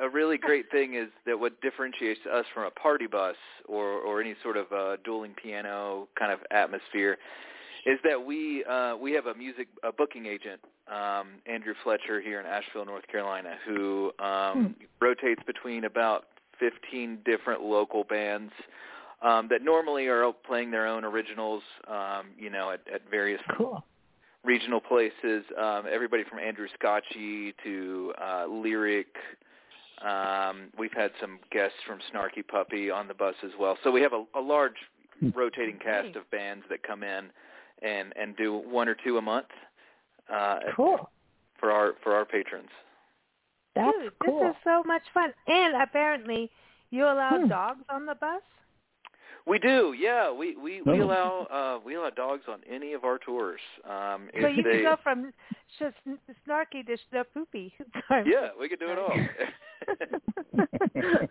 a 0.02 0.08
really 0.08 0.38
great 0.38 0.70
thing 0.70 0.94
is 0.94 1.08
that 1.26 1.38
what 1.38 1.60
differentiates 1.60 2.20
us 2.32 2.44
from 2.52 2.64
a 2.64 2.70
party 2.70 3.06
bus 3.06 3.36
or 3.66 4.00
or 4.00 4.20
any 4.20 4.34
sort 4.42 4.56
of 4.56 4.70
uh, 4.72 4.96
dueling 5.04 5.34
piano 5.40 6.08
kind 6.18 6.32
of 6.32 6.40
atmosphere 6.50 7.18
is 7.86 7.98
that 8.04 8.24
we 8.24 8.64
uh, 8.64 8.96
we 8.96 9.12
have 9.12 9.26
a 9.26 9.34
music 9.34 9.68
a 9.82 9.92
booking 9.92 10.26
agent 10.26 10.60
um, 10.88 11.28
Andrew 11.46 11.74
Fletcher 11.82 12.20
here 12.20 12.40
in 12.40 12.46
Asheville, 12.46 12.84
North 12.84 13.06
Carolina, 13.08 13.56
who 13.66 14.12
um, 14.18 14.74
rotates 15.00 15.42
between 15.46 15.84
about 15.84 16.24
15 16.60 17.20
different 17.24 17.62
local 17.62 18.04
bands 18.04 18.52
um, 19.22 19.48
that 19.50 19.62
normally 19.62 20.06
are 20.06 20.30
playing 20.46 20.70
their 20.70 20.86
own 20.86 21.04
originals, 21.04 21.62
um, 21.88 22.26
you 22.38 22.50
know, 22.50 22.70
at, 22.70 22.80
at 22.92 23.02
various 23.10 23.40
Cool. 23.56 23.82
regional 24.44 24.80
places. 24.80 25.44
Um, 25.58 25.84
everybody 25.90 26.24
from 26.28 26.38
Andrew 26.38 26.68
Scotchie 26.78 27.54
to 27.64 28.12
uh, 28.22 28.46
Lyric. 28.46 29.16
Um, 30.04 30.68
we've 30.78 30.92
had 30.92 31.10
some 31.20 31.38
guests 31.50 31.78
from 31.86 31.98
Snarky 32.12 32.46
Puppy 32.46 32.90
on 32.90 33.08
the 33.08 33.14
bus 33.14 33.34
as 33.44 33.52
well. 33.58 33.78
So 33.82 33.90
we 33.90 34.02
have 34.02 34.12
a, 34.12 34.24
a 34.36 34.40
large 34.40 34.76
rotating 35.34 35.78
cast 35.78 36.08
Nice. 36.08 36.16
of 36.16 36.30
bands 36.30 36.64
that 36.68 36.82
come 36.82 37.02
in 37.02 37.30
and 37.82 38.12
and 38.16 38.36
do 38.36 38.54
one 38.58 38.88
or 38.88 38.96
two 39.04 39.16
a 39.18 39.22
month 39.22 39.46
uh, 40.32 40.58
Cool. 40.76 41.08
for 41.58 41.70
our 41.70 41.94
for 42.02 42.14
our 42.14 42.24
patrons. 42.24 42.68
That's 43.74 43.96
Dude, 44.02 44.12
cool. 44.24 44.40
this 44.40 44.50
is 44.50 44.56
so 44.62 44.82
much 44.86 45.02
fun. 45.12 45.32
And 45.46 45.74
apparently, 45.82 46.50
you 46.90 47.04
allow 47.04 47.38
Hmm. 47.40 47.48
dogs 47.48 47.80
on 47.88 48.06
the 48.06 48.14
bus. 48.14 48.42
We 49.46 49.58
do, 49.58 49.92
yeah. 49.98 50.30
We 50.32 50.56
we 50.56 50.80
we 50.82 51.00
Oh. 51.00 51.04
allow 51.04 51.46
uh, 51.50 51.78
we 51.84 51.94
allow 51.96 52.08
dogs 52.10 52.42
on 52.48 52.60
any 52.68 52.94
of 52.94 53.04
our 53.04 53.18
tours. 53.18 53.60
Um, 53.84 54.28
So 54.40 54.46
you 54.48 54.62
they, 54.62 54.72
can 54.72 54.82
go 54.82 54.96
from 55.02 55.32
sh- 55.78 56.10
snarky 56.48 56.84
to 56.86 56.96
sh- 56.96 57.24
poopy. 57.34 57.74
Sorry. 58.08 58.24
yeah, 58.26 58.48
we 58.58 58.68
could 58.70 58.80
do 58.80 58.90
it 58.90 58.98
all. 58.98 59.14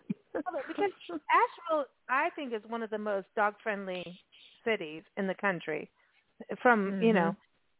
Because 0.68 0.92
Asheville, 1.10 1.86
I 2.10 2.30
think, 2.36 2.54
is 2.54 2.62
one 2.68 2.84
of 2.84 2.90
the 2.90 2.98
most 2.98 3.28
dog-friendly 3.36 4.20
cities 4.66 5.04
in 5.18 5.28
the 5.28 5.36
country. 5.36 5.90
From 6.62 7.02
you 7.02 7.14
know, 7.14 7.36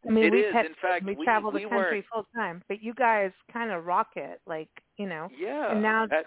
I 0.08 0.12
mean, 0.12 0.26
It 0.26 0.32
we've 0.32 0.46
is. 0.46 0.54
had 0.54 0.66
In 0.68 0.74
fact, 0.82 1.06
we 1.06 1.16
we- 1.16 1.26
travel 1.26 1.52
the 1.52 1.60
country 1.62 1.78
weren't- 1.78 2.06
full 2.14 2.28
time, 2.36 2.64
but 2.68 2.82
you 2.82 2.94
guys 2.94 3.32
kind 3.52 3.72
of 3.72 3.86
rock 3.86 4.10
it, 4.16 4.42
like 4.46 4.70
you 4.98 5.08
know. 5.08 5.28
Yeah. 5.38 5.72
And 5.72 5.82
now 5.82 6.04
At, 6.06 6.26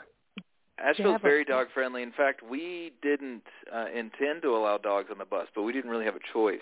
Asheville's 0.79 1.15
have 1.15 1.21
a- 1.23 1.29
very 1.29 1.45
dog 1.45 1.69
friendly. 1.73 2.03
In 2.03 2.13
fact, 2.13 2.43
we 2.43 2.93
didn't 3.03 3.43
uh, 3.75 3.87
intend 3.95 4.43
to 4.43 4.55
allow 4.57 4.79
dogs 4.79 5.09
on 5.11 5.19
the 5.19 5.25
bus, 5.25 5.47
but 5.55 5.63
we 5.63 5.73
didn't 5.73 5.91
really 5.91 6.05
have 6.05 6.17
a 6.17 6.33
choice 6.33 6.59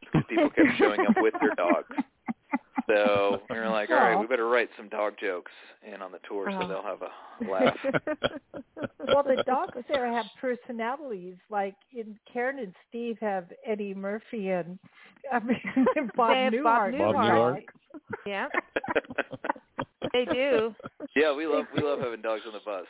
because 0.00 0.22
people 0.28 0.50
kept 0.50 0.76
showing 0.78 1.00
up 1.00 1.14
with 1.18 1.34
their 1.40 1.54
dogs. 1.56 1.94
So 2.88 3.42
we 3.50 3.56
were 3.56 3.68
like, 3.68 3.90
all 3.90 3.96
right, 3.96 4.18
we 4.18 4.26
better 4.26 4.48
write 4.48 4.70
some 4.76 4.88
dog 4.88 5.14
jokes 5.20 5.52
in 5.86 6.00
on 6.00 6.10
the 6.10 6.20
tour 6.26 6.50
so 6.50 6.66
they'll 6.66 6.82
have 6.82 7.02
a 7.02 7.50
laugh. 7.50 7.76
well, 9.06 9.22
the 9.22 9.42
dogs 9.46 9.74
there 9.92 10.10
have 10.10 10.24
personalities. 10.40 11.36
Like 11.50 11.74
in 11.94 12.18
Karen 12.32 12.58
and 12.58 12.72
Steve 12.88 13.18
have 13.20 13.44
Eddie 13.66 13.92
Murphy 13.92 14.48
and 14.50 14.78
I 15.30 15.38
mean 15.40 15.60
Bob 16.16 16.30
They 16.30 16.44
have 16.44 16.52
Newhart. 16.54 16.98
Bob 16.98 17.14
Bob 17.14 17.14
Newhart. 17.16 17.62
yeah, 18.26 18.46
they 20.14 20.24
do. 20.24 20.74
yeah, 21.14 21.34
we 21.36 21.46
love 21.46 21.66
we 21.76 21.82
love 21.82 21.98
having 21.98 22.22
dogs 22.22 22.42
on 22.46 22.54
the 22.54 22.60
bus. 22.64 22.86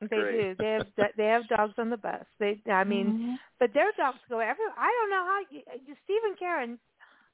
It's 0.00 0.10
They 0.10 0.16
great. 0.16 0.32
do. 0.32 0.54
They 0.58 0.72
have 0.72 0.86
they 1.16 1.26
have 1.26 1.48
dogs 1.48 1.74
on 1.78 1.90
the 1.90 1.96
bus. 1.96 2.24
They, 2.38 2.60
I 2.70 2.84
mean, 2.84 3.12
Mhm. 3.12 3.38
but 3.58 3.72
their 3.74 3.90
dogs 3.96 4.18
go 4.28 4.38
every. 4.40 4.64
I 4.76 4.90
don't 5.00 5.10
know 5.10 5.24
how 5.24 5.40
you, 5.50 5.62
you 5.86 5.96
Steve 6.04 6.38
Karen, 6.38 6.78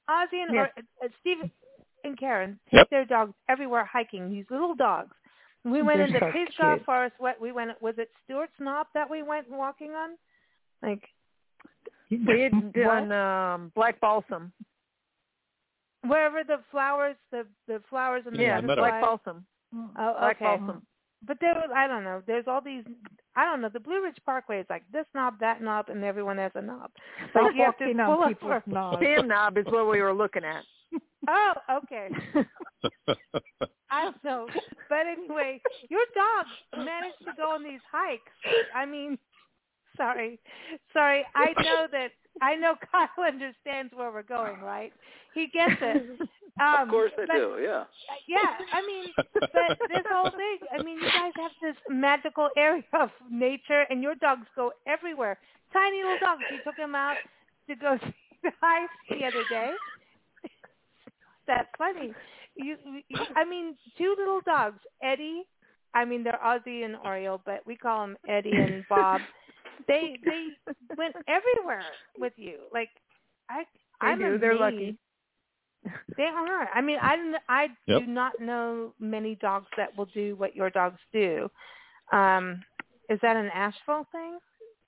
Ozzy 0.09 0.43
and 0.43 0.57
or, 0.57 0.71
uh, 1.03 1.09
Steve 1.21 1.39
and 2.05 2.19
Karen 2.19 2.59
take 2.71 2.79
Yep. 2.81 2.91
their 2.91 3.05
dogs 3.05 3.35
everywhere 3.49 3.85
hiking. 3.85 4.31
These 4.31 4.47
little 4.51 4.75
dogs. 4.75 5.15
We 5.65 5.83
went 5.83 5.99
They're 5.99 6.07
into 6.09 6.21
so 6.21 6.31
Pisgah 6.33 6.75
cute. 6.77 6.85
Forest. 6.85 7.15
What 7.19 7.41
we 7.41 7.53
went 7.53 7.81
was 7.81 7.95
it 7.99 8.11
Stewart's 8.25 8.53
Knob 8.61 8.87
that 8.95 9.09
we 9.09 9.23
went 9.23 9.49
walking 9.51 9.93
on? 9.93 10.11
Like 10.83 11.03
we 12.11 12.41
had 12.41 12.73
done 12.73 13.13
um 13.13 13.73
black 13.75 13.99
balsam. 14.01 14.53
wherever 16.03 16.45
the 16.45 16.59
flowers, 16.71 17.17
the 17.31 17.47
the 17.67 17.81
flowers 17.89 18.23
and 18.27 18.37
the 18.37 18.43
Yeah, 18.43 18.61
meadow. 18.61 18.83
black 18.83 19.01
balsam. 19.01 19.47
Oh, 19.75 19.91
Black 20.21 20.37
okay. 20.37 20.45
balsam. 20.45 20.83
But 21.27 21.39
there 21.41 21.55
was 21.55 21.71
I 21.75 21.87
don't 21.87 22.05
know. 22.05 22.23
There's 22.27 22.47
all 22.47 22.61
these 22.61 22.85
I 23.37 23.45
don't 23.45 23.61
know. 23.61 23.69
The 23.69 23.81
Blue 23.81 24.03
Ridge 24.03 24.19
Parkway 24.25 24.61
is 24.61 24.67
like 24.71 24.83
this 24.93 25.07
knob, 25.15 25.39
that 25.41 25.63
knob, 25.63 25.89
and 25.89 26.05
everyone 26.05 26.39
has 26.39 26.53
a 26.55 26.63
knob. 26.63 26.91
Like 27.35 27.55
you 27.55 27.63
have 27.65 27.77
to 27.79 27.85
Walking 27.87 27.97
pull 27.99 28.13
on 28.15 28.23
up 28.23 28.29
people's 28.29 28.63
for- 28.65 28.71
knobs. 28.71 29.03
Sam 29.03 29.29
knob 29.29 29.59
is 29.59 29.67
what 29.67 29.89
we 29.91 30.01
were 30.03 30.15
looking 30.15 30.45
at. 30.45 30.63
Oh, 31.27 31.55
okay. 31.79 32.11
I 33.91 34.05
don't 34.05 34.25
know. 34.25 34.47
But 34.91 35.07
anyway, 35.07 35.61
your 35.89 36.05
dog 36.15 36.85
managed 36.85 37.19
to 37.25 37.33
go 37.37 37.51
on 37.51 37.65
these 37.65 37.81
hikes. 37.91 38.31
I 38.75 38.85
mean, 38.85 39.17
sorry, 39.97 40.39
sorry. 40.93 41.25
I 41.35 41.53
know 41.63 41.87
that 41.93 42.09
I 42.43 42.57
know 42.57 42.75
Kyle 42.93 43.09
understands 43.27 43.93
where 43.95 44.11
we're 44.13 44.23
going, 44.23 44.61
right? 44.61 44.93
He 45.35 45.47
gets 45.47 45.73
it. 45.81 46.29
Um, 46.61 46.83
of 46.87 46.89
course 46.89 47.13
I 47.19 47.27
but- 47.27 47.35
do. 47.35 47.59
Yeah. 47.63 47.85
Yeah, 48.29 48.55
I 48.73 48.81
mean, 48.87 49.07
but 49.17 49.79
this 49.89 50.07
whole 50.11 50.31
thing. 50.31 50.59
I 50.73 50.83
mean, 50.83 50.97
you 50.97 51.09
guys 51.09 51.33
have 51.37 51.51
this 51.61 51.77
magical 51.91 52.49
area 52.57 52.83
of 52.93 53.11
nature, 53.31 53.85
and 53.91 54.03
your 54.03 54.15
dogs 54.17 54.47
go 54.55 54.73
everywhere. 54.87 55.39
Tiny 55.73 56.03
little 56.03 56.19
dogs. 56.21 56.43
You 56.51 56.59
took 56.65 56.77
him 56.77 56.95
out 56.95 57.17
to 57.69 57.75
go 57.75 57.99
see 58.05 58.15
the 58.45 58.51
hikes 58.61 58.93
the 59.11 59.27
other 59.27 59.43
day. 59.51 59.71
That's 61.47 61.69
funny. 61.77 62.13
You, 62.57 62.77
you, 63.09 63.19
I 63.37 63.45
mean, 63.45 63.75
two 63.99 64.15
little 64.17 64.41
dogs, 64.45 64.79
Eddie. 65.03 65.43
I 65.95 66.05
mean, 66.05 66.23
they're 66.25 66.39
Aussie 66.45 66.85
and 66.85 66.95
Oreo, 66.97 67.41
but 67.45 67.61
we 67.67 67.77
call 67.77 68.07
them 68.07 68.17
Eddie 68.29 68.53
and 68.53 68.85
Bob. 68.89 69.21
They 69.89 70.17
they 70.25 70.49
went 70.97 71.15
everywhere 71.29 71.83
with 72.19 72.33
you. 72.37 72.59
Like 72.73 72.91
I, 73.51 73.65
They 74.01 74.07
I'm 74.07 74.19
do. 74.19 74.39
They're 74.39 74.57
lucky. 74.57 74.97
They 76.17 76.25
are. 76.25 76.69
I 76.75 76.81
mean, 76.81 76.99
I 77.03 77.17
don't- 77.17 77.43
I 77.49 77.69
Yep. 77.87 78.01
do 78.03 78.07
not 78.07 78.41
know 78.41 78.93
many 79.01 79.35
dogs 79.37 79.67
that 79.77 79.97
will 79.97 80.07
do 80.07 80.37
what 80.37 80.55
your 80.57 80.71
dogs 80.71 81.01
do. 81.13 81.51
Um, 82.13 82.63
is 83.09 83.19
that 83.23 83.37
an 83.37 83.51
Asheville 83.53 84.07
thing 84.13 84.39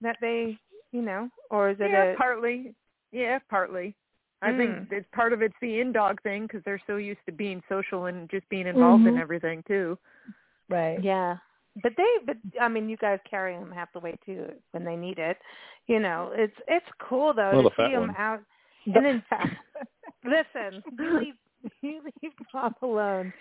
that 0.00 0.16
they, 0.20 0.58
you 0.92 1.02
know, 1.02 1.28
or 1.50 1.70
is 1.70 1.76
it 1.80 1.90
yeah, 1.90 2.12
a? 2.12 2.16
partly. 2.16 2.74
Yeah, 3.12 3.38
partly. 3.50 3.94
I 4.42 4.52
think 4.52 4.70
Mm. 4.76 4.92
it's 4.92 5.08
part 5.12 5.32
of 5.32 5.42
it's 5.42 5.56
the 5.60 5.80
in 5.80 5.92
dog 5.92 6.20
thing 6.22 6.42
because 6.42 6.62
they're 6.64 6.82
so 6.86 6.96
used 6.96 7.24
to 7.26 7.32
being 7.32 7.62
social 7.68 8.06
and 8.06 8.28
just 8.30 8.48
being 8.48 8.66
involved 8.66 9.06
in 9.06 9.14
Mhm. 9.14 9.20
everything 9.20 9.62
too. 9.64 9.98
Right. 10.68 11.00
Yeah, 11.02 11.38
but 11.82 11.96
they, 11.96 12.18
but 12.24 12.36
I 12.60 12.68
mean, 12.68 12.88
you 12.88 12.96
guys 12.98 13.18
carry 13.28 13.54
them 13.56 13.70
half 13.72 13.92
the 13.92 14.00
way 14.00 14.16
too 14.24 14.52
when 14.72 14.84
they 14.84 14.96
need 14.96 15.18
it. 15.18 15.38
You 15.86 16.00
know, 16.00 16.32
it's 16.34 16.56
it's 16.68 16.86
cool 16.98 17.32
though 17.32 17.52
Well, 17.52 17.62
to 17.70 17.74
the 17.76 17.86
see 17.86 17.92
them 17.92 18.08
one. 18.08 18.16
out. 18.16 18.42
And 18.94 19.04
in 19.06 19.20
fact, 19.28 19.56
listen, 20.26 20.82
you 20.98 21.18
leave 21.20 21.34
you 21.82 22.00
leave 22.22 22.32
Bob 22.52 22.74
alone. 22.82 23.32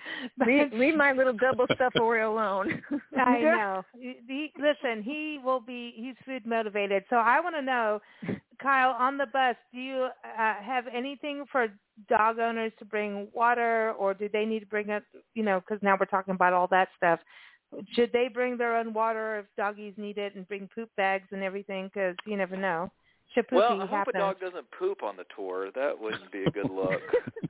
leave, 0.46 0.74
leave 0.74 0.96
my 0.96 1.12
little 1.12 1.34
double 1.34 1.66
stuffed 1.76 1.98
Oreo 1.98 2.32
alone. 2.32 2.82
I 3.18 3.40
know. 3.42 3.86
He, 3.94 4.52
listen, 4.58 5.04
he 5.04 5.40
will 5.44 5.60
be. 5.60 5.94
He's 5.96 6.16
food 6.26 6.46
motivated. 6.46 7.04
So 7.10 7.18
I 7.18 7.40
want 7.40 7.56
to 7.56 7.62
know, 7.62 8.02
Kyle, 8.62 8.96
on 8.98 9.18
the 9.18 9.28
bus, 9.28 9.56
do 9.74 9.80
you 9.80 10.08
uh, 10.24 10.54
have 10.62 10.86
anything 10.94 11.46
for 11.52 11.68
dog 12.10 12.40
owners 12.40 12.72
to 12.80 12.86
bring 12.86 13.28
water, 13.34 13.94
or 13.98 14.14
do 14.14 14.30
they 14.32 14.46
need 14.46 14.62
to 14.62 14.66
bring 14.66 14.92
up? 14.92 15.04
You 15.34 15.44
know, 15.44 15.60
because 15.60 15.82
now 15.84 15.98
we're 16.00 16.06
talking 16.06 16.34
about 16.34 16.54
all 16.54 16.68
that 16.68 16.90
stuff. 16.98 17.20
Should 17.94 18.12
they 18.14 18.30
bring 18.34 18.58
their 18.58 18.78
own 18.78 18.94
water 18.94 19.40
if 19.40 19.46
doggies 19.58 19.94
need 19.98 20.18
it, 20.18 20.36
and 20.36 20.48
bring 20.48 20.70
poop 20.74 20.90
bags 20.98 21.28
and 21.32 21.44
everything? 21.44 21.90
Because 21.94 22.16
you 22.26 22.38
never 22.38 22.56
know. 22.56 22.92
Should 23.34 23.46
Well, 23.52 23.74
I 23.82 23.86
hope 23.86 23.90
happen? 23.90 24.16
a 24.16 24.20
dog 24.20 24.40
doesn't 24.40 24.66
poop 24.78 25.04
on 25.04 25.18
the 25.18 25.26
tour. 25.36 25.70
That 25.76 26.00
wouldn't 26.00 26.32
be 26.32 26.44
a 26.44 26.52
good 26.52 26.70
look. 26.72 27.02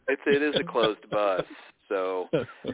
it's 0.08 0.22
it 0.26 0.42
is 0.42 0.56
a 0.60 0.64
closed 0.64 1.08
bus, 1.12 1.44
so. 1.90 2.28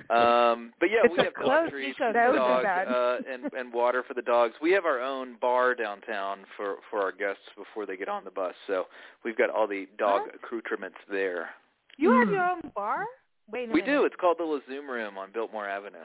Um, 0.10 0.72
but 0.80 0.90
yeah, 0.90 1.02
It's 1.04 1.18
we 1.18 1.24
have 1.24 1.34
closed 1.34 1.50
dog 1.50 1.70
treats 1.72 1.98
for 1.98 2.08
the 2.08 2.14
That 2.14 2.34
dog 2.36 2.66
uh, 2.66 3.18
and 3.30 3.52
and 3.54 3.74
water 3.74 4.04
for 4.08 4.14
the 4.14 4.22
dogs. 4.22 4.54
We 4.62 4.72
have 4.72 4.86
our 4.86 5.02
own 5.02 5.36
bar 5.42 5.76
downtown 5.76 6.40
for 6.56 6.76
for 6.90 7.02
our 7.02 7.12
guests 7.12 7.44
before 7.58 7.86
they 7.86 7.98
get 7.98 8.08
on 8.08 8.24
the 8.24 8.32
bus. 8.32 8.54
So 8.68 8.86
we've 9.26 9.38
got 9.38 9.50
all 9.50 9.68
the 9.68 9.88
dog 9.98 10.22
Huh? 10.32 10.38
accoutrements 10.42 10.98
there. 11.10 11.50
you 11.98 12.12
have 12.12 12.28
Mm. 12.30 12.32
your 12.32 12.44
own 12.46 12.72
bar? 12.74 13.06
Wait 13.52 13.68
a 13.70 13.74
We 13.74 13.82
minute. 13.82 13.94
do. 13.94 14.06
It's 14.06 14.16
called 14.16 14.38
the 14.38 14.44
Lazoom 14.46 14.88
Room 14.88 15.18
on 15.18 15.32
Biltmore 15.34 15.68
Avenue. 15.68 15.98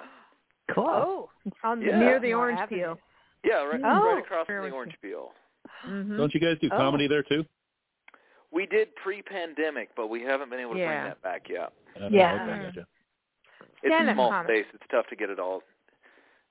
Cool. 0.75 0.89
Oh, 0.89 1.31
on 1.63 1.81
Yeah. 1.81 1.99
Near 2.01 2.19
the 2.19 2.35
orange 2.35 2.59
Avenue. 2.59 2.81
peel. 2.97 2.99
Yeah, 3.45 3.63
right, 3.63 3.81
Oh. 3.85 4.05
right 4.15 4.19
across 4.19 4.47
from 4.47 4.65
the 4.69 4.71
orange 4.75 4.97
peel. 5.01 5.33
Hmm 5.85 6.17
Don't 6.17 6.33
you 6.35 6.41
guys 6.41 6.57
do 6.61 6.69
Oh. 6.73 6.77
comedy 6.77 7.07
there 7.09 7.23
too? 7.23 7.45
We 8.53 8.67
did 8.67 8.95
pre-pandemic, 8.97 9.91
but 9.97 10.07
we 10.09 10.23
haven't 10.23 10.51
been 10.51 10.61
able 10.61 10.75
to 10.75 10.79
Yeah. 10.81 10.87
bring 10.87 11.05
that 11.05 11.23
back 11.23 11.49
yet. 11.49 11.73
Uh, 12.01 12.09
Yeah. 12.11 12.35
okay, 12.43 12.63
gotcha. 12.65 12.87
It's 13.83 13.85
a 13.85 13.89
Stand-up 13.89 14.15
small 14.15 14.31
comic. 14.31 14.47
space. 14.65 14.75
It's 14.75 14.87
tough 14.91 15.07
to 15.09 15.17
get 15.17 15.31
it 15.31 15.39
all, 15.39 15.63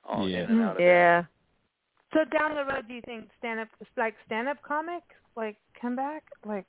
all 0.04 0.28
Yeah. 0.30 0.44
in 0.44 0.52
and 0.52 0.62
out 0.62 0.72
of 0.74 0.78
there. 0.78 0.88
Yeah. 0.88 1.24
So 2.14 2.24
down 2.26 2.56
the 2.56 2.66
road, 2.66 2.88
do 2.88 2.94
you 2.94 3.02
think 3.02 3.30
stand 3.38 3.60
up, 3.60 3.68
like 3.98 4.16
stand 4.26 4.48
up 4.48 4.62
comic, 4.62 5.04
like 5.36 5.58
come 5.82 5.96
back, 5.96 6.24
like 6.46 6.68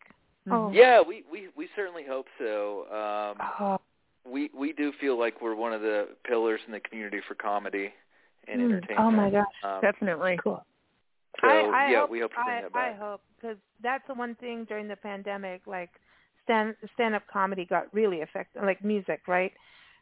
oh 0.50 0.70
Yeah, 0.72 1.00
we 1.02 1.22
we 1.30 1.48
we 1.54 1.68
certainly 1.76 2.04
hope 2.04 2.28
so. 2.38 2.86
Um, 2.90 3.36
oh 3.60 3.80
we 4.24 4.50
we 4.54 4.72
do 4.72 4.90
feel 4.92 5.16
like 5.18 5.40
we're 5.40 5.54
one 5.54 5.72
of 5.72 5.82
the 5.82 6.16
pillars 6.24 6.60
in 6.66 6.72
the 6.72 6.80
community 6.80 7.20
for 7.28 7.34
comedy 7.34 7.92
and 8.48 8.60
Mm. 8.60 8.64
entertainment. 8.64 9.06
Oh, 9.06 9.10
my 9.10 9.30
gosh. 9.30 9.44
Um, 9.64 9.80
Definitely. 9.82 10.38
cool. 10.42 10.64
So 11.40 11.48
I, 11.48 11.86
I 11.86 11.90
yeah, 11.90 12.00
hope, 12.00 12.10
we 12.10 12.20
hope 12.20 12.30
to 12.32 12.36
bring 12.44 12.56
I, 12.58 12.60
that 12.62 12.74
I 12.74 12.92
hope 12.92 13.22
because 13.36 13.56
that's 13.82 14.04
the 14.06 14.14
one 14.14 14.34
thing 14.36 14.64
during 14.64 14.88
the 14.88 14.96
pandemic, 14.96 15.62
like 15.66 15.90
stand 16.44 16.74
stand 16.94 17.14
up 17.14 17.22
comedy 17.32 17.64
got 17.64 17.92
really 17.92 18.22
affected, 18.22 18.62
like 18.62 18.82
music, 18.84 19.22
right? 19.26 19.52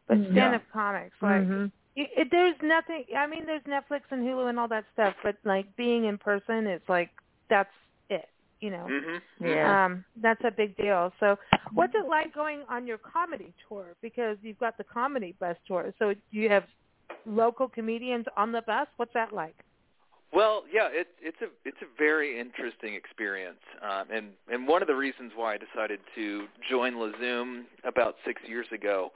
But 0.07 0.19
Mm. 0.19 0.33
stand 0.33 0.55
up 0.55 0.63
comics, 0.73 1.17
like 1.23 1.43
Mhm. 1.43 1.73
it, 1.97 2.11
it, 2.17 2.31
there's 2.31 2.57
nothing. 2.63 3.05
I 3.17 3.27
mean, 3.27 3.47
there's 3.47 3.63
Netflix 3.63 4.03
and 4.11 4.23
Hulu 4.23 4.49
and 4.49 4.59
all 4.59 4.69
that 4.69 4.85
stuff, 4.93 5.15
but 5.23 5.37
like 5.45 5.75
being 5.77 6.05
in 6.05 6.19
person, 6.19 6.67
it's 6.67 6.89
like 6.89 7.11
that's 7.49 7.73
it, 8.11 8.29
you 8.61 8.71
know. 8.71 8.87
Mhm. 8.89 9.23
Yeah. 9.41 9.85
Um, 9.87 10.05
that's 10.17 10.43
a 10.45 10.51
big 10.51 10.77
deal. 10.77 11.13
So, 11.21 11.39
what's 11.73 11.95
it 11.95 12.07
like 12.07 12.33
going 12.35 12.63
on 12.69 12.87
your 12.87 12.99
comedy 12.99 13.53
tour? 13.69 13.97
Because 14.01 14.37
you've 14.43 14.59
got 14.59 14.77
the 14.79 14.85
comedy 14.85 15.33
bus 15.41 15.57
tour. 15.67 15.93
So, 15.99 16.15
do 16.15 16.21
you 16.31 16.49
have 16.49 16.65
local 17.27 17.69
comedians 17.69 18.27
on 18.37 18.53
the 18.53 18.63
bus? 18.63 18.87
What's 18.97 19.13
that 19.15 19.33
like? 19.33 19.57
Well, 20.35 20.65
yeah, 20.73 20.89
it, 20.91 21.09
it's 21.23 21.37
a 21.43 21.47
it's 21.65 21.79
a 21.81 21.87
very 21.97 22.41
interesting 22.41 22.95
experience, 22.95 23.61
um, 23.83 24.07
and 24.13 24.31
and 24.51 24.67
one 24.67 24.83
of 24.83 24.89
the 24.89 24.97
reasons 24.97 25.31
why 25.37 25.55
I 25.55 25.59
decided 25.59 26.01
to 26.17 26.47
join 26.69 26.95
LaZoom 26.95 27.63
about 27.85 28.17
six 28.27 28.43
years 28.45 28.67
ago, 28.73 29.13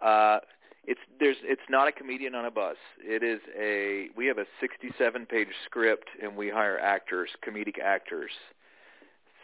uh, 0.00 0.38
it's 0.84 1.00
there's 1.18 1.36
it's 1.42 1.60
not 1.68 1.88
a 1.88 1.92
comedian 1.92 2.36
on 2.36 2.44
a 2.44 2.52
bus. 2.52 2.76
It 3.00 3.24
is 3.24 3.40
a 3.58 4.10
we 4.16 4.26
have 4.26 4.38
a 4.38 4.44
67 4.60 5.26
page 5.26 5.48
script, 5.66 6.08
and 6.22 6.36
we 6.36 6.48
hire 6.48 6.78
actors, 6.78 7.30
comedic 7.44 7.80
actors. 7.82 8.30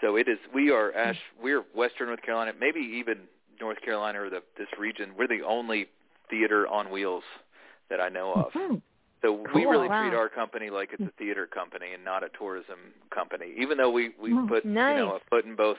So 0.01 0.15
it 0.15 0.29
is 0.29 0.39
we 0.55 0.71
are 0.71 0.93
Ash 0.93 1.19
we're 1.43 1.65
Western 1.75 2.07
North 2.07 2.23
Carolina, 2.23 2.53
maybe 2.59 2.79
even 2.81 3.19
North 3.61 3.81
Carolina 3.83 4.23
or 4.23 4.31
the 4.31 4.43
this 4.57 4.69
region. 4.79 5.11
We're 5.19 5.27
the 5.27 5.43
only 5.43 5.89
theater 6.31 6.69
on 6.69 6.91
wheels 6.91 7.25
that 7.91 8.01
I 8.01 8.11
know 8.11 8.33
of. 8.33 8.53
So 9.27 9.33
we 9.55 9.65
really 9.65 9.89
Wow. 9.89 10.09
treat 10.09 10.15
our 10.17 10.29
company 10.29 10.71
like 10.71 10.91
it's 10.93 11.03
a 11.03 11.11
theater 11.19 11.47
company 11.47 11.93
and 11.95 12.05
not 12.05 12.23
a 12.23 12.29
tourism 12.39 12.79
company. 13.13 13.53
Even 13.59 13.77
though 13.77 13.91
we 13.91 14.11
we 14.23 14.31
Mm, 14.31 14.49
put 14.49 14.65
you 14.65 14.71
know 14.71 15.17
a 15.17 15.21
foot 15.29 15.45
in 15.45 15.57
both 15.57 15.79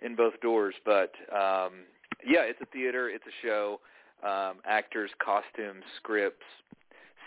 in 0.00 0.16
both 0.16 0.40
doors, 0.40 0.74
but 0.84 1.12
um 1.32 1.84
yeah, 2.24 2.42
it's 2.42 2.60
a 2.62 2.66
theater, 2.66 3.10
it's 3.10 3.24
a 3.26 3.46
show, 3.46 3.80
um 4.26 4.56
actors, 4.64 5.10
costumes, 5.22 5.84
scripts, 5.98 6.46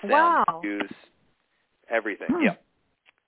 sound 0.09 0.38
Wow. 0.47 0.61
cues, 0.61 0.91
everything. 1.89 2.30
Hmm. 2.30 2.45
Yeah. 2.45 2.55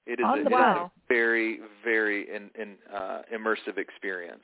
It 0.07 0.19
is 0.19 0.25
a, 0.25 0.25
On 0.25 0.39
it 0.39 0.43
the 0.43 0.49
is 0.49 0.51
a 0.51 0.91
very 1.07 1.59
very 1.83 2.35
in, 2.35 2.49
in 2.59 2.75
uh 2.93 3.21
immersive 3.31 3.77
experience. 3.77 4.43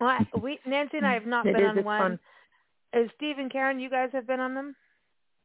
Well, 0.00 0.26
we 0.42 0.58
Nancy 0.66 0.96
and 0.96 1.06
I 1.06 1.14
have 1.14 1.26
not 1.26 1.46
It 1.46 1.52
been 1.52 1.62
is. 1.62 1.76
on 1.78 1.84
one. 1.84 2.18
fun. 2.92 3.02
Is 3.04 3.10
Steve 3.16 3.38
and 3.38 3.50
Karen? 3.50 3.78
You 3.78 3.90
guys 3.90 4.10
have 4.12 4.26
been 4.26 4.40
on 4.40 4.54
them? 4.54 4.74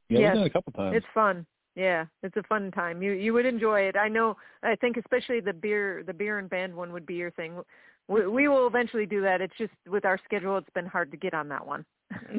Yeah, 0.09 0.19
Yes. 0.19 0.27
we've 0.27 0.33
done 0.35 0.43
it 0.43 0.47
a 0.47 0.49
couple 0.49 0.73
times. 0.73 0.97
It's 0.97 1.05
fun. 1.13 1.45
Yeah, 1.76 2.06
it's 2.23 2.35
a 2.38 2.43
fun 2.43 2.72
time. 2.72 3.02
You 3.02 3.11
you 3.14 3.34
would 3.34 3.45
enjoy 3.45 3.81
it. 3.81 3.95
I 3.95 4.07
know. 4.10 4.35
I 4.64 4.76
think 4.76 4.98
especially 4.98 5.39
the 5.39 5.53
beer 5.53 6.03
the 6.06 6.14
beer 6.14 6.38
and 6.39 6.49
band 6.49 6.76
one 6.76 6.91
would 6.91 7.06
be 7.06 7.15
your 7.15 7.31
thing. 7.31 7.61
We, 8.07 8.27
we 8.27 8.48
will 8.49 8.68
eventually 8.68 9.06
do 9.06 9.22
that. 9.22 9.39
It's 9.41 9.53
just 9.57 9.72
with 9.89 10.03
our 10.03 10.19
schedule, 10.26 10.57
it's 10.57 10.69
been 10.73 10.85
hard 10.88 11.11
to 11.11 11.18
get 11.18 11.34
on 11.34 11.48
that 11.49 11.65
one. 11.65 11.85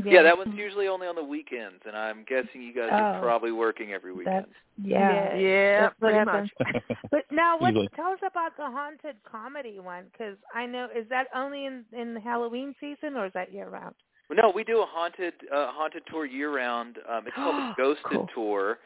Yeah, 0.05 0.23
that 0.23 0.37
one's 0.43 0.55
usually 0.59 0.87
only 0.89 1.07
on 1.07 1.15
the 1.15 1.23
weekends 1.25 1.81
and 1.87 1.97
I'm 1.97 2.25
guessing 2.29 2.61
you 2.63 2.75
guys 2.75 2.91
are 2.93 3.17
Oh. 3.19 3.23
probably 3.23 3.53
working 3.53 3.93
every 3.93 4.13
weekend. 4.13 4.45
That's 4.45 4.51
yeah. 4.85 5.35
Yeah, 5.35 5.81
That's 5.83 5.95
pretty 5.99 6.19
happens. 6.19 6.51
much. 6.61 6.83
But 7.11 7.25
now, 7.31 7.59
what? 7.59 7.75
Tell 7.95 8.09
us 8.09 8.19
about 8.27 8.57
the 8.57 8.65
haunted 8.65 9.17
comedy 9.31 9.79
one, 9.81 10.05
because 10.13 10.37
I 10.55 10.67
know 10.67 10.89
is 10.95 11.07
that 11.11 11.29
only 11.35 11.65
in 11.67 11.85
in 11.93 12.13
the 12.15 12.21
Halloween 12.21 12.75
season 12.81 13.17
or 13.17 13.27
is 13.27 13.33
that 13.35 13.53
year 13.53 13.69
round? 13.69 13.95
No, 14.31 14.51
we 14.55 14.65
do 14.65 14.81
a 14.83 14.87
haunted 14.87 15.35
uh, 15.55 15.69
haunted 15.73 16.03
tour 16.11 16.25
year 16.27 16.55
round. 16.55 16.99
Um, 17.11 17.27
it's 17.27 17.37
called 17.37 17.55
the 17.55 17.75
Ghosted 17.83 18.05
Cool. 18.11 18.29
Tour. 18.35 18.79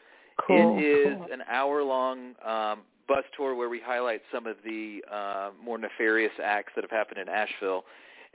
Cool. 0.45 0.77
it 0.77 0.81
is 0.83 1.17
cool. 1.17 1.27
an 1.31 1.41
hour 1.49 1.83
long 1.83 2.35
um, 2.45 2.81
bus 3.07 3.23
tour 3.35 3.55
where 3.55 3.69
we 3.69 3.79
highlight 3.83 4.21
some 4.33 4.45
of 4.47 4.57
the 4.63 5.03
uh, 5.11 5.49
more 5.63 5.77
nefarious 5.77 6.31
acts 6.43 6.73
that 6.75 6.83
have 6.83 6.91
happened 6.91 7.19
in 7.19 7.29
Asheville. 7.29 7.85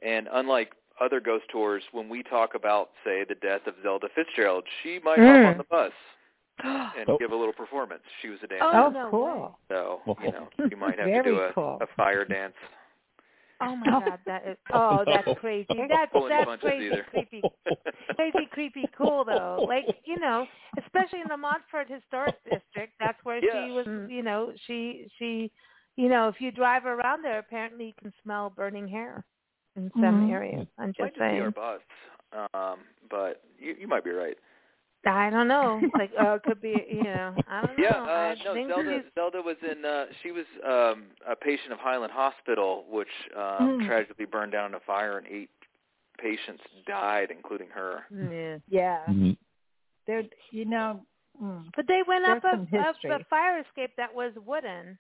And 0.02 0.28
unlike 0.32 0.72
other 1.00 1.20
ghost 1.20 1.44
tours, 1.50 1.82
when 1.92 2.08
we 2.08 2.22
talk 2.22 2.54
about, 2.54 2.90
say, 3.04 3.24
the 3.28 3.34
death 3.36 3.62
of 3.66 3.74
Zelda 3.82 4.08
Fitzgerald, 4.14 4.64
she 4.82 4.98
might 5.04 5.18
hop 5.18 5.26
Mm. 5.26 5.50
on 5.52 5.58
the 5.58 5.64
bus. 5.64 5.92
and 6.64 7.08
Oh. 7.08 7.16
give 7.18 7.32
a 7.32 7.36
little 7.36 7.52
performance. 7.54 8.02
She 8.20 8.28
was 8.28 8.38
a 8.42 8.46
dancer. 8.46 8.64
Oh, 8.66 8.92
Oh, 8.94 9.10
cool. 9.10 9.58
So 9.68 10.16
you 10.22 10.32
know 10.32 10.48
you 10.70 10.76
might 10.76 10.98
have 10.98 11.08
to 11.08 11.22
do 11.22 11.38
a, 11.40 11.52
cool. 11.52 11.78
a 11.80 11.86
fire 11.96 12.24
dance. 12.24 12.54
Oh 13.62 13.76
my 13.76 13.93
God, 13.98 14.20
that 14.26 14.47
is 14.47 14.56
oh, 14.74 15.05
that's 15.09 15.28
crazy. 15.36 15.68
That's 15.89 16.12
that's 16.28 16.51
crazy, 16.60 16.84
either. 16.86 17.05
creepy, 17.10 17.47
crazy, 18.16 18.47
creepy, 18.51 18.90
cool 18.97 19.24
though. 19.24 19.64
Like 19.68 19.86
you 20.05 20.18
know, 20.18 20.47
especially 20.84 21.20
in 21.20 21.28
the 21.28 21.36
Montford 21.36 21.89
Historic 21.89 22.36
District, 22.44 22.93
that's 22.98 23.18
where 23.24 23.40
Yeah. 23.43 23.52
she 23.52 23.70
was. 23.70 23.86
Mm. 23.86 24.10
You 24.10 24.22
know, 24.22 24.52
she 24.66 25.06
she, 25.18 25.51
you 25.97 26.09
know, 26.09 26.28
if 26.28 26.40
you 26.40 26.51
drive 26.51 26.86
around 26.86 27.22
there, 27.24 27.39
apparently 27.39 27.86
you 27.86 27.93
can 28.01 28.12
smell 28.22 28.51
burning 28.51 28.89
hair 28.89 29.24
in 29.76 29.90
some 30.01 30.22
Mhm. 30.22 30.30
areas. 30.30 30.66
I'm 30.78 30.89
just 30.89 30.98
might 31.01 31.14
just 31.14 31.16
just 31.16 31.30
be 31.30 31.40
our 31.40 31.51
saying. 31.51 31.52
bus, 31.52 31.80
um, 32.55 32.80
but 33.10 33.43
you 33.59 33.74
you 33.78 33.89
might 33.89 34.05
be 34.05 34.10
right. 34.10 34.36
I 35.04 35.30
don't 35.30 35.48
know. 35.48 35.80
Like, 35.98 36.10
oh, 36.18 36.34
it 36.34 36.42
could 36.44 36.60
be. 36.60 36.74
You 36.90 37.02
know, 37.04 37.34
I 37.48 37.66
don't 37.66 37.78
know. 37.78 37.84
Yeah, 37.84 37.96
uh, 37.96 38.04
I 38.04 38.34
no, 38.44 38.54
Zelda. 38.68 38.90
she's- 38.90 39.12
Zelda 39.14 39.42
was 39.42 39.56
in. 39.62 39.84
Uh, 39.84 40.06
she 40.22 40.30
was 40.32 40.46
um, 40.64 41.04
a 41.28 41.34
patient 41.36 41.72
of 41.72 41.78
Highland 41.80 42.12
Hospital, 42.12 42.84
which 42.90 43.08
um, 43.36 43.80
Mm. 43.80 43.86
tragically 43.86 44.26
burned 44.26 44.52
down 44.52 44.70
in 44.70 44.74
a 44.74 44.80
fire, 44.80 45.18
and 45.18 45.26
eight 45.26 45.50
patients 46.18 46.62
died, 46.86 47.30
including 47.30 47.68
her. 47.70 48.04
Yeah. 48.10 48.58
Yeah. 48.68 48.98
Mhm. 49.08 49.36
There, 50.06 50.22
you 50.50 50.64
know. 50.66 51.00
Mm. 51.42 51.64
But 51.74 51.86
they 51.88 52.02
went 52.06 52.24
up 52.26 52.44
a, 52.44 52.78
up 52.78 52.96
a 53.04 53.24
fire 53.30 53.58
escape 53.60 53.92
that 53.96 54.14
was 54.14 54.32
wooden, 54.46 54.98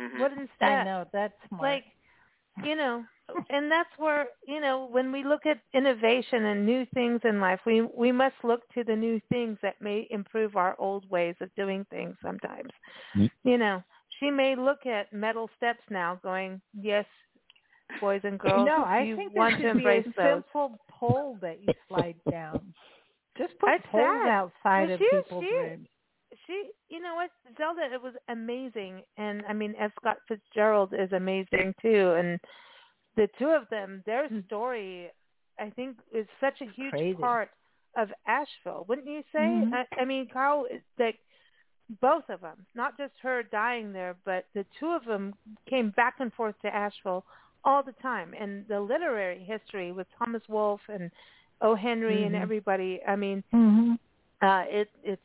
Mhm. 0.00 0.20
wooden 0.20 0.48
I 0.60 0.84
know 0.84 1.06
that's 1.12 1.34
smart. 1.48 1.62
like 1.62 1.84
you 2.64 2.74
know 2.76 3.04
and 3.50 3.70
that's 3.70 3.88
where 3.96 4.26
you 4.46 4.60
know 4.60 4.86
when 4.90 5.10
we 5.10 5.24
look 5.24 5.46
at 5.46 5.58
innovation 5.72 6.44
and 6.46 6.66
new 6.66 6.84
things 6.92 7.20
in 7.24 7.40
life 7.40 7.60
we 7.64 7.80
we 7.96 8.12
must 8.12 8.34
look 8.44 8.60
to 8.74 8.84
the 8.84 8.94
new 8.94 9.20
things 9.30 9.56
that 9.62 9.80
may 9.80 10.06
improve 10.10 10.56
our 10.56 10.74
old 10.78 11.08
ways 11.10 11.34
of 11.40 11.48
doing 11.54 11.84
things 11.90 12.14
sometimes 12.22 12.70
Mhm. 13.16 13.30
you 13.44 13.56
know 13.58 13.82
she 14.18 14.30
may 14.30 14.54
look 14.54 14.84
at 14.86 15.12
metal 15.12 15.48
steps 15.56 15.82
now 15.90 16.18
going 16.22 16.60
yes 16.74 17.06
boys 18.00 18.20
and 18.24 18.38
girls 18.38 18.66
no, 18.66 18.84
I 18.84 19.00
you 19.02 19.16
think 19.16 19.34
want 19.34 19.58
there 19.60 19.72
to 19.74 19.78
should 19.80 19.84
be 19.84 19.90
a 19.90 20.02
those 20.02 20.42
simple 20.44 20.78
pole 20.90 21.38
that 21.42 21.60
you 21.60 21.72
slide 21.88 22.16
down. 22.30 22.72
Just 23.36 23.58
put 23.58 23.68
That's 23.70 23.86
poles 23.90 24.04
sad. 24.22 24.28
outside 24.28 24.84
Well, 24.88 24.94
of 24.94 24.98
she- 25.00 25.08
people's 25.10 25.44
she- 25.44 25.50
rooms. 25.56 25.88
She 26.46 26.70
you 26.88 27.00
know 27.00 27.14
what 27.14 27.30
zelda 27.56 27.82
it 27.92 28.02
was 28.02 28.14
amazing 28.28 29.02
and 29.16 29.42
i 29.48 29.52
mean 29.52 29.74
f 29.78 29.92
scott 30.00 30.16
fitzgerald 30.28 30.92
is 30.92 31.12
amazing 31.12 31.74
too 31.80 32.14
and 32.18 32.38
the 33.16 33.28
two 33.38 33.48
of 33.48 33.68
them 33.70 34.02
their 34.06 34.28
story 34.46 35.10
i 35.58 35.70
think 35.70 35.96
is 36.14 36.26
such 36.40 36.60
a 36.60 36.70
huge 36.72 36.90
Crazy. 36.92 37.14
part 37.14 37.50
of 37.96 38.08
asheville 38.26 38.84
wouldn't 38.88 39.06
you 39.06 39.22
say 39.32 39.62
Mhm. 39.64 39.72
I, 39.72 40.00
I 40.00 40.04
mean 40.04 40.28
carl 40.32 40.66
like 40.98 41.18
both 42.00 42.24
of 42.30 42.40
them 42.40 42.64
not 42.74 42.96
just 42.96 43.12
her 43.22 43.42
dying 43.42 43.92
there 43.92 44.16
but 44.24 44.46
the 44.54 44.64
two 44.80 44.88
of 44.90 45.04
them 45.04 45.34
came 45.68 45.90
back 45.90 46.14
and 46.20 46.32
forth 46.32 46.54
to 46.62 46.74
asheville 46.74 47.24
all 47.64 47.82
the 47.82 47.94
time 48.02 48.34
and 48.38 48.66
the 48.68 48.80
literary 48.80 49.44
history 49.44 49.92
with 49.92 50.06
thomas 50.18 50.42
wolfe 50.48 50.80
and 50.88 51.10
o 51.60 51.74
henry 51.74 52.24
and 52.24 52.34
Mhm. 52.34 52.42
everybody 52.42 53.00
i 53.06 53.14
mean 53.14 53.44
Mm-hmm. 53.52 53.92
uh, 54.46 54.64
it, 54.68 54.88
it's 55.04 55.22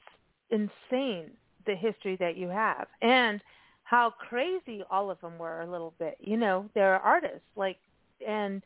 insane 0.52 1.32
the 1.66 1.76
history 1.76 2.16
that 2.18 2.38
you 2.38 2.48
have 2.50 2.88
and 3.02 3.42
how 3.84 4.10
crazy 4.30 4.84
all 4.90 5.10
of 5.10 5.20
them 5.22 5.38
were 5.38 5.62
a 5.62 5.70
little 5.72 5.94
bit. 6.00 6.18
You 6.20 6.38
know, 6.38 6.70
they're 6.74 7.00
artists 7.00 7.48
like 7.56 7.78
and 8.26 8.62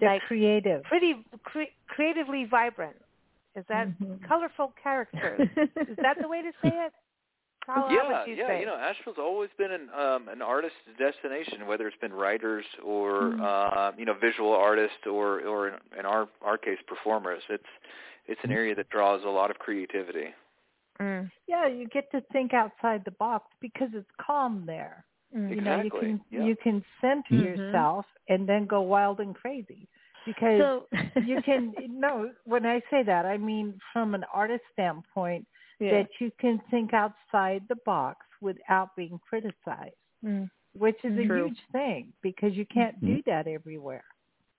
They're 0.00 0.10
like 0.14 0.22
creative. 0.22 0.82
pretty 0.84 1.24
cre- 1.44 1.74
creatively 1.88 2.44
vibrant. 2.44 2.96
Is 3.56 3.64
that 3.68 3.88
Mhm. 4.00 4.22
colorful 4.26 4.72
characters? 4.82 5.48
Is 5.88 5.96
that 6.02 6.16
the 6.20 6.28
way 6.28 6.42
to 6.42 6.50
say 6.62 6.68
it? 6.86 6.92
How, 7.66 7.86
how 7.88 7.90
yeah, 7.90 8.02
would 8.24 8.28
you 8.30 8.36
yeah. 8.36 8.48
say? 8.48 8.60
You 8.60 8.66
know, 8.66 8.76
Asheville's 8.76 9.18
always 9.18 9.50
been 9.56 9.72
an 9.72 9.88
um, 9.98 10.28
an 10.28 10.42
artist 10.42 10.74
destination, 10.98 11.66
whether 11.66 11.86
it's 11.88 11.96
been 11.98 12.12
writers 12.12 12.64
or 12.84 13.32
Mm-hmm. 13.32 13.42
uh, 13.42 13.92
you 13.96 14.04
know 14.04 14.14
visual 14.20 14.52
artists 14.52 15.06
or 15.06 15.40
or 15.46 15.68
in, 15.68 15.74
in 15.98 16.04
our 16.06 16.28
our 16.42 16.58
case 16.58 16.78
performers. 16.86 17.42
It's 17.48 17.64
it's 18.26 18.40
Mm-hmm. 18.40 18.50
an 18.50 18.56
area 18.56 18.74
that 18.74 18.90
draws 18.90 19.22
a 19.24 19.28
lot 19.28 19.50
of 19.50 19.58
creativity. 19.58 20.26
Mm, 21.00 21.30
Yeah, 21.46 21.66
you 21.66 21.86
get 21.88 22.10
to 22.12 22.20
think 22.32 22.54
outside 22.54 23.02
the 23.04 23.10
box 23.12 23.46
because 23.60 23.88
it's 23.94 24.10
calm 24.20 24.64
there. 24.66 25.04
mm. 25.34 25.50
You 25.54 25.60
know, 25.60 25.82
you 25.82 25.90
can 25.90 26.20
yeah. 26.30 26.44
you 26.44 26.56
can 26.56 26.84
center 27.00 27.34
Mhm. 27.34 27.44
yourself 27.44 28.06
and 28.28 28.48
then 28.48 28.66
go 28.66 28.80
wild 28.82 29.20
and 29.20 29.34
crazy 29.34 29.88
because 30.24 30.60
So 30.60 30.88
you 31.28 31.42
can 31.42 31.74
no 31.88 32.32
when 32.44 32.64
i 32.64 32.80
say 32.90 33.02
that 33.02 33.26
i 33.26 33.36
mean 33.36 33.78
from 33.92 34.14
an 34.14 34.24
artist 34.32 34.64
standpoint 34.72 35.46
yeah. 35.80 35.90
that 35.94 36.08
you 36.20 36.30
can 36.40 36.58
think 36.70 36.94
outside 36.94 37.62
the 37.68 37.76
box 37.84 38.18
without 38.40 38.94
being 38.96 39.18
criticized 39.28 39.96
Mm. 40.24 40.48
which 40.84 40.96
is 41.04 41.18
a 41.18 41.22
huge 41.22 41.60
thing 41.72 42.12
because 42.22 42.52
you 42.54 42.64
can't 42.76 42.98
do 43.04 43.20
that 43.26 43.46
everywhere 43.46 44.04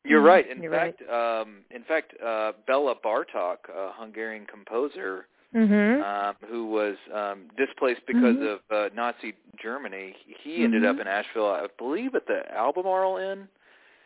You're 0.04 0.22
Mhm. 0.22 0.34
right. 0.34 0.48
In 0.54 0.62
You're 0.62 0.72
fact, 0.80 1.02
um, 1.10 1.66
in 1.72 1.84
fact, 1.84 2.10
uh, 2.22 2.54
Béla 2.68 2.96
Bartók, 3.02 3.62
a 3.70 3.92
Hungarian 3.94 4.46
composer, 4.46 5.28
Mhm. 5.56 6.04
um, 6.04 6.36
who 6.50 6.68
was 6.68 6.96
um, 7.14 7.50
displaced 7.58 8.06
because 8.06 8.36
Mhm. 8.36 8.54
of 8.56 8.60
uh, 8.70 8.90
Nazi 8.94 9.34
Germany, 9.62 10.16
he 10.44 10.64
ended 10.66 10.84
up 10.86 10.98
Mhm. 10.98 11.02
in 11.02 11.08
Asheville, 11.08 11.48
I 11.50 11.68
believe, 11.78 12.14
at 12.14 12.28
the 12.28 12.44
Albemarle 12.54 13.18
Inn. 13.18 13.48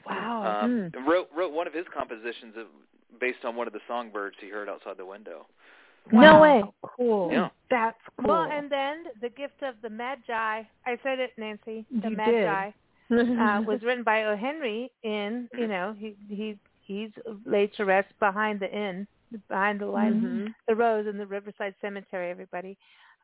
wow 0.06 0.64
Um, 0.64 0.92
Wrote 1.08 1.30
wrote 1.36 1.52
one 1.52 1.66
of 1.68 1.74
his 1.74 1.88
compositions 1.88 2.56
of, 2.56 2.68
based 3.20 3.44
on 3.46 3.56
one 3.56 3.68
of 3.68 3.74
the 3.74 3.82
songbirds 3.88 4.38
he 4.40 4.48
heard 4.50 4.70
outside 4.70 4.98
the 4.98 5.06
window. 5.06 5.48
No 6.12 6.40
way. 6.40 6.64
cool 6.84 7.32
Yeah. 7.32 7.50
that's 7.70 8.00
cool 8.18 8.28
Well, 8.34 8.52
and 8.52 8.70
then 8.70 9.06
the 9.22 9.30
gift 9.30 9.62
of 9.64 9.76
the 9.82 9.90
Magi. 9.90 10.64
I 10.86 10.98
said 11.04 11.20
it, 11.20 11.34
Nancy. 11.38 11.86
The 11.92 12.12
You 12.12 12.16
Magi. 12.16 12.72
did. 13.10 13.40
uh, 13.40 13.62
was 13.68 13.82
written 13.84 14.04
by 14.04 14.26
O. 14.26 14.36
Henry 14.36 14.92
in, 15.04 15.50
you 15.58 15.68
know, 15.68 15.94
he 15.98 16.16
he 16.30 16.58
he's 16.82 17.12
laid 17.46 17.74
to 17.74 17.86
rest 17.86 18.12
behind 18.20 18.60
the 18.60 18.72
inn, 18.72 19.08
behind 19.48 19.80
the 19.80 19.86
line, 19.86 20.22
Mhm. 20.22 20.56
the 20.68 20.76
rose 20.76 21.08
in 21.08 21.18
the 21.18 21.26
Riverside 21.26 21.76
Cemetery. 21.82 22.30
Everybody, 22.30 22.78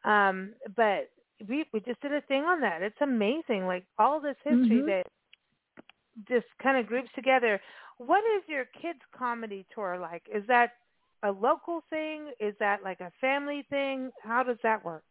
um, 0.04 0.54
but 0.76 1.12
we 1.48 1.66
we 1.74 1.80
just 1.82 2.02
did 2.02 2.14
a 2.14 2.22
thing 2.22 2.44
on 2.46 2.62
that. 2.62 2.82
It's 2.82 3.02
amazing, 3.02 3.66
like 3.66 3.86
all 3.98 4.20
this 4.20 4.38
history 4.44 4.82
Mhm. 4.82 4.86
that 4.88 5.08
just 6.28 6.48
kind 6.62 6.78
of 6.78 6.88
groups 6.88 7.12
together. 7.14 7.62
What 7.98 8.24
is 8.38 8.48
your 8.48 8.66
kids 8.66 9.00
comedy 9.12 9.66
tour 9.74 9.98
like? 9.98 10.24
Is 10.34 10.46
that 10.48 10.72
a 11.24 11.32
local 11.32 11.82
thing? 11.90 12.32
Is 12.40 12.56
that 12.60 12.84
like 12.84 13.02
a 13.02 13.12
family 13.22 13.64
thing? 13.70 14.12
How 14.22 14.44
does 14.44 14.60
that 14.64 14.84
work? 14.84 15.04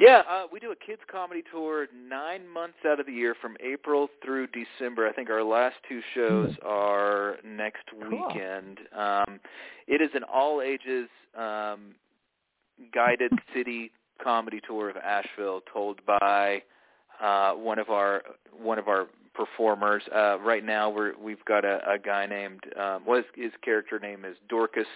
Yeah, 0.00 0.22
uh, 0.28 0.42
we 0.50 0.58
do 0.58 0.72
a 0.72 0.76
kids 0.76 1.02
comedy 1.10 1.42
tour 1.52 1.86
nine 2.08 2.48
months 2.48 2.78
out 2.84 2.98
of 2.98 3.06
the 3.06 3.12
year 3.12 3.34
from 3.40 3.56
April 3.60 4.08
through 4.24 4.48
December. 4.48 5.06
I 5.06 5.12
think 5.12 5.30
our 5.30 5.44
last 5.44 5.76
two 5.88 6.00
shows 6.14 6.52
are 6.64 7.36
next 7.44 7.84
Cool. 7.90 8.26
weekend. 8.28 8.80
Um, 8.96 9.38
it 9.86 10.00
is 10.00 10.10
an 10.14 10.24
all 10.24 10.60
ages 10.62 11.08
um, 11.38 11.94
guided 12.92 13.32
city 13.54 13.92
comedy 14.22 14.60
tour 14.66 14.90
of 14.90 14.96
Asheville, 14.96 15.60
told 15.72 16.00
by 16.04 16.62
uh, 17.22 17.52
one 17.52 17.78
of 17.78 17.88
our 17.90 18.22
one 18.52 18.80
of 18.80 18.88
our 18.88 19.06
performers. 19.32 20.02
Uh, 20.14 20.40
right 20.40 20.64
now, 20.64 20.90
we're 20.90 21.16
we've 21.16 21.44
got 21.44 21.64
a, 21.64 21.78
a 21.88 21.98
guy 21.98 22.26
named 22.26 22.60
um, 22.80 23.02
what 23.04 23.18
his, 23.18 23.44
his 23.44 23.52
character 23.62 24.00
name 24.00 24.24
is 24.24 24.36
Dorcas 24.48 24.86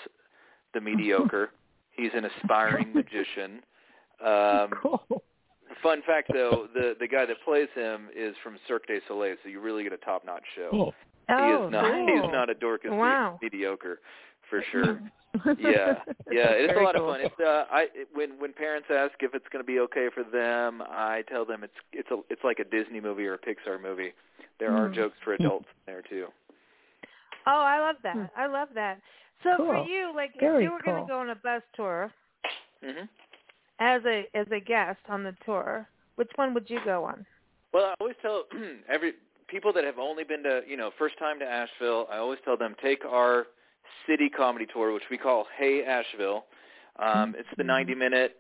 the 0.74 0.80
Mediocre. 0.80 1.50
He's 1.92 2.10
an 2.14 2.24
aspiring 2.24 2.92
magician. 2.92 3.62
Um, 4.24 4.70
cool 4.82 5.22
Fun 5.82 6.02
fact, 6.06 6.30
though, 6.32 6.66
the 6.74 6.94
the 6.98 7.06
guy 7.06 7.24
that 7.26 7.36
plays 7.44 7.68
him 7.74 8.08
is 8.16 8.34
from 8.42 8.56
Cirque 8.66 8.86
du 8.86 9.00
Soleil, 9.06 9.36
so 9.42 9.48
you 9.48 9.60
really 9.60 9.84
get 9.84 9.92
a 9.92 9.98
top 9.98 10.24
notch 10.24 10.42
show. 10.56 10.70
Cool. 10.70 10.94
He 11.28 11.34
oh 11.34 11.66
is 11.66 11.72
not 11.72 11.94
he 11.94 12.00
is 12.00 12.22
cool. 12.22 12.32
not 12.32 12.50
a 12.50 12.54
Dorcas 12.54 12.90
Wow. 12.90 13.38
mediocre 13.40 14.00
for 14.48 14.62
sure. 14.72 15.00
yeah, 15.58 15.94
yeah, 16.32 16.50
it's 16.56 16.74
a 16.76 16.80
lot 16.80 16.96
cool. 16.96 17.10
of 17.10 17.14
fun. 17.16 17.20
It's 17.20 17.40
uh, 17.40 17.64
I 17.70 17.82
it, 17.94 18.08
when 18.12 18.40
when 18.40 18.52
parents 18.54 18.88
ask 18.90 19.12
if 19.20 19.34
it's 19.34 19.44
going 19.52 19.62
to 19.62 19.66
be 19.66 19.78
okay 19.80 20.08
for 20.12 20.24
them, 20.24 20.82
I 20.88 21.22
tell 21.28 21.44
them 21.44 21.62
it's 21.62 21.74
it's 21.92 22.10
a 22.10 22.16
it's 22.30 22.42
like 22.42 22.58
a 22.58 22.64
Disney 22.64 23.00
movie 23.00 23.26
or 23.26 23.34
a 23.34 23.38
Pixar 23.38 23.80
movie. 23.80 24.12
There 24.58 24.72
are 24.72 24.88
Hmm. 24.88 24.94
jokes 24.94 25.16
for 25.22 25.34
adults 25.34 25.66
in 25.86 25.92
there 25.92 26.02
too. 26.02 26.26
Oh, 27.46 27.60
I 27.62 27.78
love 27.78 27.96
that. 28.02 28.14
Hmm. 28.16 28.40
I 28.40 28.46
love 28.46 28.68
that. 28.74 29.00
So 29.44 29.50
for 29.58 29.84
you, 29.86 30.12
like 30.16 30.32
if 30.34 30.62
you 30.62 30.72
were 30.72 30.80
going 30.82 31.02
to 31.02 31.08
go 31.08 31.20
on 31.20 31.30
a 31.30 31.36
bus 31.36 31.62
tour 31.76 32.10
hmm 32.82 33.04
as 33.78 34.02
a 34.05 34.24
as 34.34 34.46
a 34.50 34.60
guest 34.60 35.00
on 35.09 35.22
the 35.22 35.34
tour, 35.44 35.88
which 36.16 36.30
one 36.36 36.55
would 36.55 36.68
you 36.68 36.78
go 36.84 37.05
on? 37.05 37.24
Well, 37.72 37.86
I 37.86 37.94
always 38.00 38.16
tell 38.22 38.44
every 38.88 39.12
people 39.48 39.72
that 39.72 39.84
have 39.84 39.98
only 39.98 40.24
been 40.24 40.42
to 40.42 40.62
you 40.66 40.76
know 40.76 40.90
first 40.98 41.18
time 41.18 41.38
to 41.40 41.44
Asheville. 41.44 42.06
I 42.12 42.18
always 42.18 42.38
tell 42.44 42.56
them 42.56 42.74
take 42.82 43.05
our 43.05 43.46
city 44.06 44.28
comedy 44.28 44.66
tour, 44.72 44.92
which 44.92 45.05
we 45.10 45.18
call 45.18 45.46
Hey 45.56 45.84
Asheville. 45.84 46.44
Um, 46.98 47.36
it's 47.38 47.48
the 47.56 47.62
90 47.62 47.94
minute 47.94 48.36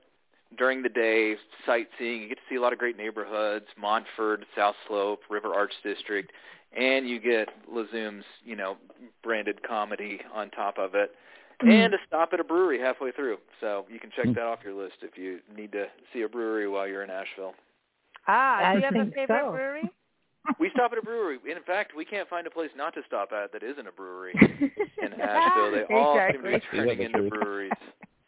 during 0.56 0.82
the 0.82 0.88
day 0.88 1.36
sightseeing. 1.64 2.22
You 2.22 2.28
get 2.28 2.38
to 2.38 2.44
see 2.48 2.56
a 2.56 2.60
lot 2.60 2.72
of 2.72 2.78
great 2.78 2.96
neighborhoods: 2.96 3.66
Montford, 3.80 4.44
South 4.56 4.74
Slope, 4.86 5.20
River 5.30 5.54
Arts 5.54 5.76
District, 5.84 6.32
and 6.76 7.08
you 7.08 7.20
get 7.20 7.48
Lazoom's 7.72 8.24
you 8.44 8.56
know 8.56 8.76
branded 9.22 9.62
comedy 9.62 10.20
on 10.34 10.50
top 10.50 10.78
of 10.78 10.94
it. 10.94 11.12
And 11.60 11.94
a 11.94 11.98
stop 12.06 12.30
at 12.32 12.40
a 12.40 12.44
brewery 12.44 12.80
halfway 12.80 13.12
through. 13.12 13.38
So 13.60 13.84
you 13.90 13.98
can 13.98 14.10
check 14.14 14.26
that 14.34 14.44
off 14.44 14.60
your 14.64 14.74
list 14.74 14.96
if 15.02 15.16
you 15.16 15.40
need 15.56 15.72
to 15.72 15.86
see 16.12 16.22
a 16.22 16.28
brewery 16.28 16.68
while 16.68 16.86
you're 16.86 17.02
in 17.02 17.10
Asheville. 17.10 17.54
Ah, 18.26 18.58
I 18.58 18.72
do 18.74 18.78
you 18.78 18.84
have 18.84 18.94
a 18.94 18.98
think 18.98 19.14
favorite 19.14 19.42
so. 19.44 19.50
brewery? 19.50 19.90
We 20.58 20.70
stop 20.72 20.92
at 20.92 20.98
a 20.98 21.02
brewery. 21.02 21.38
In 21.44 21.62
fact, 21.64 21.92
we 21.96 22.04
can't 22.04 22.28
find 22.28 22.46
a 22.46 22.50
place 22.50 22.70
not 22.76 22.94
to 22.94 23.02
stop 23.06 23.32
at 23.32 23.52
that 23.52 23.62
isn't 23.62 23.86
a 23.86 23.92
brewery 23.92 24.32
in 24.40 25.12
Asheville. 25.20 25.72
They 25.72 25.94
all 25.94 26.18
seem 26.32 26.42
to 26.42 26.50
be 26.50 26.60
turning 26.70 27.02
into 27.02 27.28
breweries. 27.28 27.72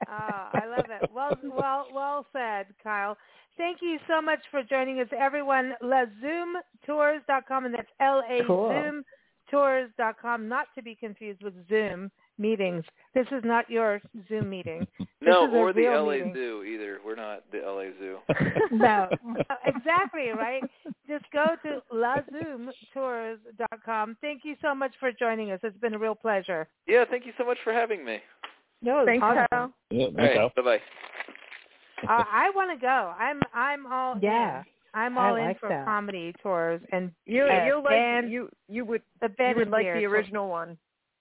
Ah, 0.09 0.51
I 0.53 0.67
love 0.67 0.87
it. 0.91 1.11
Well, 1.15 1.37
well, 1.45 1.87
well 1.95 2.27
said, 2.33 2.67
Kyle. 2.83 3.17
Thank 3.57 3.79
you 3.81 3.99
so 4.09 4.21
much 4.21 4.41
for 4.51 4.63
joining 4.63 5.01
us, 5.01 5.09
everyone. 5.19 5.75
LaZoomTours.com, 5.83 7.65
and 7.67 7.75
that's 7.75 7.89
L-A 8.01 8.45
Cool. 8.47 8.71
Zoom 8.71 9.05
Tours.com, 9.51 10.49
not 10.49 10.67
to 10.75 10.83
be 10.83 10.95
confused 10.95 11.43
with 11.43 11.55
Zoom 11.69 12.11
meetings. 12.41 12.85
This 13.15 13.27
is 13.31 13.43
not 13.45 13.69
your 13.71 14.01
Zoom 14.29 14.51
meeting. 14.51 14.87
No, 15.23 15.47
is 15.47 15.53
a 15.53 15.57
or 15.59 15.73
the 15.75 15.83
real 15.83 16.07
LA 16.07 16.13
meeting. 16.13 16.33
Zoo 16.35 16.65
either. 16.65 16.99
We're 17.05 17.15
not 17.15 17.45
the 17.53 17.59
LA 17.59 17.91
Zoo. 18.01 18.17
No. 18.73 19.07
Uh, 19.51 19.55
exactly, 19.67 20.29
right? 20.31 20.63
Just 21.07 21.27
go 21.31 21.45
to 21.63 21.83
LaZoomTours.com. 22.97 24.17
Thank 24.21 24.43
you 24.45 24.57
so 24.63 24.75
much 24.75 24.93
for 24.99 25.13
joining 25.13 25.51
us. 25.53 25.61
It's 25.63 25.77
been 25.79 25.95
a 25.95 25.99
real 25.99 26.15
pleasure. 26.15 26.69
Yeah, 26.87 27.05
thank 27.11 27.27
you 27.27 27.33
so 27.39 27.45
much 27.45 27.59
for 27.65 27.73
having 27.73 28.05
me. 28.05 28.19
No, 28.83 29.05
Thanks, 29.05 29.23
awesome. 29.23 29.47
Kyle. 29.51 29.73
Yeah, 29.91 30.07
All 30.07 30.13
thanks, 30.17 30.37
right, 30.39 30.55
bye 30.57 30.63
bye. 30.63 30.81
Uh, 32.09 32.25
I 32.33 32.51
want 32.55 32.71
to 32.71 32.81
go. 32.81 33.13
I'm 33.19 33.41
I'm 33.55 33.85
all 33.93 34.17
Yeah. 34.23 34.61
in. 34.61 34.65
I'm 34.95 35.19
I 35.19 35.29
all 35.29 35.37
in 35.37 35.45
like 35.49 35.61
for 35.61 35.69
that. 35.69 35.85
comedy 35.85 36.35
tours 36.43 36.81
and 36.91 37.13
You 37.27 37.45
Yes, 37.45 37.67
you 37.67 37.83
like 37.85 37.93
and 37.93 38.31
you 38.33 38.49
you 38.69 38.87
would 38.87 39.03
the 39.21 39.29
you 39.39 39.55
would 39.57 39.69
like 39.69 39.83
beer 39.85 39.95
the 39.97 40.01
tour. 40.01 40.11
original 40.11 40.49
one, 40.49 40.79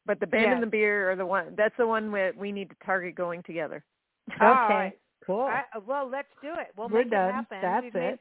but 0.09 0.19
the 0.19 0.25
band 0.25 0.43
Yes. 0.45 0.53
and 0.55 0.63
the 0.63 0.67
beer 0.67 1.11
are 1.11 1.15
the 1.15 1.25
one. 1.25 1.53
That's 1.55 1.75
the 1.77 1.85
one 1.85 2.11
that 2.13 2.35
we 2.35 2.51
need 2.51 2.69
to 2.71 2.75
target 2.83 3.13
going 3.13 3.43
together. 3.43 3.83
Okay. 4.33 4.41
right. 4.41 4.93
Cool. 5.25 5.41
I, 5.41 5.63
well, 5.85 6.09
let's 6.09 6.27
do 6.41 6.49
it. 6.53 6.67
We'll 6.75 6.89
We're 6.89 7.03
make 7.03 7.11
done. 7.11 7.29
it 7.29 7.33
happen. 7.33 7.57
That's 7.61 7.83
We've 7.83 7.95
it. 7.95 7.99
Made... 7.99 8.19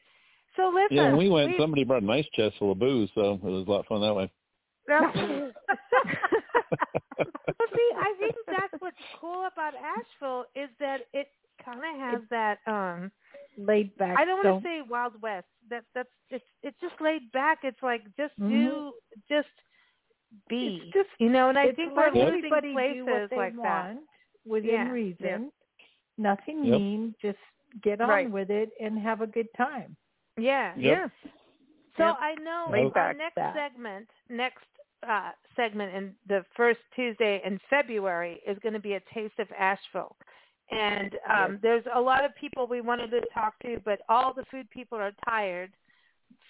So 0.56 0.68
listen. 0.74 0.96
Yeah, 0.96 1.04
when 1.08 1.16
we 1.16 1.30
went, 1.30 1.52
we- 1.52 1.58
somebody 1.58 1.84
brought 1.84 2.02
a 2.02 2.06
nice 2.06 2.26
chest 2.34 2.56
full 2.58 2.72
of 2.72 2.78
booze, 2.78 3.08
so 3.14 3.32
it 3.34 3.42
was 3.42 3.66
a 3.66 3.70
lot 3.70 3.80
of 3.80 3.86
fun 3.86 4.00
that 4.02 4.14
way. 4.14 4.30
well, 4.88 5.10
see, 5.14 5.50
I 7.96 8.14
think 8.18 8.34
that's 8.46 8.74
what's 8.80 8.96
cool 9.20 9.46
about 9.52 9.72
Asheville 9.74 10.44
is 10.54 10.68
that 10.80 10.98
it 11.14 11.28
kind 11.64 11.78
of 11.80 12.00
has 12.00 12.20
that. 12.30 12.58
um 12.66 13.10
Laid 13.56 13.96
back. 13.96 14.16
I 14.18 14.24
don't 14.24 14.36
want 14.36 14.44
don't- 14.44 14.62
to 14.62 14.68
say 14.68 14.82
Wild 14.88 15.20
West. 15.20 15.46
That 15.70 15.84
that's 15.94 16.08
it's 16.30 16.44
it's 16.62 16.76
just 16.80 16.94
laid 17.00 17.30
back. 17.32 17.58
It's 17.64 17.82
like 17.82 18.02
just 18.16 18.38
Mhm. 18.40 18.50
do 18.50 18.92
just 19.28 19.48
be. 20.48 20.80
It's 20.84 20.92
just- 20.92 21.20
you 21.20 21.28
know, 21.30 21.48
and 21.48 21.58
I 21.58 21.72
think 21.72 21.96
let 21.96 22.14
we're 22.14 22.24
losing 22.24 22.38
everybody 22.38 22.72
places 22.72 22.96
do 22.96 23.04
what 23.06 23.30
they 23.30 23.36
like 23.36 23.56
that. 23.62 23.96
within 24.44 24.70
Yeah. 24.70 24.90
reason. 24.90 25.52
Nothing 26.16 26.64
Yep. 26.64 26.80
mean. 26.80 27.14
Just 27.20 27.38
get 27.82 28.00
on 28.00 28.08
Right. 28.08 28.30
with 28.30 28.50
it 28.50 28.70
and 28.80 28.98
have 28.98 29.20
a 29.20 29.26
good 29.26 29.52
time. 29.54 29.96
Yeah. 30.36 30.74
Yep. 30.76 31.10
So 31.96 32.06
Yep. 32.06 32.16
I 32.20 32.34
know 32.36 32.66
Laid 32.70 32.84
our 32.86 32.90
back. 32.90 33.16
next 33.16 33.34
That. 33.36 33.54
segment, 33.54 34.10
next 34.28 34.64
uh, 35.04 35.30
segment 35.54 35.94
in 35.94 36.16
the 36.26 36.44
first 36.56 36.80
Tuesday 36.96 37.40
in 37.44 37.56
February 37.70 38.40
is 38.44 38.58
going 38.58 38.72
to 38.72 38.80
be 38.80 38.94
a 38.94 39.00
taste 39.14 39.38
of 39.38 39.50
Asheville. 39.52 40.16
And 40.70 41.16
um, 41.28 41.58
there's 41.62 41.84
a 41.92 42.00
lot 42.00 42.24
of 42.24 42.34
people 42.34 42.66
we 42.66 42.80
wanted 42.80 43.10
to 43.12 43.20
talk 43.32 43.56
to, 43.60 43.78
but 43.84 44.00
all 44.08 44.32
the 44.32 44.44
food 44.46 44.68
people 44.70 44.98
are 44.98 45.12
tired 45.28 45.72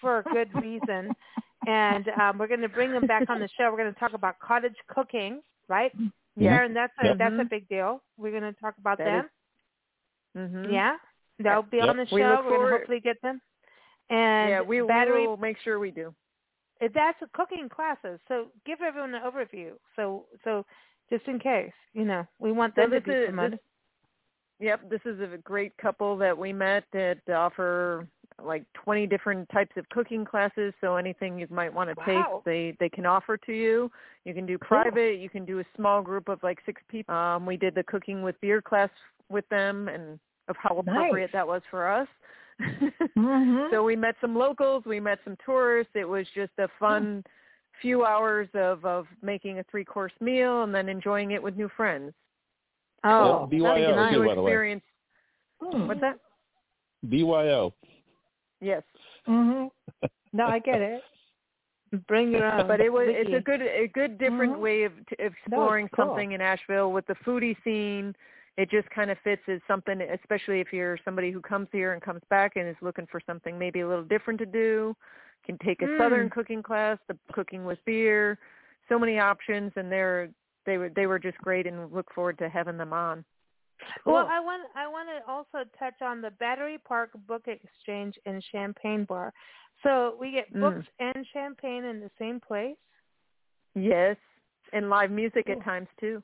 for 0.01 0.19
a 0.19 0.23
good 0.23 0.53
reason. 0.55 1.15
and 1.69 2.05
um, 2.21 2.37
we're 2.37 2.47
going 2.47 2.61
to 2.61 2.69
bring 2.69 2.91
them 2.91 3.05
back 3.05 3.29
on 3.29 3.39
the 3.39 3.49
show. 3.57 3.69
We're 3.71 3.77
going 3.77 3.93
to 3.93 3.99
talk 3.99 4.13
about 4.13 4.39
cottage 4.39 4.75
cooking, 4.87 5.41
right? 5.67 5.91
Yeah. 6.35 6.49
Karen, 6.55 6.73
that's 6.73 6.93
a 7.03 7.07
Yep. 7.07 7.17
that's 7.17 7.35
a 7.35 7.43
Mhm. 7.43 7.49
big 7.49 7.69
deal. 7.69 8.01
We're 8.17 8.31
going 8.31 8.53
to 8.53 8.59
talk 8.59 8.75
about 8.77 8.97
That 8.97 9.05
them. 9.05 9.29
Mm-hmm. 10.37 10.71
Yeah, 10.71 10.97
they'll 11.39 11.63
be 11.63 11.77
Yep. 11.77 11.89
on 11.89 11.97
the 11.97 12.05
show. 12.07 12.15
We 12.15 12.23
look 12.23 12.47
going 12.47 12.61
to 12.61 12.67
hopefully 12.77 12.99
get 12.99 13.21
them. 13.21 13.41
And 14.09 14.49
yeah, 14.49 14.61
we, 14.61 14.81
we 14.81 14.87
battery 14.87 15.27
will 15.27 15.37
make 15.37 15.57
sure 15.59 15.79
we 15.79 15.91
do. 15.91 16.13
Uh, 16.81 16.87
that's 16.93 17.21
a 17.21 17.27
cooking 17.37 17.67
classes. 17.69 18.19
So 18.27 18.47
give 18.65 18.81
everyone 18.81 19.13
an 19.13 19.21
overview. 19.23 19.71
So 19.95 20.25
so 20.43 20.65
just 21.11 21.27
in 21.27 21.39
case, 21.39 21.73
you 21.93 22.05
know, 22.05 22.25
we 22.39 22.51
want 22.51 22.73
So 22.75 22.81
them 22.81 22.91
to 22.91 22.99
this 22.99 23.19
be 23.21 23.25
promoted. 23.27 23.59
yep, 24.59 24.89
this 24.89 25.01
is 25.05 25.19
a 25.19 25.37
great 25.37 25.75
couple 25.77 26.15
that 26.17 26.37
we 26.37 26.53
met 26.53 26.85
that 26.93 27.19
offer 27.29 28.07
like 28.45 28.63
20 28.73 29.07
different 29.07 29.47
types 29.49 29.71
of 29.77 29.87
cooking 29.89 30.25
classes. 30.25 30.73
So 30.81 30.95
anything 30.95 31.39
you 31.39 31.47
might 31.49 31.73
want 31.73 31.89
to 31.89 31.95
Wow. 31.97 32.05
take, 32.05 32.45
they 32.45 32.77
they 32.79 32.89
can 32.89 33.05
offer 33.05 33.37
to 33.37 33.53
you. 33.53 33.91
You 34.25 34.33
can 34.33 34.45
do 34.45 34.57
private. 34.57 35.19
You 35.19 35.29
can 35.29 35.45
do 35.45 35.59
a 35.59 35.65
small 35.75 36.01
group 36.01 36.29
of 36.29 36.41
like 36.43 36.59
six 36.65 36.81
people. 36.89 37.13
Um, 37.13 37.45
we 37.45 37.57
did 37.57 37.75
the 37.75 37.83
cooking 37.83 38.21
with 38.21 38.39
beer 38.41 38.61
class 38.61 38.89
with 39.29 39.47
them, 39.49 39.87
and 39.87 40.19
of 40.47 40.55
how 40.57 40.77
appropriate 40.77 41.27
Nice. 41.27 41.33
that 41.33 41.47
was 41.47 41.61
for 41.69 41.87
us. 41.87 42.07
Mhm. 43.15 43.69
So 43.71 43.83
we 43.83 43.95
met 43.95 44.15
some 44.19 44.35
locals, 44.35 44.83
we 44.85 44.99
met 44.99 45.19
some 45.23 45.37
tourists. 45.45 45.93
It 45.95 46.07
was 46.07 46.27
just 46.35 46.51
a 46.57 46.67
fun 46.79 47.23
few 47.81 48.05
hours 48.05 48.49
of 48.53 48.83
of 48.85 49.07
making 49.21 49.59
a 49.59 49.63
three 49.63 49.85
course 49.85 50.11
meal 50.19 50.63
and 50.63 50.73
then 50.75 50.89
enjoying 50.89 51.31
it 51.31 51.41
with 51.41 51.55
new 51.55 51.69
friends. 51.69 52.13
oh, 53.03 53.09
Yeah, 53.09 53.33
that'd 53.33 53.49
be 53.49 53.59
BYO 53.59 53.95
nice. 53.95 54.13
too, 54.13 54.19
New 54.21 54.27
by 54.27 54.35
the 54.35 54.41
way. 54.41 54.81
Hmm. 55.61 55.87
What's 55.87 56.01
that? 56.01 56.19
BYO. 57.09 57.73
Yes, 58.61 58.83
Mhm. 59.27 59.69
No, 60.33 60.45
I 60.47 60.59
get 60.59 60.81
it. 60.81 61.03
Bring 62.07 62.31
your 62.31 62.45
own. 62.45 62.67
but 62.67 62.81
it 62.81 62.89
was 62.93 63.07
it's 63.09 63.33
a 63.33 63.39
good 63.41 63.61
a 63.61 63.87
good 63.87 64.17
different 64.19 64.53
Mhm. 64.53 64.59
way 64.59 64.83
of 64.83 64.93
t- 65.07 65.15
exploring 65.17 65.87
cool. 65.89 66.05
something 66.07 66.33
in 66.33 66.41
Asheville 66.41 66.91
with 66.91 67.05
the 67.07 67.15
foodie 67.25 67.57
scene. 67.63 68.15
It 68.57 68.69
just 68.69 68.89
kind 68.91 69.09
of 69.09 69.17
fits 69.19 69.41
as 69.47 69.59
something, 69.67 70.01
especially 70.01 70.59
if 70.59 70.71
you're 70.73 70.97
somebody 71.05 71.31
who 71.31 71.41
comes 71.41 71.67
here 71.71 71.93
and 71.93 72.01
comes 72.01 72.21
back 72.29 72.57
and 72.57 72.67
is 72.67 72.75
looking 72.81 73.07
for 73.07 73.19
something 73.25 73.57
maybe 73.57 73.79
a 73.79 73.87
little 73.87 74.03
different 74.03 74.37
to 74.39 74.45
do. 74.45 74.95
Can 75.45 75.57
take 75.59 75.81
a 75.81 75.85
Mm. 75.87 75.97
southern 75.97 76.29
cooking 76.29 76.61
class, 76.61 76.99
the 77.07 77.17
cooking 77.31 77.65
with 77.65 77.83
beer. 77.85 78.37
So 78.87 78.99
many 78.99 79.17
options, 79.17 79.71
and 79.75 79.91
they're 79.91 80.29
they 80.65 80.77
were 80.77 80.89
they 80.89 81.07
were 81.07 81.17
just 81.19 81.37
great, 81.39 81.65
and 81.65 81.91
look 81.91 82.13
forward 82.13 82.37
to 82.39 82.49
having 82.49 82.77
them 82.77 82.93
on. 82.93 83.25
Well, 84.05 84.27
I 84.29 84.39
want 84.39 84.63
I 84.75 84.87
want 84.87 85.09
to 85.09 85.31
also 85.31 85.67
touch 85.77 86.01
on 86.01 86.21
the 86.21 86.31
Battery 86.31 86.77
Park 86.85 87.11
Book 87.27 87.43
Exchange 87.47 88.15
and 88.25 88.43
Champagne 88.51 89.05
Bar. 89.05 89.33
So 89.83 90.17
we 90.19 90.31
get 90.31 90.53
Mm. 90.53 90.59
books 90.61 90.87
and 90.99 91.25
champagne 91.33 91.85
in 91.85 91.99
the 91.99 92.11
same 92.19 92.39
place. 92.39 92.75
Yes, 93.75 94.17
and 94.73 94.89
live 94.89 95.11
music 95.11 95.47
Ooh. 95.49 95.53
at 95.53 95.63
times 95.63 95.87
too. 95.99 96.21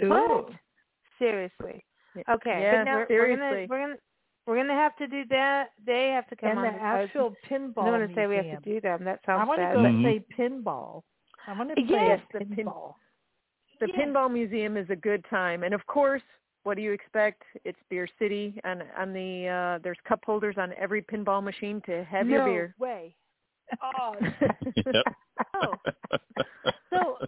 What? 0.00 0.50
Seriously. 1.18 1.84
Okay. 2.28 2.60
Yeah, 2.62 2.78
but 2.78 2.84
now 2.84 3.06
seriously. 3.06 3.36
We're 3.36 3.36
gonna 3.36 3.66
we're 3.68 3.80
gonna 3.80 3.96
we're 4.46 4.56
gonna 4.56 4.74
have 4.74 4.96
to 4.96 5.06
do 5.06 5.24
that. 5.30 5.70
They 5.84 6.08
have 6.08 6.26
to 6.28 6.36
come 6.36 6.50
and 6.50 6.58
on. 6.58 6.64
the 6.64 6.80
actual 6.80 7.36
Asheville 7.36 7.36
Pinball 7.48 7.82
I 7.82 7.90
don't 7.90 8.00
want 8.00 8.08
to 8.10 8.14
say 8.14 8.26
we 8.26 8.36
have 8.36 8.62
to 8.62 8.70
do 8.74 8.80
them. 8.80 9.04
That 9.04 9.20
sounds. 9.26 9.42
I 9.42 9.44
want 9.44 9.60
to 9.60 9.66
go 9.74 9.82
but- 9.82 9.90
Mhm. 9.90 10.02
play 10.02 10.24
pinball. 10.36 11.02
I 11.46 11.52
want 11.56 11.68
to 11.70 11.74
play 11.76 11.84
Yes, 11.88 12.20
a 12.34 12.38
the 12.38 12.44
pin- 12.44 12.66
pinball. 12.66 12.94
The 13.80 13.88
Yeah. 13.88 13.96
Pinball 13.96 14.30
Museum 14.32 14.76
is 14.76 14.90
a 14.90 14.96
good 14.96 15.24
time, 15.26 15.62
and 15.62 15.72
of 15.72 15.86
course, 15.86 16.22
what 16.64 16.76
do 16.76 16.82
you 16.82 16.92
expect? 16.92 17.42
It's 17.64 17.78
Beer 17.90 18.08
City, 18.18 18.60
and 18.64 18.82
on 18.96 19.12
the 19.12 19.48
uh 19.48 19.78
there's 19.82 19.98
cup 20.06 20.20
holders 20.24 20.56
on 20.58 20.72
every 20.78 21.02
pinball 21.02 21.42
machine 21.42 21.80
to 21.86 22.04
have 22.04 22.26
no 22.26 22.36
your 22.36 22.44
beer. 22.46 22.74
No 22.78 22.86
way. 22.86 23.14
Oh, 23.82 24.14
Yep. 24.76 25.04
Oh. 25.56 25.74
so 26.90 27.18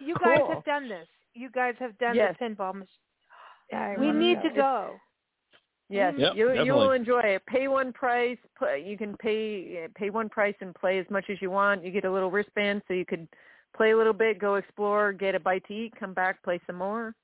you 0.00 0.14
guys 0.22 0.38
Cool. 0.38 0.54
have 0.54 0.64
done 0.64 0.88
this. 0.88 1.08
You 1.34 1.50
guys 1.50 1.74
have 1.78 1.96
done 1.98 2.14
Yes. 2.16 2.36
the 2.38 2.44
pinball 2.46 2.74
machine. 2.74 2.88
We 3.98 4.12
need 4.12 4.42
to 4.42 4.50
go. 4.50 4.96
Yes, 5.88 6.14
Yep, 6.16 6.32
you 6.36 6.52
you 6.64 6.72
will 6.74 6.92
enjoy 6.92 7.20
it. 7.20 7.42
Pay 7.46 7.68
one 7.68 7.92
price. 7.92 8.38
Play, 8.58 8.82
you 8.86 8.96
can 8.96 9.16
pay 9.18 9.86
pay 9.94 10.08
one 10.10 10.28
price 10.28 10.54
and 10.60 10.74
play 10.74 10.98
as 10.98 11.06
much 11.10 11.26
as 11.30 11.36
you 11.42 11.50
want. 11.50 11.84
You 11.84 11.90
get 11.90 12.04
a 12.04 12.12
little 12.12 12.30
wristband 12.30 12.82
so 12.88 12.94
you 12.94 13.04
could 13.04 13.26
play 13.76 13.90
a 13.92 13.96
little 13.96 14.12
bit, 14.12 14.38
go 14.38 14.54
explore, 14.56 15.12
get 15.12 15.34
a 15.34 15.40
bite 15.40 15.64
to 15.68 15.74
eat, 15.74 15.92
come 15.98 16.12
back, 16.14 16.42
play 16.42 16.60
some 16.66 16.76
more. 16.76 17.14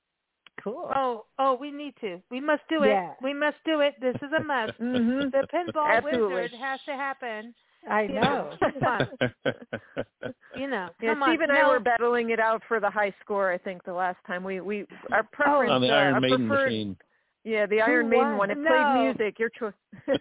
Cool. 0.63 0.91
Oh, 0.95 1.25
oh, 1.37 1.55
we 1.59 1.71
need 1.71 1.93
to. 2.01 2.21
We 2.29 2.41
must 2.41 2.63
do 2.69 2.83
it. 2.83 2.89
Yeah. 2.89 3.13
We 3.21 3.33
must 3.33 3.57
do 3.65 3.79
it. 3.81 3.95
This 4.01 4.15
is 4.17 4.29
a 4.37 4.43
must. 4.43 4.73
hmm 4.77 5.29
The 5.31 5.43
pinball 5.53 5.97
Absolutely. 5.97 6.35
wizard 6.35 6.53
has 6.59 6.79
to 6.87 6.93
happen. 6.93 7.53
I 7.89 8.03
You 8.03 8.13
know. 8.15 8.57
Come 8.73 8.83
on. 8.83 9.07
You 10.55 10.67
know. 10.67 10.89
Yeah, 11.01 11.13
come 11.13 11.23
on. 11.23 11.29
Steve 11.29 11.41
and 11.41 11.51
I 11.51 11.67
were 11.67 11.79
battling 11.79 12.31
it 12.31 12.39
out 12.39 12.61
for 12.67 12.79
the 12.79 12.89
high 12.89 13.13
score. 13.21 13.51
I 13.51 13.57
think 13.57 13.83
the 13.83 13.93
last 13.93 14.17
time 14.25 14.43
we 14.43 14.59
we 14.59 14.85
our 15.11 15.23
preference 15.23 15.71
On 15.71 15.81
the 15.81 15.89
uh, 15.89 15.93
Iron 15.93 16.15
our 16.15 16.21
Maiden 16.21 16.47
preferred, 16.47 16.65
machine. 16.67 16.97
Yeah, 17.43 17.65
the 17.67 17.77
Who 17.77 17.83
Iron 17.83 18.09
Maiden 18.09 18.29
won? 18.29 18.37
one. 18.37 18.51
It 18.51 18.57
No. 18.57 18.69
played 18.69 19.17
music. 19.27 19.39
Your 19.39 19.49
choice. 19.49 19.73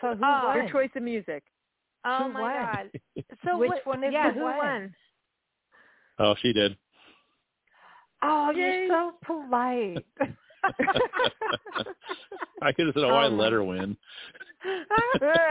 So 0.00 0.14
who 0.14 0.24
Oh, 0.24 0.40
won? 0.44 0.56
Your 0.56 0.68
choice 0.70 0.90
of 0.94 1.02
music. 1.02 1.42
Oh 2.04 2.24
Who 2.26 2.32
my 2.34 2.40
won? 2.42 2.52
God. 2.52 2.90
So 3.44 3.58
Which 3.58 3.68
what, 3.70 3.86
one 3.86 4.04
is 4.04 4.12
yeah, 4.12 4.30
who 4.32 4.40
who 4.40 4.44
won? 4.44 4.56
won? 4.56 4.94
oh, 6.18 6.34
she 6.42 6.52
did. 6.52 6.76
Oh, 8.28 8.50
Yay. 8.54 8.86
you're 8.86 8.88
so 8.88 9.12
polite. 9.24 10.04
I 12.62 12.72
could 12.72 12.86
have 12.86 12.94
said, 12.94 13.04
"Oh, 13.04 13.10
I 13.14 13.26
Um, 13.26 13.38
let 13.38 13.52
her 13.52 13.62
win." 13.62 13.96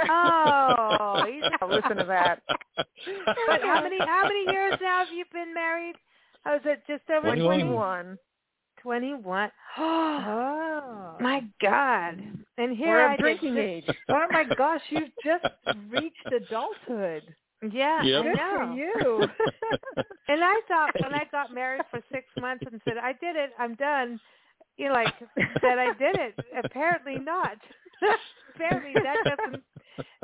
Oh, 0.09 1.23
he's 1.31 1.43
Listen 1.69 1.97
to 1.97 2.03
that. 2.05 2.41
But 2.75 3.61
how 3.61 3.81
many 3.83 3.97
how 3.99 4.23
many 4.23 4.51
years 4.51 4.77
now 4.81 5.05
have 5.05 5.13
you 5.13 5.23
been 5.31 5.53
married? 5.53 5.95
I 6.43 6.53
was 6.53 6.61
at 6.69 6.85
just 6.87 7.09
over 7.09 7.35
21. 7.35 7.59
21. 7.61 8.17
21. 8.81 9.51
Oh. 9.77 11.15
my 11.19 11.41
God. 11.61 12.21
And 12.57 12.75
here 12.77 12.87
We're 12.97 13.07
I 13.07 13.13
of 13.13 13.17
did 13.17 13.23
drinking 13.23 13.55
just- 13.55 13.59
age. 13.59 13.85
Oh 14.09 14.25
my 14.31 14.43
gosh, 14.57 14.81
you've 14.89 15.09
just 15.23 15.45
reached 15.89 16.25
adulthood. 16.27 17.23
Yeah, 17.73 18.03
Yep. 18.03 18.21
I 18.21 18.27
Good 18.27 18.35
know. 18.37 18.57
for 18.67 18.73
you. 18.77 19.27
And 20.27 20.43
I 20.43 20.61
thought 20.67 20.93
when 20.97 21.13
I 21.13 21.25
got 21.31 21.53
married 21.53 21.83
for 21.91 22.01
six 22.11 22.25
months 22.37 22.65
and 22.71 22.81
said, 22.85 22.97
I 22.97 23.13
did 23.13 23.35
it, 23.35 23.51
I'm 23.59 23.75
done, 23.75 24.19
you 24.77 24.87
know, 24.87 24.93
like 24.93 25.13
that 25.61 25.79
I 25.79 25.91
did 25.91 26.15
it. 26.17 26.35
Apparently 26.57 27.19
not. 27.19 27.57
Apparently 28.55 28.97
that 29.03 29.19
doesn't, 29.25 29.63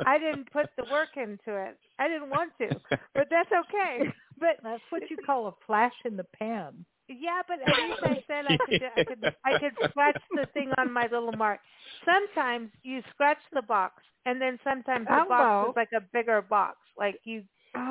I 0.04 0.18
didn't 0.18 0.52
put 0.52 0.68
the 0.76 0.84
work 0.84 1.10
into 1.16 1.56
it. 1.56 1.78
I 1.98 2.08
didn't 2.08 2.30
want 2.30 2.52
to, 2.58 2.80
but 3.14 3.28
that's 3.30 3.50
okay. 3.52 4.10
But 4.38 4.58
That's 4.64 4.82
what 4.90 5.04
you 5.10 5.18
call 5.18 5.48
a 5.48 5.54
flash 5.66 5.94
in 6.04 6.16
the 6.16 6.24
pan. 6.24 6.84
Yeah, 7.20 7.42
but 7.48 7.58
at 7.62 7.76
least 7.76 7.98
I 8.02 8.18
said 8.26 8.46
I 8.46 8.58
could, 8.64 8.82
I 8.82 9.02
could, 9.06 9.28
I 9.44 9.54
could 9.54 9.72
scratch 9.90 10.18
the 10.34 10.46
thing 10.54 10.72
on 10.78 10.92
my 10.92 11.04
little 11.10 11.32
mark. 11.32 11.60
Sometimes 12.04 12.70
you 12.82 13.02
scratch 13.12 13.38
the 13.52 13.62
box, 13.62 14.02
and 14.26 14.40
then 14.40 14.58
sometimes 14.64 15.08
the 15.14 15.20
Oh, 15.20 15.28
box 15.28 15.54
is 15.62 15.72
like 15.76 15.90
a 15.96 16.00
bigger 16.12 16.42
box. 16.42 16.78
Like 16.98 17.20
you, 17.24 17.44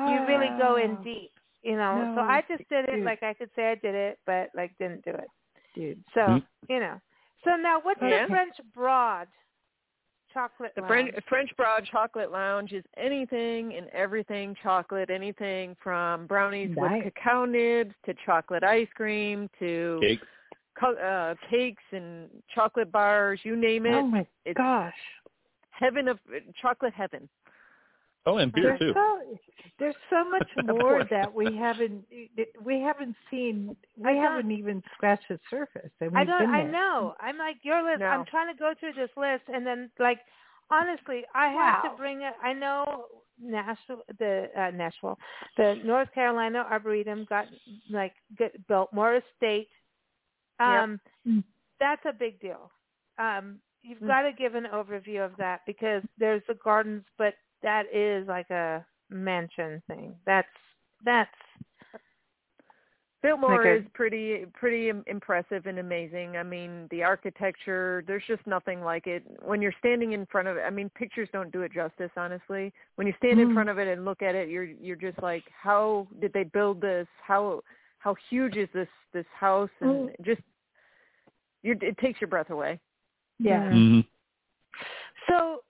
you 0.04 0.24
really 0.24 0.50
go 0.56 0.76
in 0.76 0.98
Oh, 0.98 1.04
deep, 1.04 1.32
you 1.62 1.76
know. 1.76 2.06
so 2.14 2.22
I 2.22 2.42
just 2.48 2.62
did 2.70 2.88
it 2.88 3.00
dude. 3.00 3.04
like 3.04 3.22
I 3.22 3.34
could 3.34 3.50
say 3.56 3.70
I 3.70 3.74
did 3.76 3.94
it, 3.94 4.18
but 4.26 4.50
like 4.56 4.76
didn't 4.78 5.04
do 5.04 5.12
it. 5.12 5.28
Dude. 5.74 6.02
So 6.14 6.38
Mm. 6.38 6.44
you 6.68 6.80
know. 6.80 7.00
So 7.44 7.56
now, 7.56 7.80
what's 7.82 8.00
Yeah. 8.00 8.08
the 8.08 8.20
French 8.28 8.54
broad 8.74 9.28
chocolate? 10.32 10.72
The 10.74 10.82
lounge? 10.82 10.90
French 10.90 11.24
French 11.28 11.50
Broad 11.56 11.84
Chocolate 11.90 12.30
Lounge 12.30 12.72
is 12.72 12.84
anything 12.96 13.74
and 13.74 13.88
everything 13.88 14.56
chocolate, 14.62 15.10
anything 15.10 15.76
from 15.82 16.26
brownies 16.26 16.70
Nice. 16.76 17.04
with 17.04 17.14
cacao 17.14 17.44
nibs 17.44 17.94
to 18.06 18.14
chocolate 18.24 18.64
ice 18.64 18.88
cream 18.94 19.48
to 19.58 19.98
Cakes. 20.00 20.26
co- 20.78 20.94
uh, 20.96 21.34
cakes 21.50 21.82
and 21.92 22.28
chocolate 22.54 22.90
bars, 22.92 23.40
you 23.44 23.56
name 23.56 23.86
it. 23.86 23.94
Oh 23.94 24.06
my 24.06 24.26
It's 24.44 24.56
gosh. 24.56 24.94
heaven 25.70 26.08
of 26.08 26.18
chocolate 26.60 26.94
heaven. 26.94 27.28
Oh, 28.26 28.36
and 28.38 28.52
beer 28.52 28.76
There's 28.78 28.80
too. 28.80 28.92
so 28.94 29.38
there's 29.78 29.94
so 30.10 30.28
much 30.28 30.46
more 30.64 31.04
that 31.10 31.32
we 31.32 31.56
haven't 31.56 32.04
we 32.64 32.80
haven't 32.80 33.16
seen. 33.30 33.76
We 33.96 34.10
I 34.10 34.12
haven't 34.12 34.50
even 34.50 34.82
scratched 34.94 35.28
the 35.28 35.38
surface. 35.50 35.90
And 36.00 36.16
I 36.16 36.20
we've 36.20 36.28
don't. 36.28 36.54
I 36.54 36.62
know. 36.62 37.14
I'm 37.20 37.38
like 37.38 37.56
your 37.62 37.82
list. 37.82 38.00
No. 38.00 38.06
I'm 38.06 38.24
trying 38.26 38.54
to 38.54 38.58
go 38.58 38.74
through 38.78 38.92
this 38.94 39.10
list, 39.16 39.42
and 39.52 39.66
then 39.66 39.90
like 39.98 40.20
honestly, 40.70 41.22
I 41.34 41.48
have 41.48 41.82
Wow. 41.82 41.90
to 41.90 41.96
bring 41.96 42.22
it. 42.22 42.34
I 42.42 42.52
know 42.52 43.06
Nashville, 43.42 44.02
the 44.18 44.48
uh, 44.56 44.70
Nashville, 44.70 45.18
the 45.56 45.80
North 45.84 46.12
Carolina 46.14 46.64
Arboretum 46.70 47.26
got 47.28 47.48
like 47.90 48.14
get 48.38 48.66
built 48.68 48.92
Morris 48.92 49.24
State. 49.36 49.68
Um, 50.60 51.00
Mm. 51.26 51.42
that's 51.80 52.02
a 52.04 52.12
big 52.12 52.40
deal. 52.40 52.70
Um, 53.18 53.58
you've 53.82 53.98
Mm. 54.00 54.06
got 54.06 54.22
to 54.22 54.32
give 54.32 54.54
an 54.54 54.66
overview 54.72 55.24
of 55.24 55.36
that 55.38 55.60
because 55.66 56.02
there's 56.18 56.42
the 56.46 56.54
gardens, 56.54 57.04
but 57.18 57.34
that 57.62 57.84
is 57.92 58.26
like 58.28 58.50
a 58.50 58.84
mansion 59.10 59.82
thing. 59.86 60.14
That's 60.26 60.48
that's 61.04 61.30
Biltmore 63.22 63.58
Like 63.58 63.66
a- 63.66 63.76
is 63.76 63.84
pretty 63.94 64.46
pretty 64.52 64.88
im- 64.88 65.04
impressive 65.06 65.66
and 65.66 65.78
amazing. 65.78 66.36
I 66.36 66.42
mean, 66.42 66.88
the 66.90 67.04
architecture, 67.04 68.02
there's 68.08 68.24
just 68.26 68.44
nothing 68.48 68.80
like 68.82 69.06
it. 69.06 69.22
When 69.44 69.62
you're 69.62 69.74
standing 69.78 70.12
in 70.12 70.26
front 70.26 70.48
of 70.48 70.56
it, 70.56 70.62
I 70.66 70.70
mean, 70.70 70.90
pictures 70.90 71.28
don't 71.32 71.52
do 71.52 71.62
it 71.62 71.72
justice, 71.72 72.10
honestly. 72.16 72.72
When 72.96 73.06
you 73.06 73.14
stand 73.18 73.38
in 73.38 73.50
Mm. 73.50 73.54
front 73.54 73.68
of 73.68 73.78
it 73.78 73.86
and 73.86 74.04
look 74.04 74.22
at 74.22 74.34
it, 74.34 74.48
you're 74.48 74.64
you're 74.64 74.96
just 74.96 75.22
like, 75.22 75.44
how 75.50 76.08
did 76.20 76.32
they 76.32 76.42
build 76.42 76.80
this? 76.80 77.06
How 77.22 77.62
how 77.98 78.16
huge 78.28 78.56
is 78.56 78.68
this 78.74 78.88
this 79.12 79.26
house? 79.38 79.70
And 79.80 80.08
Mm. 80.10 80.24
just 80.24 80.42
you 81.62 81.76
it 81.80 81.96
takes 81.98 82.20
your 82.20 82.28
breath 82.28 82.50
away. 82.50 82.80
Yeah. 83.38 83.68
hmm 83.70 84.00
So 85.28 85.62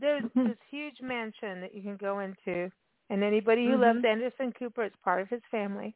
there's 0.00 0.24
this 0.44 0.56
huge 0.70 1.00
mansion 1.00 1.60
that 1.60 1.74
you 1.74 1.82
can 1.82 1.96
go 1.96 2.20
into, 2.20 2.70
and 3.10 3.22
anybody 3.22 3.64
who 3.66 3.76
Mhm. 3.76 3.80
loves 3.80 4.04
Anderson 4.04 4.52
Cooper, 4.58 4.84
is 4.84 4.92
part 5.02 5.20
of 5.22 5.28
his 5.28 5.42
family. 5.50 5.94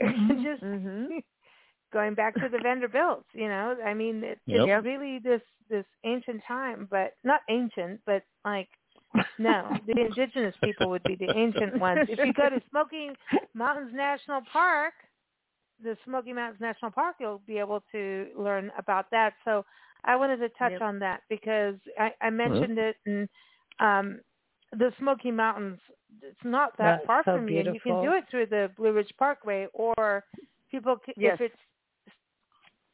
Mhm. 0.02 0.42
Just 0.42 0.62
Mhm. 0.62 1.08
going 1.92 2.14
back 2.14 2.34
to 2.40 2.48
the 2.48 2.58
Vanderbilts, 2.58 3.28
you 3.34 3.48
know. 3.48 3.76
I 3.84 3.94
mean, 3.94 4.24
it, 4.24 4.40
Yep. 4.46 4.66
it's 4.66 4.86
really 4.86 5.18
this 5.18 5.42
this 5.68 5.84
ancient 6.04 6.42
time, 6.46 6.88
but 6.90 7.14
not 7.24 7.40
ancient, 7.48 8.00
but 8.06 8.22
like 8.44 8.68
no, 9.38 9.78
the 9.86 10.00
indigenous 10.00 10.54
people 10.62 10.88
would 10.90 11.04
be 11.04 11.16
the 11.16 11.30
ancient 11.36 11.78
ones. 11.80 12.06
If 12.08 12.18
you 12.24 12.32
go 12.32 12.48
to 12.48 12.60
Smoky 12.70 13.10
Mountains 13.54 13.92
National 13.94 14.40
Park, 14.52 14.94
the 15.82 15.96
Smoky 16.04 16.32
Mountains 16.32 16.60
National 16.60 16.90
Park, 16.90 17.16
you'll 17.20 17.42
be 17.46 17.58
able 17.58 17.82
to 17.92 18.28
learn 18.36 18.70
about 18.78 19.10
that. 19.10 19.34
So 19.44 19.64
I 20.04 20.16
wanted 20.16 20.38
to 20.38 20.48
touch 20.50 20.72
Yep. 20.72 20.82
on 20.82 20.98
that 21.00 21.22
because 21.28 21.76
I, 21.98 22.12
I 22.20 22.30
mentioned 22.30 22.78
it, 22.78 22.96
and 23.06 23.28
um, 23.80 24.20
the 24.72 24.92
Smoky 24.98 25.30
Mountains. 25.30 25.78
It's 26.22 26.44
not 26.44 26.76
that 26.78 26.98
That's 26.98 27.06
far 27.06 27.22
so 27.24 27.36
from 27.36 27.48
you. 27.48 27.60
and 27.60 27.74
You 27.74 27.80
can 27.80 28.02
do 28.02 28.12
it 28.12 28.24
through 28.30 28.46
the 28.46 28.70
Blue 28.76 28.92
Ridge 28.92 29.12
Parkway, 29.18 29.66
or 29.72 30.22
people 30.70 30.96
c 31.06 31.12
Yes. 31.16 31.38
if 31.40 31.40
it's 31.40 31.56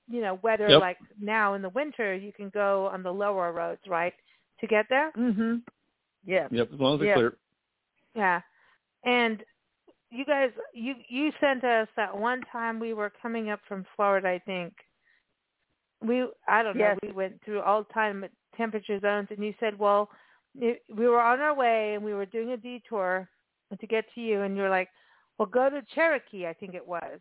you 0.09 0.21
know 0.21 0.39
weather 0.43 0.69
Yep. 0.69 0.81
like 0.81 0.99
now 1.21 1.55
in 1.55 1.63
the 1.63 1.69
winter, 1.71 2.15
you 2.15 2.33
can 2.33 2.49
go 2.51 2.87
on 2.93 3.03
the 3.03 3.13
lower 3.13 3.53
roads, 3.53 3.81
right, 3.87 4.15
to 4.61 4.67
get 4.67 4.87
there. 4.89 5.13
Mhm. 5.13 5.63
Yeah. 6.25 6.49
Yep, 6.51 6.73
as 6.75 6.81
long 6.81 6.95
as 6.97 7.01
it's 7.03 7.09
Yeah. 7.09 7.15
clear. 7.15 7.37
Yeah. 8.15 8.41
And 9.05 9.45
you 10.11 10.25
guys 10.25 10.51
you 10.73 10.95
you 11.09 11.33
sent 11.41 11.65
us 11.65 11.89
that 11.97 12.17
one 12.17 12.43
time 12.53 12.79
we 12.79 12.95
were 12.95 13.11
coming 13.23 13.51
up 13.51 13.61
from 13.67 13.85
Florida, 13.97 14.29
I 14.29 14.39
think. 14.39 14.75
We 16.01 16.27
I 16.47 16.63
don't 16.63 16.79
know, 16.79 16.81
Yes. 16.81 16.99
we 17.03 17.13
went 17.13 17.43
through 17.45 17.61
all 17.63 17.85
time 17.85 18.25
temperature 18.57 19.01
zones 19.01 19.29
and 19.31 19.45
you 19.45 19.55
said, 19.61 19.79
"Well, 19.79 20.11
it, 20.57 20.83
we 20.95 21.09
were 21.09 21.21
on 21.21 21.41
our 21.41 21.55
way 21.55 21.95
and 21.95 22.05
we 22.05 22.15
were 22.15 22.27
doing 22.27 22.51
a 22.53 22.57
detour 22.57 23.29
to 23.79 23.87
get 23.87 24.05
to 24.15 24.21
you 24.21 24.43
and 24.43 24.57
you're 24.57 24.71
like, 24.71 24.89
"Well, 25.39 25.47
go 25.47 25.69
to 25.69 25.83
Cherokee, 25.95 26.47
I 26.47 26.53
think 26.55 26.75
it 26.75 26.87
was, 26.87 27.21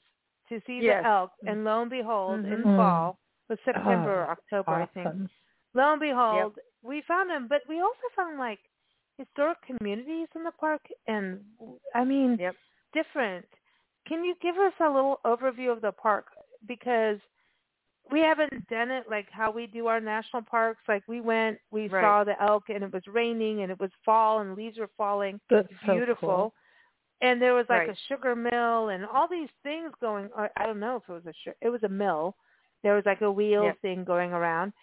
to 0.49 0.61
see 0.67 0.81
Yes. 0.81 1.03
the 1.03 1.07
elk." 1.07 1.31
And 1.45 1.63
lo 1.63 1.81
and 1.81 1.89
behold, 1.89 2.45
in 2.45 2.63
Mhm. 2.63 2.77
fall, 2.77 3.19
it 3.49 3.53
was 3.53 3.59
September 3.65 4.21
Oh, 4.21 4.23
or 4.23 4.29
October, 4.29 4.71
I 4.73 4.85
think 4.87 5.29
lo 5.73 5.91
and 5.93 5.99
behold, 5.99 6.59
we 6.83 7.01
found 7.01 7.29
them. 7.29 7.47
But 7.47 7.61
we 7.67 7.81
also 7.81 8.07
found 8.15 8.37
like 8.37 8.59
historic 9.17 9.57
communities 9.63 10.27
in 10.35 10.43
the 10.43 10.51
park, 10.51 10.81
and 11.07 11.43
I 11.95 12.03
mean, 12.03 12.37
Yep. 12.37 12.55
different. 12.93 13.45
Can 14.07 14.23
you 14.23 14.35
give 14.41 14.57
us 14.57 14.73
a 14.79 14.89
little 14.89 15.19
overview 15.25 15.71
of 15.71 15.81
the 15.81 15.91
park 15.91 16.27
because 16.67 17.19
we 18.11 18.21
haven't 18.21 18.67
done 18.69 18.91
it 18.91 19.05
like 19.09 19.27
how 19.31 19.51
we 19.51 19.67
do 19.67 19.87
our 19.87 19.99
national 19.99 20.41
parks. 20.43 20.81
Like 20.87 21.03
we 21.07 21.21
went, 21.21 21.59
we 21.71 21.87
Right. 21.87 22.01
saw 22.01 22.23
the 22.23 22.41
elk, 22.41 22.69
and 22.69 22.83
it 22.83 22.91
was 22.93 23.05
raining, 23.07 23.61
and 23.63 23.71
it 23.71 23.79
was 23.79 23.91
fall, 24.05 24.39
and 24.39 24.55
leaves 24.55 24.77
were 24.77 24.89
falling. 24.97 25.39
That's 25.49 25.67
so 25.85 25.93
Beautiful. 25.93 26.27
cool. 26.29 26.53
And 27.21 27.41
there 27.41 27.53
was 27.53 27.65
like 27.69 27.87
Right. 27.87 27.89
a 27.89 27.95
sugar 28.07 28.35
mill 28.35 28.89
and 28.89 29.05
all 29.05 29.27
these 29.27 29.49
things 29.63 29.91
going. 29.99 30.29
I 30.35 30.65
don't 30.65 30.79
know 30.79 30.97
if 30.97 31.03
it 31.09 31.13
was 31.13 31.25
a 31.25 31.33
it 31.61 31.69
was 31.69 31.83
a 31.83 31.89
mill. 31.89 32.35
There 32.83 32.95
was 32.95 33.05
like 33.05 33.21
a 33.21 33.31
wheel 33.31 33.63
Yep. 33.65 33.79
thing 33.81 34.03
going 34.03 34.33
around, 34.33 34.73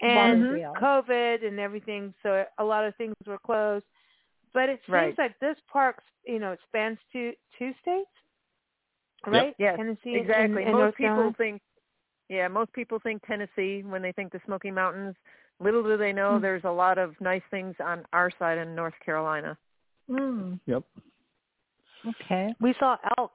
and. 0.00 0.44
COVID 0.76 1.44
and 1.46 1.58
everything, 1.58 2.14
so 2.22 2.46
a 2.58 2.64
lot 2.64 2.84
of 2.84 2.94
things 2.96 3.14
were 3.26 3.38
closed. 3.38 3.84
But 4.54 4.68
it 4.68 4.80
seems 4.84 4.92
Right. 4.94 5.18
like 5.18 5.38
this 5.40 5.58
park, 5.66 6.02
you 6.24 6.38
know, 6.38 6.52
it 6.52 6.60
spans 6.68 6.98
two 7.10 7.34
two 7.58 7.72
states, 7.80 8.10
right? 9.26 9.54
Yes, 9.58 9.76
Tennessee 9.76 10.14
and- 10.14 10.22
exactly. 10.22 10.62
and 10.64 10.72
most 10.72 10.80
North 10.80 10.94
people 10.96 11.08
Carolina. 11.14 11.34
think, 11.34 11.62
yeah, 12.28 12.48
most 12.48 12.72
people 12.72 12.98
think 12.98 13.22
Tennessee 13.26 13.82
when 13.82 14.02
they 14.02 14.12
think 14.12 14.32
the 14.32 14.40
Smoky 14.46 14.70
Mountains. 14.70 15.14
Little 15.60 15.82
do 15.82 15.96
they 15.96 16.12
know 16.12 16.36
Hmm. 16.36 16.42
there's 16.42 16.64
a 16.64 16.70
lot 16.70 16.98
of 16.98 17.14
nice 17.20 17.42
things 17.50 17.74
on 17.78 18.04
our 18.12 18.30
side 18.38 18.58
in 18.58 18.74
North 18.74 18.94
Carolina. 19.04 19.56
Mm. 20.10 20.58
Yep. 20.66 20.82
Okay. 22.06 22.52
We 22.60 22.74
saw 22.80 22.96
elk 23.16 23.32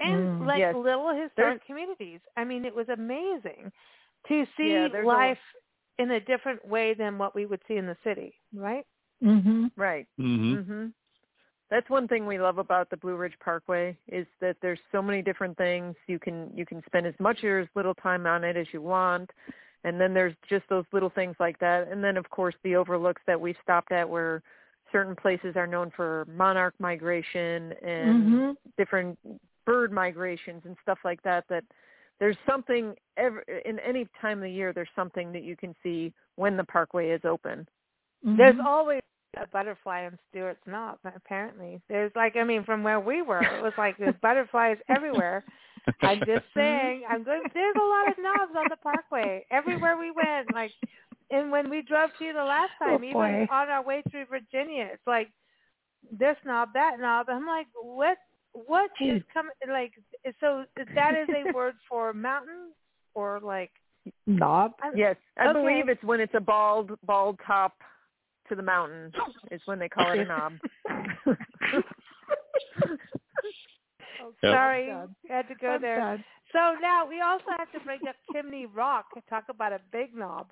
and 0.00 0.42
Mm. 0.42 0.46
like 0.46 0.58
Yes. 0.58 0.74
little 0.74 1.04
There's- 1.06 1.22
historic 1.24 1.64
communities. 1.64 2.20
I 2.36 2.44
mean, 2.44 2.64
it 2.64 2.74
was 2.74 2.88
amazing 2.88 3.72
to 4.28 4.46
see 4.56 4.72
Yeah, 4.72 4.88
there's 4.88 5.04
a- 5.04 5.08
life 5.08 5.40
in 5.98 6.10
a 6.10 6.20
different 6.20 6.64
way 6.66 6.94
than 6.94 7.18
what 7.18 7.34
we 7.34 7.46
would 7.46 7.64
see 7.66 7.76
in 7.76 7.86
the 7.86 7.96
city, 8.04 8.38
right? 8.52 8.86
Mhm. 9.22 9.70
Right. 9.76 10.06
hmm 10.16 10.54
Mhm. 10.56 10.92
That's 11.70 11.88
one 11.90 12.08
thing 12.08 12.26
we 12.26 12.38
love 12.38 12.58
about 12.58 12.88
the 12.88 12.96
Blue 12.96 13.16
Ridge 13.16 13.36
Parkway 13.44 13.96
is 14.08 14.26
that 14.40 14.56
there's 14.62 14.78
so 14.90 15.02
many 15.02 15.20
different 15.20 15.56
things. 15.58 15.94
You 16.06 16.18
can 16.18 16.50
you 16.54 16.64
can 16.64 16.82
spend 16.86 17.06
as 17.06 17.14
much 17.18 17.44
or 17.44 17.60
as 17.60 17.68
little 17.74 17.94
time 17.94 18.26
on 18.26 18.42
it 18.44 18.56
as 18.56 18.66
you 18.72 18.80
want. 18.80 19.30
And 19.84 20.00
then 20.00 20.14
there's 20.14 20.34
just 20.48 20.64
those 20.68 20.84
little 20.92 21.10
things 21.10 21.36
like 21.38 21.58
that. 21.58 21.88
And 21.88 22.02
then 22.02 22.16
of 22.16 22.28
course 22.30 22.54
the 22.64 22.74
overlooks 22.76 23.22
that 23.26 23.40
we've 23.40 23.56
stopped 23.62 23.92
at 23.92 24.08
where 24.08 24.42
certain 24.90 25.14
places 25.14 25.56
are 25.56 25.66
known 25.66 25.90
for 25.94 26.26
monarch 26.34 26.74
migration 26.78 27.72
and 27.82 28.22
Mhm. 28.24 28.56
different 28.78 29.18
bird 29.66 29.92
migrations 29.92 30.64
and 30.64 30.76
stuff 30.80 30.98
like 31.04 31.20
that 31.22 31.46
that 31.48 31.64
there's 32.18 32.38
something 32.46 32.96
ever 33.18 33.40
in 33.42 33.78
any 33.80 34.06
time 34.20 34.38
of 34.38 34.44
the 34.44 34.50
year 34.50 34.72
there's 34.72 34.88
something 34.96 35.30
that 35.32 35.42
you 35.42 35.56
can 35.56 35.76
see 35.82 36.12
when 36.36 36.56
the 36.56 36.64
parkway 36.64 37.10
is 37.10 37.24
open. 37.26 37.68
There's 38.22 38.56
Mhm. 38.56 38.64
always 38.64 39.02
a 39.36 39.46
butterfly 39.48 40.06
in 40.06 40.18
Stewart's 40.30 40.66
Knob, 40.66 40.98
apparently. 41.04 41.80
There's 41.88 42.12
like 42.16 42.36
I 42.36 42.44
mean 42.44 42.64
from 42.64 42.82
where 42.82 43.00
we 43.00 43.22
were, 43.22 43.42
it 43.42 43.62
was 43.62 43.72
like 43.78 43.96
there's 43.98 44.14
butterflies 44.22 44.78
everywhere. 44.88 45.44
I'm 46.02 46.18
just 46.20 46.28
mm-hmm. 46.56 46.58
saying. 46.58 47.02
I'm 47.08 47.24
going. 47.24 47.42
There's 47.54 47.76
a 47.76 47.86
lot 47.86 48.08
of 48.08 48.14
knobs 48.18 48.52
on 48.56 48.66
the 48.70 48.76
Parkway 48.76 49.44
everywhere 49.50 49.96
we 49.98 50.10
went. 50.10 50.52
Like, 50.52 50.72
and 51.30 51.50
when 51.50 51.70
we 51.70 51.82
drove 51.82 52.10
to 52.18 52.24
you 52.24 52.32
the 52.32 52.44
last 52.44 52.72
Oh, 52.80 52.86
time, 52.86 53.04
even 53.04 53.14
boy. 53.14 53.46
on 53.50 53.68
our 53.68 53.82
way 53.84 54.02
through 54.10 54.26
Virginia, 54.26 54.88
it's 54.92 55.06
like 55.06 55.30
this 56.10 56.36
knob, 56.44 56.70
that 56.74 56.98
knob. 57.00 57.26
I'm 57.28 57.46
like, 57.46 57.66
what? 57.82 58.18
What 58.52 58.90
hmm. 58.98 59.16
is 59.16 59.22
coming? 59.32 59.52
Like, 59.68 59.92
so 60.40 60.64
that 60.94 61.14
is 61.14 61.28
a 61.28 61.52
word 61.52 61.74
for 61.88 62.12
mountain 62.12 62.72
or 63.14 63.40
like 63.42 63.70
Knob. 64.26 64.74
I'm- 64.82 64.96
Yes, 64.96 65.16
I 65.36 65.48
Okay. 65.48 65.60
believe 65.60 65.88
it's 65.88 66.02
when 66.02 66.20
it's 66.20 66.34
a 66.34 66.40
bald 66.40 66.98
bald 67.02 67.38
top 67.46 67.82
to 68.48 68.54
the 68.54 68.62
mountain 68.62 69.12
is 69.50 69.60
when 69.66 69.78
they 69.78 69.88
call 69.88 70.10
it 70.12 70.20
a 70.20 70.24
knob. 70.24 70.52
Yep. 74.42 74.52
Sorry, 74.52 74.86
done. 74.88 75.14
had 75.28 75.48
to 75.48 75.54
go 75.54 75.68
I'm 75.74 75.80
there. 75.80 75.98
done. 76.00 76.24
So 76.52 76.74
now 76.80 77.06
we 77.08 77.20
also 77.20 77.44
have 77.56 77.70
to 77.72 77.80
bring 77.80 78.00
up 78.08 78.16
Chimney 78.32 78.66
Rock. 78.66 79.06
To 79.14 79.22
talk 79.28 79.44
about 79.48 79.72
a 79.72 79.80
big 79.92 80.14
knob. 80.14 80.48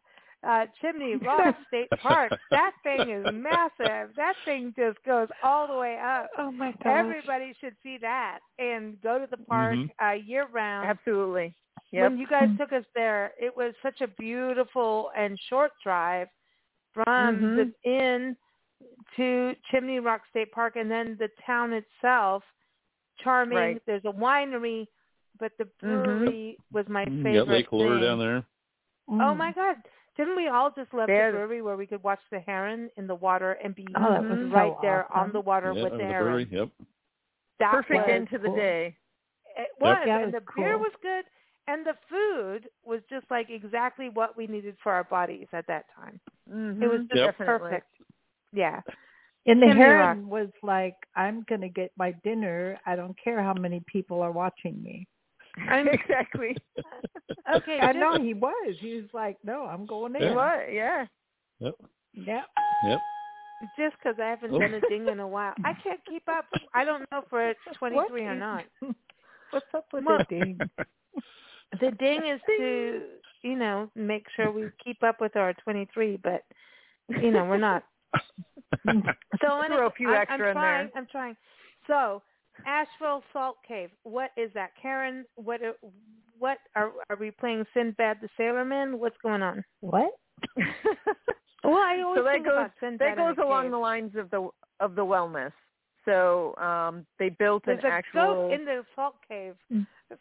Uh, 0.47 0.67
Chimney 0.81 1.17
Rock 1.17 1.57
State 1.69 1.89
Park. 2.01 2.33
That 2.51 2.73
thing 2.83 3.11
is 3.11 3.25
massive. 3.33 4.11
That 4.17 4.35
thing 4.45 4.73
just 4.79 4.99
goes 5.05 5.29
all 5.43 5.67
the 5.67 5.75
way 5.77 5.99
up. 5.99 6.29
Oh 6.39 6.51
my 6.53 6.73
gosh. 6.83 6.87
Everybody 6.87 7.55
should 7.61 7.75
see 7.83 7.99
that 8.03 8.39
and 8.59 9.01
go 9.03 9.19
to 9.19 9.27
the 9.31 9.37
park 9.45 9.75
Mhm. 9.75 9.91
uh, 10.03 10.13
year 10.13 10.47
round. 10.53 10.89
Absolutely. 10.89 11.55
Yep. 11.91 12.11
When 12.11 12.19
you 12.19 12.27
guys 12.27 12.49
took 12.59 12.73
us 12.73 12.85
there, 12.95 13.33
it 13.41 13.57
was 13.57 13.75
such 13.83 14.01
a 14.01 14.09
beautiful 14.09 15.11
and 15.17 15.39
short 15.49 15.73
drive 15.83 16.29
from 17.05 17.37
Mhm. 17.37 17.57
the 17.57 17.91
inn 17.91 18.37
to 19.17 19.55
Chimney 19.71 20.01
Rock 20.01 20.23
State 20.31 20.51
Park, 20.53 20.77
and 20.77 20.91
then 20.91 21.17
the 21.19 21.29
town 21.45 21.73
itself. 21.73 22.43
Charming. 23.19 23.57
Right. 23.57 23.83
There's 23.87 24.05
a 24.05 24.13
winery, 24.13 24.87
but 25.39 25.57
the 25.57 25.65
Mhm. 25.83 26.05
brewery 26.05 26.59
was 26.73 26.87
my 26.89 27.05
Mm, 27.07 27.23
favorite. 27.23 27.45
Got 27.47 27.49
Lake 27.49 27.73
Lure 27.73 28.01
down 28.01 28.19
there. 28.19 28.45
Oh 29.09 29.33
Mm. 29.33 29.37
my 29.37 29.53
God! 29.53 29.77
Didn't 30.17 30.37
we 30.37 30.49
all 30.49 30.71
just 30.71 30.93
love 30.93 31.09
Yeah. 31.09 31.31
the 31.31 31.37
brewery 31.37 31.63
where 31.63 31.77
we 31.77 31.87
could 31.87 32.03
watch 32.03 32.21
the 32.31 32.41
heron 32.41 32.91
in 32.97 33.07
the 33.07 33.15
water 33.15 33.53
and 33.53 33.75
be 33.75 33.87
Oh, 33.95 34.13
that 34.13 34.23
was 34.29 34.39
right 34.51 34.73
so 34.75 34.79
there 34.83 35.13
on 35.13 35.33
the 35.33 35.41
water 35.41 35.73
yeah, 35.73 35.83
with 35.85 35.93
the 35.93 35.99
the 35.99 36.05
heron? 36.05 36.25
brewery. 36.27 36.45
Yep. 36.51 36.71
That 37.59 37.71
Perfect 37.71 38.09
end 38.09 38.29
to 38.31 38.39
the 38.39 38.49
cool. 38.49 38.57
day. 38.57 38.97
It 39.57 39.69
was, 39.81 39.97
Yeah, 40.05 40.19
it 40.19 40.23
and 40.25 40.33
was 40.33 40.43
the 40.43 40.53
beer 40.55 40.77
was 40.77 40.93
good, 41.01 41.25
and 41.69 41.85
the 41.87 41.95
food 42.09 42.69
was 42.85 43.01
just 43.11 43.27
like 43.31 43.49
exactly 43.51 44.09
what 44.09 44.37
we 44.37 44.47
needed 44.47 44.77
for 44.83 44.93
our 44.93 45.05
bodies 45.05 45.47
at 45.53 45.67
that 45.67 45.87
time. 45.95 46.21
Mm-hmm. 46.53 46.83
It 46.83 46.87
was 46.91 47.01
just 47.09 47.17
Yep. 47.17 47.37
perfect. 47.39 47.87
Yeah. 48.53 48.81
And 49.47 49.61
the 49.63 49.67
Chimney 49.67 49.81
heron 49.83 50.29
was 50.29 50.49
like, 50.63 50.95
I'm 51.15 51.45
going 51.49 51.61
to 51.61 51.69
get 51.69 51.93
my 51.97 52.13
dinner. 52.25 52.79
I 52.87 52.97
don't 52.97 53.17
care 53.23 53.43
how 53.43 53.55
many 53.55 53.81
people 53.87 54.21
are 54.23 54.33
watching 54.33 54.83
me. 54.83 55.07
I'm- 55.69 55.89
exactly. 55.93 56.57
Okay. 57.55 57.79
I 57.81 57.93
know 57.93 58.21
he 58.21 58.35
was. 58.35 58.77
He 58.81 58.97
was 58.97 59.11
like, 59.13 59.37
no, 59.45 59.63
I'm 59.67 59.87
going 59.87 60.15
Yeah. 60.19 60.29
in. 60.31 60.35
What? 60.35 60.73
Yeah. 60.73 61.07
Yep. 61.61 61.75
Yep. 62.15 62.45
Yep. 62.85 63.01
Just 63.79 63.97
because 64.03 64.19
I 64.21 64.29
haven't 64.29 64.53
Oh. 64.55 64.59
done 64.59 64.75
a 64.75 64.81
ding 64.89 65.09
in 65.09 65.21
a 65.21 65.27
while, 65.29 65.55
I 65.65 65.73
can't 65.83 66.01
keep 66.09 66.29
up. 66.29 66.45
I 66.75 66.85
don't 66.85 67.01
know 67.11 67.19
if 67.19 67.25
we're 67.33 67.51
at 67.51 67.57
23 67.79 68.23
or 68.25 68.35
not. 68.35 68.65
What's 69.51 69.67
up 69.75 69.87
with 69.93 70.05
Well- 70.05 70.19
the 70.19 70.25
ding? 70.25 70.59
The 71.81 71.91
ding 71.93 72.27
is 72.27 72.41
to, 72.47 73.01
you 73.43 73.57
know, 73.57 73.91
make 73.95 74.27
sure 74.35 74.51
we 74.51 74.69
keep 74.83 75.03
up 75.03 75.21
with 75.21 75.37
our 75.37 75.53
23, 75.55 76.19
but 76.23 76.43
you 77.09 77.31
know, 77.31 77.45
we're 77.45 77.59
not. 77.59 77.85
So 79.43 79.61
anyway, 79.61 79.77
Throw 79.77 79.87
a 79.87 79.91
few 79.91 80.09
I'm, 80.11 80.23
extra 80.23 80.35
I'm 80.35 80.41
in 80.49 80.55
trying. 80.55 80.87
there. 80.87 81.01
I'm 81.03 81.07
trying. 81.11 81.37
So, 81.87 82.23
Asheville 82.67 83.23
Salt 83.33 83.57
Cave. 83.67 83.91
What 84.05 84.31
is 84.37 84.51
that, 84.55 84.71
Karen? 84.81 85.25
What? 85.37 85.61
are- 85.63 85.77
What 86.39 86.59
are 86.75 86.93
are 87.11 87.17
we 87.17 87.31
playing? 87.31 87.65
Sinbad 87.75 88.19
the 88.21 88.29
Sailorman? 88.39 88.99
What's 88.99 89.17
going 89.23 89.43
on? 89.43 89.65
What? 89.81 90.11
Well, 91.65 91.75
I 91.79 92.01
always 92.05 92.19
so 92.21 92.25
that 92.25 92.33
think 92.35 92.45
goes 92.47 92.53
about 92.55 92.71
Sinbad 92.79 93.09
that 93.09 93.17
goes 93.17 93.35
in 93.39 93.43
along 93.43 93.65
cave. 93.65 93.71
the 93.73 93.79
lines 93.79 94.13
of 94.17 94.31
the 94.31 94.49
of 94.79 94.95
the 94.95 95.05
wellness. 95.05 95.51
So 96.07 96.55
um 96.57 97.05
they 97.19 97.29
built 97.29 97.65
There's 97.67 97.81
an 97.85 97.91
a 97.91 97.95
actual 97.95 98.35
goat 98.35 98.53
in 98.55 98.65
the 98.65 98.85
salt 98.95 99.17
cave. 99.29 99.55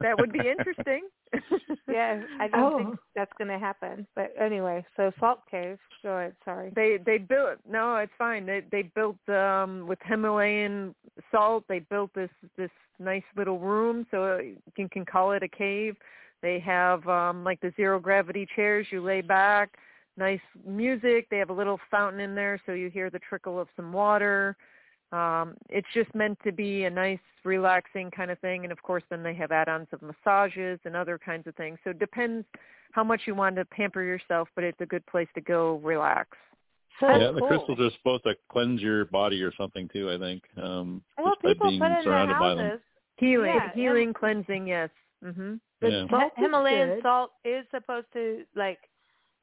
that 0.00 0.18
would 0.18 0.32
be 0.32 0.48
interesting. 0.48 1.08
yeah, 1.90 2.22
I 2.40 2.46
don't 2.48 2.72
Oh. 2.72 2.76
think 2.76 2.96
that's 3.16 3.32
going 3.38 3.48
to 3.48 3.58
happen. 3.58 4.06
But 4.14 4.32
anyway, 4.40 4.84
so 4.96 5.10
salt 5.18 5.40
cave. 5.50 5.78
Go 6.02 6.10
ahead. 6.10 6.34
Sorry. 6.44 6.72
They 6.74 6.98
they 7.04 7.18
built 7.18 7.58
no, 7.68 7.96
it's 7.96 8.12
fine. 8.16 8.46
They 8.46 8.62
they 8.70 8.82
built 8.94 9.18
um 9.28 9.86
with 9.88 9.98
Himalayan 10.04 10.94
salt. 11.32 11.64
They 11.68 11.80
built 11.80 12.14
this 12.14 12.30
this 12.56 12.70
nice 12.98 13.24
little 13.36 13.58
room 13.58 14.06
so 14.10 14.38
you 14.76 14.88
can 14.88 15.04
call 15.04 15.32
it 15.32 15.42
a 15.42 15.48
cave. 15.48 15.96
They 16.40 16.60
have 16.60 17.06
um 17.08 17.42
like 17.42 17.60
the 17.60 17.72
zero 17.76 17.98
gravity 17.98 18.46
chairs. 18.54 18.86
You 18.90 19.02
lay 19.02 19.20
back. 19.22 19.76
Nice 20.16 20.40
music. 20.66 21.28
They 21.30 21.38
have 21.38 21.50
a 21.50 21.54
little 21.54 21.78
fountain 21.90 22.20
in 22.20 22.34
there 22.34 22.60
so 22.64 22.72
you 22.72 22.88
hear 22.88 23.10
the 23.10 23.18
trickle 23.28 23.60
of 23.60 23.68
some 23.76 23.92
water. 23.92 24.56
Um, 25.12 25.56
it's 25.68 25.86
just 25.94 26.12
meant 26.14 26.38
to 26.44 26.52
be 26.52 26.84
a 26.84 26.90
nice, 26.90 27.18
relaxing 27.44 28.10
kind 28.10 28.30
of 28.30 28.38
thing. 28.40 28.64
And 28.64 28.72
of 28.72 28.82
course, 28.82 29.04
then 29.08 29.22
they 29.22 29.34
have 29.34 29.52
add-ons 29.52 29.86
of 29.92 30.00
massages 30.02 30.80
and 30.84 30.96
other 30.96 31.18
kinds 31.18 31.46
of 31.46 31.54
things. 31.54 31.78
So 31.84 31.90
it 31.90 31.98
depends 31.98 32.46
how 32.92 33.04
much 33.04 33.22
you 33.26 33.34
want 33.34 33.56
to 33.56 33.64
pamper 33.66 34.02
yourself, 34.02 34.48
but 34.54 34.64
it's 34.64 34.80
a 34.80 34.86
good 34.86 35.06
place 35.06 35.28
to 35.34 35.40
go 35.40 35.76
relax. 35.84 36.36
So 36.98 37.08
yeah, 37.08 37.30
the 37.30 37.42
crystals 37.42 37.78
are 37.78 37.90
supposed 37.98 38.24
to 38.24 38.34
cleanse 38.50 38.80
your 38.80 39.04
body 39.04 39.42
or 39.42 39.52
something 39.54 39.86
too. 39.92 40.10
I 40.10 40.18
think. 40.18 40.42
Um, 40.56 41.02
Well, 41.18 41.34
just 41.34 41.42
people 41.42 41.68
being 41.68 41.80
put 41.80 41.86
it 41.86 41.88
in 41.88 41.92
their 41.92 42.02
surrounded 42.04 42.38
by 42.38 42.54
them. 42.54 42.64
houses. 42.70 42.80
Healing, 43.18 43.54
Yeah, 43.54 43.72
healing, 43.74 44.14
cleansing. 44.14 44.66
Yes. 44.66 44.90
Mhm. 45.22 45.60
The 45.80 45.90
Yeah. 45.90 46.08
Salt 46.08 46.32
Himalayan 46.36 46.88
good. 46.94 47.02
salt 47.02 47.32
is 47.44 47.66
supposed 47.70 48.10
to 48.14 48.46
like 48.54 48.80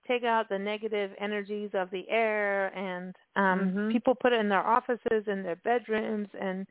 take 0.07 0.23
out 0.23 0.49
the 0.49 0.59
negative 0.59 1.11
energies 1.19 1.69
of 1.73 1.89
the 1.91 2.07
air, 2.09 2.67
and 2.77 3.15
um 3.35 3.71
Mhm. 3.73 3.91
people 3.91 4.15
put 4.15 4.33
it 4.33 4.39
in 4.39 4.49
their 4.49 4.65
offices, 4.65 5.27
and 5.27 5.43
their 5.45 5.57
bedrooms, 5.57 6.29
and 6.39 6.67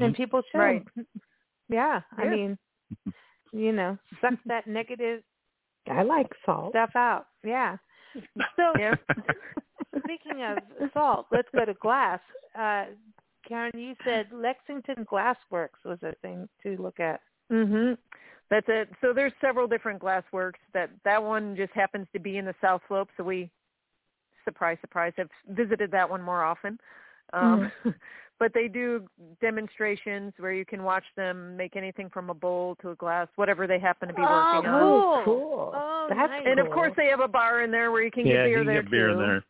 and 0.00 0.12
Mhm. 0.12 0.16
people 0.16 0.42
should. 0.52 0.58
Right. 0.58 0.86
Yeah, 1.68 2.00
I 2.16 2.28
mean, 2.28 2.56
you 3.52 3.72
know, 3.72 3.98
suck 4.20 4.34
that 4.46 4.66
negative 4.68 5.24
I 5.88 6.02
like 6.02 6.30
salt. 6.44 6.70
stuff 6.70 6.94
out. 6.94 7.26
Yeah. 7.42 7.76
So 8.56 8.74
Yeah. 8.78 8.96
speaking 10.04 10.42
of 10.44 10.58
salt, 10.92 11.26
let's 11.32 11.48
go 11.52 11.64
to 11.64 11.74
glass. 11.74 12.20
Uh, 12.54 12.86
Karen, 13.46 13.72
you 13.78 13.94
said 14.04 14.26
Lexington 14.32 15.04
Glass 15.08 15.36
Works 15.50 15.80
was 15.84 15.98
a 16.02 16.14
thing 16.22 16.48
to 16.62 16.76
look 16.80 17.00
at. 17.00 17.20
Mhm. 17.50 17.96
That's 18.50 18.66
it. 18.68 18.88
So 19.00 19.12
there's 19.12 19.32
several 19.40 19.66
different 19.66 19.98
glass 19.98 20.22
works. 20.32 20.60
That 20.72 20.90
that 21.04 21.22
one 21.22 21.56
just 21.56 21.72
happens 21.72 22.06
to 22.12 22.20
be 22.20 22.38
in 22.38 22.44
the 22.44 22.54
South 22.60 22.80
Slope, 22.88 23.08
so 23.16 23.24
we 23.24 23.50
surprise 24.44 24.78
surprise 24.80 25.12
have 25.16 25.28
visited 25.48 25.90
that 25.90 26.08
one 26.08 26.22
more 26.22 26.42
often. 26.44 26.78
Um 27.32 27.70
but 28.38 28.52
they 28.54 28.68
do 28.68 29.06
demonstrations 29.40 30.32
where 30.38 30.52
you 30.52 30.64
can 30.64 30.82
watch 30.82 31.04
them 31.16 31.56
make 31.56 31.74
anything 31.74 32.08
from 32.10 32.30
a 32.30 32.34
bowl 32.34 32.76
to 32.82 32.90
a 32.90 32.94
glass, 32.96 33.28
whatever 33.36 33.66
they 33.66 33.80
happen 33.80 34.08
to 34.08 34.14
be 34.14 34.22
Oh, 34.22 34.50
working 34.54 34.70
on. 34.70 34.82
cool. 34.82 35.22
cool. 35.24 35.72
Oh, 35.74 36.06
That's 36.08 36.28
nice. 36.30 36.46
And 36.46 36.60
of 36.60 36.70
course 36.70 36.92
they 36.96 37.06
have 37.06 37.20
a 37.20 37.28
bar 37.28 37.62
in 37.62 37.70
there 37.70 37.90
where 37.90 38.04
you 38.04 38.10
can 38.10 38.26
yeah, 38.26 38.34
get 38.34 38.44
beer 38.44 38.58
you 38.58 38.64
can 38.64 38.74
there 38.74 38.82
get 38.82 38.90
beer 38.90 39.12
too. 39.12 39.18
there. 39.18 39.44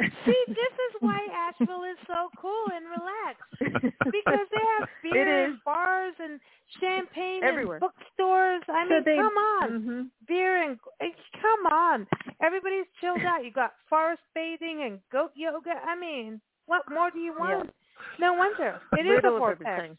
See, 0.00 0.44
this 0.48 0.74
is 0.88 0.92
why 1.00 1.18
Asheville 1.32 1.84
is 1.84 1.98
so 2.06 2.28
cool 2.40 2.66
and 2.74 2.84
relaxed 2.86 3.92
because 4.10 4.46
they 4.50 4.64
have 4.78 4.88
beer 5.02 5.44
and 5.46 5.58
bars 5.64 6.14
and 6.18 6.40
champagne 6.80 7.42
Everywhere. 7.44 7.76
and 7.78 7.80
bookstores. 7.80 8.62
I 8.68 8.84
So 8.84 8.94
mean, 8.94 9.02
they- 9.04 9.16
come 9.16 9.36
on, 9.36 9.68
Mhm. 9.70 10.10
beer 10.26 10.62
and 10.62 10.78
eh, 11.00 11.10
come 11.40 11.66
on. 11.72 12.06
Everybody's 12.42 12.86
chilled 13.00 13.22
out. 13.22 13.44
You 13.44 13.52
got 13.52 13.74
forest 13.88 14.22
bathing 14.34 14.82
and 14.82 14.98
goat 15.12 15.30
yoga. 15.34 15.80
I 15.86 15.94
mean, 15.96 16.40
what 16.66 16.82
more 16.90 17.10
do 17.10 17.18
you 17.20 17.32
want? 17.38 17.70
No 18.18 18.32
wonder 18.34 18.80
it 18.98 19.06
is 19.06 19.20
a 19.24 19.30
vortex. 19.30 19.62
everything. 19.66 19.98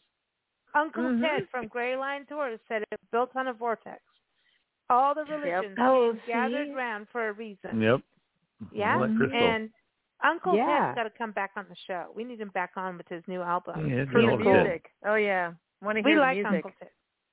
Uncle 0.74 1.04
Mhm. 1.04 1.20
Ted 1.22 1.48
from 1.48 1.68
Gray 1.68 1.96
Line 1.96 2.26
Tours 2.26 2.60
said 2.68 2.82
it 2.92 3.00
built 3.10 3.34
on 3.34 3.48
a 3.48 3.52
vortex. 3.54 4.02
All 4.90 5.14
the 5.14 5.24
religions 5.24 5.76
Oh, 5.80 6.12
came 6.12 6.20
gathered 6.26 6.68
see? 6.68 6.74
round 6.74 7.08
for 7.08 7.28
a 7.28 7.32
reason. 7.32 7.80
Yep. 7.80 8.00
Yeah, 8.72 9.02
and 9.02 9.70
Uncle 10.24 10.54
Yeah. 10.56 10.86
Ted's 10.86 10.96
got 10.96 11.02
to 11.04 11.10
come 11.10 11.32
back 11.32 11.50
on 11.56 11.66
the 11.68 11.76
show. 11.86 12.06
We 12.14 12.24
need 12.24 12.40
him 12.40 12.48
back 12.50 12.72
on 12.76 12.96
with 12.96 13.08
his 13.08 13.22
new 13.26 13.42
album. 13.42 13.88
Yeah, 13.90 14.04
For 14.10 14.22
the 14.22 14.28
Uncle 14.28 14.52
Ted. 14.52 14.62
music. 14.64 14.90
Oh 15.04 15.14
yeah. 15.16 15.52
Want 15.82 15.96
to 15.98 16.02
we 16.02 16.12
hear 16.12 16.20
like 16.20 16.36
the 16.36 16.42
music. 16.42 16.54
Uncle 16.64 16.70
Ted. 16.78 16.88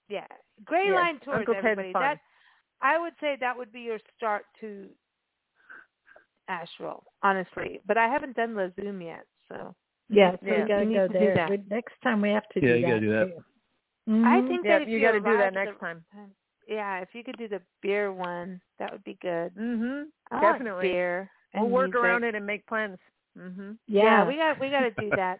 Yeah, 0.09 0.27
Gray 0.65 0.85
Yes, 0.87 0.95
Line 0.95 1.19
Tours, 1.23 1.37
Uncle 1.39 1.53
Ted's 1.55 1.65
everybody. 1.65 1.93
fun. 1.93 2.01
That 2.01 2.19
I 2.81 2.99
would 2.99 3.13
say 3.21 3.37
that 3.39 3.57
would 3.57 3.71
be 3.71 3.81
your 3.81 3.99
start 4.17 4.45
to 4.59 4.89
Asheville, 6.49 7.03
honestly. 7.23 7.79
But 7.87 7.97
I 7.97 8.07
haven't 8.07 8.35
done 8.35 8.55
La 8.55 8.67
Zoom 8.79 9.01
yet, 9.01 9.25
so 9.47 9.73
Yeah, 10.09 10.31
so 10.33 10.37
Yeah. 10.45 10.61
we 10.63 10.67
gotta 10.67 10.85
go 10.85 11.07
to 11.07 11.07
do 11.07 11.19
there. 11.19 11.35
that. 11.35 11.49
We- 11.49 11.63
next 11.69 11.99
time 12.01 12.21
we 12.21 12.29
have 12.29 12.47
to 12.49 12.59
Yeah, 12.61 12.73
do 12.73 12.75
you 12.75 12.81
that. 12.81 12.87
gotta 12.89 12.99
do 12.99 13.11
that. 13.13 13.25
too. 13.37 14.25
I 14.25 14.41
think 14.41 14.65
Yeah, 14.65 14.71
that 14.79 14.81
if 14.81 14.89
you 14.89 14.99
got 14.99 15.13
to 15.13 15.21
do 15.21 15.37
that 15.37 15.53
next 15.53 15.79
time. 15.79 16.03
Yeah, 16.67 16.99
if 16.99 17.15
you 17.15 17.23
could 17.23 17.37
do 17.37 17.47
the 17.47 17.61
beer 17.81 18.11
one, 18.11 18.61
that 18.77 18.91
would 18.91 19.03
be 19.05 19.13
good. 19.15 19.53
Mhm. 19.55 20.11
I 20.29 20.35
like 20.35 20.43
Definitely. 20.53 20.91
beer. 20.91 21.31
We'll 21.55 21.69
work 21.69 21.91
music. 21.91 22.03
around 22.03 22.23
it 22.23 22.35
and 22.35 22.45
make 22.45 22.65
plans. 22.67 22.97
Mhm. 23.37 23.77
Yeah, 23.87 24.03
Yeah. 24.03 24.27
we 24.27 24.35
got 24.37 24.59
we 24.59 24.69
got 24.69 24.81
to 24.81 24.91
do 24.91 25.09
that. 25.15 25.39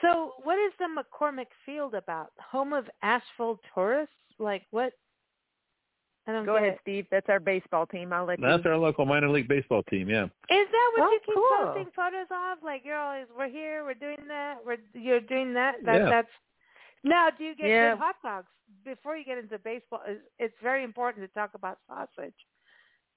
So, 0.00 0.34
what 0.42 0.58
is 0.58 0.72
the 0.78 0.86
McCormick 0.86 1.46
Field 1.64 1.94
about? 1.94 2.32
Home 2.50 2.72
of 2.72 2.88
Asheville 3.02 3.60
tourists? 3.74 4.14
Like 4.38 4.64
what? 4.70 4.92
I 6.26 6.32
don't 6.32 6.44
Go 6.46 6.54
ahead, 6.56 6.74
it. 6.74 6.78
Steve. 6.82 7.06
That's 7.10 7.28
our 7.28 7.40
baseball 7.40 7.84
team. 7.86 8.12
I'll 8.12 8.24
let 8.24 8.40
That's 8.40 8.64
you. 8.64 8.70
our 8.70 8.76
local 8.76 9.04
minor 9.04 9.28
league 9.28 9.48
baseball 9.48 9.82
team. 9.84 10.08
Yeah. 10.08 10.24
Is 10.24 10.30
that 10.70 10.92
what 10.96 11.08
Oh, 11.08 11.10
you 11.10 11.20
keep 11.26 11.34
cool. 11.34 11.48
posting 11.66 11.90
photos 11.96 12.26
of? 12.30 12.62
Like 12.62 12.84
you're 12.84 12.96
always, 12.96 13.26
we're 13.36 13.48
here, 13.48 13.84
we're 13.84 13.94
doing 13.94 14.28
that, 14.28 14.58
we're 14.64 14.78
you're 14.94 15.20
doing 15.20 15.52
that. 15.54 15.82
That 15.84 15.98
Yeah. 16.02 16.10
that's. 16.10 16.30
Now, 17.04 17.30
do 17.30 17.42
you 17.42 17.56
get 17.56 17.66
Yeah. 17.68 17.94
good 17.94 17.98
hot 17.98 18.16
dogs 18.22 18.46
before 18.84 19.16
you 19.16 19.24
get 19.24 19.38
into 19.38 19.58
baseball? 19.58 20.02
It's, 20.06 20.22
it's 20.38 20.54
very 20.62 20.84
important 20.84 21.24
to 21.26 21.34
talk 21.34 21.54
about 21.54 21.78
sausage. 21.88 22.34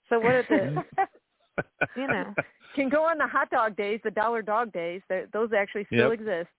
So 0.10 0.20
what 0.20 0.34
are 0.34 0.44
the, 0.50 0.84
you 1.98 2.08
know? 2.08 2.34
Can 2.76 2.90
go 2.90 3.04
on 3.04 3.18
the 3.18 3.28
hot 3.28 3.50
dog 3.50 3.76
days, 3.78 4.00
the 4.04 4.12
dollar 4.12 4.42
dog 4.42 4.72
days. 4.74 5.02
They're- 5.10 5.28
Those 5.32 5.50
actually 5.58 5.86
still 5.86 6.12
Yep. 6.12 6.20
exist. 6.20 6.50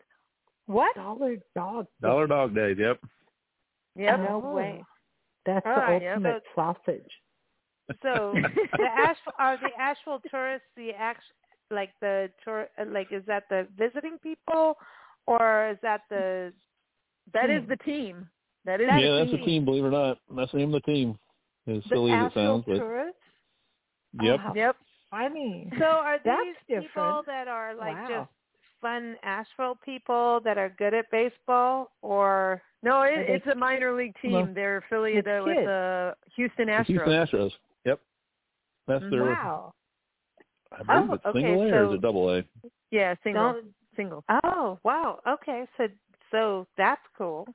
What? 0.67 0.95
Dollar 0.97 1.37
dog. 1.55 1.87
Dollar 2.01 2.27
Dog 2.27 2.55
Days. 2.55 2.77
Yep. 2.79 3.01
Yep. 3.97 4.19
No 4.19 4.43
Oh, 4.45 4.55
way. 4.55 4.83
That's 5.45 5.65
All 5.67 5.75
the 5.75 5.81
right, 5.81 6.03
yeah, 6.03 6.15
ultimate 6.15 6.43
sausage. 6.55 7.11
So 8.03 8.33
the 8.77 8.85
Ash 8.85 9.17
are 9.39 9.57
the 9.59 9.71
actual 9.79 10.21
tourists 10.29 10.67
the 10.77 10.91
act 10.91 11.23
like 11.71 11.91
the 12.01 12.31
tour 12.43 12.69
like 12.89 13.13
is 13.13 13.23
that 13.27 13.45
the 13.49 13.69
visiting 13.79 14.19
people 14.19 14.77
or 15.27 15.71
is 15.71 15.79
that 15.83 16.03
the 16.11 16.53
That 17.33 17.49
is 17.51 17.61
team. 17.61 17.69
the 17.69 17.77
team. 17.77 18.29
That 18.65 18.81
is 18.81 18.89
That 18.89 19.01
yeah, 19.01 19.13
is 19.15 19.19
that's 19.21 19.31
the 19.33 19.37
the 19.39 19.45
team. 19.45 19.65
Believe 19.65 19.85
it 19.85 19.89
or 19.89 19.91
not, 19.93 20.19
that's 20.35 20.51
the 20.51 20.59
name 20.59 20.75
of 20.75 20.83
the 20.83 20.93
team. 20.93 21.19
As 21.69 21.77
the 21.85 21.89
silly 21.91 22.13
as 22.13 22.23
it 22.23 22.27
actual 22.27 22.43
sounds, 22.43 22.65
but 22.67 22.79
tourists? 22.79 23.21
yep. 24.21 24.41
Oh, 24.41 24.43
how 24.49 24.55
Yep. 24.55 24.77
Funny. 25.11 25.71
So 25.79 25.85
are 25.85 26.19
That's 26.25 26.41
these 26.45 26.55
people 26.79 26.83
different. 27.23 27.27
that 27.27 27.49
are 27.49 27.75
like 27.75 27.97
Wow. 27.97 28.07
just 28.09 28.31
fun 28.81 29.17
Asheville 29.23 29.79
people 29.85 30.41
that 30.45 30.59
are 30.59 30.69
good 30.79 30.95
at 30.95 31.11
baseball 31.11 31.91
or 32.03 32.63
No, 32.83 33.03
it, 33.03 33.15
it's 33.29 33.47
a 33.47 33.55
minor 33.55 33.95
league 33.97 34.15
team. 34.21 34.33
Well, 34.33 34.49
They're 34.55 34.79
affiliated 34.79 35.25
with 35.45 35.57
kids. 35.57 35.67
the 35.67 36.15
Houston 36.37 36.67
The 36.67 36.73
Astros. 36.73 36.87
Houston 36.87 37.09
Astros. 37.11 37.51
Yep. 37.85 38.01
That's 38.89 39.05
their. 39.11 39.25
wow. 39.25 39.73
I 40.73 40.83
believe 40.83 41.11
Oh, 41.11 41.15
it's 41.15 41.27
okay, 41.27 41.41
single 41.43 41.63
A 41.63 41.67
or 41.67 41.71
so- 41.71 41.91
is 41.91 41.95
it 41.95 42.01
double 42.03 42.31
A? 42.31 42.45
Yeah, 42.91 43.15
single. 43.25 43.53
don't 43.53 43.67
Single. 43.97 44.25
Oh, 44.45 44.79
wow. 44.85 45.21
Okay. 45.27 45.65
So 45.79 45.89
so 46.31 46.67
that's 46.77 47.01
cool. 47.17 47.47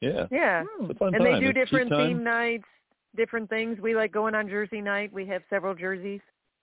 Yeah. 0.00 0.26
Yeah. 0.30 0.62
Hmm. 0.70 0.84
It's 0.84 0.92
a 0.92 0.94
fun 0.94 1.14
And 1.16 1.26
they 1.26 1.40
do 1.40 1.48
It's 1.48 1.58
different 1.58 1.90
theme 1.90 2.22
nights, 2.22 2.64
different 3.16 3.50
things. 3.50 3.80
We 3.80 3.96
like 3.96 4.12
going 4.12 4.36
on 4.36 4.48
Jersey 4.48 4.80
night. 4.80 5.12
We 5.12 5.26
have 5.26 5.42
several 5.50 5.74
jerseys. 5.74 6.20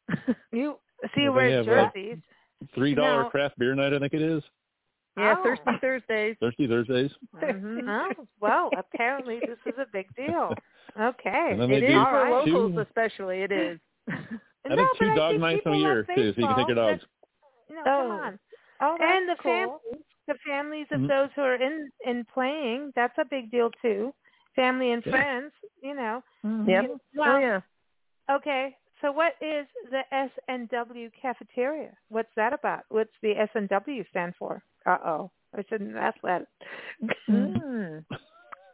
You 0.52 0.78
see 1.14 1.22
Yeah, 1.22 1.24
you 1.24 1.34
wear 1.34 1.50
they 1.50 1.56
have, 1.56 1.68
uh, 1.68 1.90
jerseys. 1.94 2.18
Three 2.74 2.96
dollar 2.96 3.30
craft 3.30 3.58
beer 3.60 3.76
night, 3.76 3.94
I 3.94 4.00
think 4.00 4.14
it 4.14 4.22
is. 4.22 4.44
yeah, 5.18 5.36
Oh. 5.38 5.44
Thirsty 5.44 5.72
Thursdays. 5.82 6.36
Thirsty 6.40 6.68
Thursdays. 6.68 7.12
hmm 7.40 7.80
Oh, 7.88 8.12
well, 8.40 8.70
apparently 8.78 9.40
this 9.42 9.58
is 9.66 9.78
a 9.80 9.86
big 9.92 10.08
deal. 10.16 10.54
Okay. 11.00 11.50
And 11.52 11.62
then 11.62 11.70
they 11.70 11.78
It 11.78 11.82
do 11.82 11.88
is 11.88 11.96
All 11.98 12.06
for 12.06 12.24
right. 12.24 12.32
locals, 12.32 12.74
two- 12.74 12.80
especially. 12.80 13.42
It 13.42 13.52
is. 13.52 13.80
I 14.10 14.14
think 14.76 14.80
but 14.80 14.88
two 15.00 15.14
dog 15.16 15.40
nights 15.40 15.62
a 15.66 15.76
year 15.76 16.04
too, 16.16 16.34
so 16.34 16.42
you 16.42 16.48
can 16.48 16.56
take 16.56 16.68
your 16.68 16.76
baseball. 16.76 16.92
dogs. 16.92 17.04
No, 17.70 17.82
Oh. 17.82 17.84
come 18.02 18.12
on. 18.12 18.40
Oh, 18.82 18.98
and 19.02 19.30
the 19.30 19.36
cool. 19.42 19.52
families, 19.52 20.06
the 20.28 20.36
families 20.48 20.88
of 20.92 21.02
Mhm. 21.02 21.08
those 21.08 21.30
who 21.36 21.42
are 21.42 21.56
in 21.56 21.90
in 22.06 22.26
playing, 22.26 22.92
that's 22.96 23.18
a 23.18 23.26
big 23.26 23.52
deal 23.52 23.70
too. 23.82 24.14
Family 24.56 24.92
and 24.92 25.06
Yeah. 25.06 25.12
friends, 25.12 25.54
you 25.84 25.94
know. 25.96 26.24
Mhm. 26.44 26.68
Yep. 26.68 26.84
You- 26.84 27.00
Oh 27.20 27.38
yeah. 27.38 27.62
Okay. 28.30 28.76
So 29.02 29.12
what 29.12 29.34
is 29.42 29.68
the 29.92 30.02
S&W 30.12 31.10
cafeteria? 31.22 31.92
What's 32.10 32.30
that 32.36 32.54
about? 32.54 32.84
What's 32.90 33.14
the 33.22 33.32
S&W 33.38 34.04
stand 34.10 34.34
for? 34.40 34.64
Uh 34.86 34.98
oh. 35.06 35.32
I 35.58 35.64
shouldn't 35.70 35.96
ask 35.96 36.18
that. 36.24 36.48
Hmm. 37.28 38.00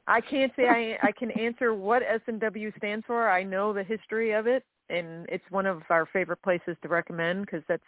I 0.08 0.20
can't 0.20 0.52
say 0.56 0.68
I 0.68 0.98
I 1.08 1.12
can 1.12 1.32
answer 1.32 1.74
what 1.74 2.02
S 2.02 2.22
and 2.28 2.40
W 2.42 2.72
stands 2.78 3.06
for. 3.06 3.30
I 3.30 3.44
know 3.44 3.72
the 3.72 3.84
history 3.84 4.32
of 4.32 4.48
it, 4.48 4.64
and 4.90 5.26
it's 5.30 5.44
one 5.52 5.66
of 5.66 5.84
our 5.90 6.06
favorite 6.08 6.42
places 6.42 6.76
to 6.82 6.88
recommend 6.90 7.46
because 7.46 7.64
that's 7.68 7.84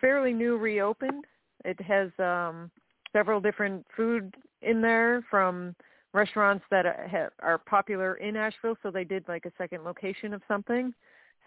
fairly 0.00 0.32
new, 0.32 0.56
reopened. 0.56 1.24
It 1.64 1.80
has 1.80 2.10
um 2.18 2.70
several 3.12 3.40
different 3.40 3.86
food 3.96 4.34
in 4.62 4.82
there 4.82 5.24
from 5.30 5.74
restaurants 6.12 6.64
that 6.70 6.84
ha- 7.10 7.28
are 7.40 7.58
popular 7.58 8.14
in 8.14 8.36
Asheville. 8.36 8.76
So 8.82 8.90
they 8.90 9.04
did 9.04 9.24
like 9.28 9.46
a 9.46 9.52
second 9.56 9.84
location 9.84 10.34
of 10.34 10.42
something, 10.48 10.92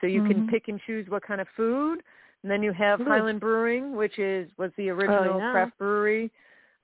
so 0.01 0.07
you 0.07 0.23
can 0.23 0.45
Mhm. 0.45 0.49
pick 0.49 0.67
and 0.67 0.79
choose 0.81 1.09
what 1.09 1.23
kind 1.23 1.41
of 1.41 1.47
food. 1.49 2.03
And 2.43 2.51
then 2.51 2.61
you 2.61 2.71
have 2.73 3.01
Ooh. 3.01 3.05
Highland 3.05 3.39
Brewing, 3.39 3.95
which 3.95 4.19
is 4.19 4.49
was 4.57 4.71
the 4.75 4.89
original 4.89 5.39
yeah. 5.39 5.51
craft 5.51 5.77
brewery. 5.77 6.31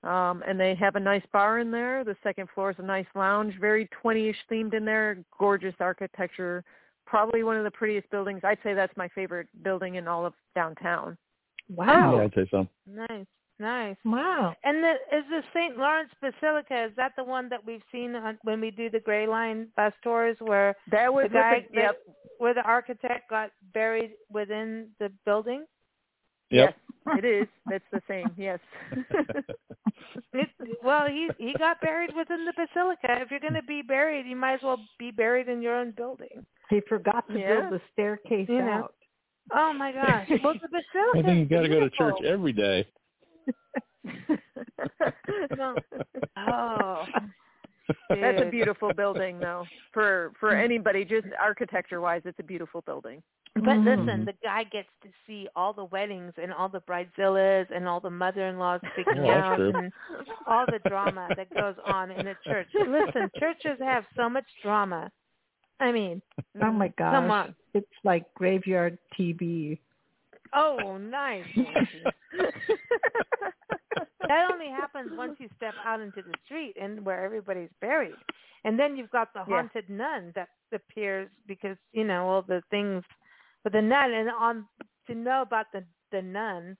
Um, 0.02 0.42
and 0.46 0.58
they 0.58 0.74
have 0.74 0.96
a 0.96 1.00
nice 1.00 1.24
bar 1.26 1.60
in 1.60 1.70
there. 1.70 2.02
The 2.02 2.16
second 2.24 2.50
floor 2.50 2.70
is 2.70 2.78
a 2.80 2.82
nice 2.82 3.06
lounge, 3.14 3.56
very 3.60 3.86
20-ish 4.02 4.36
themed 4.50 4.74
in 4.74 4.84
there. 4.84 5.18
Gorgeous 5.38 5.76
architecture. 5.78 6.64
Probably 7.06 7.44
one 7.44 7.56
of 7.56 7.62
the 7.62 7.70
prettiest 7.70 8.10
buildings. 8.10 8.40
I'd 8.42 8.58
say 8.64 8.74
that's 8.74 8.96
my 8.96 9.06
favorite 9.08 9.48
building 9.62 9.94
in 9.94 10.08
all 10.08 10.26
of 10.26 10.34
downtown. 10.56 11.16
Wow. 11.68 12.16
Yeah, 12.16 12.22
I'd 12.22 12.34
say 12.34 12.48
so. 12.50 12.66
Nice. 12.86 13.26
Nice. 13.58 13.96
Wow. 14.04 14.54
And 14.64 14.82
the, 14.82 14.92
is 15.16 15.24
the 15.30 15.42
St. 15.54 15.76
Lawrence 15.78 16.10
Basilica, 16.20 16.86
is 16.86 16.92
that 16.96 17.12
the 17.16 17.24
one 17.24 17.48
that 17.50 17.64
we've 17.64 17.82
seen 17.92 18.14
on, 18.16 18.38
when 18.42 18.60
we 18.60 18.70
do 18.70 18.90
the 18.90 19.00
Gray 19.00 19.26
Line 19.26 19.68
bus 19.76 19.92
tours 20.02 20.36
where 20.40 20.74
That 20.90 21.12
was 21.12 21.24
the 21.24 21.34
guy 21.38 21.66
the, 21.72 21.80
yep. 21.80 21.98
where 22.38 22.54
the 22.54 22.62
architect 22.62 23.30
got 23.30 23.50
buried 23.72 24.12
within 24.30 24.88
the 24.98 25.12
building? 25.24 25.64
Yep. 26.50 26.74
Yes, 27.06 27.18
it 27.18 27.24
is. 27.24 27.48
That's 27.68 27.84
the 27.92 28.02
same. 28.08 28.30
Yes. 28.36 28.58
It, 30.34 30.48
well, 30.82 31.06
he 31.08 31.28
he 31.38 31.54
got 31.58 31.80
buried 31.80 32.10
within 32.16 32.44
the 32.44 32.52
basilica. 32.52 33.20
If 33.22 33.30
you're 33.30 33.40
going 33.40 33.54
to 33.54 33.62
be 33.62 33.82
buried, 33.82 34.26
you 34.26 34.36
might 34.36 34.54
as 34.54 34.60
well 34.62 34.78
be 34.98 35.10
buried 35.10 35.48
in 35.48 35.62
your 35.62 35.76
own 35.76 35.92
building. 35.92 36.44
He 36.70 36.80
forgot 36.88 37.26
to 37.28 37.38
Yeah. 37.38 37.60
build 37.60 37.72
the 37.74 37.80
staircase 37.92 38.48
You 38.48 38.58
know. 38.58 38.70
out. 38.70 38.94
Oh 39.54 39.72
my 39.72 39.92
gosh! 39.92 40.28
Well, 40.42 40.54
the 40.54 40.68
basilica. 40.68 41.18
I 41.18 41.22
think 41.22 41.38
you 41.50 41.56
got 41.56 41.62
to 41.62 41.68
go 41.68 41.80
to 41.80 41.90
church 41.90 42.16
every 42.24 42.52
day. 42.52 42.86
No. 45.56 45.76
Oh. 46.36 47.06
That's 48.10 48.40
a 48.42 48.50
beautiful 48.50 48.92
building, 48.92 49.38
though. 49.38 49.66
For 49.92 50.32
for 50.40 50.54
anybody, 50.56 51.04
just 51.04 51.26
architecture 51.40 52.00
wise, 52.00 52.22
it's 52.24 52.38
a 52.38 52.42
beautiful 52.42 52.80
building. 52.82 53.22
But 53.54 53.78
Mhm. 53.78 53.84
listen, 53.84 54.24
the 54.24 54.32
guy 54.42 54.64
gets 54.64 54.88
to 55.02 55.08
see 55.26 55.46
all 55.54 55.72
the 55.74 55.84
weddings 55.86 56.32
and 56.38 56.52
all 56.52 56.68
the 56.70 56.80
bridezillas 56.82 57.70
and 57.70 57.86
all 57.86 58.00
the 58.00 58.10
mother-in-laws 58.10 58.80
speaking 58.92 59.18
Oh, 59.18 59.26
that's 59.26 59.44
out 59.44 59.60
and 59.60 59.92
all 60.46 60.64
the 60.66 60.78
drama 60.88 61.34
that 61.36 61.52
goes 61.52 61.76
on 61.84 62.10
in 62.10 62.28
a 62.28 62.34
church. 62.36 62.68
Listen, 62.74 63.30
churches 63.38 63.78
have 63.80 64.06
so 64.16 64.28
much 64.30 64.46
drama. 64.62 65.10
I 65.80 65.92
mean, 65.92 66.22
Oh 66.62 66.72
my 66.72 66.88
gosh. 66.88 67.12
come 67.12 67.30
on. 67.30 67.54
It's 67.74 67.86
like 68.04 68.32
graveyard 68.34 68.98
TV. 69.18 69.78
Oh, 70.54 70.98
nice. 70.98 71.44
That 74.28 74.48
only 74.50 74.68
happens 74.68 75.10
once 75.18 75.34
you 75.38 75.48
step 75.56 75.74
out 75.84 76.00
into 76.00 76.22
the 76.22 76.32
street 76.44 76.74
and 76.80 77.04
where 77.04 77.24
everybody's 77.24 77.68
buried. 77.80 78.16
And 78.64 78.78
then 78.78 78.96
you've 78.96 79.10
got 79.10 79.32
the 79.34 79.40
Yeah. 79.40 79.56
haunted 79.56 79.90
nun 79.90 80.32
that 80.34 80.48
appears 80.72 81.28
because, 81.46 81.76
you 81.92 82.04
know, 82.04 82.28
all 82.28 82.42
the 82.42 82.62
things 82.70 83.02
with 83.64 83.72
the 83.74 83.82
nun 83.82 84.12
and 84.12 84.30
on 84.30 84.66
to 85.08 85.14
know 85.14 85.42
about 85.42 85.66
the 85.72 85.84
the 86.12 86.22
nun, 86.22 86.76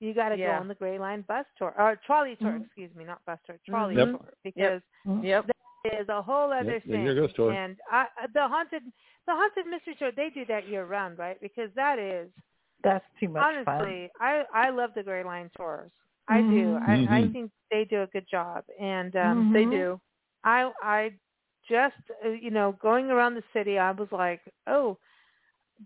you 0.00 0.12
got 0.12 0.30
to 0.30 0.36
Yeah. 0.36 0.48
go 0.56 0.60
on 0.60 0.68
the 0.68 0.74
Gray 0.74 0.98
Line 0.98 1.22
bus 1.28 1.46
tour 1.56 1.72
or 1.78 1.96
trolley 2.04 2.36
tour, 2.36 2.56
Mhm. 2.56 2.64
excuse 2.64 2.94
me, 2.94 3.04
not 3.04 3.24
bus 3.24 3.38
tour, 3.46 3.58
trolley 3.66 3.94
Yep. 3.96 4.10
tour 4.10 4.32
because 4.42 4.82
Yep. 5.22 5.50
is 5.84 6.08
a 6.08 6.20
whole 6.20 6.52
other 6.52 6.72
Yep, 6.72 6.82
thing. 6.86 7.14
Ghost 7.14 7.36
Tour. 7.36 7.52
And 7.52 7.76
I, 7.90 8.06
the 8.34 8.48
haunted 8.48 8.82
the 9.26 9.32
haunted 9.32 9.66
mystery 9.66 9.94
tour, 9.94 10.10
they 10.10 10.30
do 10.30 10.44
that 10.46 10.66
year 10.68 10.84
round, 10.84 11.18
right? 11.18 11.40
Because 11.40 11.70
that 11.74 11.98
is 11.98 12.30
That's 12.82 13.04
too 13.20 13.28
much 13.28 13.48
fun. 13.64 13.78
honestly, 13.84 14.10
I 14.20 14.44
I 14.54 14.70
love 14.70 14.90
the 14.94 15.02
Gray 15.02 15.24
Line 15.24 15.50
tours. 15.56 15.90
I 16.28 16.42
do. 16.42 16.76
Mhm. 16.76 16.82
I 16.82 16.92
I 17.08 17.24
Mhm. 17.24 17.32
think 17.32 17.50
they 17.70 17.84
do 17.84 18.02
a 18.02 18.06
good 18.08 18.26
job, 18.30 18.64
and 18.80 19.14
um 19.16 19.46
Mhm. 19.48 19.52
They 19.52 19.64
do. 19.66 20.00
I 20.44 20.72
I 20.82 21.12
just 21.68 21.96
uh, 22.24 22.28
you 22.30 22.50
know 22.50 22.72
going 22.80 23.10
around 23.10 23.34
the 23.34 23.44
city, 23.52 23.78
I 23.78 23.92
was 23.92 24.08
like, 24.12 24.40
oh, 24.66 24.98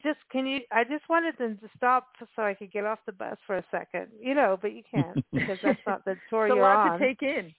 just 0.03 0.19
can 0.31 0.47
you? 0.47 0.61
I 0.73 0.85
just 0.85 1.09
wanted 1.09 1.37
them 1.39 1.59
to 1.59 1.69
stop 1.77 2.09
so 2.37 2.43
I 2.43 2.55
could 2.55 2.73
get 2.73 2.85
off 2.85 2.99
the 3.07 3.13
bus 3.13 3.37
for 3.47 3.57
a 3.57 3.65
second, 3.71 4.09
you 4.21 4.35
know, 4.35 4.59
but 4.61 4.73
you 4.75 4.83
can't 4.91 5.19
because 5.35 5.59
that's 5.63 5.81
not 5.87 6.05
the 6.05 6.19
tour 6.29 6.49
It's 6.49 6.57
you're 6.57 6.63
lot 6.63 6.83
on. 6.87 7.01
to 7.01 7.05
take 7.07 7.23
in. 7.23 7.55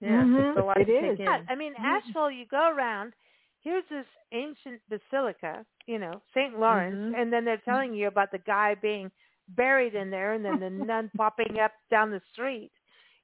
Yeah, 0.00 0.26
Mhm. 0.26 0.38
it's 0.38 0.56
a 0.56 0.62
lot 0.62 0.78
It 0.80 0.88
to 0.88 0.90
is. 0.90 1.18
take 1.18 1.20
Yeah, 1.26 1.38
in. 1.38 1.48
I 1.48 1.54
mean, 1.54 1.74
Asheville, 1.82 2.30
you 2.30 2.46
go 2.46 2.70
around, 2.70 3.14
here's 3.64 3.84
this 3.90 4.06
ancient 4.32 4.80
basilica, 4.88 5.64
you 5.86 5.98
know, 5.98 6.20
St. 6.34 6.58
Lawrence, 6.58 6.94
Mhm. 6.96 7.20
and 7.20 7.32
then 7.32 7.44
they're 7.44 7.56
telling 7.64 7.94
you 7.94 8.06
about 8.08 8.30
the 8.30 8.38
guy 8.38 8.74
being 8.76 9.10
buried 9.48 9.94
in 9.94 10.10
there 10.10 10.34
and 10.34 10.44
then 10.44 10.60
the 10.60 10.70
nun 10.86 11.10
popping 11.16 11.58
up 11.58 11.72
down 11.90 12.10
the 12.10 12.20
street. 12.32 12.70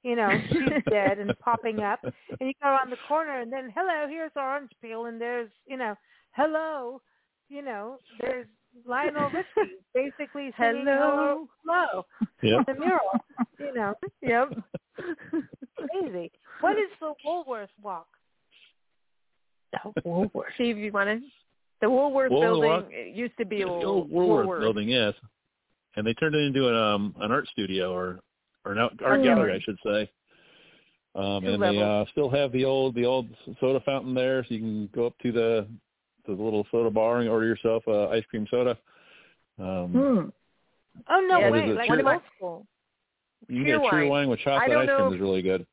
You 0.03 0.15
know, 0.15 0.41
she's 0.51 0.83
dead 0.89 1.19
and 1.19 1.37
popping 1.39 1.79
up. 1.81 1.99
And 2.03 2.47
you 2.49 2.53
go 2.61 2.69
around 2.69 2.89
the 2.91 2.97
corner 3.07 3.39
and 3.39 3.53
then, 3.53 3.71
hello, 3.75 4.07
here's 4.09 4.31
orange 4.35 4.71
peel 4.81 5.05
and 5.05 5.21
there's, 5.21 5.49
you 5.67 5.77
know, 5.77 5.95
hello, 6.31 7.01
you 7.49 7.61
know, 7.61 7.99
there's 8.19 8.47
Lionel 8.85 9.29
Richie 9.29 9.77
basically 9.93 10.51
singing 10.59 10.85
Hello. 10.87 11.47
Hello 11.65 12.05
Yep. 12.41 12.65
the 12.65 12.73
mural. 12.73 13.21
You 13.59 13.73
know, 13.75 13.93
Yep. 14.21 14.57
crazy. 15.75 16.31
What 16.61 16.77
is 16.77 16.89
the 16.99 17.13
Woolworth 17.23 17.69
Walk? 17.81 18.07
Woolworth. 20.05 20.53
Steve, 20.55 20.77
you 20.77 20.91
want 20.91 21.09
to? 21.09 21.19
The 21.81 21.89
Woolworth 21.89 22.31
Woolworth 22.31 22.47
building 22.47 22.69
Walk? 22.69 22.87
it 22.91 23.15
used 23.15 23.37
to 23.39 23.45
be 23.45 23.61
a 23.61 23.65
the 23.65 23.71
old 23.71 24.11
Woolworth, 24.11 24.45
Woolworth. 24.45 24.61
building, 24.61 24.89
yes. 24.89 25.13
And 25.95 26.05
they 26.05 26.13
turned 26.13 26.35
it 26.35 26.43
into 26.43 26.67
an 26.69 26.75
um 26.75 27.15
an 27.19 27.31
art 27.31 27.47
studio 27.51 27.91
or 27.93 28.19
or 28.65 28.73
an 28.73 28.77
art, 28.77 28.93
art 29.01 29.11
Art 29.11 29.23
gallery, 29.23 29.51
gallery. 29.51 29.55
I 29.55 29.59
should 29.63 29.77
say. 29.83 30.11
Um, 31.13 31.43
Two 31.43 31.49
and 31.53 31.61
they 31.63 31.77
uh, 31.81 32.05
still 32.11 32.29
have 32.29 32.51
the 32.53 32.63
old 32.63 32.95
the 32.95 33.05
old 33.05 33.27
soda 33.59 33.81
fountain 33.81 34.13
there, 34.13 34.43
so 34.47 34.53
you 34.53 34.59
can 34.61 34.89
go 34.95 35.05
up 35.07 35.17
to 35.23 35.31
the 35.31 35.67
to 36.27 36.35
the 36.35 36.41
little 36.41 36.65
soda 36.71 36.89
bar 36.89 37.19
and 37.19 37.27
order 37.29 37.45
yourself 37.47 37.83
a 37.87 38.09
ice 38.13 38.23
cream 38.29 38.47
soda. 38.49 38.77
Um, 39.59 39.87
Hmm. 39.91 40.29
Oh 41.09 41.25
no 41.27 41.39
Yeah, 41.39 41.49
What 41.49 41.59
is 41.59 41.65
way! 41.65 41.69
it, 41.71 41.75
Like 41.75 41.87
Cheer- 41.87 42.09
old 42.13 42.21
school. 42.37 42.67
You 43.47 43.55
can 43.57 43.65
get 43.65 43.81
Cheerwine. 43.81 43.91
Cheerwine 43.91 44.27
with 44.29 44.39
chocolate 44.39 44.77
ice 44.77 44.85
cream 44.87 44.97
know 44.99 45.13
is 45.13 45.19
really 45.19 45.41
good. 45.41 45.65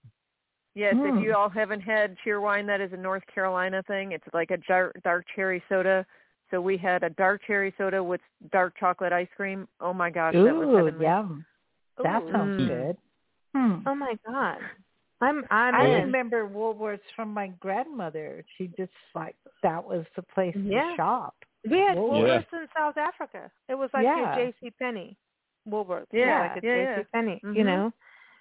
Yes, 0.79 0.95
Hmm. 0.95 1.07
if 1.19 1.25
you 1.25 1.35
all 1.35 1.49
haven't 1.49 1.81
had 1.81 2.17
Cheerwine, 2.25 2.65
that 2.69 2.81
is 2.81 2.93
a 2.93 2.97
North 2.97 3.25
Carolina 3.35 3.83
thing. 3.89 4.13
It's 4.13 4.25
like 4.33 4.53
a 4.53 4.59
dark, 4.69 4.97
dark 5.03 5.27
cherry 5.35 5.61
soda. 5.69 6.07
So 6.53 6.61
we 6.61 6.77
had 6.77 7.03
a 7.03 7.11
dark 7.11 7.43
cherry 7.49 7.75
soda 7.77 8.03
with 8.03 8.21
dark 8.53 8.75
chocolate 8.79 9.13
ice 9.13 9.27
cream. 9.37 9.67
Oh 9.81 9.93
my 9.93 10.09
gosh, 10.09 10.35
that 10.35 10.55
was 10.55 10.69
Ooh, 10.69 10.77
heavenly. 10.77 11.05
yum. 11.07 11.45
That 12.03 12.23
Ooh. 12.23 12.31
sounds 12.33 12.61
Mm. 12.61 12.67
good. 12.69 12.97
Hmm. 13.57 13.89
Oh 13.89 13.95
my 13.97 14.15
god. 14.25 14.59
I'm 15.21 15.45
I'm 15.51 15.75
I 15.75 15.85
in. 15.87 16.05
remember 16.05 16.49
Woolworths 16.49 17.01
from 17.17 17.35
my 17.35 17.49
grandmother. 17.59 18.45
She 18.57 18.69
just 18.79 18.93
like 19.17 19.35
that 19.65 19.85
was 19.85 20.07
the 20.15 20.23
place 20.23 20.55
Yeah. 20.57 20.91
to 20.91 20.97
shop. 20.97 21.35
We 21.69 21.79
had 21.79 21.97
Woolworths. 21.97 22.47
Woolworths 22.51 22.53
in 22.63 22.69
South 22.77 22.97
Africa. 22.97 23.51
It 23.69 23.75
was 23.75 23.91
like 23.93 24.05
Yeah. 24.05 24.37
your 24.37 24.53
J.C. 24.53 24.71
Penney, 24.79 25.17
Woolworths. 25.69 26.07
Yeah, 26.13 26.43
like 26.55 26.63
a 26.63 26.67
yeah, 26.67 26.75
J.C. 26.95 26.99
yeah. 26.99 27.03
Penney. 27.13 27.41
Mhm. 27.45 27.57
You 27.57 27.65
know, 27.65 27.93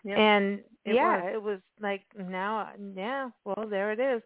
Yep. 0.03 0.17
and 0.19 0.63
It 0.87 0.95
yeah, 0.95 1.23
was. 1.23 1.31
it 1.33 1.41
was 1.43 1.59
like 1.81 2.03
now, 2.17 2.69
yeah. 2.95 3.29
Well, 3.45 3.67
there 3.69 3.91
it 3.91 3.99
is. 3.99 4.21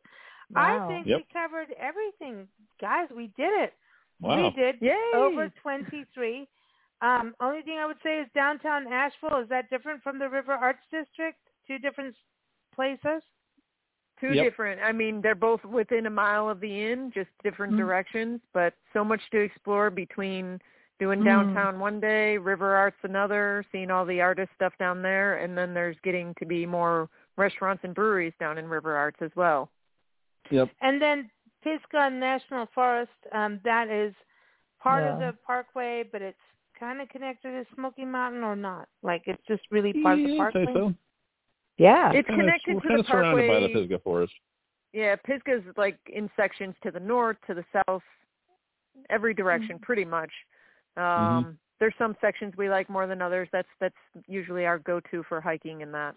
Wow. 0.53 0.85
I 0.85 0.87
think 0.87 1.07
Yep. 1.07 1.17
we 1.17 1.25
covered 1.33 1.67
everything, 1.79 2.47
guys. 2.79 3.07
We 3.15 3.31
did 3.35 3.51
it. 3.63 3.73
Wow. 4.21 4.35
We 4.35 4.61
did 4.61 4.75
Yay! 4.79 4.95
over 5.15 5.51
23. 5.61 6.47
Um, 7.01 7.33
only 7.39 7.63
thing 7.63 7.79
I 7.79 7.87
would 7.87 7.97
say 8.03 8.19
is 8.19 8.27
downtown 8.35 8.85
Asheville. 8.91 9.39
Is 9.39 9.49
that 9.49 9.69
different 9.71 10.03
from 10.03 10.19
the 10.19 10.29
River 10.29 10.53
Arts 10.53 10.83
District? 10.91 11.39
Two 11.67 11.79
different 11.79 12.15
places? 12.75 13.23
Two 14.19 14.33
Yep. 14.33 14.45
different. 14.45 14.81
I 14.83 14.91
mean, 14.91 15.19
they're 15.19 15.33
both 15.33 15.63
within 15.65 16.05
a 16.05 16.11
mile 16.11 16.47
of 16.47 16.59
the 16.59 16.91
inn, 16.91 17.11
just 17.11 17.29
different 17.43 17.73
Mhm. 17.73 17.77
directions, 17.77 18.39
but 18.53 18.75
so 18.93 19.03
much 19.03 19.21
to 19.31 19.39
explore 19.39 19.89
between 19.89 20.61
doing 21.01 21.21
Mm. 21.21 21.25
downtown 21.25 21.79
one 21.79 21.99
day, 21.99 22.37
River 22.37 22.75
Arts 22.75 22.97
another, 23.01 23.65
seeing 23.71 23.89
all 23.89 24.05
the 24.05 24.21
artist 24.21 24.53
stuff 24.53 24.71
down 24.77 25.01
there, 25.01 25.37
and 25.37 25.57
then 25.57 25.73
there's 25.73 25.99
getting 26.01 26.35
to 26.35 26.45
be 26.45 26.63
more 26.63 27.09
restaurants 27.37 27.83
and 27.83 27.95
breweries 27.95 28.33
down 28.39 28.59
in 28.59 28.69
River 28.69 28.95
Arts 28.95 29.19
as 29.19 29.35
well. 29.35 29.71
Yep. 30.51 30.69
And 30.81 31.01
then 31.01 31.31
Pisgah 31.63 32.11
National 32.11 32.67
Forest, 32.67 33.11
um, 33.31 33.59
that 33.63 33.89
is 33.89 34.13
part 34.79 35.03
of 35.03 35.17
the 35.17 35.35
parkway, 35.43 36.03
but 36.03 36.21
it's 36.21 36.37
kind 36.79 37.01
of 37.01 37.09
connected 37.09 37.49
to 37.49 37.65
Smoky 37.73 38.05
Mountain 38.05 38.43
or 38.43 38.55
not? 38.55 38.87
Like 39.01 39.23
it's 39.27 39.43
just 39.47 39.63
really 39.71 39.93
part 40.03 40.19
of 40.19 40.25
the 40.25 40.31
Yeah, 40.33 40.37
parkway? 40.37 40.65
say 40.65 40.73
so. 40.73 40.93
Yeah. 41.77 42.11
It's 42.11 42.27
Kinda- 42.27 42.43
connected 42.43 42.75
we're 42.75 42.81
to 42.81 42.87
kind 42.87 42.97
the 42.97 42.99
of 43.01 43.07
surrounded 43.07 43.47
by 43.47 43.53
the 43.55 43.59
parkway. 43.61 43.73
Pisgah 43.73 43.99
Forest. 43.99 44.33
Yeah, 44.93 45.15
Pisgah's 45.15 45.63
like 45.77 45.97
in 46.07 46.29
sections 46.35 46.75
to 46.83 46.91
the 46.91 46.99
north, 46.99 47.37
to 47.47 47.55
the 47.55 47.65
south, 47.87 48.03
every 49.09 49.33
direction 49.33 49.79
pretty 49.79 50.05
much. 50.05 50.31
Um 50.97 51.57
there's 51.79 51.93
some 51.97 52.15
sections 52.21 52.53
we 52.57 52.69
like 52.69 52.89
more 52.89 53.07
than 53.07 53.21
others. 53.21 53.49
That's 53.51 53.67
that's 53.79 53.95
usually 54.27 54.65
our 54.65 54.77
go-to 54.79 55.23
for 55.27 55.41
hiking 55.41 55.81
and 55.81 55.93
that. 55.93 56.15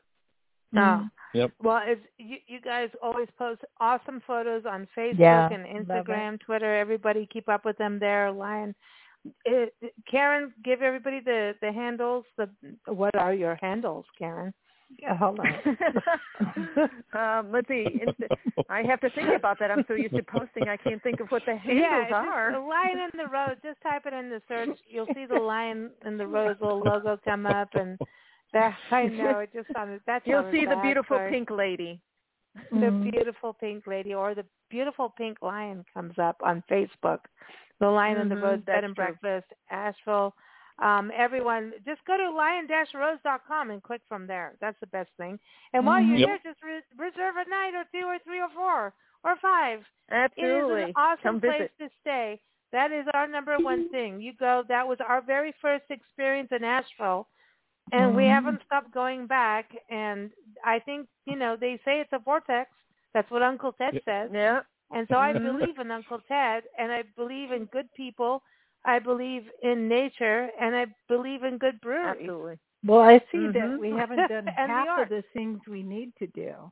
Oh. 0.76 1.08
Yep. 1.34 1.52
Well, 1.62 1.82
it's, 1.84 2.00
you, 2.18 2.36
you 2.46 2.60
guys 2.60 2.90
always 3.02 3.28
post 3.36 3.62
awesome 3.80 4.22
photos 4.26 4.64
on 4.68 4.86
Facebook 4.96 5.18
Yeah, 5.18 5.48
and 5.52 5.66
Instagram, 5.66 6.40
Twitter. 6.40 6.76
Everybody 6.76 7.28
keep 7.32 7.48
up 7.48 7.64
with 7.64 7.76
them 7.78 7.98
there. 7.98 8.30
Lion, 8.30 8.74
it, 9.44 9.74
Karen, 10.08 10.52
give 10.64 10.82
everybody 10.82 11.20
the 11.20 11.54
the 11.60 11.72
handles. 11.72 12.24
The 12.36 12.48
what 12.86 13.16
are 13.16 13.34
your 13.34 13.56
handles, 13.60 14.04
Karen? 14.18 14.54
Yeah, 15.00 15.16
hold 15.16 15.40
on. 15.40 15.54
um, 17.14 17.52
let's 17.52 17.68
see. 17.68 18.00
I 18.68 18.82
have 18.82 19.00
to 19.00 19.10
think 19.10 19.30
about 19.36 19.58
that. 19.58 19.70
I'm 19.70 19.84
so 19.88 19.94
used 19.94 20.14
to 20.16 20.22
posting, 20.22 20.68
I 20.68 20.76
can't 20.76 21.02
think 21.02 21.20
of 21.20 21.28
what 21.30 21.42
the 21.46 21.56
handles 21.56 21.86
yeah, 21.90 22.02
just 22.04 22.12
are. 22.14 22.52
the 22.52 22.60
lion 22.60 22.98
in 23.12 23.18
the 23.18 23.28
rose. 23.28 23.56
Just 23.62 23.80
type 23.82 24.02
it 24.06 24.12
in 24.12 24.30
the 24.30 24.40
search. 24.48 24.78
You'll 24.88 25.08
see 25.14 25.26
the 25.26 25.38
lion 25.38 25.90
in 26.06 26.16
the 26.16 26.26
rose 26.26 26.56
little 26.60 26.80
logo 26.80 27.18
come 27.24 27.46
up, 27.46 27.68
and 27.74 27.98
that 28.52 28.74
I 28.90 29.06
know 29.06 29.40
it 29.40 29.50
just 29.52 29.66
sounded. 29.74 30.00
That's 30.06 30.26
You'll 30.26 30.42
sounded 30.42 30.52
see 30.52 30.66
the 30.66 30.80
beautiful 30.82 31.16
sorry. 31.16 31.30
pink 31.30 31.50
lady. 31.50 32.00
the 32.70 32.76
Mhm. 32.76 33.10
beautiful 33.10 33.52
pink 33.52 33.86
lady 33.86 34.14
or 34.14 34.34
the 34.34 34.44
beautiful 34.70 35.10
pink 35.10 35.42
lion 35.42 35.84
comes 35.92 36.18
up 36.18 36.36
on 36.42 36.62
Facebook. 36.70 37.18
The 37.80 37.88
Lion 37.88 38.18
in 38.18 38.28
the 38.28 38.36
Mhm, 38.36 38.42
Rose 38.42 38.60
Bed 38.60 38.84
and 38.84 38.94
true. 38.94 39.04
Breakfast, 39.06 39.52
Asheville. 39.70 40.34
Um, 40.80 41.12
everyone, 41.16 41.72
just 41.86 42.04
go 42.04 42.16
to 42.16 42.30
lion-rose.com 42.30 43.70
and 43.70 43.82
click 43.82 44.00
from 44.08 44.26
there. 44.26 44.54
That's 44.60 44.78
the 44.80 44.88
best 44.88 45.10
thing. 45.16 45.38
And 45.72 45.86
while 45.86 46.02
you're 46.02 46.16
Yep. 46.18 46.28
there, 46.42 46.52
just 46.52 46.62
re- 46.64 46.82
reserve 46.98 47.36
a 47.36 47.48
night 47.48 47.74
or 47.74 47.84
two 47.92 48.06
or 48.06 48.18
three 48.20 48.40
or 48.40 48.48
four 48.50 48.92
or 49.22 49.36
five. 49.36 49.86
Absolutely. 50.10 50.80
It 50.80 50.84
is 50.84 50.88
an 50.88 50.92
awesome 50.96 51.22
Come 51.22 51.40
place 51.40 51.70
visit. 51.78 51.78
to 51.78 51.90
stay. 52.00 52.40
That 52.72 52.90
is 52.90 53.06
our 53.14 53.28
number 53.28 53.56
one 53.58 53.88
thing. 53.90 54.20
You 54.20 54.32
go. 54.32 54.64
That 54.68 54.86
was 54.86 54.98
our 55.00 55.20
very 55.20 55.52
first 55.62 55.84
experience 55.90 56.50
in 56.50 56.64
Asheville, 56.64 57.28
and 57.92 58.16
we 58.16 58.24
Mhm. 58.24 58.30
haven't 58.34 58.62
stopped 58.64 58.90
going 58.90 59.26
back. 59.28 59.74
And 59.90 60.32
I 60.64 60.80
think 60.80 61.08
you 61.24 61.36
know 61.36 61.54
they 61.54 61.78
say 61.84 62.00
it's 62.00 62.12
a 62.12 62.18
vortex. 62.18 62.68
That's 63.12 63.30
what 63.30 63.42
Uncle 63.42 63.72
Ted 63.74 64.02
says. 64.04 64.30
Yeah. 64.32 64.62
And 64.90 65.06
so 65.08 65.18
I 65.18 65.32
Mhm. 65.32 65.58
believe 65.58 65.78
in 65.78 65.90
Uncle 65.92 66.20
Ted, 66.22 66.64
and 66.76 66.90
I 66.92 67.02
believe 67.02 67.52
in 67.52 67.66
good 67.66 67.90
people. 67.94 68.42
I 68.84 68.98
believe 68.98 69.44
in 69.62 69.88
nature, 69.88 70.48
and 70.60 70.76
I 70.76 70.86
believe 71.08 71.42
in 71.42 71.58
good 71.58 71.80
breweries. 71.80 72.20
Absolutely. 72.20 72.58
Well, 72.84 73.00
I 73.00 73.18
see 73.32 73.38
Mhm. 73.38 73.52
that 73.54 73.78
we 73.80 73.90
haven't 73.90 74.28
done 74.28 74.46
half 74.46 75.00
of 75.02 75.08
the 75.08 75.22
things 75.32 75.60
we 75.66 75.82
need 75.82 76.14
to 76.16 76.26
do. 76.28 76.70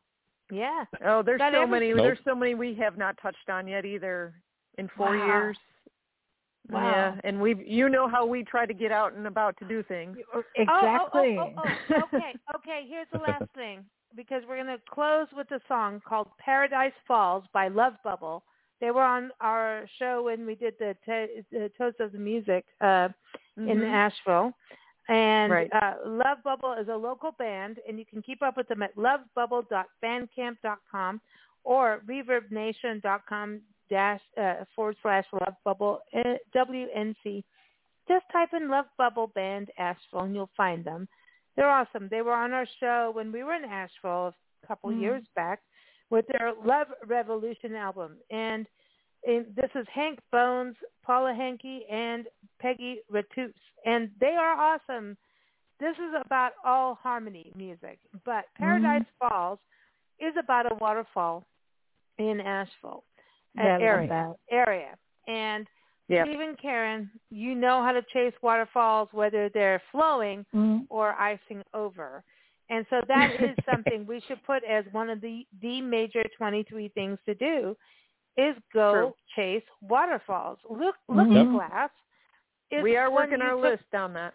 Yeah. 0.50 0.84
Oh, 1.04 1.22
there's 1.22 1.38
Got 1.38 1.52
so 1.54 1.62
every- 1.62 1.70
many. 1.80 1.88
Nope. 1.94 1.98
There's 2.04 2.18
so 2.24 2.34
many 2.34 2.54
we 2.54 2.74
have 2.74 2.98
not 2.98 3.16
touched 3.22 3.48
on 3.48 3.66
yet 3.66 3.84
either 3.86 4.34
in 4.78 4.88
four 4.88 5.16
Wow. 5.16 5.26
years. 5.26 5.58
Wow. 6.70 6.90
Yeah, 6.90 7.20
and 7.24 7.40
we 7.40 7.56
you 7.66 7.88
know 7.88 8.06
how 8.06 8.24
we 8.24 8.44
try 8.44 8.66
to 8.66 8.74
get 8.74 8.92
out 8.92 9.14
and 9.14 9.26
about 9.26 9.56
to 9.58 9.64
do 9.64 9.82
things. 9.82 10.16
Exactly. 10.54 11.36
Oh, 11.38 11.52
oh, 11.56 11.62
oh, 11.64 11.76
oh, 11.90 12.02
okay, 12.14 12.34
okay. 12.54 12.86
Here's 12.88 13.08
the 13.12 13.18
last 13.18 13.50
thing 13.54 13.84
because 14.14 14.42
we're 14.46 14.62
going 14.62 14.66
to 14.68 14.80
close 14.88 15.26
with 15.36 15.50
a 15.50 15.60
song 15.66 16.00
called 16.06 16.28
"Paradise 16.38 16.92
Falls" 17.08 17.44
by 17.52 17.66
Love 17.68 17.94
Bubble. 18.04 18.44
They 18.82 18.90
were 18.90 19.00
on 19.02 19.30
our 19.40 19.86
show 19.98 20.24
when 20.24 20.44
we 20.44 20.54
did 20.56 20.74
the, 20.78 20.94
te- 21.06 21.42
the 21.52 21.70
Toast 21.78 22.00
of 22.00 22.10
the 22.12 22.18
Music 22.18 22.64
uh, 22.82 23.08
in 23.56 23.78
Mhm. 23.80 23.90
Asheville. 23.90 24.52
And 25.08 25.50
Right. 25.52 25.72
uh, 25.72 25.94
Love 26.04 26.42
Bubble 26.44 26.72
is 26.74 26.88
a 26.88 26.96
local 26.96 27.32
band, 27.32 27.78
and 27.88 27.98
you 27.98 28.04
can 28.04 28.20
keep 28.22 28.42
up 28.42 28.56
with 28.56 28.68
them 28.68 28.82
at 28.82 28.94
lovebubble.bandcamp.com 30.02 31.20
or 31.64 32.00
reverbnation.com 32.06 33.60
dash 33.88 34.20
uh, 34.38 34.64
forward 34.74 34.96
slash 35.02 35.26
Love 35.32 35.54
Bubble 35.64 36.00
uh, 36.14 36.34
WNC. 36.54 37.44
Just 38.08 38.24
type 38.32 38.52
in 38.54 38.68
Love 38.68 38.86
Bubble 38.98 39.28
Band 39.28 39.70
Asheville, 39.78 40.22
and 40.24 40.34
you'll 40.34 40.50
find 40.56 40.84
them. 40.84 41.08
They're 41.56 41.70
awesome. 41.70 42.08
They 42.10 42.22
were 42.22 42.32
on 42.32 42.52
our 42.52 42.66
show 42.80 43.12
when 43.14 43.30
we 43.30 43.44
were 43.44 43.54
in 43.54 43.64
Asheville 43.64 44.34
a 44.64 44.66
couple 44.66 44.90
Mm. 44.90 45.00
years 45.00 45.24
back 45.36 45.60
with 46.12 46.26
their 46.28 46.52
Love 46.62 46.88
Revolution 47.06 47.74
album. 47.74 48.12
And, 48.30 48.66
and 49.26 49.46
this 49.56 49.70
is 49.74 49.86
Hank 49.92 50.18
Bones, 50.30 50.76
Paula 51.04 51.32
Henke, 51.34 51.80
and 51.90 52.26
Peggy 52.60 52.98
Ratusz. 53.10 53.54
And 53.86 54.10
they 54.20 54.36
are 54.38 54.54
awesome. 54.54 55.16
This 55.80 55.94
is 55.96 56.14
about 56.24 56.52
all 56.64 56.98
harmony 57.02 57.50
music. 57.56 57.98
But 58.26 58.44
Paradise 58.56 59.06
Falls 59.18 59.58
is 60.20 60.34
about 60.38 60.70
a 60.70 60.74
waterfall 60.76 61.44
in 62.18 62.40
Asheville 62.40 63.04
Yeah, 63.56 63.78
area. 63.80 64.34
area. 64.50 64.96
And 65.26 65.66
Yeah. 66.08 66.24
Steve 66.24 66.40
and 66.40 66.58
Karen, 66.58 67.10
you 67.30 67.54
know 67.54 67.82
how 67.82 67.92
to 67.92 68.02
chase 68.12 68.34
waterfalls, 68.42 69.08
whether 69.12 69.48
they're 69.48 69.80
flowing 69.90 70.44
Mhm. 70.52 70.86
or 70.90 71.14
icing 71.18 71.62
over. 71.72 72.22
And 72.72 72.86
so 72.88 73.02
that 73.06 73.30
is 73.38 73.54
something 73.70 74.06
we 74.06 74.20
should 74.26 74.42
put 74.44 74.64
as 74.64 74.84
one 74.92 75.10
of 75.10 75.20
the, 75.20 75.46
the 75.60 75.82
major 75.82 76.24
23 76.38 76.88
things 76.94 77.18
to 77.26 77.34
do 77.34 77.76
is 78.38 78.56
go 78.72 78.92
True. 78.92 79.14
chase 79.36 79.62
waterfalls. 79.82 80.58
Look, 80.70 80.96
Looking 81.08 81.48
Mhm. 81.48 81.52
Glass 81.52 81.90
is 82.70 82.82
we 82.82 82.96
are 82.96 83.10
working 83.10 83.42
our 83.42 83.50
took- 83.56 83.62
list 83.80 83.90
down 83.92 84.14
that. 84.14 84.32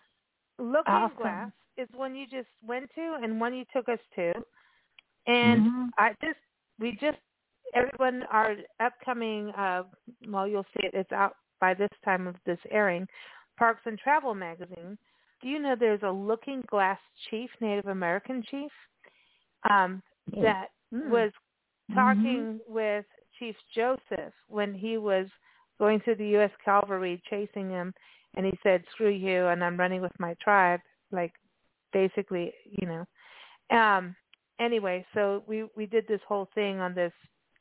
Looking 0.60 0.94
Awesome. 0.94 1.18
Glass 1.18 1.52
is 1.78 1.90
one 1.96 2.16
you 2.16 2.28
just 2.28 2.50
went 2.66 2.90
to 2.94 3.18
and 3.24 3.42
one 3.42 3.56
you 3.56 3.66
took 3.74 3.90
us 3.90 4.00
to. 4.18 4.34
And 5.26 5.62
Mhm. 5.64 5.90
I 5.98 6.14
just 6.24 6.40
we 6.80 6.92
just 6.94 7.18
everyone 7.74 8.22
our 8.30 8.56
upcoming 8.80 9.50
uh 9.56 9.84
well 10.28 10.48
you'll 10.48 10.64
see 10.76 10.86
it 10.86 10.94
it's 10.94 11.12
out 11.12 11.36
by 11.60 11.74
this 11.74 11.90
time 12.06 12.28
of 12.28 12.36
this 12.46 12.60
airing, 12.70 13.08
Parks 13.58 13.82
and 13.86 13.98
Travel 14.00 14.36
magazine. 14.36 14.98
Do 15.42 15.50
you 15.50 15.60
know 15.60 15.76
there's 15.76 16.04
a 16.04 16.12
Looking 16.12 16.62
Glass 16.70 17.00
chief, 17.30 17.50
Native 17.62 17.88
American 17.88 18.44
chief, 18.44 18.72
um, 19.70 20.02
Oh. 20.36 20.42
that 20.42 20.72
Mm. 20.94 21.10
was 21.10 21.32
talking 21.94 22.60
with 22.68 23.06
Chief 23.38 23.56
Joseph 23.74 24.34
when 24.48 24.74
he 24.74 24.98
was 24.98 25.28
going 25.80 26.00
through 26.00 26.16
the 26.16 26.28
U.S. 26.30 26.52
Cavalry 26.66 27.22
chasing 27.30 27.70
him, 27.70 27.94
and 28.36 28.46
he 28.46 28.58
said, 28.64 28.84
"Screw 28.92 29.10
you," 29.10 29.48
and 29.48 29.64
I'm 29.64 29.78
running 29.78 30.02
with 30.02 30.18
my 30.20 30.34
tribe, 30.36 30.82
like 31.12 31.34
basically, 31.94 32.54
you 32.66 32.88
know. 32.88 33.06
Um, 33.70 34.16
anyway, 34.60 35.06
so 35.14 35.44
we 35.48 35.64
we 35.76 35.86
did 35.86 36.08
this 36.08 36.22
whole 36.28 36.46
thing 36.56 36.80
on 36.80 36.94
this 36.94 37.14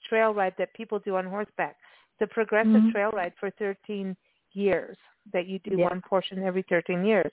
trail 0.09 0.32
ride 0.32 0.55
that 0.59 0.73
people 0.74 0.98
do 0.98 1.16
on 1.16 1.27
horseback. 1.27 1.77
the 2.19 2.27
progressive 2.27 2.82
Mhm. 2.82 2.93
trail 2.93 3.11
ride 3.11 3.35
for 3.39 3.51
13 3.51 4.16
years 4.53 4.97
that 5.32 5.44
you 5.47 5.59
do 5.59 5.77
Yeah. 5.77 5.85
one 5.89 6.01
portion 6.01 6.43
every 6.43 6.62
13 6.62 7.05
years. 7.05 7.31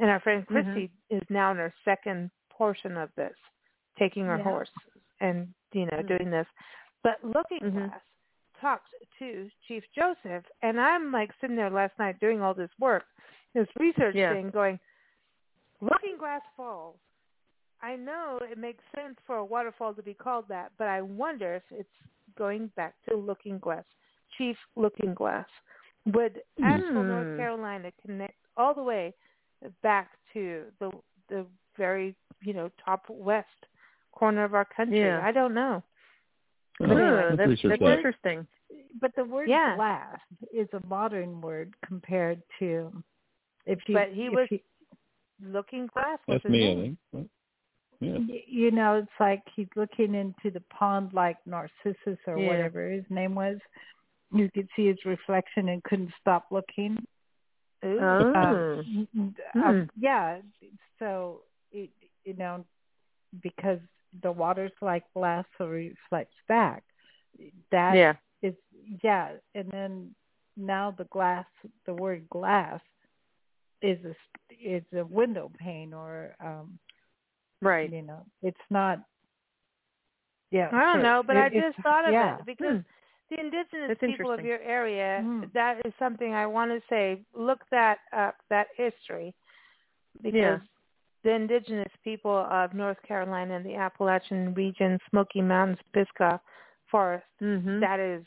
And 0.00 0.10
our 0.10 0.20
friend 0.20 0.46
Mhm. 0.46 0.46
Christy 0.46 0.90
is 1.10 1.22
now 1.28 1.50
in 1.50 1.56
her 1.56 1.74
second 1.84 2.30
portion 2.50 2.96
of 2.96 3.14
this, 3.16 3.36
taking 3.98 4.24
her 4.26 4.36
Yeah. 4.38 4.44
horse 4.44 4.70
and 5.20 5.52
you 5.72 5.86
know 5.86 6.02
Mm. 6.02 6.06
doing 6.08 6.30
this. 6.30 6.46
But 7.02 7.22
Looking 7.24 7.60
Mhm. 7.60 7.88
Glass 7.90 8.02
talked 8.60 8.94
to 9.18 9.50
Chief 9.66 9.84
Joseph, 9.92 10.44
and 10.62 10.80
I'm 10.80 11.12
like 11.12 11.32
sitting 11.40 11.56
there 11.56 11.70
last 11.70 11.98
night 11.98 12.18
doing 12.20 12.40
all 12.42 12.54
this 12.54 12.70
work, 12.78 13.06
this 13.54 13.68
research 13.76 14.14
Yeah. 14.16 14.32
thing, 14.32 14.50
going, 14.50 14.78
Looking 15.80 16.16
Glass 16.16 16.42
Falls. 16.56 16.98
I 17.80 17.94
know 17.94 18.38
it 18.38 18.58
makes 18.58 18.82
sense 18.94 19.18
for 19.20 19.36
a 19.36 19.44
waterfall 19.44 19.94
to 19.94 20.02
be 20.02 20.14
called 20.14 20.48
that, 20.48 20.72
but 20.76 20.88
I 20.88 21.02
wonder 21.02 21.54
if 21.54 21.70
it's 21.70 21.96
going 22.34 22.68
back 22.68 23.00
to 23.02 23.14
Looking 23.14 23.58
Glass, 23.60 23.84
Chief 24.30 24.58
Looking 24.74 25.14
Glass. 25.14 25.48
Would 26.06 26.42
Asheville, 26.62 27.04
North 27.04 27.26
Hmm. 27.28 27.36
Carolina 27.36 27.92
connect 27.92 28.38
all 28.56 28.74
the 28.74 28.82
way 28.82 29.14
back 29.82 30.10
to 30.34 30.64
the 30.80 30.90
the 31.28 31.46
very 31.76 32.14
you 32.42 32.52
know 32.52 32.70
top 32.84 33.04
west 33.08 33.46
corner 34.12 34.44
of 34.44 34.54
our 34.54 34.64
country? 34.64 35.00
Yeah. 35.00 35.20
I 35.22 35.32
don't 35.32 35.54
know. 35.54 35.82
Well, 36.80 36.88
But 36.90 36.96
anyway, 36.98 37.24
let's 37.30 37.38
that's 37.38 37.62
that's 37.62 37.80
that. 37.80 37.96
interesting. 37.96 38.46
But 39.00 39.12
the 39.16 39.24
word 39.24 39.48
Yeah. 39.48 39.76
glass 39.76 40.18
is 40.52 40.68
a 40.72 40.86
modern 40.86 41.40
word 41.40 41.74
compared 41.84 42.42
to 42.58 42.92
if 43.66 43.78
you. 43.88 43.94
But 43.94 44.10
he 44.12 44.26
if 44.26 44.32
was 44.32 44.48
you, 44.50 44.60
Looking 45.40 45.86
Glass 45.88 46.18
was 46.26 46.40
That's 46.42 46.52
me, 46.52 46.96
I 47.12 47.16
think. 47.16 47.30
Yeah. 48.00 48.18
you 48.46 48.70
know, 48.70 48.94
it's 48.98 49.08
like 49.20 49.42
he's 49.54 49.68
looking 49.76 50.14
into 50.14 50.50
the 50.52 50.62
pond 50.70 51.12
like 51.12 51.36
Narcissus 51.46 52.18
or 52.26 52.38
Yeah. 52.38 52.46
whatever 52.48 52.88
his 52.90 53.04
name 53.10 53.34
was. 53.34 53.58
You 54.32 54.50
could 54.52 54.68
see 54.76 54.86
his 54.86 55.04
reflection 55.04 55.68
and 55.70 55.82
couldn't 55.84 56.12
stop 56.20 56.46
looking. 56.50 56.98
Ooh. 57.84 57.98
Oh. 58.00 58.32
Um, 58.34 59.08
Hmm. 59.14 59.28
um, 59.62 59.90
yeah, 59.98 60.38
so 60.98 61.42
it 61.70 61.90
you 62.24 62.34
know 62.34 62.64
because 63.42 63.78
the 64.22 64.32
water's 64.32 64.72
like 64.80 65.04
glass, 65.14 65.44
so 65.56 65.64
it 65.64 65.94
reflects 66.10 66.34
back. 66.48 66.82
That 67.70 67.94
yeah. 67.94 68.14
is 68.42 68.54
yeah, 69.02 69.32
and 69.54 69.70
then 69.70 70.14
now 70.56 70.94
the 70.96 71.04
glass, 71.04 71.46
the 71.86 71.94
word 71.94 72.28
glass, 72.30 72.80
is 73.82 73.98
a 74.04 74.14
is 74.60 74.82
a 74.96 75.04
window 75.04 75.50
pane 75.58 75.92
or 75.92 76.34
um 76.44 76.78
Right. 77.60 77.92
you 77.92 78.02
know 78.02 78.24
it's 78.42 78.56
not. 78.70 79.00
Yeah, 80.50 80.68
I 80.72 80.80
don't 80.94 80.98
so 80.98 81.02
know, 81.02 81.22
but 81.26 81.36
it- 81.36 81.40
I 81.40 81.48
just 81.50 81.78
thought 81.82 82.06
of 82.06 82.12
yeah. 82.12 82.38
it 82.38 82.46
because 82.46 82.76
Hmm. 82.78 82.80
The 83.30 83.40
indigenous 83.40 83.88
That's 83.88 84.00
people 84.00 84.30
of 84.32 84.44
your 84.44 84.60
area, 84.60 85.22
Mm. 85.22 85.52
that 85.52 85.84
is 85.84 85.92
something 85.98 86.34
I 86.34 86.46
want 86.46 86.70
to 86.70 86.80
say. 86.88 87.24
Look 87.34 87.60
that 87.70 87.98
up, 88.12 88.36
that 88.50 88.68
history, 88.76 89.34
because 90.22 90.34
Yeah. 90.34 90.58
the 91.24 91.32
indigenous 91.32 91.92
people 92.04 92.46
of 92.50 92.74
North 92.74 93.00
Carolina 93.02 93.56
and 93.56 93.66
the 93.66 93.74
Appalachian 93.74 94.54
region, 94.54 94.98
Smoky 95.10 95.42
Mountains, 95.42 95.78
Pisgah 95.92 96.40
Forest, 96.90 97.26
Mhm. 97.42 97.80
that 97.80 98.00
is 98.00 98.24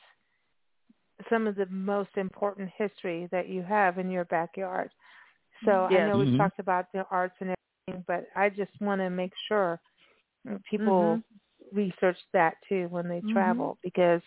some 1.30 1.48
of 1.48 1.56
the 1.56 1.68
most 1.68 2.10
important 2.18 2.69
history 2.78 3.28
that 3.32 3.48
you 3.48 3.61
have 3.64 3.98
in 3.98 4.10
your 4.10 4.26
backyard. 4.26 4.91
So 5.65 5.72
I 5.86 6.07
know 6.07 6.18
we've 6.18 6.28
Mhm. 6.28 6.38
talked 6.38 6.60
about 6.60 6.91
the 6.91 7.06
arts 7.11 7.36
and 7.40 7.56
everything, 7.88 8.03
but 8.07 8.26
I 8.36 8.49
just 8.49 8.72
want 8.82 9.02
to 9.02 9.10
make 9.10 9.34
sure 9.48 9.80
people 10.69 11.19
Mhm. 11.19 11.23
research 11.72 12.18
that 12.34 12.56
too 12.68 12.88
when 12.90 13.07
they 13.07 13.22
Mhm. 13.22 13.32
travel 13.34 13.78
because 13.84 14.22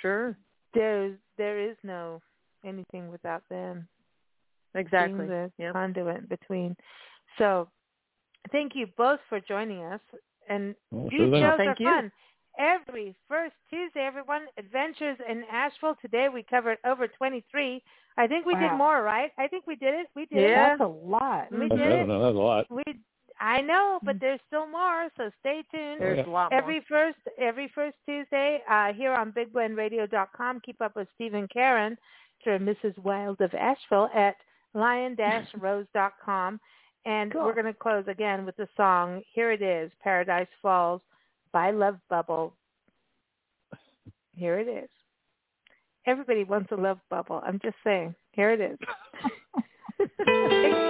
Sure. 0.00 0.36
there's 0.74 1.16
there 1.36 1.58
is 1.58 1.76
no 1.82 2.20
anything 2.64 3.10
without 3.10 3.42
them 3.48 3.88
Exactly. 4.74 5.16
being 5.26 5.28
the 5.28 5.52
Yep. 5.58 5.72
conduit 5.72 6.28
between. 6.28 6.76
So 7.38 7.68
thank 8.52 8.74
you 8.74 8.86
both 8.96 9.20
for 9.28 9.40
joining 9.40 9.82
us 9.84 10.00
and 10.48 10.74
Well, 10.90 11.08
these 11.10 11.18
sure 11.18 11.40
shows 11.40 11.56
Thank 11.58 11.70
are 11.70 11.76
you. 11.82 11.86
fun. 11.86 12.12
Every 12.58 13.14
first 13.28 13.54
Tuesday, 13.70 14.00
everyone, 14.00 14.42
Adventures 14.58 15.16
in 15.28 15.44
Asheville. 15.50 15.94
Today 16.02 16.28
we 16.28 16.42
covered 16.42 16.78
over 16.84 17.06
23. 17.08 17.82
I 18.16 18.26
think 18.26 18.44
we 18.44 18.54
did 18.54 18.72
more, 18.76 19.02
right? 19.02 19.30
I 19.38 19.46
think 19.48 19.66
we 19.66 19.76
did 19.76 19.94
it. 19.94 20.08
We 20.14 20.26
did 20.26 20.50
Yeah. 20.50 20.70
That's 20.70 20.80
a 20.82 20.86
lot. 20.86 21.50
We 21.52 21.68
That's, 21.68 21.80
did 21.80 21.80
I 21.80 21.94
it. 21.94 21.96
don't 21.98 22.08
know. 22.08 22.22
That's 22.22 22.36
a 22.36 22.38
lot. 22.38 22.66
it. 22.68 22.70
We, 22.70 22.82
I 23.40 23.62
know, 23.62 23.98
but 24.02 24.20
there's 24.20 24.40
still 24.46 24.66
more, 24.66 25.08
so 25.16 25.30
stay 25.40 25.64
tuned. 25.72 26.00
There's 26.00 26.26
a 26.26 26.30
lot 26.30 26.52
more. 26.52 26.60
Every 26.60 26.84
first 26.86 27.16
every 27.40 27.72
first 27.74 27.96
Tuesday 28.06 28.60
uh, 28.70 28.92
here 28.92 29.12
on 29.12 29.32
BigBlendRadio.com. 29.32 30.60
Keep 30.60 30.82
up 30.82 30.94
with 30.94 31.08
Steve 31.14 31.32
and 31.32 31.48
Karen 31.48 31.96
for 32.44 32.58
Mrs. 32.58 32.96
Wild 32.98 33.40
of 33.40 33.54
Asheville 33.54 34.10
at 34.14 34.36
lion-rose.com. 34.74 36.60
And 37.06 37.32
Cool. 37.32 37.44
we're 37.44 37.54
going 37.54 37.64
to 37.64 37.72
close 37.72 38.04
again 38.08 38.44
with 38.44 38.56
the 38.56 38.68
song. 38.76 39.22
Here 39.32 39.52
it 39.52 39.62
is, 39.62 39.90
Paradise 40.02 40.48
Falls 40.60 41.00
by 41.50 41.70
Love 41.70 41.96
Bubble. 42.10 42.52
Here 44.36 44.58
it 44.58 44.68
is. 44.68 44.90
Everybody 46.06 46.44
wants 46.44 46.70
a 46.72 46.76
love 46.76 46.98
bubble. 47.08 47.42
I'm 47.44 47.58
just 47.62 47.76
saying. 47.84 48.14
Here 48.32 48.50
it 48.50 48.60
is. 48.60 48.78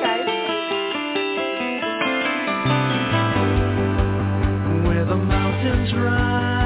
mountains 5.89 6.59